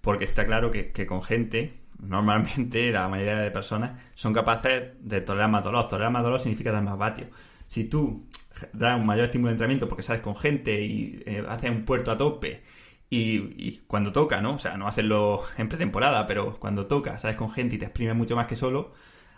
porque 0.00 0.24
está 0.24 0.44
claro 0.44 0.72
que, 0.72 0.90
que 0.90 1.06
con 1.06 1.22
gente 1.22 1.78
normalmente 2.00 2.90
la 2.90 3.06
mayoría 3.06 3.36
de 3.36 3.52
personas 3.52 4.02
son 4.16 4.32
capaces 4.32 4.94
de 4.98 5.20
tolerar 5.20 5.48
más 5.48 5.62
dolor. 5.62 5.86
Tolerar 5.86 6.10
más 6.10 6.24
dolor 6.24 6.40
significa 6.40 6.72
dar 6.72 6.82
más 6.82 6.98
vatios. 6.98 7.28
Si 7.68 7.84
tú 7.84 8.26
das 8.72 8.98
un 8.98 9.06
mayor 9.06 9.26
estímulo 9.26 9.48
de 9.48 9.54
entrenamiento 9.54 9.88
porque 9.88 10.02
sales 10.02 10.22
con 10.22 10.36
gente 10.36 10.82
y 10.82 11.22
eh, 11.26 11.44
haces 11.48 11.70
un 11.70 11.84
puerto 11.84 12.10
a 12.10 12.16
tope 12.16 12.62
y, 13.10 13.82
cuando 13.86 14.10
toca, 14.10 14.40
¿no? 14.40 14.54
O 14.54 14.58
sea, 14.58 14.76
no 14.76 14.88
hacerlo 14.88 15.42
en 15.58 15.68
pretemporada, 15.68 16.26
pero 16.26 16.58
cuando 16.58 16.86
toca, 16.86 17.18
sales 17.18 17.36
con 17.36 17.50
gente 17.50 17.76
y 17.76 17.78
te 17.78 17.84
exprimes 17.86 18.16
mucho 18.16 18.34
más 18.36 18.46
que 18.46 18.56
solo, 18.56 18.92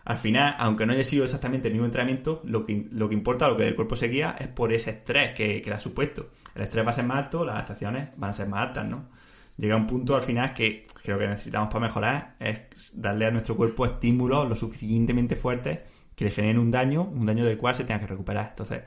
al 0.04 0.18
final, 0.18 0.54
aunque 0.58 0.86
no 0.86 0.92
haya 0.92 1.04
sido 1.04 1.24
exactamente 1.24 1.68
el 1.68 1.74
mismo 1.74 1.86
entrenamiento, 1.86 2.40
lo 2.44 2.64
que, 2.64 2.86
lo 2.92 3.08
que 3.08 3.14
importa, 3.14 3.48
lo 3.48 3.56
que 3.56 3.66
el 3.66 3.74
cuerpo 3.74 3.96
se 3.96 4.08
guía, 4.08 4.36
es 4.38 4.48
por 4.48 4.72
ese 4.72 4.90
estrés 4.90 5.34
que, 5.34 5.60
que 5.60 5.68
le 5.68 5.76
ha 5.76 5.80
supuesto. 5.80 6.30
El 6.54 6.62
estrés 6.62 6.86
va 6.86 6.90
a 6.90 6.94
ser 6.94 7.04
más 7.04 7.24
alto, 7.24 7.44
las 7.44 7.56
adaptaciones 7.56 8.10
van 8.16 8.30
a 8.30 8.32
ser 8.32 8.48
más 8.48 8.68
altas, 8.68 8.86
¿no? 8.86 9.08
llega 9.56 9.76
un 9.76 9.86
punto 9.86 10.14
al 10.14 10.22
final 10.22 10.52
que 10.52 10.86
creo 11.02 11.18
que 11.18 11.26
necesitamos 11.26 11.72
para 11.72 11.86
mejorar 11.86 12.34
es 12.38 12.60
darle 12.94 13.26
a 13.26 13.30
nuestro 13.30 13.56
cuerpo 13.56 13.86
estímulos 13.86 14.48
lo 14.48 14.56
suficientemente 14.56 15.36
fuertes 15.36 15.80
que 16.14 16.24
le 16.24 16.30
generen 16.30 16.58
un 16.58 16.70
daño, 16.70 17.02
un 17.02 17.26
daño 17.26 17.44
del 17.44 17.58
cual 17.58 17.74
se 17.74 17.84
tenga 17.84 18.00
que 18.00 18.06
recuperar. 18.06 18.48
Entonces, 18.50 18.82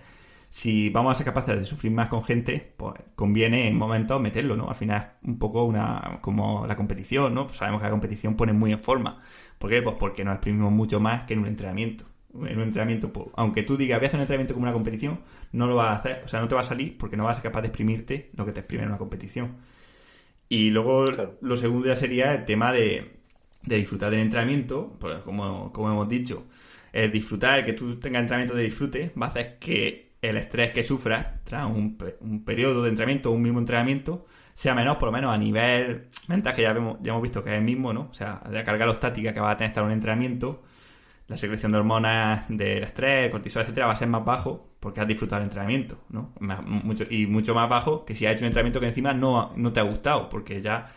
si 0.49 0.89
vamos 0.89 1.11
a 1.11 1.15
ser 1.15 1.25
capaces 1.25 1.57
de 1.57 1.65
sufrir 1.65 1.91
más 1.91 2.09
con 2.09 2.23
gente, 2.23 2.73
pues 2.75 2.95
conviene 3.15 3.67
en 3.67 3.77
momentos 3.77 4.19
meterlo, 4.19 4.55
¿no? 4.55 4.69
Al 4.69 4.75
final 4.75 4.97
es 5.21 5.27
un 5.27 5.37
poco 5.37 5.63
una 5.63 6.19
como 6.21 6.65
la 6.65 6.75
competición, 6.75 7.33
¿no? 7.35 7.49
sabemos 7.53 7.81
que 7.81 7.85
la 7.85 7.91
competición 7.91 8.35
pone 8.35 8.53
muy 8.53 8.71
en 8.71 8.79
forma. 8.79 9.21
¿Por 9.59 9.69
qué? 9.69 9.81
Pues 9.81 9.95
porque 9.99 10.23
nos 10.23 10.35
exprimimos 10.35 10.71
mucho 10.71 10.99
más 10.99 11.23
que 11.25 11.33
en 11.33 11.39
un 11.41 11.47
entrenamiento. 11.47 12.05
En 12.33 12.57
un 12.57 12.63
entrenamiento, 12.63 13.11
pues, 13.11 13.27
aunque 13.35 13.63
tú 13.63 13.75
digas 13.77 13.99
voy 13.99 14.05
a 14.05 14.07
hacer 14.07 14.17
un 14.19 14.21
entrenamiento 14.21 14.53
como 14.53 14.63
una 14.63 14.73
competición, 14.73 15.19
no 15.51 15.67
lo 15.67 15.75
vas 15.75 15.89
a 15.89 15.95
hacer, 15.95 16.21
o 16.25 16.27
sea, 16.27 16.39
no 16.41 16.47
te 16.47 16.55
va 16.55 16.61
a 16.61 16.63
salir 16.63 16.97
porque 16.97 17.17
no 17.17 17.23
vas 17.25 17.37
a 17.37 17.41
ser 17.41 17.51
capaz 17.51 17.61
de 17.61 17.67
exprimirte 17.67 18.31
lo 18.35 18.45
que 18.45 18.51
te 18.51 18.59
exprime 18.61 18.83
en 18.83 18.89
una 18.89 18.97
competición. 18.97 19.57
Y 20.49 20.71
luego 20.71 21.05
lo 21.41 21.57
segundo 21.57 21.87
ya 21.87 21.95
sería 21.95 22.33
el 22.33 22.45
tema 22.45 22.71
de, 22.73 23.19
disfrutar 23.63 24.11
del 24.11 24.21
entrenamiento, 24.21 24.97
pues 24.99 25.19
como, 25.19 25.71
como 25.71 25.91
hemos 25.91 26.09
dicho, 26.09 26.47
el 26.91 27.11
disfrutar, 27.11 27.65
que 27.65 27.73
tú 27.73 27.99
tengas 27.99 28.21
entrenamiento 28.21 28.55
de 28.55 28.63
disfrute, 28.63 29.11
va 29.21 29.27
a 29.27 29.29
hacer 29.29 29.59
que 29.59 30.08
el 30.21 30.37
estrés 30.37 30.71
que 30.71 30.83
sufras 30.83 31.43
tras 31.43 31.65
un, 31.65 31.97
un 32.21 32.43
periodo 32.43 32.83
de 32.83 32.89
entrenamiento 32.89 33.31
un 33.31 33.41
mismo 33.41 33.59
entrenamiento 33.59 34.25
sea 34.59 34.75
menos, 34.75 34.97
por 34.97 35.07
lo 35.07 35.13
menos 35.13 35.33
a 35.33 35.37
nivel 35.37 36.09
mental, 36.27 36.53
que 36.53 36.63
ya, 36.63 36.73
vemos, 36.73 36.97
ya 37.01 37.11
hemos 37.11 37.23
visto 37.23 37.41
que 37.41 37.51
es 37.51 37.57
el 37.57 37.63
mismo, 37.63 37.93
¿no? 37.93 38.09
O 38.11 38.13
sea, 38.13 38.41
la 38.51 38.61
carga 38.65 38.83
alostática 38.83 39.33
que 39.33 39.39
va 39.39 39.51
a 39.51 39.55
tener 39.55 39.69
estar 39.69 39.85
un 39.85 39.91
entrenamiento, 39.91 40.63
la 41.27 41.37
secreción 41.37 41.71
de 41.71 41.77
hormonas 41.77 42.43
del 42.49 42.83
estrés, 42.83 43.31
cortisol, 43.31 43.61
etcétera, 43.61 43.85
va 43.85 43.93
a 43.93 43.95
ser 43.95 44.09
más 44.09 44.25
bajo 44.25 44.71
porque 44.81 44.99
has 44.99 45.07
disfrutado 45.07 45.39
del 45.39 45.47
entrenamiento, 45.47 45.99
¿no? 46.09 46.33
Mucho, 46.65 47.05
y 47.09 47.25
mucho 47.25 47.55
más 47.55 47.69
bajo 47.69 48.03
que 48.03 48.13
si 48.13 48.25
has 48.25 48.33
hecho 48.33 48.41
un 48.41 48.47
entrenamiento 48.47 48.81
que 48.81 48.87
encima 48.87 49.13
no, 49.13 49.53
no 49.55 49.71
te 49.71 49.79
ha 49.79 49.83
gustado, 49.83 50.27
porque 50.27 50.59
ya 50.59 50.91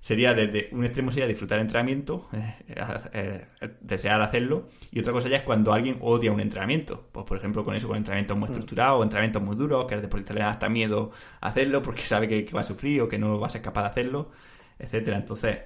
sería 0.00 0.34
desde 0.34 0.68
un 0.72 0.84
extremo 0.84 1.10
sería 1.10 1.26
disfrutar 1.26 1.58
del 1.58 1.66
entrenamiento, 1.66 2.28
eh, 2.32 3.46
eh, 3.60 3.70
desear 3.80 4.20
hacerlo, 4.22 4.68
y 4.90 5.00
otra 5.00 5.12
cosa 5.12 5.28
ya 5.28 5.38
es 5.38 5.42
cuando 5.42 5.72
alguien 5.72 5.98
odia 6.00 6.32
un 6.32 6.40
entrenamiento, 6.40 7.08
pues 7.12 7.26
por 7.26 7.38
ejemplo 7.38 7.64
con 7.64 7.74
eso, 7.74 7.88
con 7.88 7.96
entrenamientos 7.96 8.36
muy 8.36 8.48
mm. 8.48 8.52
estructurados, 8.52 9.00
o 9.00 9.02
entrenamientos 9.02 9.42
muy 9.42 9.56
duros, 9.56 9.86
que 9.86 9.94
el 9.94 10.02
deportista 10.02 10.34
le 10.34 10.40
da 10.40 10.50
hasta 10.50 10.68
miedo 10.68 11.10
hacerlo 11.40 11.82
porque 11.82 12.02
sabe 12.02 12.28
que, 12.28 12.52
va 12.52 12.60
a 12.60 12.64
sufrir 12.64 13.02
o 13.02 13.08
que 13.08 13.18
no 13.18 13.38
va 13.38 13.48
a 13.48 13.50
ser 13.50 13.62
capaz 13.62 13.82
de 13.82 13.88
hacerlo, 13.88 14.30
etcétera. 14.78 15.16
Entonces, 15.18 15.58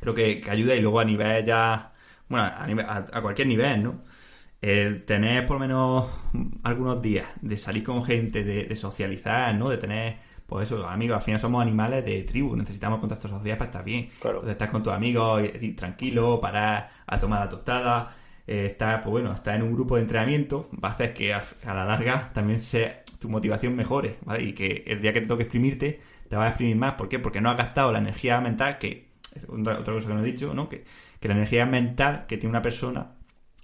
creo 0.00 0.14
que, 0.14 0.42
ayuda 0.48 0.74
y 0.74 0.80
luego 0.80 1.00
a 1.00 1.04
nivel 1.04 1.44
ya, 1.44 1.92
bueno, 2.28 2.44
a, 2.46 3.06
a 3.12 3.22
cualquier 3.22 3.48
nivel, 3.48 3.82
¿no? 3.82 4.02
el 4.64 5.04
tener 5.04 5.46
por 5.46 5.60
lo 5.60 5.60
menos 5.60 6.10
algunos 6.62 7.02
días 7.02 7.28
de 7.42 7.58
salir 7.58 7.84
con 7.84 8.02
gente, 8.02 8.42
de, 8.44 8.74
socializar, 8.76 9.54
¿no? 9.54 9.68
De 9.68 9.76
tener, 9.76 10.16
pues 10.46 10.70
eso, 10.70 10.86
amigos, 10.86 11.16
al 11.16 11.22
final 11.22 11.40
somos 11.40 11.62
animales 11.62 12.04
de 12.04 12.22
tribu, 12.22 12.54
necesitamos 12.56 13.00
contacto 13.00 13.28
social 13.28 13.56
para 13.56 13.70
estar 13.70 13.84
bien. 13.84 14.10
Claro. 14.20 14.38
Entonces 14.38 14.52
estar 14.52 14.70
con 14.70 14.82
tus 14.82 14.92
amigos 14.92 15.42
y, 15.60 15.72
tranquilo, 15.72 16.40
parar 16.40 16.90
a 17.06 17.18
tomar 17.18 17.40
la 17.40 17.48
tostada, 17.48 18.14
eh, 18.46 18.66
estar, 18.66 19.02
pues 19.02 19.10
bueno, 19.12 19.32
estar 19.32 19.56
en 19.56 19.62
un 19.62 19.72
grupo 19.72 19.96
de 19.96 20.02
entrenamiento 20.02 20.68
va 20.72 20.90
a 20.90 20.92
hacer 20.92 21.14
que 21.14 21.32
a, 21.32 21.42
la 21.64 21.84
larga 21.84 22.30
también 22.34 22.60
sea 22.60 23.02
tu 23.20 23.28
motivación 23.28 23.74
mejore, 23.74 24.18
¿vale? 24.24 24.44
Y 24.44 24.52
que 24.52 24.84
el 24.86 25.00
día 25.00 25.12
que 25.12 25.22
te 25.22 25.26
toque 25.26 25.44
exprimirte, 25.44 26.00
te 26.28 26.36
vas 26.36 26.46
a 26.46 26.48
exprimir 26.50 26.76
más. 26.76 26.94
¿Por 26.94 27.08
qué? 27.08 27.18
Porque 27.18 27.40
no 27.40 27.50
has 27.50 27.56
gastado 27.56 27.90
la 27.90 27.98
energía 27.98 28.40
mental 28.40 28.78
que, 28.78 29.08
otra, 29.48 29.78
otra 29.78 29.94
cosa 29.94 30.08
que 30.08 30.14
no 30.14 30.20
he 30.20 30.30
dicho, 30.30 30.52
¿no? 30.52 30.68
Que, 30.68 30.84
que 31.20 31.28
la 31.28 31.34
energía 31.34 31.64
mental 31.64 32.26
que 32.28 32.36
tiene 32.36 32.50
una 32.50 32.62
persona 32.62 33.12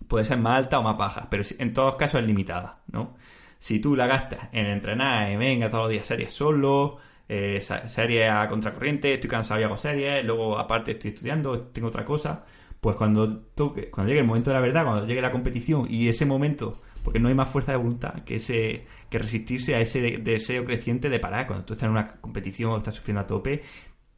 puede 0.09 0.25
ser 0.25 0.39
más 0.39 0.57
alta 0.57 0.79
o 0.79 0.83
más 0.83 0.97
baja, 0.97 1.29
pero 1.31 1.43
en 1.59 1.75
todos 1.75 1.97
casos 1.97 2.21
es 2.23 2.27
limitada, 2.27 2.81
¿no? 2.91 3.17
Si 3.61 3.79
tú 3.79 3.95
la 3.95 4.09
gastas 4.09 4.49
en 4.51 4.67
entrenar, 4.67 5.31
y 5.31 5.37
venga 5.37 5.71
todos 5.71 5.85
los 5.85 5.93
días 5.93 6.07
series 6.07 6.33
solo, 6.33 6.97
eh, 7.29 7.61
series 7.61 8.29
a 8.29 8.49
contracorriente, 8.49 9.15
estoy 9.15 9.31
cansado 9.31 9.61
y 9.61 9.63
hago 9.63 9.77
series, 9.77 10.25
luego 10.25 10.59
aparte 10.59 10.93
estoy 10.93 11.13
estudiando, 11.13 11.69
tengo 11.69 11.87
otra 11.87 12.05
cosa, 12.05 12.45
pues 12.81 12.97
cuando 12.97 13.43
toque, 13.55 13.89
cuando 13.91 14.09
llegue 14.09 14.23
el 14.23 14.27
momento 14.27 14.51
de 14.51 14.57
la 14.57 14.61
verdad, 14.61 14.85
cuando 14.85 15.07
llegue 15.07 15.23
la 15.23 15.31
competición 15.31 15.87
y 15.89 16.09
ese 16.09 16.27
momento 16.27 16.81
porque 17.03 17.19
no 17.19 17.29
hay 17.29 17.35
más 17.35 17.49
fuerza 17.49 17.73
de 17.73 17.79
voluntad 17.79 18.25
que 18.25 18.37
ese 18.37 18.87
que 19.09 19.19
resistirse 19.19 19.75
a 19.75 19.81
ese 19.81 20.19
deseo 20.19 20.65
creciente 20.65 21.09
de 21.09 21.19
parar. 21.19 21.47
Cuando 21.47 21.65
tú 21.65 21.73
estás 21.73 21.87
en 21.87 21.93
una 21.93 22.07
competición 22.21 22.71
o 22.73 22.79
estás 22.79 22.95
sufriendo 22.95 23.23
a 23.23 23.27
tope, 23.27 23.63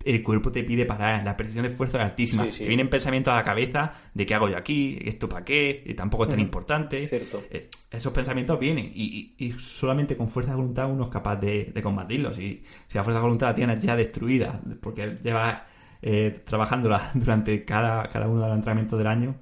el 0.04 0.22
cuerpo 0.22 0.50
te 0.50 0.64
pide 0.64 0.84
parar, 0.84 1.24
la 1.24 1.36
percepción 1.36 1.64
de 1.64 1.72
esfuerzo 1.72 1.98
es 1.98 2.04
altísima. 2.04 2.48
Te 2.50 2.66
vienen 2.66 2.88
pensamientos 2.88 3.32
a 3.32 3.36
la 3.36 3.42
cabeza 3.42 3.92
de 4.14 4.26
qué 4.26 4.34
hago 4.34 4.48
yo 4.48 4.56
aquí, 4.56 4.98
esto 5.04 5.28
para 5.28 5.44
qué, 5.44 5.82
y 5.84 5.94
tampoco 5.94 6.24
es 6.24 6.30
tan 6.30 6.40
importante. 6.40 7.08
Eh, 7.50 7.68
esos 7.90 8.12
pensamientos 8.12 8.58
vienen 8.58 8.90
y, 8.94 9.52
solamente 9.58 10.16
con 10.16 10.28
fuerza 10.28 10.52
de 10.52 10.56
voluntad 10.56 10.90
uno 10.90 11.04
es 11.04 11.10
capaz 11.10 11.36
de, 11.36 11.72
combatirlos. 11.82 12.38
Y 12.38 12.62
si 12.88 12.98
la 12.98 13.04
fuerza 13.04 13.18
de 13.18 13.22
voluntad 13.22 13.48
la 13.48 13.54
tienes 13.54 13.80
ya 13.80 13.96
destruida, 13.96 14.60
porque 14.80 15.18
llevas 15.22 15.62
eh, 16.00 16.42
trabajándola 16.44 17.10
durante 17.14 17.64
cada, 17.64 18.08
cada 18.08 18.28
uno 18.28 18.42
de 18.42 18.48
los 18.48 18.56
entrenamientos 18.56 18.98
del 18.98 19.08
año, 19.08 19.34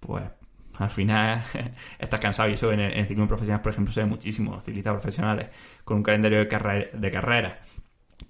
pues 0.00 0.24
al 0.78 0.90
final 0.90 1.42
estás 1.98 2.20
cansado 2.20 2.48
y 2.48 2.52
eso 2.52 2.72
en, 2.72 2.80
el, 2.80 3.02
ciclismo 3.02 3.28
profesional, 3.28 3.60
por 3.60 3.72
ejemplo, 3.72 3.92
se 3.92 4.00
ve 4.00 4.06
muchísimo. 4.06 4.60
Ciclistas 4.60 4.94
profesionales 4.94 5.48
con 5.84 5.98
un 5.98 6.02
calendario 6.02 6.38
de, 6.38 6.48
carrera, 6.48 6.86
de 6.92 7.10
carreras 7.10 7.54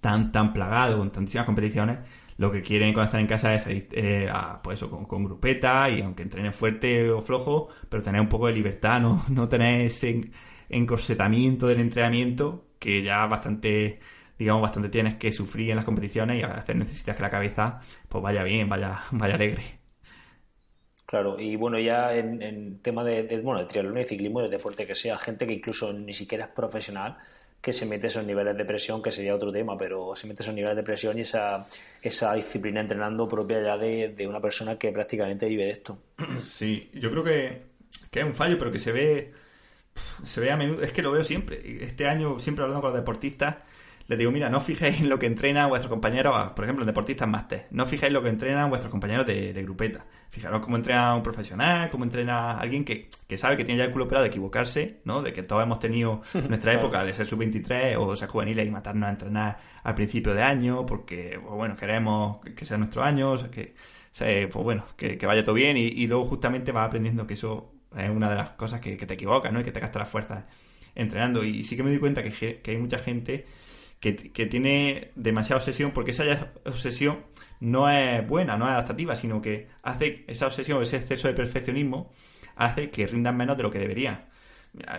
tan, 0.00 0.32
tan 0.32 0.52
plagado 0.52 0.98
con 0.98 1.10
tantísimas 1.10 1.46
competiciones, 1.46 1.98
lo 2.38 2.50
que 2.50 2.62
quieren 2.62 2.92
cuando 2.92 3.06
están 3.06 3.20
en 3.20 3.26
casa 3.26 3.54
es 3.54 3.66
ir 3.66 3.88
eh, 3.92 4.28
pues 4.62 4.82
con, 4.84 5.24
grupeta 5.24 5.88
y 5.90 6.00
aunque 6.00 6.22
entrenen 6.22 6.52
fuerte 6.52 7.10
o 7.10 7.20
flojo, 7.20 7.68
pero 7.88 8.02
tener 8.02 8.20
un 8.20 8.28
poco 8.28 8.46
de 8.46 8.54
libertad, 8.54 9.00
no, 9.00 9.24
no 9.30 9.48
tener 9.48 9.82
ese 9.82 10.30
encorsetamiento 10.68 11.66
del 11.66 11.80
entrenamiento 11.80 12.64
que 12.78 13.02
ya 13.02 13.26
bastante 13.26 14.00
digamos 14.38 14.62
bastante 14.62 14.88
tienes 14.88 15.14
que 15.14 15.30
sufrir 15.30 15.70
en 15.70 15.76
las 15.76 15.84
competiciones 15.84 16.40
y 16.40 16.42
a 16.42 16.74
necesitas 16.74 17.16
que 17.16 17.22
la 17.22 17.30
cabeza 17.30 17.80
pues 18.08 18.22
vaya 18.22 18.42
bien, 18.42 18.68
vaya, 18.68 19.00
vaya 19.12 19.34
alegre. 19.34 19.62
Claro, 21.06 21.38
y 21.38 21.56
bueno, 21.56 21.78
ya 21.78 22.14
en, 22.14 22.80
tema 22.80 23.04
de, 23.04 23.40
bueno, 23.42 23.60
de 23.60 23.66
triatlón 23.66 23.98
y 23.98 24.04
ciclismo, 24.04 24.40
de 24.40 24.58
fuerte 24.58 24.86
que 24.86 24.94
sea, 24.94 25.18
gente 25.18 25.46
que 25.46 25.52
incluso 25.52 25.92
ni 25.92 26.14
siquiera 26.14 26.46
es 26.46 26.50
profesional, 26.52 27.18
que 27.62 27.72
se 27.72 27.86
mete 27.86 28.08
esos 28.08 28.26
niveles 28.26 28.56
de 28.56 28.64
presión, 28.64 29.00
que 29.00 29.12
sería 29.12 29.36
otro 29.36 29.52
tema, 29.52 29.78
pero 29.78 30.16
se 30.16 30.26
mete 30.26 30.42
esos 30.42 30.54
niveles 30.54 30.76
de 30.76 30.82
presión 30.82 31.16
y 31.16 31.20
esa, 31.20 31.64
esa 32.02 32.34
disciplina 32.34 32.80
entrenando 32.80 33.28
propia 33.28 33.62
ya 33.62 33.78
de, 33.78 34.26
una 34.26 34.40
persona 34.40 34.76
que 34.76 34.90
prácticamente 34.90 35.46
vive 35.46 35.64
de 35.64 35.70
esto. 35.70 35.98
Sí, 36.42 36.90
yo 36.92 37.10
creo 37.12 37.22
que, 37.22 37.62
que 38.10 38.20
es 38.20 38.26
un 38.26 38.34
fallo, 38.34 38.58
pero 38.58 38.72
que 38.72 38.80
se 38.80 38.90
ve, 38.90 39.32
se 40.24 40.40
ve 40.40 40.50
a 40.50 40.56
menudo, 40.56 40.82
es 40.82 40.92
que 40.92 41.02
lo 41.02 41.12
veo 41.12 41.22
siempre. 41.22 41.84
Este 41.84 42.08
año, 42.08 42.40
siempre 42.40 42.64
hablando 42.64 42.82
con 42.82 42.90
los 42.90 43.00
deportistas, 43.00 43.58
les 44.08 44.18
digo, 44.18 44.30
mira, 44.30 44.48
no 44.48 44.60
fijéis 44.60 45.00
en 45.00 45.08
lo 45.08 45.18
que 45.18 45.26
entrenan 45.26 45.68
vuestros 45.68 45.90
compañeros, 45.90 46.52
por 46.52 46.64
ejemplo, 46.64 46.84
deportistas 46.84 47.28
máster, 47.28 47.66
no 47.70 47.86
fijéis 47.86 48.08
en 48.08 48.14
lo 48.14 48.22
que 48.22 48.28
entrenan 48.28 48.68
vuestros 48.68 48.90
compañeros 48.90 49.26
de, 49.26 49.62
grupeta. 49.62 50.04
Fijaros 50.30 50.60
cómo 50.60 50.76
entrena 50.76 51.14
un 51.14 51.22
profesional, 51.22 51.90
cómo 51.90 52.04
entrena 52.04 52.58
alguien 52.58 52.84
que, 52.84 53.08
sabe 53.36 53.56
que 53.56 53.64
tiene 53.64 53.78
ya 53.78 53.84
el 53.84 53.92
culo 53.92 54.08
pelado 54.08 54.24
de 54.24 54.28
equivocarse, 54.28 55.00
¿no? 55.04 55.22
De 55.22 55.32
que 55.32 55.42
todos 55.42 55.62
hemos 55.62 55.78
tenido 55.78 56.22
nuestra 56.48 56.72
época 56.72 57.04
de 57.04 57.12
ser 57.12 57.26
sub-23 57.26 57.96
o 57.98 58.16
ser 58.16 58.28
juveniles 58.28 58.66
y 58.66 58.70
matarnos 58.70 59.08
a 59.08 59.10
entrenar 59.10 59.58
al 59.82 59.94
principio 59.94 60.34
de 60.34 60.42
año 60.42 60.84
porque, 60.86 61.38
pues 61.40 61.54
bueno, 61.54 61.76
queremos 61.76 62.38
que 62.56 62.64
sea 62.64 62.78
nuestro 62.78 63.02
año, 63.02 63.36
que, 63.50 63.74
pues 64.18 64.64
bueno, 64.64 64.84
que, 64.96 65.18
vaya 65.26 65.44
todo 65.44 65.54
bien 65.54 65.76
y, 65.76 66.06
luego 66.06 66.24
justamente 66.24 66.72
vas 66.72 66.86
aprendiendo 66.86 67.26
que 67.26 67.34
eso 67.34 67.72
es 67.96 68.10
una 68.10 68.30
de 68.30 68.36
las 68.36 68.50
cosas 68.50 68.80
que, 68.80 68.96
te 68.96 69.14
equivocas, 69.14 69.52
¿no? 69.52 69.60
Y 69.60 69.64
que 69.64 69.72
te 69.72 69.80
gasta 69.80 69.98
las 69.98 70.08
fuerzas 70.08 70.44
entrenando. 70.94 71.44
Y 71.44 71.62
sí 71.62 71.76
que 71.76 71.82
me 71.82 71.90
doy 71.90 71.98
cuenta 71.98 72.22
que, 72.22 72.60
que 72.60 72.70
hay 72.70 72.78
mucha 72.78 72.98
gente 72.98 73.46
que, 74.02 74.46
tiene 74.46 75.12
demasiada 75.14 75.58
obsesión, 75.58 75.92
porque 75.92 76.10
esa 76.10 76.52
obsesión 76.66 77.20
no 77.60 77.88
es 77.88 78.26
buena, 78.26 78.56
no 78.56 78.64
es 78.66 78.72
adaptativa, 78.72 79.14
sino 79.14 79.40
que 79.40 79.68
hace 79.84 80.24
esa 80.26 80.46
obsesión, 80.46 80.82
ese 80.82 80.96
exceso 80.96 81.28
de 81.28 81.34
perfeccionismo, 81.34 82.10
hace 82.56 82.90
que 82.90 83.06
rindan 83.06 83.36
menos 83.36 83.56
de 83.56 83.62
lo 83.62 83.70
que 83.70 83.78
deberían. 83.78 84.24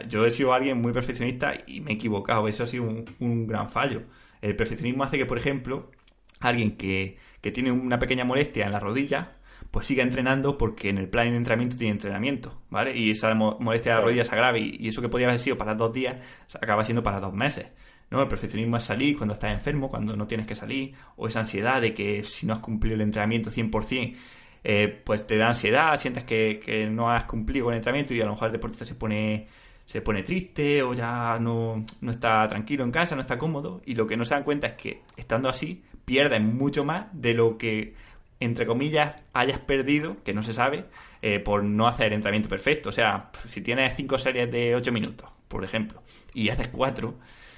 Yo 0.08 0.26
he 0.26 0.32
sido 0.32 0.54
alguien 0.54 0.80
muy 0.80 0.93
perfeccionista 0.93 1.54
y 1.68 1.82
me 1.82 1.91
he 1.91 1.95
equivocado, 1.95 2.47
eso 2.47 2.64
ha 2.64 2.68
sido 2.68 2.86
un, 3.20 3.47
gran 3.47 3.70
fallo. 3.70 4.04
El 4.41 4.56
perfeccionismo 4.56 5.04
hace 5.04 5.18
que, 5.18 5.26
por 5.26 5.38
ejemplo, 5.38 5.91
alguien 6.39 6.78
que, 6.78 7.18
que 7.41 7.51
tiene 7.51 7.72
una 7.74 7.99
pequeña 7.99 8.24
molestia 8.24 8.66
en 8.66 8.72
la 8.72 8.80
rodilla, 8.80 9.34
pues 9.70 9.88
siga 9.88 10.04
entrenando 10.04 10.58
porque 10.58 10.89
en 10.89 10.97
el 10.97 11.10
plan 11.10 11.30
de 11.30 11.36
entrenamiento 11.38 11.76
tiene 11.78 11.91
entrenamiento, 11.91 12.62
¿vale? 12.70 12.95
Y 12.97 13.12
esa 13.12 13.34
molestia 13.34 13.93
de 13.93 13.99
la 13.99 14.06
rodilla 14.06 14.24
se 14.24 14.34
agrava 14.34 14.58
y, 14.58 14.78
y 14.80 14.88
eso 14.88 15.01
que 15.01 15.10
podría 15.10 15.28
haber 15.28 15.39
sido 15.39 15.58
para 15.58 15.76
dos 15.76 15.91
días 15.91 16.18
acaba 16.62 16.84
siendo 16.84 17.04
para 17.04 17.20
dos 17.20 17.34
meses. 17.34 17.70
¿No? 18.14 18.22
El 18.22 18.28
perfeccionismo 18.28 18.78
es 18.78 18.84
salir 18.84 19.18
cuando 19.18 19.34
estás 19.34 19.51
enfermo, 19.51 19.89
cuando 19.89 20.16
no 20.16 20.28
tienes 20.28 20.45
que 20.45 20.55
salir, 20.55 20.93
o 21.18 21.28
esa 21.28 21.39
ansiedad 21.41 21.82
de 21.82 21.93
que 21.93 22.24
si 22.24 22.45
no 22.45 22.53
has 22.53 22.59
cumplido 22.59 22.95
el 22.95 23.01
entrenamiento 23.01 23.49
100%, 23.49 24.16
eh, 24.64 25.01
pues 25.03 25.26
te 25.28 25.36
da 25.36 25.47
ansiedad, 25.47 25.95
sientes 25.97 26.24
que, 26.24 26.88
no 26.91 27.11
has 27.11 27.26
cumplido 27.26 27.70
el 27.72 27.78
entrenamiento 27.78 28.14
y 28.14 28.22
a 28.22 28.26
lo 28.26 28.34
mejor 28.34 28.47
el 28.47 28.53
deportista 28.53 28.86
se 28.86 28.95
pone 28.95 29.47
se 29.86 30.01
pone 30.01 30.24
triste 30.24 30.82
o 30.82 30.93
ya 30.93 31.38
no, 31.39 31.86
no 31.99 32.11
está 32.11 32.47
tranquilo 32.47 32.86
en 32.86 32.91
casa, 32.91 33.16
no 33.16 33.22
está 33.22 33.38
cómodo 33.38 33.82
y 33.86 33.95
lo 33.95 34.07
que 34.07 34.16
no 34.16 34.24
se 34.24 34.34
dan 34.34 34.43
cuenta 34.43 34.68
es 34.68 34.74
que 34.74 35.01
estando 35.18 35.49
así 35.49 35.84
pierden 36.05 36.55
mucho 36.55 36.86
más 36.86 37.07
de 37.11 37.34
lo 37.34 37.57
que 37.57 37.93
entre 38.39 38.66
comillas 38.66 39.16
hayas 39.34 39.59
perdido, 39.59 40.18
que 40.24 40.34
no 40.34 40.43
se 40.43 40.53
sabe, 40.53 40.86
eh, 41.22 41.39
por 41.39 41.64
no 41.64 41.88
hacer 41.88 42.07
el 42.07 42.14
entrenamiento 42.14 42.49
perfecto. 42.49 42.89
O 42.89 42.91
sea, 42.91 43.32
si 43.45 43.61
tienes 43.61 43.95
cinco 43.95 44.18
series 44.18 44.51
de 44.51 44.76
8 44.76 44.91
minutos, 44.91 45.30
por 45.47 45.64
ejemplo, 45.64 46.01
y 46.34 46.49
haces 46.49 46.68
cuatro, 46.70 47.16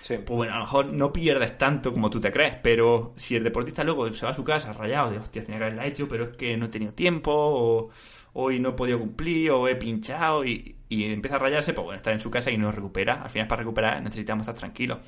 pues 0.07 0.25
bueno, 0.27 0.53
a 0.53 0.57
lo 0.57 0.63
mejor 0.65 0.85
no 0.93 1.11
pierdes 1.11 1.57
tanto 1.57 1.91
como 1.91 2.09
tú 2.09 2.19
te 2.19 2.31
crees, 2.31 2.55
pero 2.61 3.13
si 3.15 3.35
el 3.35 3.43
deportista 3.43 3.83
luego 3.83 4.11
se 4.13 4.25
va 4.25 4.31
a 4.31 4.35
su 4.35 4.43
casa 4.43 4.71
rayado 4.73 5.11
de 5.11 5.17
hostia, 5.17 5.43
tenía 5.43 5.57
que 5.57 5.65
haberla 5.65 5.85
hecho, 5.85 6.07
pero 6.07 6.25
es 6.25 6.37
que 6.37 6.55
no 6.57 6.65
he 6.65 6.69
tenido 6.69 6.93
tiempo, 6.93 7.31
o 7.33 7.89
hoy 8.33 8.59
no 8.59 8.69
he 8.69 8.73
podido 8.73 8.99
cumplir, 8.99 9.51
o 9.51 9.67
he 9.67 9.75
pinchado, 9.75 10.45
y, 10.45 10.75
empieza 10.89 11.37
a 11.37 11.39
rayarse, 11.39 11.73
pues 11.73 11.85
bueno, 11.85 11.97
está 11.97 12.11
en 12.11 12.19
su 12.19 12.29
casa 12.29 12.51
y 12.51 12.57
no 12.57 12.71
recupera. 12.71 13.23
Al 13.23 13.29
final, 13.29 13.47
para 13.47 13.61
recuperar, 13.61 14.01
necesitamos 14.03 14.43
estar 14.43 14.55
tranquilos. 14.55 14.99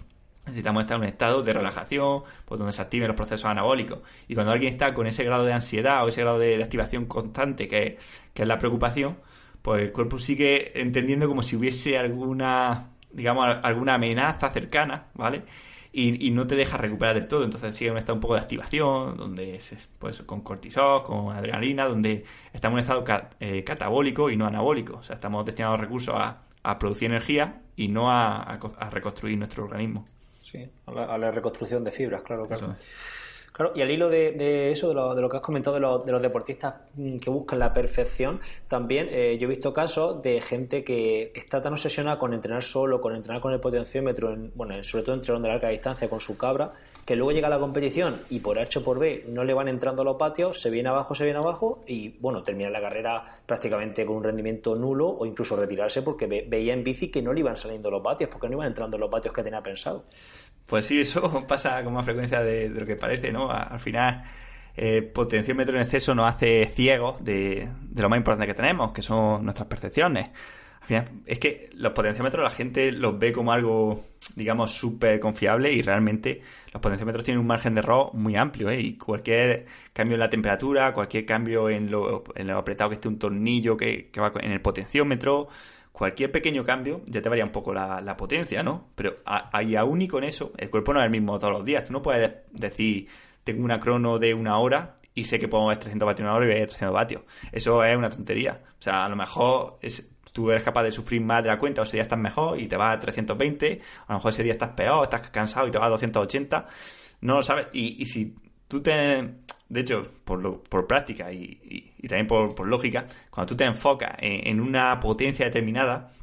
Necesitamos 0.45 0.81
estar 0.81 0.95
en 0.95 1.03
un 1.03 1.07
estado 1.09 1.43
de 1.43 1.53
relajación, 1.53 2.23
pues 2.45 2.57
donde 2.57 2.73
se 2.73 2.81
activen 2.81 3.07
los 3.07 3.17
procesos 3.17 3.45
anabólicos. 3.45 3.99
Y 4.27 4.33
cuando 4.33 4.53
alguien 4.53 4.73
está 4.73 4.93
con 4.93 5.05
ese 5.07 5.23
grado 5.23 5.43
de 5.45 5.53
ansiedad 5.53 6.03
o 6.05 6.07
ese 6.07 6.21
grado 6.21 6.39
de, 6.39 6.63
activación 6.63 7.05
constante 7.05 7.67
que, 7.67 7.97
que 8.33 8.41
es 8.41 8.47
la 8.47 8.57
preocupación, 8.57 9.17
pues 9.61 9.83
el 9.83 9.91
cuerpo 9.91 10.17
sigue 10.19 10.79
entendiendo 10.81 11.27
como 11.27 11.43
si 11.43 11.55
hubiese 11.57 11.97
alguna 11.97 12.96
digamos, 13.11 13.57
alguna 13.63 13.95
amenaza 13.95 14.49
cercana, 14.49 15.07
¿vale? 15.13 15.43
Y, 15.93 16.29
no 16.29 16.45
te 16.45 16.55
deja 16.55 16.77
recuperar 16.77 17.15
del 17.15 17.27
todo. 17.27 17.43
Entonces 17.43 17.75
sigue 17.75 17.89
un 17.89 17.97
estado 17.97 18.15
un 18.15 18.21
poco 18.21 18.35
de 18.35 18.41
activación, 18.41 19.17
donde 19.17 19.55
es, 19.55 19.89
pues, 19.97 20.21
con 20.21 20.41
cortisol, 20.41 21.03
con 21.03 21.35
adrenalina, 21.35 21.85
donde 21.85 22.23
estamos 22.53 22.73
en 22.75 22.91
un 22.91 22.99
estado 23.01 23.29
eh, 23.39 23.63
catabólico 23.63 24.29
y 24.29 24.37
no 24.37 24.45
anabólico. 24.45 24.97
O 24.97 25.03
sea, 25.03 25.15
estamos 25.15 25.43
destinando 25.45 25.77
recursos 25.77 26.13
a, 26.15 26.43
producir 26.77 27.09
energía 27.09 27.61
y 27.75 27.87
no 27.87 28.11
a, 28.11 28.59
reconstruir 28.91 29.37
nuestro 29.37 29.63
organismo. 29.63 30.05
Sí, 30.43 30.69
a 30.85 31.17
la, 31.17 31.31
reconstrucción 31.31 31.83
de 31.83 31.91
fibras, 31.91 32.21
claro, 32.21 32.47
claro. 32.47 32.75
Claro, 33.57 33.71
y 33.73 33.81
al 33.81 33.89
hilo 33.89 34.07
de, 34.07 34.69
eso, 34.69 34.89
de 34.89 34.93
lo, 34.93 35.15
de 35.15 35.21
lo, 35.23 35.27
que 35.27 35.37
has 35.37 35.41
comentado 35.41 36.03
de, 36.05 36.11
los 36.11 36.21
deportistas 36.21 36.75
mm, 36.93 37.17
que 37.17 37.31
buscan 37.31 37.57
la 37.57 37.73
perfección, 37.73 38.39
también 38.67 39.07
eh, 39.09 39.35
yo 39.39 39.47
he 39.47 39.49
visto 39.49 39.73
casos 39.73 40.21
de 40.21 40.39
gente 40.41 40.83
que 40.83 41.31
está 41.33 41.59
tan 41.59 41.73
obsesionada 41.73 42.19
con 42.19 42.35
entrenar 42.35 42.61
solo, 42.61 43.01
con 43.01 43.15
entrenar 43.15 43.41
con 43.41 43.51
el 43.53 43.59
potenciómetro, 43.59 44.31
en, 44.31 44.51
bueno, 44.53 44.75
sobre 44.83 45.05
todo 45.05 45.15
entrenando 45.15 45.47
de 45.47 45.55
larga 45.55 45.69
distancia 45.69 46.07
con 46.07 46.19
su 46.19 46.37
cabra, 46.37 46.71
que 47.03 47.15
luego 47.15 47.31
llega 47.31 47.47
a 47.47 47.49
la 47.49 47.57
competición 47.57 48.19
y 48.29 48.41
por 48.41 48.59
H 48.59 48.77
o 48.77 48.83
por 48.83 48.99
B 48.99 49.23
no 49.29 49.43
le 49.43 49.55
van 49.55 49.69
entrando 49.69 50.03
a 50.03 50.05
los 50.05 50.17
patios, 50.17 50.61
se 50.61 50.69
viene 50.69 50.89
abajo, 50.89 51.15
se 51.15 51.23
viene 51.23 51.39
abajo 51.39 51.81
y 51.87 52.09
bueno, 52.19 52.43
termina 52.43 52.69
la 52.69 52.81
carrera 52.81 53.39
prácticamente 53.45 54.05
con 54.05 54.17
un 54.17 54.23
rendimiento 54.25 54.75
nulo 54.75 55.07
o 55.07 55.25
incluso 55.25 55.55
retirarse 55.55 56.03
porque 56.03 56.27
veía 56.27 56.73
en 56.73 56.83
bici 56.83 57.09
que 57.09 57.23
no 57.23 57.33
le 57.33 57.39
iban 57.39 57.55
saliendo 57.55 57.89
los 57.89 58.03
patios, 58.03 58.29
porque 58.29 58.49
no 58.49 58.57
iban 58.57 58.67
entrando 58.67 58.97
los 58.99 59.09
patios 59.09 59.33
que 59.33 59.41
tenía 59.41 59.61
pensado. 59.61 60.03
Pues 60.67 60.85
sí, 60.85 61.01
eso 61.01 61.39
pasa 61.47 61.83
con 61.83 61.93
más 61.93 62.05
frecuencia 62.05 62.41
de, 62.41 62.69
lo 62.69 62.85
que 62.85 62.95
parece, 62.95 63.31
¿no? 63.31 63.49
Al 63.49 63.79
final, 63.79 64.23
eh, 64.75 65.01
potenciómetro 65.01 65.75
en 65.75 65.81
exceso 65.81 66.13
nos 66.13 66.29
hace 66.29 66.67
ciegos 66.67 67.23
de, 67.23 67.67
lo 67.95 68.09
más 68.09 68.17
importante 68.17 68.45
que 68.45 68.53
tenemos, 68.53 68.91
que 68.91 69.01
son 69.01 69.43
nuestras 69.43 69.67
percepciones. 69.67 70.29
Al 70.81 70.87
final, 70.87 71.09
es 71.25 71.39
que 71.39 71.69
los 71.75 71.91
potenciómetros 71.93 72.43
la 72.43 72.49
gente 72.49 72.91
los 72.91 73.17
ve 73.17 73.33
como 73.33 73.51
algo, 73.51 74.05
digamos, 74.35 74.71
súper 74.71 75.19
confiable 75.19 75.71
y 75.71 75.81
realmente 75.81 76.41
los 76.71 76.81
potenciómetros 76.81 77.25
tienen 77.25 77.41
un 77.41 77.47
margen 77.47 77.73
de 77.75 77.79
error 77.79 78.13
muy 78.13 78.35
amplio, 78.35 78.69
¿eh? 78.69 78.79
Y 78.79 78.97
cualquier 78.97 79.65
cambio 79.93 80.15
en 80.15 80.19
la 80.19 80.29
temperatura, 80.29 80.93
cualquier 80.93 81.25
cambio 81.25 81.69
en 81.69 81.89
lo, 81.91 82.23
en 82.35 82.47
lo 82.47 82.57
apretado 82.57 82.89
que 82.89 82.95
esté 82.95 83.07
un 83.07 83.19
tornillo 83.19 83.75
que, 83.75 84.09
que 84.11 84.19
va 84.19 84.31
en 84.41 84.51
el 84.51 84.61
potenciómetro, 84.61 85.47
cualquier 85.97 86.31
pequeño 86.31 86.63
cambio 86.63 87.01
ya 87.07 87.23
te 87.23 87.27
varía 87.27 87.43
un 87.43 87.51
poco 87.51 87.73
la, 87.73 88.15
potencia, 88.15 88.61
¿no? 88.61 88.89
Pero 88.93 89.17
ahí 89.25 89.75
aún 89.75 89.99
y 89.99 90.07
con 90.07 90.23
eso, 90.23 90.53
el 90.55 90.69
cuerpo 90.69 90.93
no 90.93 90.99
es 90.99 91.05
el 91.05 91.11
mismo 91.11 91.39
todos 91.39 91.57
los 91.57 91.65
días. 91.65 91.85
Tú 91.85 91.93
no 91.93 92.03
puedes 92.03 92.31
decir, 92.51 93.07
tengo 93.43 93.63
una 93.65 93.79
crono 93.79 94.19
de 94.19 94.31
una 94.31 94.59
hora 94.59 94.99
y 95.15 95.23
sé 95.23 95.39
que 95.39 95.47
puedo 95.47 95.63
mover 95.63 95.77
300 95.79 96.05
vatios 96.05 96.27
una 96.27 96.35
hora 96.35 96.45
y 96.45 96.49
voy 96.49 96.61
a 96.61 96.67
300 96.67 96.93
vatios. 96.93 97.23
Eso 97.51 97.83
es 97.83 97.97
una 97.97 98.11
tontería. 98.11 98.61
O 98.79 98.81
sea, 98.81 99.05
a 99.05 99.09
lo 99.09 99.15
mejor 99.15 99.79
es, 99.81 100.07
tú 100.31 100.51
eres 100.51 100.63
capaz 100.63 100.83
de 100.83 100.91
sufrir 100.91 101.19
más 101.19 101.41
de 101.41 101.49
la 101.49 101.57
cuenta 101.57 101.81
o 101.81 101.83
ese 101.83 101.97
día 101.97 102.03
estás 102.03 102.19
mejor 102.19 102.59
y 102.61 102.67
te 102.67 102.77
vas 102.77 102.95
a 102.95 102.99
320, 102.99 103.81
a 104.05 104.13
lo 104.13 104.19
mejor 104.19 104.29
ese 104.31 104.43
día 104.43 104.53
estás 104.53 104.73
peor, 104.73 105.03
estás 105.03 105.31
cansado 105.31 105.67
y 105.67 105.71
te 105.71 105.79
vas 105.79 105.87
a 105.87 105.89
280. 105.89 106.67
No 107.21 107.37
lo 107.37 107.41
sabes. 107.41 107.69
Y, 107.73 108.03
y 108.03 108.05
si 108.05 108.35
tú 108.67 108.81
te... 108.81 109.35
De 109.69 109.81
hecho, 109.81 110.09
por, 110.23 110.63
por 110.63 110.87
práctica 110.87 111.31
y, 111.31 111.91
también 112.07 112.27
por, 112.27 112.65
lógica, 112.65 113.05
cuando 113.29 113.49
tú 113.49 113.57
te 113.57 113.65
enfocas 113.65 114.15
en, 114.19 114.61
una 114.61 114.97
potencia 114.99 115.45
determinada, 115.45 116.13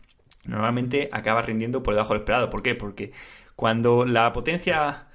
normalmente 0.44 1.10
acaba 1.12 1.42
rindiendo 1.42 1.82
por 1.82 1.92
debajo 1.92 2.14
del 2.14 2.22
esperado. 2.22 2.48
¿Por 2.48 2.62
qué? 2.62 2.74
Porque 2.74 3.12
cuando 3.54 4.06
la 4.06 4.32
potencia, 4.32 5.08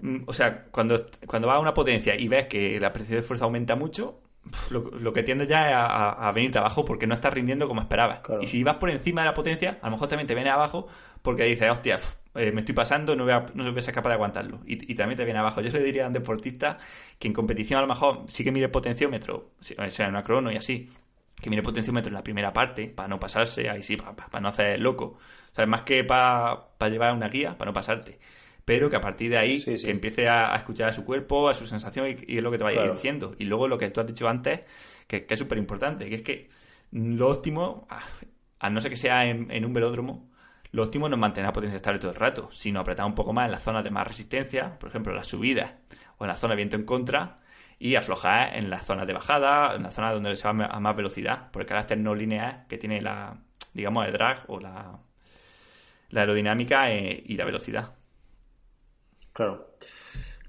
mm, 0.00 0.18
o 0.26 0.34
sea, 0.34 0.64
cuando, 0.70 1.06
cuando 1.26 1.48
va 1.48 1.54
a 1.54 1.60
una 1.60 1.72
potencia 1.72 2.14
y 2.14 2.28
ves 2.28 2.46
que 2.46 2.78
la 2.78 2.92
presión 2.92 3.20
de 3.20 3.26
fuerza 3.26 3.46
aumenta 3.46 3.74
mucho, 3.74 4.20
lo, 4.70 5.12
que 5.12 5.22
tiende 5.22 5.46
ya 5.46 5.68
es 5.68 5.74
a, 5.74 6.28
a, 6.28 6.32
venirte 6.32 6.58
abajo 6.58 6.84
porque 6.84 7.06
no 7.06 7.14
estás 7.14 7.32
rindiendo 7.32 7.68
como 7.68 7.80
esperabas. 7.80 8.20
Y 8.42 8.46
si 8.46 8.62
vas 8.64 8.76
por 8.76 8.90
encima 8.90 9.22
de 9.22 9.28
la 9.28 9.34
potencia, 9.34 9.78
a 9.80 9.86
lo 9.86 9.92
mejor 9.92 10.08
también 10.08 10.26
te 10.26 10.34
viene 10.34 10.50
abajo 10.50 10.88
porque 11.22 11.44
dices, 11.44 11.70
hostia, 11.70 11.98
eh, 12.34 12.50
me 12.52 12.60
estoy 12.60 12.74
pasando, 12.74 13.14
no 13.14 13.24
voy, 13.24 13.32
a, 13.32 13.46
no 13.54 13.70
voy 13.70 13.78
a 13.78 13.82
ser 13.82 13.94
capaz 13.94 14.10
de 14.10 14.14
aguantarlo. 14.14 14.60
Y, 14.66 14.94
también 14.94 15.16
te 15.16 15.24
viene 15.24 15.40
abajo. 15.40 15.60
Yo 15.60 15.70
se 15.70 15.80
diría 15.80 16.04
a 16.04 16.06
un 16.08 16.12
deportista 16.12 16.78
que 17.18 17.28
en 17.28 17.34
competición 17.34 17.78
a 17.78 17.82
lo 17.82 17.88
mejor 17.88 18.24
sí 18.28 18.42
que 18.44 18.52
mire 18.52 18.68
potenciómetro, 18.68 19.52
o 19.60 19.62
sea, 19.90 20.06
en 20.06 20.10
una 20.10 20.24
crono 20.24 20.50
y 20.50 20.56
así, 20.56 20.90
que 21.42 21.50
mire 21.50 21.62
potenciómetro 21.62 22.08
en 22.08 22.14
la 22.14 22.22
primera 22.22 22.52
parte, 22.52 22.88
para 22.88 23.08
no 23.08 23.18
pasarse, 23.18 23.68
ahí 23.68 23.82
sí, 23.82 23.96
para, 23.96 24.40
no 24.40 24.48
hacer 24.48 24.80
loco. 24.80 25.18
O 25.52 25.54
sea, 25.54 25.66
más 25.66 25.82
que 25.82 26.04
para, 26.04 26.68
llevar 26.88 27.14
una 27.14 27.28
guía, 27.28 27.58
para 27.58 27.70
no 27.70 27.74
pasarte. 27.74 28.18
Pero 28.64 28.88
que 28.88 28.96
a 28.96 29.00
partir 29.00 29.30
de 29.30 29.38
ahí 29.38 29.62
que 29.62 29.90
empiece 29.90 30.28
a, 30.28 30.54
escuchar 30.54 30.88
a 30.88 30.92
su 30.92 31.04
cuerpo, 31.04 31.48
a 31.48 31.54
su 31.54 31.66
sensación 31.66 32.06
y, 32.26 32.36
es 32.36 32.42
lo 32.42 32.50
que 32.50 32.58
te 32.58 32.64
vaya 32.64 32.90
diciendo. 32.90 33.34
Y 33.38 33.44
luego 33.44 33.66
lo 33.68 33.76
que 33.76 33.90
tú 33.90 34.00
has 34.00 34.06
dicho 34.06 34.28
antes, 34.28 34.60
que, 35.06 35.26
es 35.28 35.38
súper 35.38 35.58
importante, 35.58 36.08
que 36.08 36.14
es 36.14 36.22
que 36.22 36.48
lo 36.92 37.28
óptimo, 37.28 37.88
a, 38.60 38.70
no 38.70 38.80
ser 38.80 38.90
que 38.92 38.96
sea 38.96 39.24
en, 39.24 39.64
un 39.64 39.72
velódromo, 39.72 40.30
lo 40.72 40.82
óptimo 40.82 41.08
no 41.08 41.16
es 41.16 41.20
mantener 41.20 41.48
la 41.48 41.52
potencia 41.52 41.76
estable 41.76 42.00
todo 42.00 42.10
el 42.10 42.16
rato, 42.16 42.50
sino 42.52 42.80
apretar 42.80 43.06
un 43.06 43.14
poco 43.14 43.32
más 43.32 43.46
en 43.46 43.52
las 43.52 43.62
zonas 43.62 43.84
de 43.84 43.90
más 43.90 44.06
resistencia, 44.06 44.78
por 44.78 44.88
ejemplo, 44.88 45.14
las 45.14 45.26
subidas 45.26 45.74
o 46.18 46.24
en 46.24 46.28
la 46.28 46.36
zona 46.36 46.52
de 46.52 46.56
viento 46.56 46.76
en 46.76 46.84
contra, 46.84 47.40
y 47.78 47.96
aflojar 47.96 48.56
en 48.56 48.70
las 48.70 48.86
zonas 48.86 49.06
de 49.06 49.12
bajada, 49.12 49.74
en 49.74 49.82
la 49.82 49.90
zona 49.90 50.12
donde 50.12 50.36
se 50.36 50.50
va 50.50 50.66
a 50.66 50.80
más 50.80 50.96
velocidad, 50.96 51.50
por 51.50 51.62
el 51.62 51.68
carácter 51.68 51.98
no 51.98 52.14
lineal 52.14 52.64
que 52.68 52.78
tiene 52.78 53.00
la, 53.00 53.38
digamos, 53.74 54.06
el 54.06 54.12
drag 54.12 54.44
o 54.48 54.60
la, 54.60 54.98
la 56.10 56.20
aerodinámica 56.20 56.90
eh, 56.92 57.22
y 57.26 57.36
la 57.36 57.44
velocidad. 57.44 57.94
Claro. 59.32 59.71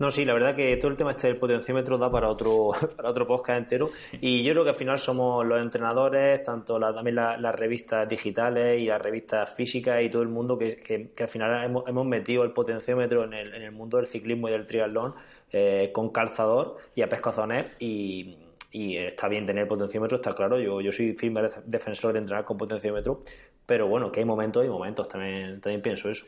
No, 0.03 0.11
sí, 0.11 0.25
la 0.25 0.33
verdad 0.33 0.53
que 0.53 0.75
todo 0.75 0.91
el 0.91 0.97
tema 0.97 1.11
este 1.11 1.27
del 1.27 1.37
potenciómetro 1.37 1.97
da 1.97 2.11
para 2.11 2.27
otro, 2.27 2.71
para 2.97 3.09
otro 3.09 3.25
podcast 3.25 3.59
entero. 3.59 3.89
Y 4.19 4.43
yo 4.43 4.51
creo 4.51 4.65
que 4.65 4.71
al 4.71 4.75
final 4.75 4.99
somos 4.99 5.45
los 5.45 5.61
entrenadores, 5.61 6.43
tanto 6.43 6.77
también 6.77 7.15
las 7.15 7.55
revistas 7.55 8.09
digitales 8.09 8.81
y 8.81 8.87
las 8.87 9.01
revistas 9.01 9.53
físicas 9.53 10.03
y 10.03 10.09
todo 10.09 10.21
el 10.21 10.27
mundo 10.27 10.57
que, 10.57 10.75
que, 10.75 11.23
al 11.23 11.29
final 11.29 11.63
hemos, 11.63 11.87
hemos, 11.87 12.05
metido 12.05 12.43
el 12.43 12.51
potenciómetro 12.51 13.23
en 13.23 13.31
el, 13.31 13.53
en 13.53 13.61
el 13.61 13.71
mundo 13.71 13.95
del 13.95 14.07
ciclismo 14.07 14.49
y 14.49 14.51
del 14.51 14.67
triatlón 14.67 15.15
eh, 15.53 15.89
con 15.93 16.09
calzador 16.09 16.79
y 16.93 17.01
a 17.01 17.07
pescozones 17.07 17.67
y, 17.79 18.37
está 18.73 19.29
bien 19.29 19.45
tener 19.45 19.69
potenciómetro, 19.69 20.17
está 20.17 20.33
claro, 20.33 20.59
yo, 20.59 20.81
yo 20.81 20.91
soy 20.91 21.13
firme 21.13 21.47
defensor 21.63 22.11
de 22.11 22.19
entrenar 22.19 22.43
con 22.43 22.57
potenciómetro, 22.57 23.21
pero 23.65 23.87
bueno, 23.87 24.11
que 24.11 24.19
hay 24.19 24.25
momentos 24.25 24.65
y 24.65 24.67
momentos, 24.67 25.07
también, 25.07 25.61
también 25.61 25.81
pienso 25.81 26.09
eso. 26.09 26.25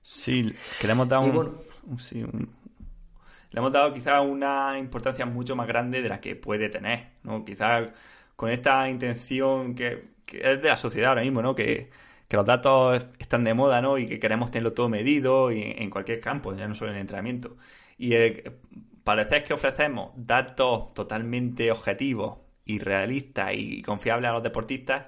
Sí, 0.00 0.54
que 0.80 0.86
le 0.86 0.92
hemos 0.94 1.08
dado 1.08 1.24
le 3.50 3.58
hemos 3.60 3.72
dado 3.72 3.92
quizá 3.92 4.20
una 4.20 4.78
importancia 4.78 5.26
mucho 5.26 5.56
más 5.56 5.66
grande 5.66 6.02
de 6.02 6.08
la 6.08 6.20
que 6.20 6.36
puede 6.36 6.68
tener, 6.68 7.08
¿no? 7.22 7.44
Quizá 7.44 7.92
con 8.36 8.50
esta 8.50 8.88
intención 8.88 9.74
que, 9.74 10.04
es 10.32 10.62
de 10.62 10.68
la 10.68 10.76
sociedad 10.76 11.10
ahora 11.10 11.22
mismo, 11.22 11.42
¿no? 11.42 11.54
Que, 11.54 11.90
que 12.28 12.36
los 12.36 12.46
datos 12.46 13.06
están 13.18 13.44
de 13.44 13.54
moda, 13.54 13.80
¿no? 13.80 13.98
Y 13.98 14.06
que 14.06 14.18
queremos 14.18 14.50
tenerlo 14.50 14.72
todo 14.74 14.88
medido 14.88 15.50
y 15.52 15.62
en 15.62 15.90
cualquier 15.90 16.20
campo, 16.20 16.54
ya 16.54 16.68
no 16.68 16.74
solo 16.74 16.90
en 16.90 16.96
el 16.96 17.00
entrenamiento 17.02 17.56
y 17.98 18.14
eh, 18.14 18.44
parece 19.04 19.44
que 19.44 19.52
ofrecemos 19.52 20.12
datos 20.16 20.94
totalmente 20.94 21.70
objetivos 21.70 22.38
y 22.64 22.78
realistas 22.78 23.52
y 23.54 23.82
confiables 23.82 24.30
a 24.30 24.34
los 24.34 24.42
deportistas, 24.42 25.06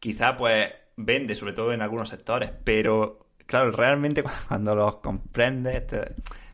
quizá 0.00 0.36
pues 0.36 0.72
vende, 0.96 1.34
sobre 1.34 1.52
todo 1.52 1.72
en 1.72 1.82
algunos 1.82 2.08
sectores, 2.08 2.50
pero 2.64 3.26
claro, 3.46 3.70
realmente 3.72 4.24
cuando 4.48 4.74
los 4.74 4.96
comprendes 4.96 5.84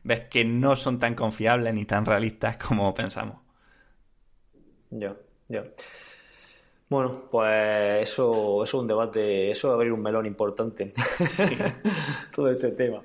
ves 0.07 0.22
que 0.30 0.44
no 0.44 0.76
son 0.76 0.98
tan 0.98 1.14
confiables 1.14 1.74
ni 1.74 1.84
tan 1.84 2.07
realistas 2.07 2.57
como 2.59 2.94
pensamos. 2.94 3.38
Ya, 4.90 5.16
ya. 5.48 5.64
Bueno, 6.89 7.24
pues 7.28 8.09
eso, 8.09 8.62
es 8.62 8.72
un 8.72 8.87
debate, 8.87 9.51
eso 9.51 9.66
va 9.66 9.74
a 9.74 9.76
abrir 9.78 9.91
un 9.91 10.01
melón 10.01 10.24
importante. 10.24 10.93
Todo 12.32 12.49
ese 12.49 12.70
tema. 12.70 13.03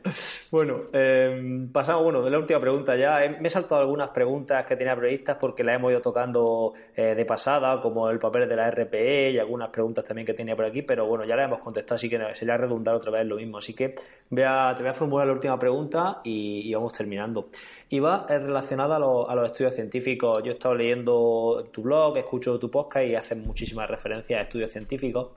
Bueno, 0.51 0.81
eh, 0.93 1.67
pasamos, 1.73 2.03
bueno, 2.03 2.21
de 2.21 2.29
la 2.29 2.37
última 2.37 2.59
pregunta 2.59 2.95
ya. 2.95 3.17
Me 3.39 3.47
he 3.47 3.49
saltado 3.49 3.81
algunas 3.81 4.09
preguntas 4.09 4.67
que 4.67 4.75
tenía 4.75 4.95
previstas 4.95 5.37
porque 5.41 5.63
las 5.63 5.77
hemos 5.77 5.91
ido 5.93 5.99
tocando 5.99 6.73
eh, 6.95 7.15
de 7.15 7.25
pasada, 7.25 7.81
como 7.81 8.07
el 8.11 8.19
papel 8.19 8.47
de 8.47 8.55
la 8.55 8.69
RPE 8.69 9.31
y 9.31 9.39
algunas 9.39 9.69
preguntas 9.69 10.05
también 10.05 10.27
que 10.27 10.35
tenía 10.35 10.55
por 10.55 10.65
aquí, 10.65 10.83
pero 10.83 11.07
bueno, 11.07 11.25
ya 11.25 11.35
las 11.35 11.47
hemos 11.47 11.59
contestado, 11.59 11.95
así 11.95 12.07
que 12.07 12.19
sería 12.35 12.57
redundar 12.57 12.93
otra 12.93 13.11
vez 13.11 13.25
lo 13.25 13.37
mismo. 13.37 13.57
Así 13.57 13.73
que 13.73 13.95
voy 14.29 14.43
a, 14.45 14.75
te 14.75 14.83
voy 14.83 14.91
a 14.91 14.93
formular 14.93 15.25
la 15.25 15.33
última 15.33 15.57
pregunta 15.57 16.21
y, 16.23 16.71
vamos 16.71 16.93
terminando. 16.93 17.49
Y 17.89 17.99
va 17.99 18.27
relacionada 18.27 18.97
a, 18.97 18.99
a 18.99 19.35
los 19.35 19.47
estudios 19.47 19.73
científicos. 19.73 20.43
Yo 20.43 20.51
he 20.51 20.53
estado 20.53 20.75
leyendo 20.75 21.67
tu 21.71 21.81
blog, 21.81 22.15
escucho 22.17 22.59
tu 22.59 22.69
podcast 22.69 23.09
y 23.09 23.15
haces 23.15 23.37
muchísimo 23.39 23.70
referencias 23.75 24.39
a 24.39 24.43
estudios 24.43 24.71
científicos. 24.71 25.29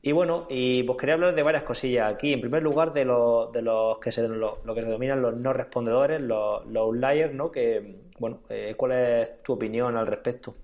Y 0.00 0.12
bueno, 0.12 0.46
y 0.48 0.84
pues 0.84 0.98
quería 0.98 1.14
hablar 1.14 1.34
de 1.34 1.42
varias 1.42 1.64
cosillas 1.64 2.12
aquí. 2.14 2.32
En 2.32 2.40
primer 2.40 2.62
lugar, 2.62 2.92
de, 2.92 3.04
los, 3.04 3.52
de 3.52 3.62
los 3.62 3.98
que 3.98 4.12
se 4.12 4.26
lo, 4.28 4.62
que 4.62 4.80
se 4.80 4.86
denominan 4.86 5.20
los 5.20 5.36
no 5.36 5.52
respondedores, 5.52 6.20
los, 6.20 6.64
los 6.66 6.82
outliers, 6.82 7.34
¿no? 7.34 7.50
Que, 7.50 7.96
bueno, 8.18 8.40
eh, 8.48 8.74
¿cuál 8.76 8.92
es 8.92 9.42
tu 9.42 9.54
opinión 9.54 9.96
al 9.96 10.06
respecto? 10.06 10.54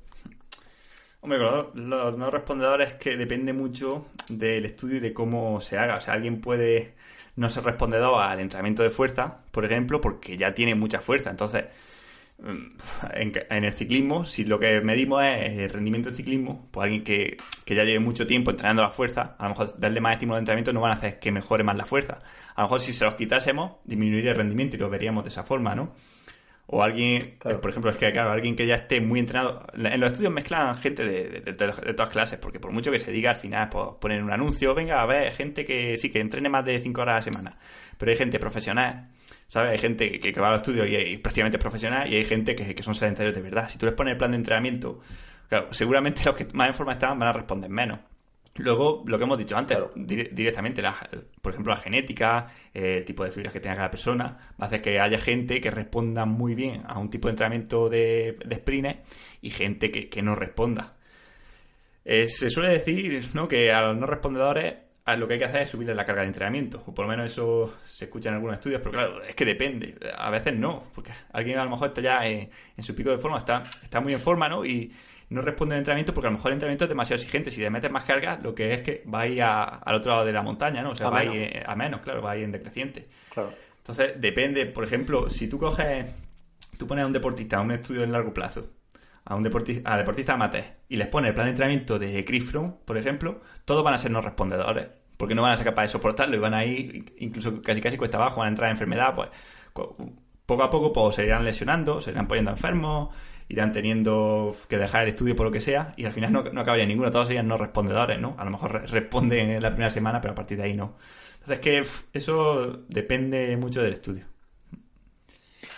Hombre, 1.20 1.38
los, 1.38 1.74
los 1.74 2.16
no 2.16 2.30
respondedores 2.30 2.94
que 2.94 3.16
depende 3.16 3.52
mucho 3.52 4.06
del 4.28 4.66
estudio 4.66 4.98
y 4.98 5.00
de 5.00 5.12
cómo 5.12 5.60
se 5.60 5.78
haga. 5.78 5.96
O 5.96 6.00
sea, 6.00 6.14
alguien 6.14 6.40
puede 6.40 6.94
no 7.36 7.50
ser 7.50 7.64
respondedor 7.64 8.22
al 8.22 8.38
entrenamiento 8.38 8.82
de 8.82 8.90
fuerza, 8.90 9.38
por 9.50 9.64
ejemplo, 9.64 10.00
porque 10.00 10.36
ya 10.36 10.54
tiene 10.54 10.74
mucha 10.74 11.00
fuerza. 11.00 11.30
Entonces, 11.30 11.64
en, 12.44 13.64
el 13.64 13.72
ciclismo, 13.72 14.24
si 14.24 14.44
lo 14.44 14.58
que 14.58 14.80
medimos 14.80 15.22
es 15.24 15.58
el 15.58 15.70
rendimiento 15.70 16.10
del 16.10 16.16
ciclismo, 16.16 16.68
pues 16.70 16.84
alguien 16.84 17.02
que, 17.02 17.36
ya 17.66 17.84
lleve 17.84 18.00
mucho 18.00 18.26
tiempo 18.26 18.50
entrenando 18.50 18.82
la 18.82 18.90
fuerza, 18.90 19.34
a 19.38 19.44
lo 19.44 19.50
mejor 19.50 19.78
darle 19.78 20.00
más 20.00 20.14
estímulo 20.14 20.36
de 20.36 20.40
entrenamiento 20.40 20.72
no 20.72 20.80
van 20.80 20.92
a 20.92 20.94
hacer 20.94 21.18
que 21.18 21.32
mejore 21.32 21.64
más 21.64 21.76
la 21.76 21.86
fuerza. 21.86 22.18
A 22.54 22.62
lo 22.62 22.66
mejor 22.66 22.80
si 22.80 22.92
se 22.92 23.04
los 23.04 23.14
quitásemos, 23.14 23.76
disminuiría 23.84 24.32
el 24.32 24.36
rendimiento 24.36 24.76
y 24.76 24.78
lo 24.78 24.90
veríamos 24.90 25.24
de 25.24 25.28
esa 25.28 25.42
forma, 25.42 25.74
¿no? 25.74 25.94
O 26.66 26.82
alguien, 26.82 27.36
por 27.38 27.68
ejemplo, 27.68 27.90
es 27.90 27.98
que 27.98 28.10
claro, 28.10 28.30
alguien 28.30 28.56
que 28.56 28.66
ya 28.66 28.76
esté 28.76 29.00
muy 29.00 29.20
entrenado. 29.20 29.66
En 29.74 30.00
los 30.00 30.12
estudios 30.12 30.32
mezclan 30.32 30.76
gente 30.78 31.04
de, 31.04 31.40
de, 31.40 31.52
todas 31.52 32.08
clases, 32.08 32.38
porque 32.38 32.58
por 32.58 32.72
mucho 32.72 32.90
que 32.90 32.98
se 32.98 33.12
diga 33.12 33.30
al 33.30 33.36
final, 33.36 33.68
pues 33.68 33.86
ponen 34.00 34.22
un 34.22 34.32
anuncio, 34.32 34.74
venga, 34.74 35.02
a 35.02 35.06
ver, 35.06 35.32
gente 35.32 35.64
que 35.66 35.96
sí, 35.98 36.10
que 36.10 36.20
entrene 36.20 36.48
más 36.48 36.64
de 36.64 36.78
5 36.80 37.02
horas 37.02 37.12
a 37.12 37.16
la 37.16 37.22
semana. 37.22 37.58
Pero 37.98 38.12
hay 38.12 38.16
gente 38.16 38.38
profesional 38.38 39.08
¿Sabes? 39.46 39.72
Hay 39.72 39.78
gente 39.78 40.10
que, 40.10 40.32
va 40.40 40.48
al 40.48 40.56
estudio 40.56 40.86
y, 40.86 40.96
es 40.96 41.20
prácticamente 41.20 41.58
profesional 41.58 42.12
y 42.12 42.16
hay 42.16 42.24
gente 42.24 42.54
que, 42.54 42.82
son 42.82 42.94
sedentarios 42.94 43.34
de 43.34 43.42
verdad. 43.42 43.68
Si 43.68 43.78
tú 43.78 43.86
les 43.86 43.94
pones 43.94 44.12
el 44.12 44.18
plan 44.18 44.32
de 44.32 44.38
entrenamiento, 44.38 45.00
claro, 45.48 45.72
seguramente 45.72 46.22
los 46.24 46.34
que 46.34 46.46
más 46.52 46.68
en 46.68 46.74
forma 46.74 46.94
están 46.94 47.18
van 47.18 47.28
a 47.28 47.32
responder 47.32 47.70
menos. 47.70 48.00
Luego, 48.56 49.02
lo 49.06 49.18
que 49.18 49.24
hemos 49.24 49.36
dicho 49.36 49.56
antes, 49.56 49.76
directamente, 49.96 50.80
por 51.42 51.52
ejemplo, 51.52 51.74
la 51.74 51.80
genética, 51.80 52.46
el 52.72 53.04
tipo 53.04 53.24
de 53.24 53.32
fibras 53.32 53.52
que 53.52 53.58
tenga 53.58 53.74
cada 53.74 53.90
persona, 53.90 54.24
va 54.52 54.64
a 54.64 54.66
hacer 54.66 54.80
que 54.80 55.00
haya 55.00 55.18
gente 55.18 55.60
que 55.60 55.72
responda 55.72 56.24
muy 56.24 56.54
bien 56.54 56.82
a 56.86 57.00
un 57.00 57.10
tipo 57.10 57.26
de 57.26 57.32
entrenamiento 57.32 57.88
de, 57.88 58.38
de 58.44 58.54
sprint 58.54 58.98
y 59.42 59.50
gente 59.50 59.90
que, 59.90 60.22
no 60.22 60.36
responda. 60.36 60.94
Eh, 62.04 62.28
se 62.28 62.48
suele 62.48 62.74
decir 62.74 63.28
¿no? 63.34 63.48
que 63.48 63.72
a 63.72 63.80
los 63.88 63.96
no 63.96 64.06
respondedores 64.06 64.83
lo 65.06 65.28
que 65.28 65.34
hay 65.34 65.38
que 65.38 65.44
hacer 65.44 65.62
es 65.62 65.70
subirle 65.70 65.94
la 65.94 66.04
carga 66.04 66.22
de 66.22 66.28
entrenamiento. 66.28 66.82
O 66.86 66.94
por 66.94 67.04
lo 67.04 67.10
menos 67.10 67.30
eso 67.30 67.74
se 67.86 68.06
escucha 68.06 68.30
en 68.30 68.36
algunos 68.36 68.56
estudios, 68.56 68.80
pero 68.80 68.92
claro, 68.92 69.22
es 69.22 69.34
que 69.34 69.44
depende. 69.44 69.96
A 70.16 70.30
veces 70.30 70.56
no, 70.56 70.84
porque 70.94 71.12
alguien 71.32 71.58
a 71.58 71.64
lo 71.64 71.70
mejor 71.70 71.88
está 71.88 72.00
ya 72.00 72.26
en, 72.26 72.50
su 72.80 72.94
pico 72.94 73.10
de 73.10 73.18
forma, 73.18 73.38
está, 73.38 73.62
está 73.82 74.00
muy 74.00 74.14
en 74.14 74.20
forma, 74.20 74.48
¿no? 74.48 74.64
Y 74.64 74.92
no 75.28 75.42
responde 75.42 75.74
al 75.74 75.80
entrenamiento 75.80 76.14
porque 76.14 76.28
a 76.28 76.30
lo 76.30 76.38
mejor 76.38 76.52
el 76.52 76.54
entrenamiento 76.54 76.84
es 76.84 76.88
demasiado 76.88 77.20
exigente. 77.20 77.50
Si 77.50 77.60
le 77.60 77.68
metes 77.68 77.90
más 77.90 78.04
carga, 78.04 78.38
lo 78.42 78.54
que 78.54 78.72
es 78.72 78.80
que 78.80 79.04
va 79.12 79.22
a 79.22 79.26
ir 79.26 79.42
al 79.42 79.94
otro 79.94 80.12
lado 80.12 80.24
de 80.24 80.32
la 80.32 80.42
montaña, 80.42 80.82
¿no? 80.82 80.90
O 80.90 80.96
sea, 80.96 81.10
va 81.10 81.18
a 81.18 81.24
ir 81.24 81.62
a 81.66 81.74
menos, 81.74 82.00
claro, 82.00 82.22
va 82.22 82.32
a 82.32 82.36
ir 82.38 82.44
en 82.44 82.52
decreciente. 82.52 83.06
Claro. 83.32 83.52
Entonces, 83.78 84.18
depende. 84.18 84.64
Por 84.66 84.84
ejemplo, 84.84 85.28
si 85.28 85.48
tú 85.48 85.58
coges, 85.58 86.06
tú 86.78 86.86
pones 86.86 87.04
a 87.04 87.06
un 87.06 87.12
deportista 87.12 87.58
a 87.58 87.60
un 87.60 87.72
estudio 87.72 88.04
en 88.04 88.12
largo 88.12 88.32
plazo, 88.32 88.70
a 89.24 89.34
un 89.34 89.42
deportista, 89.42 89.90
a 90.34 90.50
y 90.88 90.96
les 90.96 91.08
pones 91.08 91.28
el 91.28 91.34
plan 91.34 91.46
de 91.46 91.50
entrenamiento 91.50 91.98
de 91.98 92.24
Chris 92.24 92.52
por 92.84 92.98
ejemplo, 92.98 93.40
todos 93.64 93.82
van 93.82 93.94
a 93.94 93.98
ser 93.98 94.10
no 94.10 94.20
respondedores. 94.20 94.88
Porque 95.16 95.34
no 95.34 95.42
van 95.42 95.52
a 95.52 95.56
ser 95.56 95.64
capaces 95.64 95.90
de 95.90 95.98
soportarlo 95.98 96.36
y 96.36 96.40
van 96.40 96.54
a 96.54 96.64
ir, 96.64 97.14
incluso 97.18 97.62
casi 97.62 97.80
casi 97.80 97.96
cuesta 97.96 98.16
abajo, 98.18 98.40
van 98.40 98.48
a 98.48 98.50
entrar 98.50 98.68
en 98.68 98.72
enfermedad, 98.72 99.14
pues 99.14 99.30
poco 100.44 100.62
a 100.62 100.70
poco 100.70 100.92
pues, 100.92 101.14
se 101.14 101.24
irán 101.24 101.44
lesionando, 101.44 102.00
se 102.00 102.10
irán 102.10 102.26
poniendo 102.26 102.50
enfermos, 102.50 103.14
irán 103.48 103.72
teniendo 103.72 104.54
que 104.68 104.76
dejar 104.76 105.04
el 105.04 105.10
estudio 105.10 105.36
por 105.36 105.46
lo 105.46 105.52
que 105.52 105.60
sea, 105.60 105.94
y 105.96 106.04
al 106.04 106.12
final 106.12 106.32
no, 106.32 106.42
no 106.42 106.60
acabaría 106.60 106.84
ninguno, 106.84 107.10
todos 107.10 107.28
serían 107.28 107.46
no 107.46 107.56
respondedores, 107.56 108.20
¿no? 108.20 108.34
A 108.38 108.44
lo 108.44 108.50
mejor 108.50 108.90
responden 108.90 109.50
en 109.50 109.62
la 109.62 109.70
primera 109.70 109.90
semana, 109.90 110.20
pero 110.20 110.32
a 110.32 110.34
partir 110.34 110.58
de 110.58 110.64
ahí 110.64 110.74
no. 110.74 110.96
Entonces 111.34 111.58
que 111.60 111.84
eso 112.12 112.84
depende 112.88 113.56
mucho 113.56 113.82
del 113.82 113.94
estudio. 113.94 114.33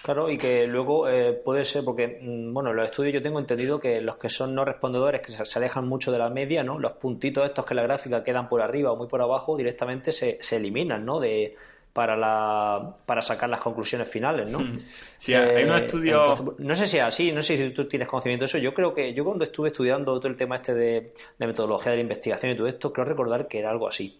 Claro, 0.06 0.30
y 0.30 0.38
que 0.38 0.68
luego 0.68 1.08
eh, 1.08 1.32
puede 1.32 1.64
ser, 1.64 1.84
porque, 1.84 2.20
mm, 2.22 2.54
bueno, 2.54 2.72
los 2.72 2.84
estudios 2.84 3.12
yo 3.12 3.20
tengo 3.20 3.40
entendido 3.40 3.80
que 3.80 4.00
los 4.00 4.18
que 4.18 4.28
son 4.28 4.54
no 4.54 4.64
respondedores, 4.64 5.20
que 5.20 5.32
se, 5.32 5.58
alejan 5.58 5.88
mucho 5.88 6.12
de 6.12 6.18
la 6.18 6.30
media, 6.30 6.62
¿no? 6.62 6.78
Los 6.78 6.92
puntitos 6.92 7.44
estos 7.44 7.64
que 7.64 7.74
en 7.74 7.78
la 7.78 7.82
gráfica 7.82 8.22
quedan 8.22 8.48
por 8.48 8.62
arriba 8.62 8.92
o 8.92 8.96
muy 8.96 9.08
por 9.08 9.20
abajo, 9.20 9.56
directamente 9.56 10.12
se, 10.12 10.38
se 10.40 10.58
eliminan, 10.58 11.04
¿no? 11.04 11.18
De, 11.18 11.56
para, 11.92 12.16
la, 12.16 12.98
para 13.04 13.20
sacar 13.20 13.50
las 13.50 13.58
conclusiones 13.58 14.06
finales, 14.06 14.48
¿no? 14.48 14.60
Sí, 15.18 15.34
hay 15.34 15.64
unos 15.64 15.82
eh, 15.82 16.54
no 16.58 16.74
sé 16.76 16.86
si 16.86 16.98
es 16.98 17.02
así, 17.02 17.32
no 17.32 17.42
sé 17.42 17.56
si 17.56 17.70
tú 17.70 17.88
tienes 17.88 18.06
conocimiento 18.06 18.44
de 18.44 18.46
eso. 18.46 18.58
Yo 18.58 18.72
creo 18.72 18.94
que 18.94 19.12
yo 19.12 19.24
cuando 19.24 19.42
estuve 19.42 19.70
estudiando 19.70 20.16
todo 20.20 20.28
el 20.28 20.36
tema 20.36 20.54
este 20.54 20.72
de, 20.72 21.14
de 21.36 21.46
metodología 21.48 21.90
de 21.90 21.96
la 21.96 22.02
investigación 22.02 22.52
y 22.52 22.56
todo 22.56 22.68
esto, 22.68 22.92
creo 22.92 23.06
recordar 23.06 23.48
que 23.48 23.58
era 23.58 23.70
algo 23.70 23.88
así. 23.88 24.16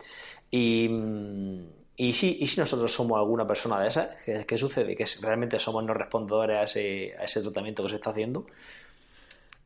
Y, 0.50 0.88
y 1.96 2.12
si, 2.12 2.36
y 2.40 2.46
si 2.46 2.60
nosotros 2.60 2.92
somos 2.92 3.18
alguna 3.18 3.46
persona 3.46 3.80
de 3.80 3.88
esas, 3.88 4.08
¿qué, 4.24 4.58
sucede? 4.58 4.94
¿Que 4.94 5.06
realmente 5.22 5.58
somos 5.58 5.82
no 5.84 5.94
respondedores 5.94 6.56
a 6.56 6.62
ese, 6.64 7.14
a 7.18 7.24
ese 7.24 7.40
tratamiento 7.40 7.82
que 7.82 7.88
se 7.88 7.94
está 7.96 8.10
haciendo? 8.10 8.46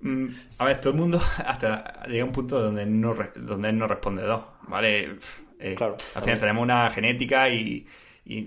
Mm, 0.01 0.27
a 0.59 0.65
ver, 0.65 0.81
todo 0.81 0.93
el 0.93 0.99
mundo 0.99 1.21
hasta 1.45 2.07
llega 2.07 2.23
a 2.23 2.27
un 2.27 2.33
punto 2.33 2.61
donde 2.61 2.87
no, 2.87 3.17
donde 3.35 3.69
es 3.69 3.75
no 3.75 3.87
respondedor, 3.87 4.45
¿vale? 4.69 5.19
Eh, 5.59 5.75
claro, 5.77 5.97
al 6.15 6.23
final 6.23 6.39
tenemos 6.39 6.63
una 6.63 6.89
genética 6.91 7.49
y, 7.49 7.87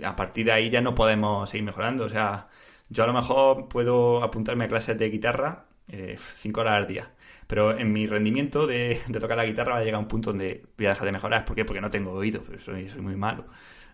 a 0.03 0.15
partir 0.15 0.45
de 0.45 0.53
ahí 0.53 0.69
ya 0.69 0.79
no 0.79 0.95
podemos 0.95 1.49
seguir 1.49 1.65
mejorando. 1.65 2.05
O 2.05 2.09
sea, 2.09 2.47
yo 2.89 3.03
a 3.03 3.07
lo 3.07 3.13
mejor 3.13 3.67
puedo 3.67 4.23
apuntarme 4.23 4.65
a 4.65 4.67
clases 4.69 4.97
de 4.97 5.09
guitarra 5.09 5.65
eh, 5.89 6.17
cinco 6.37 6.61
horas 6.61 6.75
al 6.75 6.87
día. 6.87 7.11
Pero 7.47 7.77
en 7.77 7.91
mi 7.91 8.07
rendimiento 8.07 8.65
de, 8.65 9.01
tocar 9.19 9.35
la 9.35 9.45
guitarra 9.45 9.73
va 9.73 9.79
a 9.79 9.81
llegar 9.81 9.95
a 9.95 9.99
un 9.99 10.07
punto 10.07 10.29
donde 10.29 10.63
voy 10.77 10.85
a 10.85 10.89
dejar 10.89 11.05
de 11.05 11.11
mejorar. 11.11 11.43
¿Por 11.43 11.55
qué? 11.55 11.65
Porque 11.65 11.81
no 11.81 11.89
tengo 11.89 12.13
oído, 12.13 12.41
soy, 12.63 12.89
soy 12.89 13.01
muy 13.01 13.17
malo. 13.17 13.45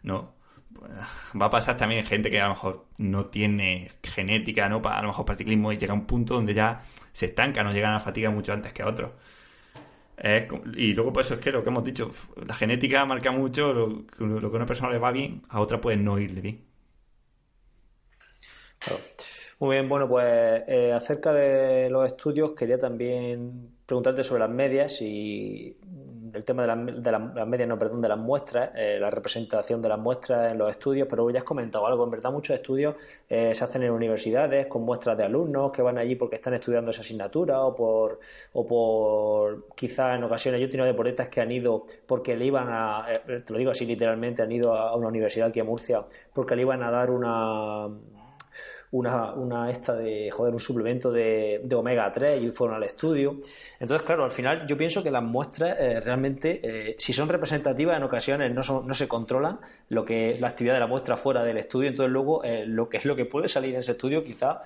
No. 0.03 0.35
Va 1.39 1.47
a 1.47 1.49
pasar 1.49 1.77
también 1.77 2.05
gente 2.05 2.29
que 2.29 2.39
a 2.39 2.47
lo 2.47 2.53
mejor 2.53 2.85
no 2.97 3.25
tiene 3.25 3.91
genética, 4.03 4.69
¿no? 4.69 4.81
A 4.85 5.01
lo 5.01 5.09
mejor 5.09 5.25
particlismo 5.25 5.71
y 5.71 5.77
llega 5.77 5.93
a 5.93 5.95
un 5.95 6.05
punto 6.05 6.35
donde 6.35 6.53
ya 6.53 6.81
se 7.11 7.27
estanca, 7.27 7.63
no 7.63 7.73
llegan 7.73 7.91
a 7.91 7.95
la 7.95 7.99
fatiga 7.99 8.29
mucho 8.29 8.53
antes 8.53 8.71
que 8.73 8.83
a 8.83 8.87
otros 8.87 9.11
y 10.75 10.93
luego, 10.93 11.13
pues 11.13 11.27
eso 11.27 11.35
es 11.35 11.41
que 11.41 11.51
lo 11.51 11.63
que 11.63 11.69
hemos 11.69 11.83
dicho, 11.83 12.13
la 12.45 12.53
genética 12.53 13.05
marca 13.05 13.31
mucho 13.31 13.73
lo, 13.73 14.05
que 14.07 14.23
a 14.23 14.49
una 14.49 14.65
persona 14.65 14.91
le 14.91 14.99
va 14.99 15.11
bien, 15.11 15.43
a 15.49 15.61
otra 15.61 15.79
puede 15.79 15.97
no 15.97 16.19
irle 16.19 16.41
bien. 16.41 16.65
Muy 19.59 19.75
bien, 19.75 19.89
bueno, 19.89 20.07
pues 20.07 20.25
eh, 20.67 20.93
acerca 20.93 21.33
de 21.33 21.89
los 21.89 22.07
estudios 22.07 22.51
quería 22.51 22.79
también 22.79 23.75
preguntarte 23.85 24.23
sobre 24.23 24.39
las 24.39 24.49
medias 24.49 25.01
y 25.01 25.75
el 26.33 26.43
tema 26.45 26.65
de, 26.65 26.93
de 26.93 27.11
las 27.11 27.47
medias, 27.47 27.67
no, 27.67 27.77
perdón, 27.77 27.99
de 28.01 28.07
las 28.07 28.17
muestras, 28.17 28.71
eh, 28.73 28.97
la 29.01 29.09
representación 29.09 29.81
de 29.81 29.89
las 29.89 29.99
muestras 29.99 30.53
en 30.53 30.59
los 30.59 30.71
estudios, 30.71 31.09
pero 31.09 31.29
ya 31.29 31.39
has 31.39 31.43
comentado 31.43 31.85
algo, 31.87 32.05
en 32.05 32.11
verdad 32.11 32.31
muchos 32.31 32.55
estudios 32.55 32.95
eh, 33.27 33.53
se 33.53 33.63
hacen 33.65 33.83
en 33.83 33.91
universidades 33.91 34.67
con 34.67 34.83
muestras 34.83 35.17
de 35.17 35.25
alumnos 35.25 35.73
que 35.73 35.81
van 35.81 35.97
allí 35.97 36.15
porque 36.15 36.37
están 36.37 36.53
estudiando 36.53 36.91
esa 36.91 37.01
asignatura 37.01 37.61
o 37.61 37.75
por, 37.75 38.19
o 38.53 38.65
por 38.65 39.75
quizás 39.75 40.15
en 40.15 40.23
ocasiones, 40.23 40.61
yo 40.61 40.67
he 40.67 40.69
tenido 40.69 40.87
deportistas 40.87 41.27
que 41.27 41.41
han 41.41 41.51
ido 41.51 41.83
porque 42.05 42.37
le 42.37 42.45
iban 42.45 42.67
a, 42.69 43.07
eh, 43.11 43.41
te 43.41 43.51
lo 43.51 43.59
digo 43.59 43.71
así 43.71 43.85
literalmente, 43.85 44.41
han 44.41 44.51
ido 44.53 44.73
a 44.73 44.95
una 44.95 45.09
universidad 45.09 45.49
aquí 45.49 45.59
a 45.59 45.65
Murcia 45.65 46.05
porque 46.33 46.55
le 46.55 46.61
iban 46.61 46.81
a 46.81 46.91
dar 46.91 47.11
una 47.11 47.89
una, 48.91 49.33
una 49.33 49.69
esta 49.69 49.93
de, 49.93 50.31
joder, 50.31 50.53
un 50.53 50.59
suplemento 50.59 51.11
de, 51.11 51.61
omega 51.75 52.11
3 52.11 52.41
y 52.41 52.49
fueron 52.51 52.77
al 52.77 52.83
estudio. 52.83 53.39
Entonces, 53.79 54.05
claro, 54.05 54.23
al 54.23 54.31
final 54.31 54.65
yo 54.65 54.75
pienso 54.77 55.03
que 55.03 55.11
las 55.11 55.23
muestras 55.23 55.77
eh, 55.79 55.99
realmente, 56.01 56.59
eh, 56.63 56.95
si 56.97 57.13
son 57.13 57.29
representativas, 57.29 57.97
en 57.97 58.03
ocasiones 58.03 58.53
no, 58.53 58.63
son, 58.63 58.87
no 58.87 58.93
se 58.93 59.07
controlan 59.07 59.59
lo 59.89 60.03
que 60.03 60.35
la 60.39 60.47
actividad 60.47 60.73
de 60.73 60.79
la 60.79 60.87
muestra 60.87 61.15
fuera 61.17 61.43
del 61.43 61.57
estudio, 61.57 61.89
entonces 61.89 62.11
luego 62.11 62.43
eh, 62.43 62.65
lo 62.65 62.89
que 62.89 62.97
es 62.97 63.05
lo 63.05 63.15
que 63.15 63.25
puede 63.25 63.47
salir 63.47 63.73
en 63.73 63.81
ese 63.81 63.91
estudio 63.91 64.23
quizá 64.23 64.61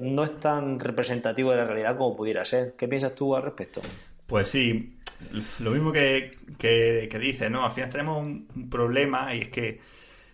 no 0.00 0.24
es 0.24 0.40
tan 0.40 0.80
representativo 0.80 1.52
de 1.52 1.58
la 1.58 1.64
realidad 1.64 1.96
como 1.96 2.16
pudiera 2.16 2.44
ser. 2.44 2.74
¿Qué 2.76 2.88
piensas 2.88 3.14
tú 3.14 3.36
al 3.36 3.44
respecto? 3.44 3.80
Pues 4.26 4.48
sí, 4.48 4.98
lo 5.60 5.70
mismo 5.70 5.92
que, 5.92 6.32
que, 6.58 7.18
dices, 7.20 7.48
¿no? 7.48 7.64
Al 7.64 7.70
final 7.70 7.88
tenemos 7.88 8.26
un, 8.26 8.48
un 8.56 8.68
problema 8.68 9.32
y 9.32 9.42
es 9.42 9.48
que 9.50 9.78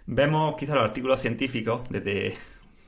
vemos 0.07 0.57
quizás 0.57 0.77
los 0.77 0.85
artículos 0.85 1.20
científicos 1.20 1.82
desde 1.90 2.35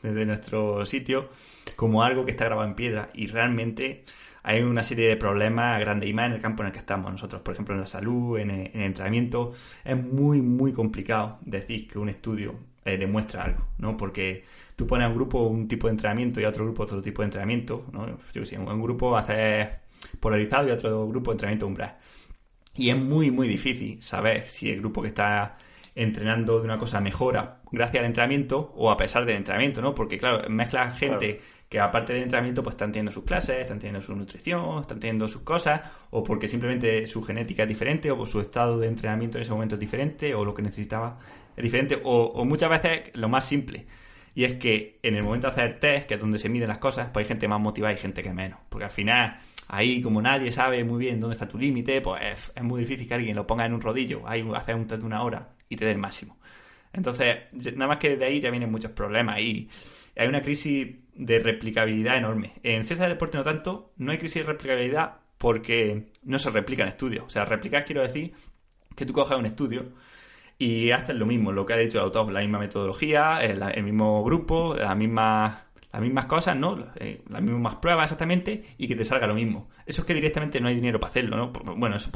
desde 0.03 0.27
nuestro 0.27 0.85
sitio 0.87 1.29
como 1.77 2.03
algo 2.03 2.25
que 2.25 2.33
está 2.33 2.47
grabado 2.47 2.69
en 2.69 2.75
piedra 2.75 3.11
y 3.15 3.27
realmente 3.27 4.05
hay 4.43 4.63
una 4.63 4.83
serie 4.83 5.09
de 5.09 5.17
problemas 5.17 5.79
grandes 5.81 6.09
y 6.09 6.13
más 6.13 6.27
en 6.27 6.33
el 6.33 6.41
campo 6.41 6.63
en 6.63 6.69
el 6.69 6.73
que 6.73 6.79
estamos 6.79 7.11
nosotros, 7.13 7.43
por 7.43 7.55
ejemplo 7.55 7.75
en 7.75 7.81
la 7.83 7.87
salud, 7.87 8.39
en 8.39 8.51
el, 8.51 8.71
entrenamiento, 8.75 9.53
es 9.85 9.97
muy 9.97 10.41
muy 10.41 10.73
complicado 10.73 11.39
decir 11.43 11.89
que 11.89 11.99
un 11.99 12.09
estudio 12.09 12.55
eh, 12.85 12.97
demuestra 12.97 13.45
algo, 13.45 13.65
¿no? 13.79 13.97
Porque 13.97 14.45
tú 14.77 14.87
pones 14.87 15.07
a 15.07 15.09
un 15.09 15.15
grupo 15.15 15.43
un 15.43 15.69
tipo 15.69 15.87
de 15.87 15.93
entrenamiento 15.93 16.41
y 16.41 16.45
a 16.45 16.49
otro 16.49 16.65
grupo 16.65 16.85
otro 16.85 17.03
tipo 17.03 17.23
de 17.23 17.27
entrenamiento, 17.27 17.87
¿no? 17.93 18.07
Yo 18.33 18.43
un 18.59 18.83
grupo 18.83 19.17
hace 19.17 19.69
polarizado 20.19 20.69
y 20.69 20.71
otro 20.71 21.07
grupo 21.09 21.33
entrenamiento 21.33 21.67
umbral. 21.67 21.97
Y 22.75 22.91
es 22.91 22.97
muy 22.97 23.31
muy 23.31 23.49
difícil 23.49 24.03
saber 24.03 24.49
si 24.49 24.71
el 24.71 24.81
grupo 24.81 25.03
que 25.03 25.09
está 25.09 25.59
entrenando 25.95 26.59
de 26.59 26.65
una 26.65 26.79
cosa 26.79 27.01
mejora 27.01 27.60
gracias 27.73 28.01
al 28.01 28.07
entrenamiento 28.07 28.73
o 28.77 28.91
a 28.91 28.97
pesar 28.97 29.25
del 29.25 29.37
entrenamiento, 29.37 29.81
¿no? 29.81 29.95
Porque, 29.95 30.19
claro, 30.19 30.49
mezcla 30.49 30.91
gente 30.91 31.41
que 31.71 31.79
aparte 31.79 32.13
del 32.13 32.25
entrenamiento 32.25 32.65
pues 32.65 32.75
están 32.75 32.91
teniendo 32.91 33.13
sus 33.13 33.23
clases, 33.23 33.59
están 33.59 33.79
teniendo 33.79 34.01
su 34.01 34.15
nutrición, 34.15 34.81
están 34.81 34.99
teniendo 34.99 35.29
sus 35.29 35.43
cosas, 35.43 35.81
o 36.11 36.25
porque 36.25 36.49
simplemente 36.49 37.07
su 37.07 37.23
genética 37.23 37.63
es 37.63 37.69
diferente, 37.69 38.11
o 38.11 38.27
su 38.27 38.41
estado 38.41 38.77
de 38.79 38.89
entrenamiento 38.89 39.39
en 39.39 39.43
ese 39.43 39.53
momento 39.53 39.77
es 39.77 39.81
diferente, 39.81 40.35
o 40.35 40.45
lo 40.45 40.53
que 40.53 40.63
necesitaba 40.63 41.21
es 41.57 41.63
diferente, 41.63 42.01
o, 42.03 42.45
muchas 42.45 42.71
veces 42.71 43.13
lo 43.15 43.29
más 43.29 43.45
simple. 43.45 43.87
Y 44.35 44.45
es 44.45 44.55
que 44.55 44.99
en 45.03 45.15
el 45.15 45.23
momento 45.23 45.47
de 45.47 45.53
hacer 45.53 45.79
test, 45.79 46.09
que 46.09 46.15
es 46.15 46.21
donde 46.21 46.39
se 46.39 46.49
miden 46.49 46.69
las 46.69 46.79
cosas, 46.79 47.11
pues 47.13 47.25
hay 47.25 47.29
gente 47.29 47.47
más 47.47 47.61
motivada 47.61 47.95
y 47.95 47.99
gente 47.99 48.23
que 48.23 48.33
menos. 48.33 48.59
Porque 48.69 48.85
al 48.85 48.91
final, 48.91 49.37
ahí 49.69 50.03
como 50.03 50.21
nadie 50.21 50.51
sabe 50.51 50.83
muy 50.83 50.99
bien 50.99 51.21
dónde 51.21 51.35
está 51.35 51.47
tu 51.47 51.59
límite, 51.59 52.01
pues 52.01 52.51
es, 52.53 52.63
muy 52.65 52.81
difícil 52.81 53.07
que 53.07 53.15
alguien 53.15 53.37
lo 53.37 53.47
ponga 53.47 53.65
en 53.65 53.75
un 53.75 53.81
rodillo, 53.81 54.23
ahí 54.27 54.45
hacer 54.57 54.75
un 54.75 54.89
test 54.89 55.01
de 55.01 55.07
una 55.07 55.23
hora 55.23 55.51
y 55.69 55.77
te 55.77 55.85
dé 55.85 55.93
el 55.93 55.99
máximo. 55.99 56.40
Entonces, 56.93 57.37
nada 57.53 57.87
más 57.87 57.99
que 57.99 58.17
de 58.17 58.25
ahí 58.25 58.41
ya 58.41 58.51
vienen 58.51 58.71
muchos 58.71 58.91
problemas 58.93 59.41
y 59.41 59.69
hay 60.17 60.29
una 60.29 60.43
crisis 60.43 60.89
de 61.15 61.39
replicabilidad 61.39 62.17
enorme. 62.17 62.55
En 62.63 62.85
ciencia 62.85 63.07
de 63.07 63.15
deporte 63.15 63.39
no 63.39 63.45
tanto, 63.45 63.93
no 63.97 64.13
hay 64.13 64.19
crisis 64.19 64.43
de 64.43 64.53
replicabilidad 64.53 65.19
porque 65.39 66.09
no 66.25 66.39
se 66.39 66.51
replica 66.51 66.83
en 66.83 66.89
estudios. 66.89 67.25
O 67.27 67.31
sea, 67.31 67.45
replicar 67.45 67.85
quiero 67.85 68.03
decir 68.03 68.33
que 68.97 69.07
tú 69.07 69.13
coges 69.13 69.39
un 69.39 69.47
estudio 69.47 69.93
y 70.59 70.91
haces 70.91 71.17
lo 71.17 71.27
mismo, 71.27 71.53
lo 71.53 71.65
que 71.65 71.73
ha 71.73 71.77
dicho 71.77 71.99
el 71.99 72.05
autor, 72.05 72.31
la 72.33 72.41
misma 72.41 72.59
metodología, 72.59 73.39
el, 73.43 73.63
el 73.63 73.83
mismo 73.83 74.23
grupo, 74.25 74.75
las 74.75 74.97
mismas 74.97 75.70
las 75.93 76.03
mismas 76.03 76.27
cosas, 76.27 76.57
¿no? 76.57 76.79
Eh, 76.97 77.23
las 77.29 77.43
mismas 77.43 77.77
pruebas 77.77 78.05
exactamente 78.05 78.65
y 78.79 78.87
que 78.87 78.95
te 78.95 79.05
salga 79.05 79.27
lo 79.27 79.35
mismo. 79.35 79.69
Eso 79.87 80.03
es 80.03 80.07
que 80.07 80.15
directamente 80.15 80.61
no 80.61 80.69
hay 80.69 80.77
dinero 80.77 81.01
para 81.01 81.11
hacerlo, 81.11 81.37
¿no? 81.37 81.53
Bueno, 81.77 81.97
eso 81.97 82.11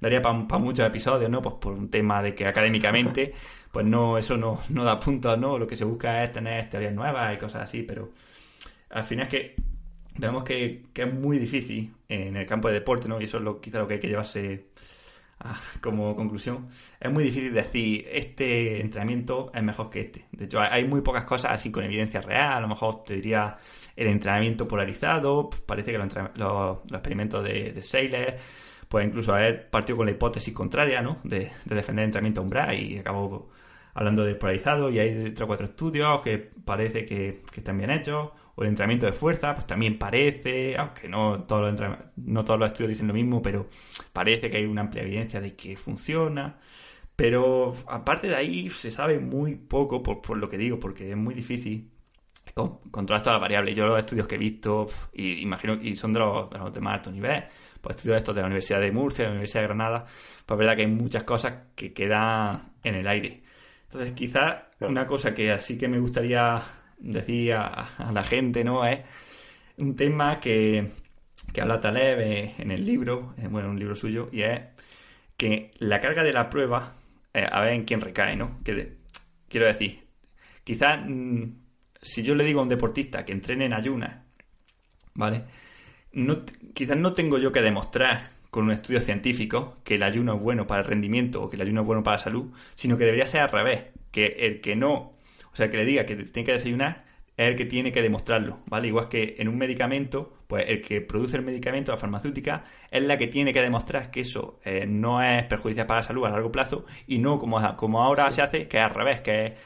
daría 0.00 0.20
para 0.20 0.34
muchos 0.34 0.86
episodios, 0.86 1.30
¿no? 1.30 1.40
Pues 1.40 1.54
por 1.56 1.74
un 1.74 1.90
tema 1.90 2.22
de 2.22 2.34
que 2.34 2.46
académicamente, 2.46 3.32
pues 3.72 3.86
no, 3.86 4.18
eso 4.18 4.36
no, 4.36 4.60
no 4.68 4.84
da 4.84 5.00
puntos, 5.00 5.38
¿no? 5.38 5.58
Lo 5.58 5.66
que 5.66 5.76
se 5.76 5.84
busca 5.84 6.22
es 6.24 6.32
tener 6.32 6.68
teorías 6.68 6.92
nuevas 6.92 7.34
y 7.34 7.38
cosas 7.38 7.62
así, 7.62 7.82
pero 7.82 8.10
al 8.90 9.04
final 9.04 9.26
es 9.26 9.30
que 9.30 9.54
vemos 10.18 10.44
que, 10.44 10.84
que 10.92 11.02
es 11.02 11.12
muy 11.12 11.38
difícil 11.38 11.94
en 12.08 12.36
el 12.36 12.46
campo 12.46 12.68
de 12.68 12.74
deporte, 12.74 13.08
¿no? 13.08 13.20
Y 13.20 13.24
eso 13.24 13.38
es 13.38 13.44
lo, 13.44 13.60
quizá 13.60 13.78
lo 13.78 13.88
que 13.88 13.94
hay 13.94 14.00
que 14.00 14.08
llevarse 14.08 14.66
como 15.80 16.16
conclusión, 16.16 16.68
es 16.98 17.12
muy 17.12 17.24
difícil 17.24 17.52
decir 17.52 18.06
este 18.10 18.80
entrenamiento 18.80 19.50
es 19.54 19.62
mejor 19.62 19.90
que 19.90 20.00
este. 20.00 20.24
De 20.32 20.46
hecho, 20.46 20.60
hay 20.60 20.84
muy 20.84 21.02
pocas 21.02 21.24
cosas 21.24 21.52
así 21.52 21.70
con 21.70 21.84
evidencia 21.84 22.20
real. 22.20 22.54
A 22.54 22.60
lo 22.60 22.68
mejor 22.68 23.04
te 23.04 23.14
diría 23.14 23.58
el 23.94 24.08
entrenamiento 24.08 24.66
polarizado. 24.66 25.50
Parece 25.66 25.92
que 25.92 25.98
los, 25.98 26.78
experimentos 26.90 27.44
de, 27.44 27.72
de 27.72 28.36
pues 28.88 29.06
incluso 29.06 29.34
haber 29.34 29.68
partido 29.68 29.96
con 29.96 30.06
la 30.06 30.12
hipótesis 30.12 30.54
contraria, 30.54 31.02
¿no? 31.02 31.18
De, 31.24 31.50
defender 31.64 32.04
el 32.04 32.08
entrenamiento 32.08 32.42
umbral 32.42 32.78
y 32.78 32.98
acabó 32.98 33.50
hablando 33.94 34.24
de 34.24 34.34
polarizado. 34.36 34.90
Y 34.90 34.98
hay 34.98 35.30
tres 35.32 35.42
o 35.42 35.46
cuatro 35.46 35.66
estudios 35.66 36.22
que 36.22 36.38
parece 36.38 37.04
que 37.04 37.42
están 37.54 37.78
bien 37.78 37.90
hechos 37.90 38.30
o 38.56 38.62
el 38.62 38.70
entrenamiento 38.70 39.06
de 39.06 39.12
fuerza, 39.12 39.54
pues 39.54 39.66
también 39.66 39.98
parece, 39.98 40.76
aunque 40.76 41.08
no 41.08 41.44
todos 41.44 41.78
los, 41.78 41.98
no 42.16 42.44
todos 42.44 42.58
los 42.58 42.70
estudios 42.72 42.90
dicen 42.90 43.06
lo 43.06 43.14
mismo, 43.14 43.42
pero 43.42 43.68
parece 44.12 44.50
que 44.50 44.56
hay 44.56 44.64
una 44.64 44.80
amplia 44.80 45.02
evidencia 45.02 45.40
de 45.40 45.54
que 45.54 45.76
funciona. 45.76 46.58
Pero 47.14 47.74
aparte 47.86 48.28
de 48.28 48.36
ahí 48.36 48.70
se 48.70 48.90
sabe 48.90 49.18
muy 49.18 49.54
poco, 49.56 50.02
por, 50.02 50.36
lo 50.36 50.48
que 50.48 50.58
digo, 50.58 50.80
porque 50.80 51.10
es 51.10 51.16
muy 51.16 51.34
difícil 51.34 51.90
controlar 52.90 53.22
todas 53.22 53.34
las 53.34 53.40
variables. 53.42 53.76
Yo 53.76 53.86
los 53.86 53.98
estudios 53.98 54.26
que 54.26 54.36
he 54.36 54.38
visto, 54.38 54.86
y 55.12 55.42
imagino, 55.42 55.74
y 55.74 55.94
son 55.96 56.12
de 56.14 56.20
los, 56.20 56.50
de 56.72 56.80
más 56.80 56.94
alto 56.94 57.10
nivel, 57.10 57.44
pues 57.80 57.96
estudios 57.96 58.18
estos 58.18 58.34
de 58.34 58.40
la 58.40 58.46
Universidad 58.46 58.80
de 58.80 58.90
Murcia, 58.92 59.24
de 59.24 59.28
la 59.28 59.32
Universidad 59.32 59.62
de 59.62 59.66
Granada, 59.68 60.04
pues 60.46 60.56
es 60.56 60.58
verdad 60.58 60.76
que 60.76 60.82
hay 60.82 60.88
muchas 60.88 61.24
cosas 61.24 61.54
que 61.74 61.92
quedan 61.92 62.72
en 62.82 62.94
el 62.94 63.06
aire. 63.06 63.42
Entonces, 63.84 64.12
quizás 64.12 64.64
una 64.80 65.06
cosa 65.06 65.34
que 65.34 65.52
así 65.52 65.78
que 65.78 65.88
me 65.88 65.98
gustaría 65.98 66.62
decía 66.98 67.62
a, 67.66 68.12
la 68.12 68.24
gente, 68.24 68.64
¿no? 68.64 68.86
Es 68.86 69.00
un 69.76 69.96
tema 69.96 70.40
que, 70.40 70.90
que 71.52 71.60
habla 71.60 71.80
Taleb 71.80 72.20
eh, 72.20 72.54
en 72.58 72.70
el 72.70 72.84
libro, 72.84 73.34
eh, 73.38 73.48
bueno, 73.48 73.70
un 73.70 73.78
libro 73.78 73.94
suyo, 73.94 74.28
y 74.32 74.42
es 74.42 74.60
que 75.36 75.72
la 75.78 76.00
carga 76.00 76.22
de 76.22 76.32
la 76.32 76.48
prueba, 76.48 76.94
eh, 77.34 77.46
a 77.50 77.60
ver 77.60 77.74
en 77.74 77.84
quién 77.84 78.00
recae, 78.00 78.36
¿no? 78.36 78.58
Que 78.64 78.96
quiero 79.48 79.66
decir, 79.66 80.00
quizás 80.64 81.00
mm, 81.06 81.44
si 82.00 82.22
yo 82.22 82.34
le 82.34 82.44
digo 82.44 82.60
a 82.60 82.62
un 82.64 82.68
deportista 82.68 83.24
que 83.24 83.32
entrene 83.32 83.66
en 83.66 83.74
ayunas, 83.74 84.24
¿vale? 85.14 85.44
Quizás 86.74 86.96
no 86.96 87.12
tengo 87.12 87.38
yo 87.38 87.52
que 87.52 87.60
demostrar 87.60 88.30
con 88.50 88.64
un 88.64 88.70
estudio 88.70 89.02
científico 89.02 89.78
que 89.84 89.96
el 89.96 90.02
ayuno 90.02 90.36
es 90.36 90.40
bueno 90.40 90.66
para 90.66 90.80
el 90.80 90.86
rendimiento 90.86 91.42
o 91.42 91.50
que 91.50 91.56
el 91.56 91.62
ayuno 91.62 91.82
es 91.82 91.86
bueno 91.86 92.02
para 92.02 92.16
la 92.16 92.22
salud, 92.22 92.52
sino 92.74 92.96
que 92.96 93.04
debería 93.04 93.26
ser 93.26 93.42
al 93.42 93.50
revés, 93.50 93.86
que 94.10 94.26
el 94.26 94.62
que 94.62 94.76
no, 94.76 95.15
o 95.56 95.58
sea, 95.58 95.70
que 95.70 95.78
le 95.78 95.86
diga 95.86 96.04
que 96.04 96.16
tiene 96.16 96.44
que 96.44 96.52
desayunar 96.52 97.06
es 97.34 97.48
el 97.48 97.56
que 97.56 97.64
tiene 97.64 97.90
que 97.90 98.02
demostrarlo, 98.02 98.58
¿vale? 98.66 98.88
Igual 98.88 99.08
que 99.08 99.36
en 99.38 99.48
un 99.48 99.56
medicamento, 99.56 100.34
pues 100.46 100.66
el 100.68 100.82
que 100.82 101.00
produce 101.00 101.38
el 101.38 101.44
medicamento, 101.44 101.92
la 101.92 101.96
farmacéutica, 101.96 102.64
es 102.90 103.02
la 103.02 103.16
que 103.16 103.28
tiene 103.28 103.54
que 103.54 103.62
demostrar 103.62 104.10
que 104.10 104.20
eso 104.20 104.60
eh, 104.62 104.84
no 104.86 105.22
es 105.22 105.46
perjudicial 105.46 105.86
para 105.86 106.00
la 106.00 106.04
salud 106.04 106.26
a 106.26 106.28
largo 106.28 106.52
plazo 106.52 106.84
y 107.06 107.16
no 107.16 107.38
como, 107.38 107.58
como 107.76 108.02
ahora 108.02 108.30
se 108.30 108.42
hace, 108.42 108.68
que 108.68 108.76
es 108.76 108.84
al 108.84 108.90
revés, 108.90 109.20
que 109.22 109.56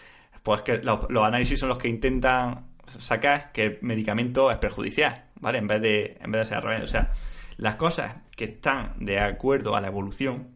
pues 0.45 0.62
que 0.62 0.79
los, 0.79 1.09
análisis 1.11 1.59
son 1.59 1.71
los 1.71 1.79
que 1.79 1.89
intentan 1.89 2.67
sacar 2.87 3.51
que 3.51 3.65
el 3.65 3.79
medicamento 3.81 4.49
es 4.53 4.59
perjudicial, 4.59 5.25
¿vale? 5.41 5.59
En 5.59 5.67
vez 5.67 5.83
de, 5.83 6.19
en 6.21 6.31
vez 6.31 6.43
de 6.43 6.45
ser 6.45 6.59
al 6.59 6.62
revés. 6.62 6.85
O 6.85 6.87
sea, 6.87 7.15
las 7.57 7.75
cosas 7.75 8.15
que 8.37 8.45
están 8.45 8.95
de 9.01 9.19
acuerdo 9.19 9.75
a 9.75 9.81
la 9.81 9.89
evolución, 9.89 10.51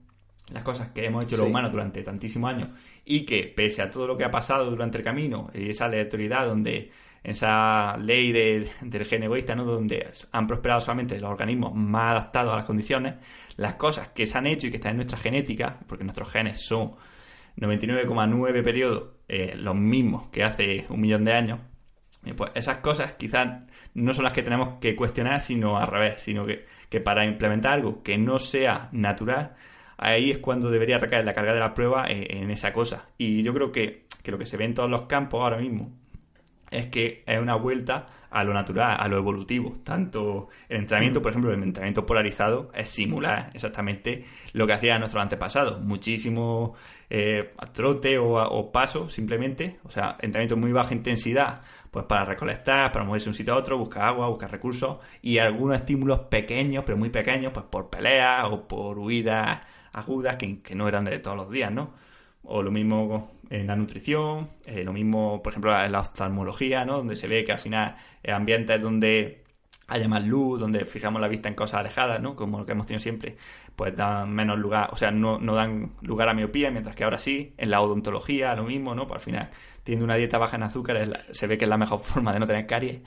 las 0.52 0.62
cosas 0.62 0.92
que 0.92 1.06
hemos 1.06 1.24
hecho 1.24 1.38
los 1.38 1.48
humanos 1.48 1.72
durante 1.72 2.04
tantísimos 2.04 2.50
años 2.52 2.68
y 3.04 3.24
que 3.24 3.52
pese 3.54 3.82
a 3.82 3.90
todo 3.90 4.06
lo 4.06 4.16
que 4.16 4.24
ha 4.24 4.30
pasado 4.30 4.70
durante 4.70 4.98
el 4.98 5.04
camino 5.04 5.50
y 5.54 5.70
esa 5.70 5.86
aleatoriedad 5.86 6.46
donde 6.46 6.90
esa 7.22 7.96
ley 7.96 8.32
del 8.32 9.04
gen 9.06 9.22
egoísta, 9.22 9.54
¿no? 9.54 9.64
donde 9.64 10.10
han 10.30 10.46
prosperado 10.46 10.82
solamente 10.82 11.18
los 11.18 11.30
organismos 11.30 11.74
más 11.74 12.12
adaptados 12.12 12.52
a 12.52 12.56
las 12.56 12.64
condiciones, 12.66 13.14
las 13.56 13.76
cosas 13.76 14.08
que 14.08 14.26
se 14.26 14.36
han 14.36 14.46
hecho 14.46 14.66
y 14.66 14.70
que 14.70 14.76
están 14.76 14.90
en 14.90 14.96
nuestra 14.98 15.18
genética, 15.18 15.78
porque 15.86 16.04
nuestros 16.04 16.30
genes 16.30 16.60
son 16.60 16.92
99,9 17.56 18.62
periodos 18.62 19.14
eh, 19.26 19.54
los 19.56 19.74
mismos 19.74 20.28
que 20.28 20.44
hace 20.44 20.84
un 20.90 21.00
millón 21.00 21.24
de 21.24 21.32
años, 21.32 21.60
eh, 22.26 22.34
pues 22.34 22.50
esas 22.54 22.78
cosas 22.78 23.14
quizás 23.14 23.62
no 23.94 24.12
son 24.12 24.24
las 24.24 24.34
que 24.34 24.42
tenemos 24.42 24.78
que 24.80 24.94
cuestionar, 24.94 25.40
sino 25.40 25.78
al 25.78 25.86
revés, 25.86 26.20
sino 26.20 26.44
que, 26.44 26.66
que 26.90 27.00
para 27.00 27.24
implementar 27.24 27.72
algo 27.72 28.02
que 28.02 28.18
no 28.18 28.38
sea 28.38 28.90
natural, 28.92 29.54
ahí 29.96 30.30
es 30.30 30.38
cuando 30.38 30.70
debería 30.70 30.98
recaer 30.98 31.24
la 31.24 31.34
carga 31.34 31.54
de 31.54 31.60
la 31.60 31.74
prueba 31.74 32.06
en, 32.08 32.44
en 32.44 32.50
esa 32.50 32.72
cosa. 32.72 33.08
Y 33.18 33.42
yo 33.42 33.52
creo 33.54 33.72
que, 33.72 34.06
que 34.22 34.30
lo 34.30 34.38
que 34.38 34.46
se 34.46 34.56
ve 34.56 34.64
en 34.64 34.74
todos 34.74 34.90
los 34.90 35.02
campos 35.02 35.40
ahora 35.40 35.58
mismo 35.58 35.92
es 36.70 36.86
que 36.86 37.22
es 37.26 37.40
una 37.40 37.54
vuelta 37.56 38.06
a 38.34 38.42
lo 38.42 38.52
natural, 38.52 38.96
a 38.98 39.06
lo 39.06 39.16
evolutivo. 39.16 39.76
Tanto 39.84 40.48
el 40.68 40.78
entrenamiento, 40.78 41.22
por 41.22 41.30
ejemplo, 41.30 41.52
el 41.52 41.62
entrenamiento 41.62 42.04
polarizado 42.04 42.70
es 42.74 42.88
simular 42.88 43.50
exactamente 43.54 44.24
lo 44.52 44.66
que 44.66 44.72
hacía 44.72 44.98
nuestro 44.98 45.20
antepasado. 45.20 45.78
Muchísimo 45.78 46.74
eh, 47.08 47.52
trote 47.72 48.18
o, 48.18 48.72
paso, 48.72 49.08
simplemente. 49.08 49.78
O 49.84 49.90
sea, 49.90 50.16
entrenamiento 50.20 50.56
muy 50.56 50.72
baja 50.72 50.94
intensidad, 50.94 51.60
pues 51.92 52.06
para 52.06 52.24
recolectar, 52.24 52.90
para 52.90 53.04
moverse 53.04 53.26
de 53.26 53.30
un 53.30 53.34
sitio 53.36 53.54
a 53.54 53.58
otro, 53.58 53.78
buscar 53.78 54.06
agua, 54.06 54.28
buscar 54.28 54.50
recursos 54.50 54.98
y 55.22 55.38
algunos 55.38 55.76
estímulos 55.76 56.22
pequeños, 56.22 56.82
pero 56.84 56.98
muy 56.98 57.10
pequeños, 57.10 57.52
pues 57.52 57.66
por 57.66 57.88
peleas 57.88 58.46
o 58.50 58.66
por 58.66 58.98
huidas 58.98 59.60
agudas 59.94 60.36
que, 60.36 60.60
que 60.60 60.74
no 60.74 60.88
eran 60.88 61.04
de 61.04 61.18
todos 61.18 61.36
los 61.36 61.50
días, 61.50 61.72
¿no? 61.72 61.94
O 62.42 62.62
lo 62.62 62.70
mismo 62.70 63.32
en 63.50 63.66
la 63.66 63.76
nutrición, 63.76 64.50
eh, 64.66 64.84
lo 64.84 64.92
mismo, 64.92 65.42
por 65.42 65.52
ejemplo, 65.52 65.78
en 65.82 65.92
la 65.92 66.00
oftalmología, 66.00 66.84
¿no? 66.84 66.98
Donde 66.98 67.16
se 67.16 67.26
ve 67.28 67.44
que 67.44 67.52
al 67.52 67.58
final 67.58 67.96
ambientes 68.26 68.80
donde 68.82 69.44
haya 69.86 70.08
más 70.08 70.24
luz, 70.24 70.60
donde 70.60 70.84
fijamos 70.86 71.20
la 71.20 71.28
vista 71.28 71.48
en 71.48 71.54
cosas 71.54 71.80
alejadas, 71.80 72.20
¿no? 72.20 72.36
Como 72.36 72.58
lo 72.58 72.66
que 72.66 72.72
hemos 72.72 72.86
tenido 72.86 73.00
siempre, 73.02 73.36
pues 73.76 73.94
dan 73.96 74.32
menos 74.32 74.58
lugar, 74.58 74.88
o 74.92 74.96
sea, 74.96 75.10
no, 75.10 75.38
no 75.38 75.54
dan 75.54 75.92
lugar 76.02 76.28
a 76.28 76.34
miopía, 76.34 76.70
mientras 76.70 76.96
que 76.96 77.04
ahora 77.04 77.18
sí, 77.18 77.54
en 77.58 77.70
la 77.70 77.80
odontología 77.80 78.54
lo 78.54 78.64
mismo, 78.64 78.94
¿no? 78.94 79.06
Pues 79.06 79.18
al 79.18 79.24
final, 79.24 79.50
teniendo 79.82 80.04
una 80.04 80.16
dieta 80.16 80.38
baja 80.38 80.56
en 80.56 80.62
azúcar, 80.62 81.24
se 81.30 81.46
ve 81.46 81.58
que 81.58 81.64
es 81.64 81.68
la 81.68 81.76
mejor 81.78 82.00
forma 82.00 82.32
de 82.32 82.40
no 82.40 82.46
tener 82.46 82.66
caries. 82.66 83.02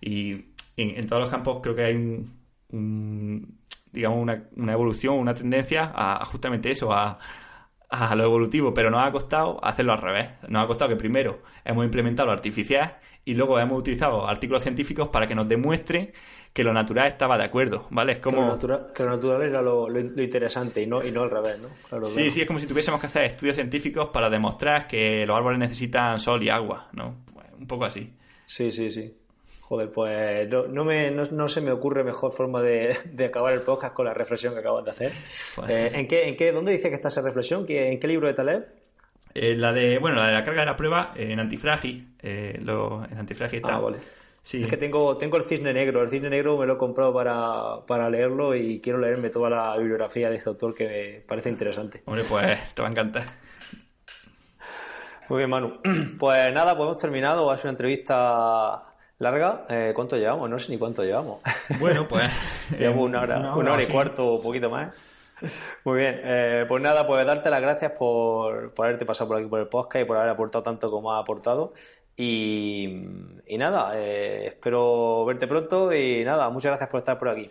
Y 0.00 0.46
en, 0.76 1.06
todos 1.06 1.22
los 1.22 1.30
campos 1.30 1.60
creo 1.62 1.74
que 1.74 1.84
hay 1.84 1.94
un, 1.94 3.59
digamos, 3.92 4.18
una, 4.20 4.44
una, 4.56 4.72
evolución, 4.72 5.14
una 5.18 5.34
tendencia 5.34 5.92
a 5.94 6.24
justamente 6.24 6.70
eso, 6.70 6.92
a, 6.92 7.18
a 7.90 8.14
lo 8.14 8.24
evolutivo, 8.24 8.72
pero 8.72 8.90
nos 8.90 9.06
ha 9.06 9.10
costado 9.10 9.62
hacerlo 9.64 9.92
al 9.92 10.00
revés. 10.00 10.30
Nos 10.48 10.64
ha 10.64 10.66
costado 10.66 10.88
que 10.88 10.96
primero 10.96 11.40
hemos 11.64 11.84
implementado 11.84 12.26
lo 12.26 12.32
artificial 12.32 12.96
y 13.24 13.34
luego 13.34 13.58
hemos 13.58 13.78
utilizado 13.78 14.26
artículos 14.26 14.62
científicos 14.62 15.08
para 15.08 15.26
que 15.26 15.34
nos 15.34 15.48
demuestre 15.48 16.12
que 16.52 16.64
lo 16.64 16.72
natural 16.72 17.08
estaba 17.08 17.36
de 17.36 17.44
acuerdo, 17.44 17.86
¿vale? 17.90 18.12
Es 18.12 18.18
como... 18.18 18.38
Que 18.38 18.42
lo 18.42 18.48
natural, 18.48 18.86
que 18.94 19.02
lo 19.04 19.10
natural 19.10 19.42
era 19.42 19.62
lo, 19.62 20.00
interesante 20.00 20.82
y 20.82 20.86
no, 20.86 21.04
y 21.04 21.12
no 21.12 21.22
al 21.22 21.30
revés, 21.30 21.60
¿no? 21.60 22.04
sí, 22.06 22.30
sí, 22.30 22.40
es 22.40 22.46
como 22.46 22.58
si 22.58 22.66
tuviésemos 22.66 23.00
que 23.00 23.06
hacer 23.06 23.24
estudios 23.24 23.56
científicos 23.56 24.10
para 24.12 24.30
demostrar 24.30 24.86
que 24.86 25.24
los 25.26 25.36
árboles 25.36 25.58
necesitan 25.58 26.18
sol 26.18 26.42
y 26.42 26.48
agua, 26.48 26.88
¿no? 26.92 27.24
un 27.58 27.66
poco 27.66 27.84
así. 27.84 28.12
Sí, 28.46 28.72
sí, 28.72 28.90
sí. 28.90 29.14
Joder, 29.70 29.92
pues 29.92 30.48
no, 30.70 30.84
me, 30.84 31.12
no, 31.12 31.46
se 31.46 31.60
me 31.60 31.70
ocurre 31.70 32.02
mejor 32.02 32.32
forma 32.32 32.60
de, 32.60 32.96
acabar 33.24 33.52
el 33.52 33.60
podcast 33.60 33.94
con 33.94 34.04
la 34.04 34.12
reflexión 34.12 34.52
que 34.52 34.58
acabas 34.58 34.84
de 34.84 34.90
hacer. 34.90 35.12
Pues 35.54 35.70
eh, 35.70 35.92
¿en, 35.94 36.08
qué, 36.08 36.28
¿En 36.28 36.36
qué, 36.36 36.50
dónde 36.50 36.72
dice 36.72 36.88
que 36.88 36.96
está 36.96 37.06
esa 37.06 37.22
reflexión? 37.22 37.66
¿En 37.68 38.00
qué 38.00 38.08
libro 38.08 38.26
de 38.26 38.34
Taleb? 38.34 38.66
Eh, 39.32 39.54
la 39.54 39.72
de, 39.72 39.98
bueno, 39.98 40.16
la 40.16 40.26
de 40.26 40.32
la 40.32 40.44
carga 40.44 40.62
de 40.62 40.66
la 40.66 40.76
prueba 40.76 41.12
en 41.14 41.38
Antifragi. 41.38 42.04
Eh, 42.20 42.58
lo, 42.64 43.04
en 43.04 43.16
Antifragi 43.16 43.58
está. 43.58 43.76
Ah, 43.76 43.78
vale. 43.78 43.98
Sí. 44.42 44.64
Es 44.64 44.68
que 44.68 44.76
tengo, 44.76 45.16
tengo 45.16 45.36
el 45.36 45.44
cisne 45.44 45.72
negro. 45.72 46.02
El 46.02 46.10
cisne 46.10 46.30
negro 46.30 46.58
me 46.58 46.66
lo 46.66 46.72
he 46.72 46.76
comprado 46.76 47.14
para, 47.14 47.86
para 47.86 48.10
leerlo 48.10 48.56
y 48.56 48.80
quiero 48.80 48.98
leerme 48.98 49.30
toda 49.30 49.50
la 49.50 49.76
bibliografía 49.76 50.30
de 50.30 50.36
este 50.36 50.48
autor 50.48 50.74
que 50.74 50.88
me 50.88 51.20
parece 51.20 51.48
interesante. 51.48 52.02
Hombre, 52.06 52.24
pues 52.28 52.74
te 52.74 52.82
va 52.82 52.88
a 52.88 52.90
encantar. 52.90 53.24
Muy 55.28 55.38
bien, 55.38 55.50
Manu. 55.50 55.78
Pues 56.18 56.52
nada, 56.52 56.76
pues 56.76 56.88
hemos 56.88 57.00
terminado. 57.00 57.48
Ha 57.52 57.56
sido 57.56 57.68
una 57.68 57.74
entrevista 57.74 58.89
larga. 59.20 59.66
Eh, 59.68 59.92
¿Cuánto 59.94 60.16
llevamos? 60.16 60.50
No 60.50 60.58
sé 60.58 60.72
ni 60.72 60.78
cuánto 60.78 61.04
llevamos. 61.04 61.40
Bueno, 61.78 62.08
pues. 62.08 62.30
llevamos 62.78 63.06
una 63.06 63.20
hora, 63.20 63.38
una 63.56 63.72
hora, 63.72 63.82
y 63.82 63.86
cuarto 63.86 64.34
o 64.34 64.40
poquito 64.40 64.68
más. 64.68 64.92
Muy 65.84 66.00
bien, 66.00 66.20
eh, 66.22 66.64
pues 66.66 66.82
nada, 66.82 67.06
pues 67.06 67.24
darte 67.24 67.48
las 67.48 67.60
gracias 67.60 67.92
por, 67.92 68.74
por, 68.74 68.86
haberte 68.86 69.06
pasado 69.06 69.28
por 69.28 69.38
aquí 69.38 69.46
por 69.48 69.60
el 69.60 69.68
podcast 69.68 70.02
y 70.02 70.06
por 70.06 70.16
haber 70.16 70.30
aportado 70.30 70.62
tanto 70.62 70.90
como 70.90 71.12
has 71.12 71.20
aportado. 71.20 71.72
Y, 72.16 72.86
nada, 73.56 73.92
eh, 73.94 74.48
espero 74.48 75.24
verte 75.24 75.46
pronto 75.46 75.94
y 75.94 76.22
nada, 76.22 76.50
muchas 76.50 76.70
gracias 76.70 76.90
por 76.90 76.98
estar 76.98 77.18
por 77.18 77.30
aquí. 77.30 77.48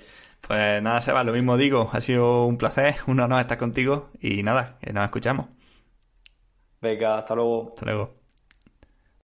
Pues 0.47 0.81
nada, 0.83 1.01
Seba, 1.01 1.23
lo 1.23 1.33
mismo 1.33 1.57
digo, 1.57 1.89
ha 1.91 2.01
sido 2.01 2.45
un 2.45 2.57
placer, 2.57 2.97
un 3.07 3.19
honor 3.19 3.41
estar 3.41 3.57
contigo 3.57 4.09
y 4.21 4.43
nada, 4.43 4.77
nos 4.93 5.05
escuchamos. 5.05 5.47
Venga, 6.81 7.17
hasta 7.17 7.33
luego. 7.33 7.73
Hasta 7.73 7.85
luego. 7.85 8.18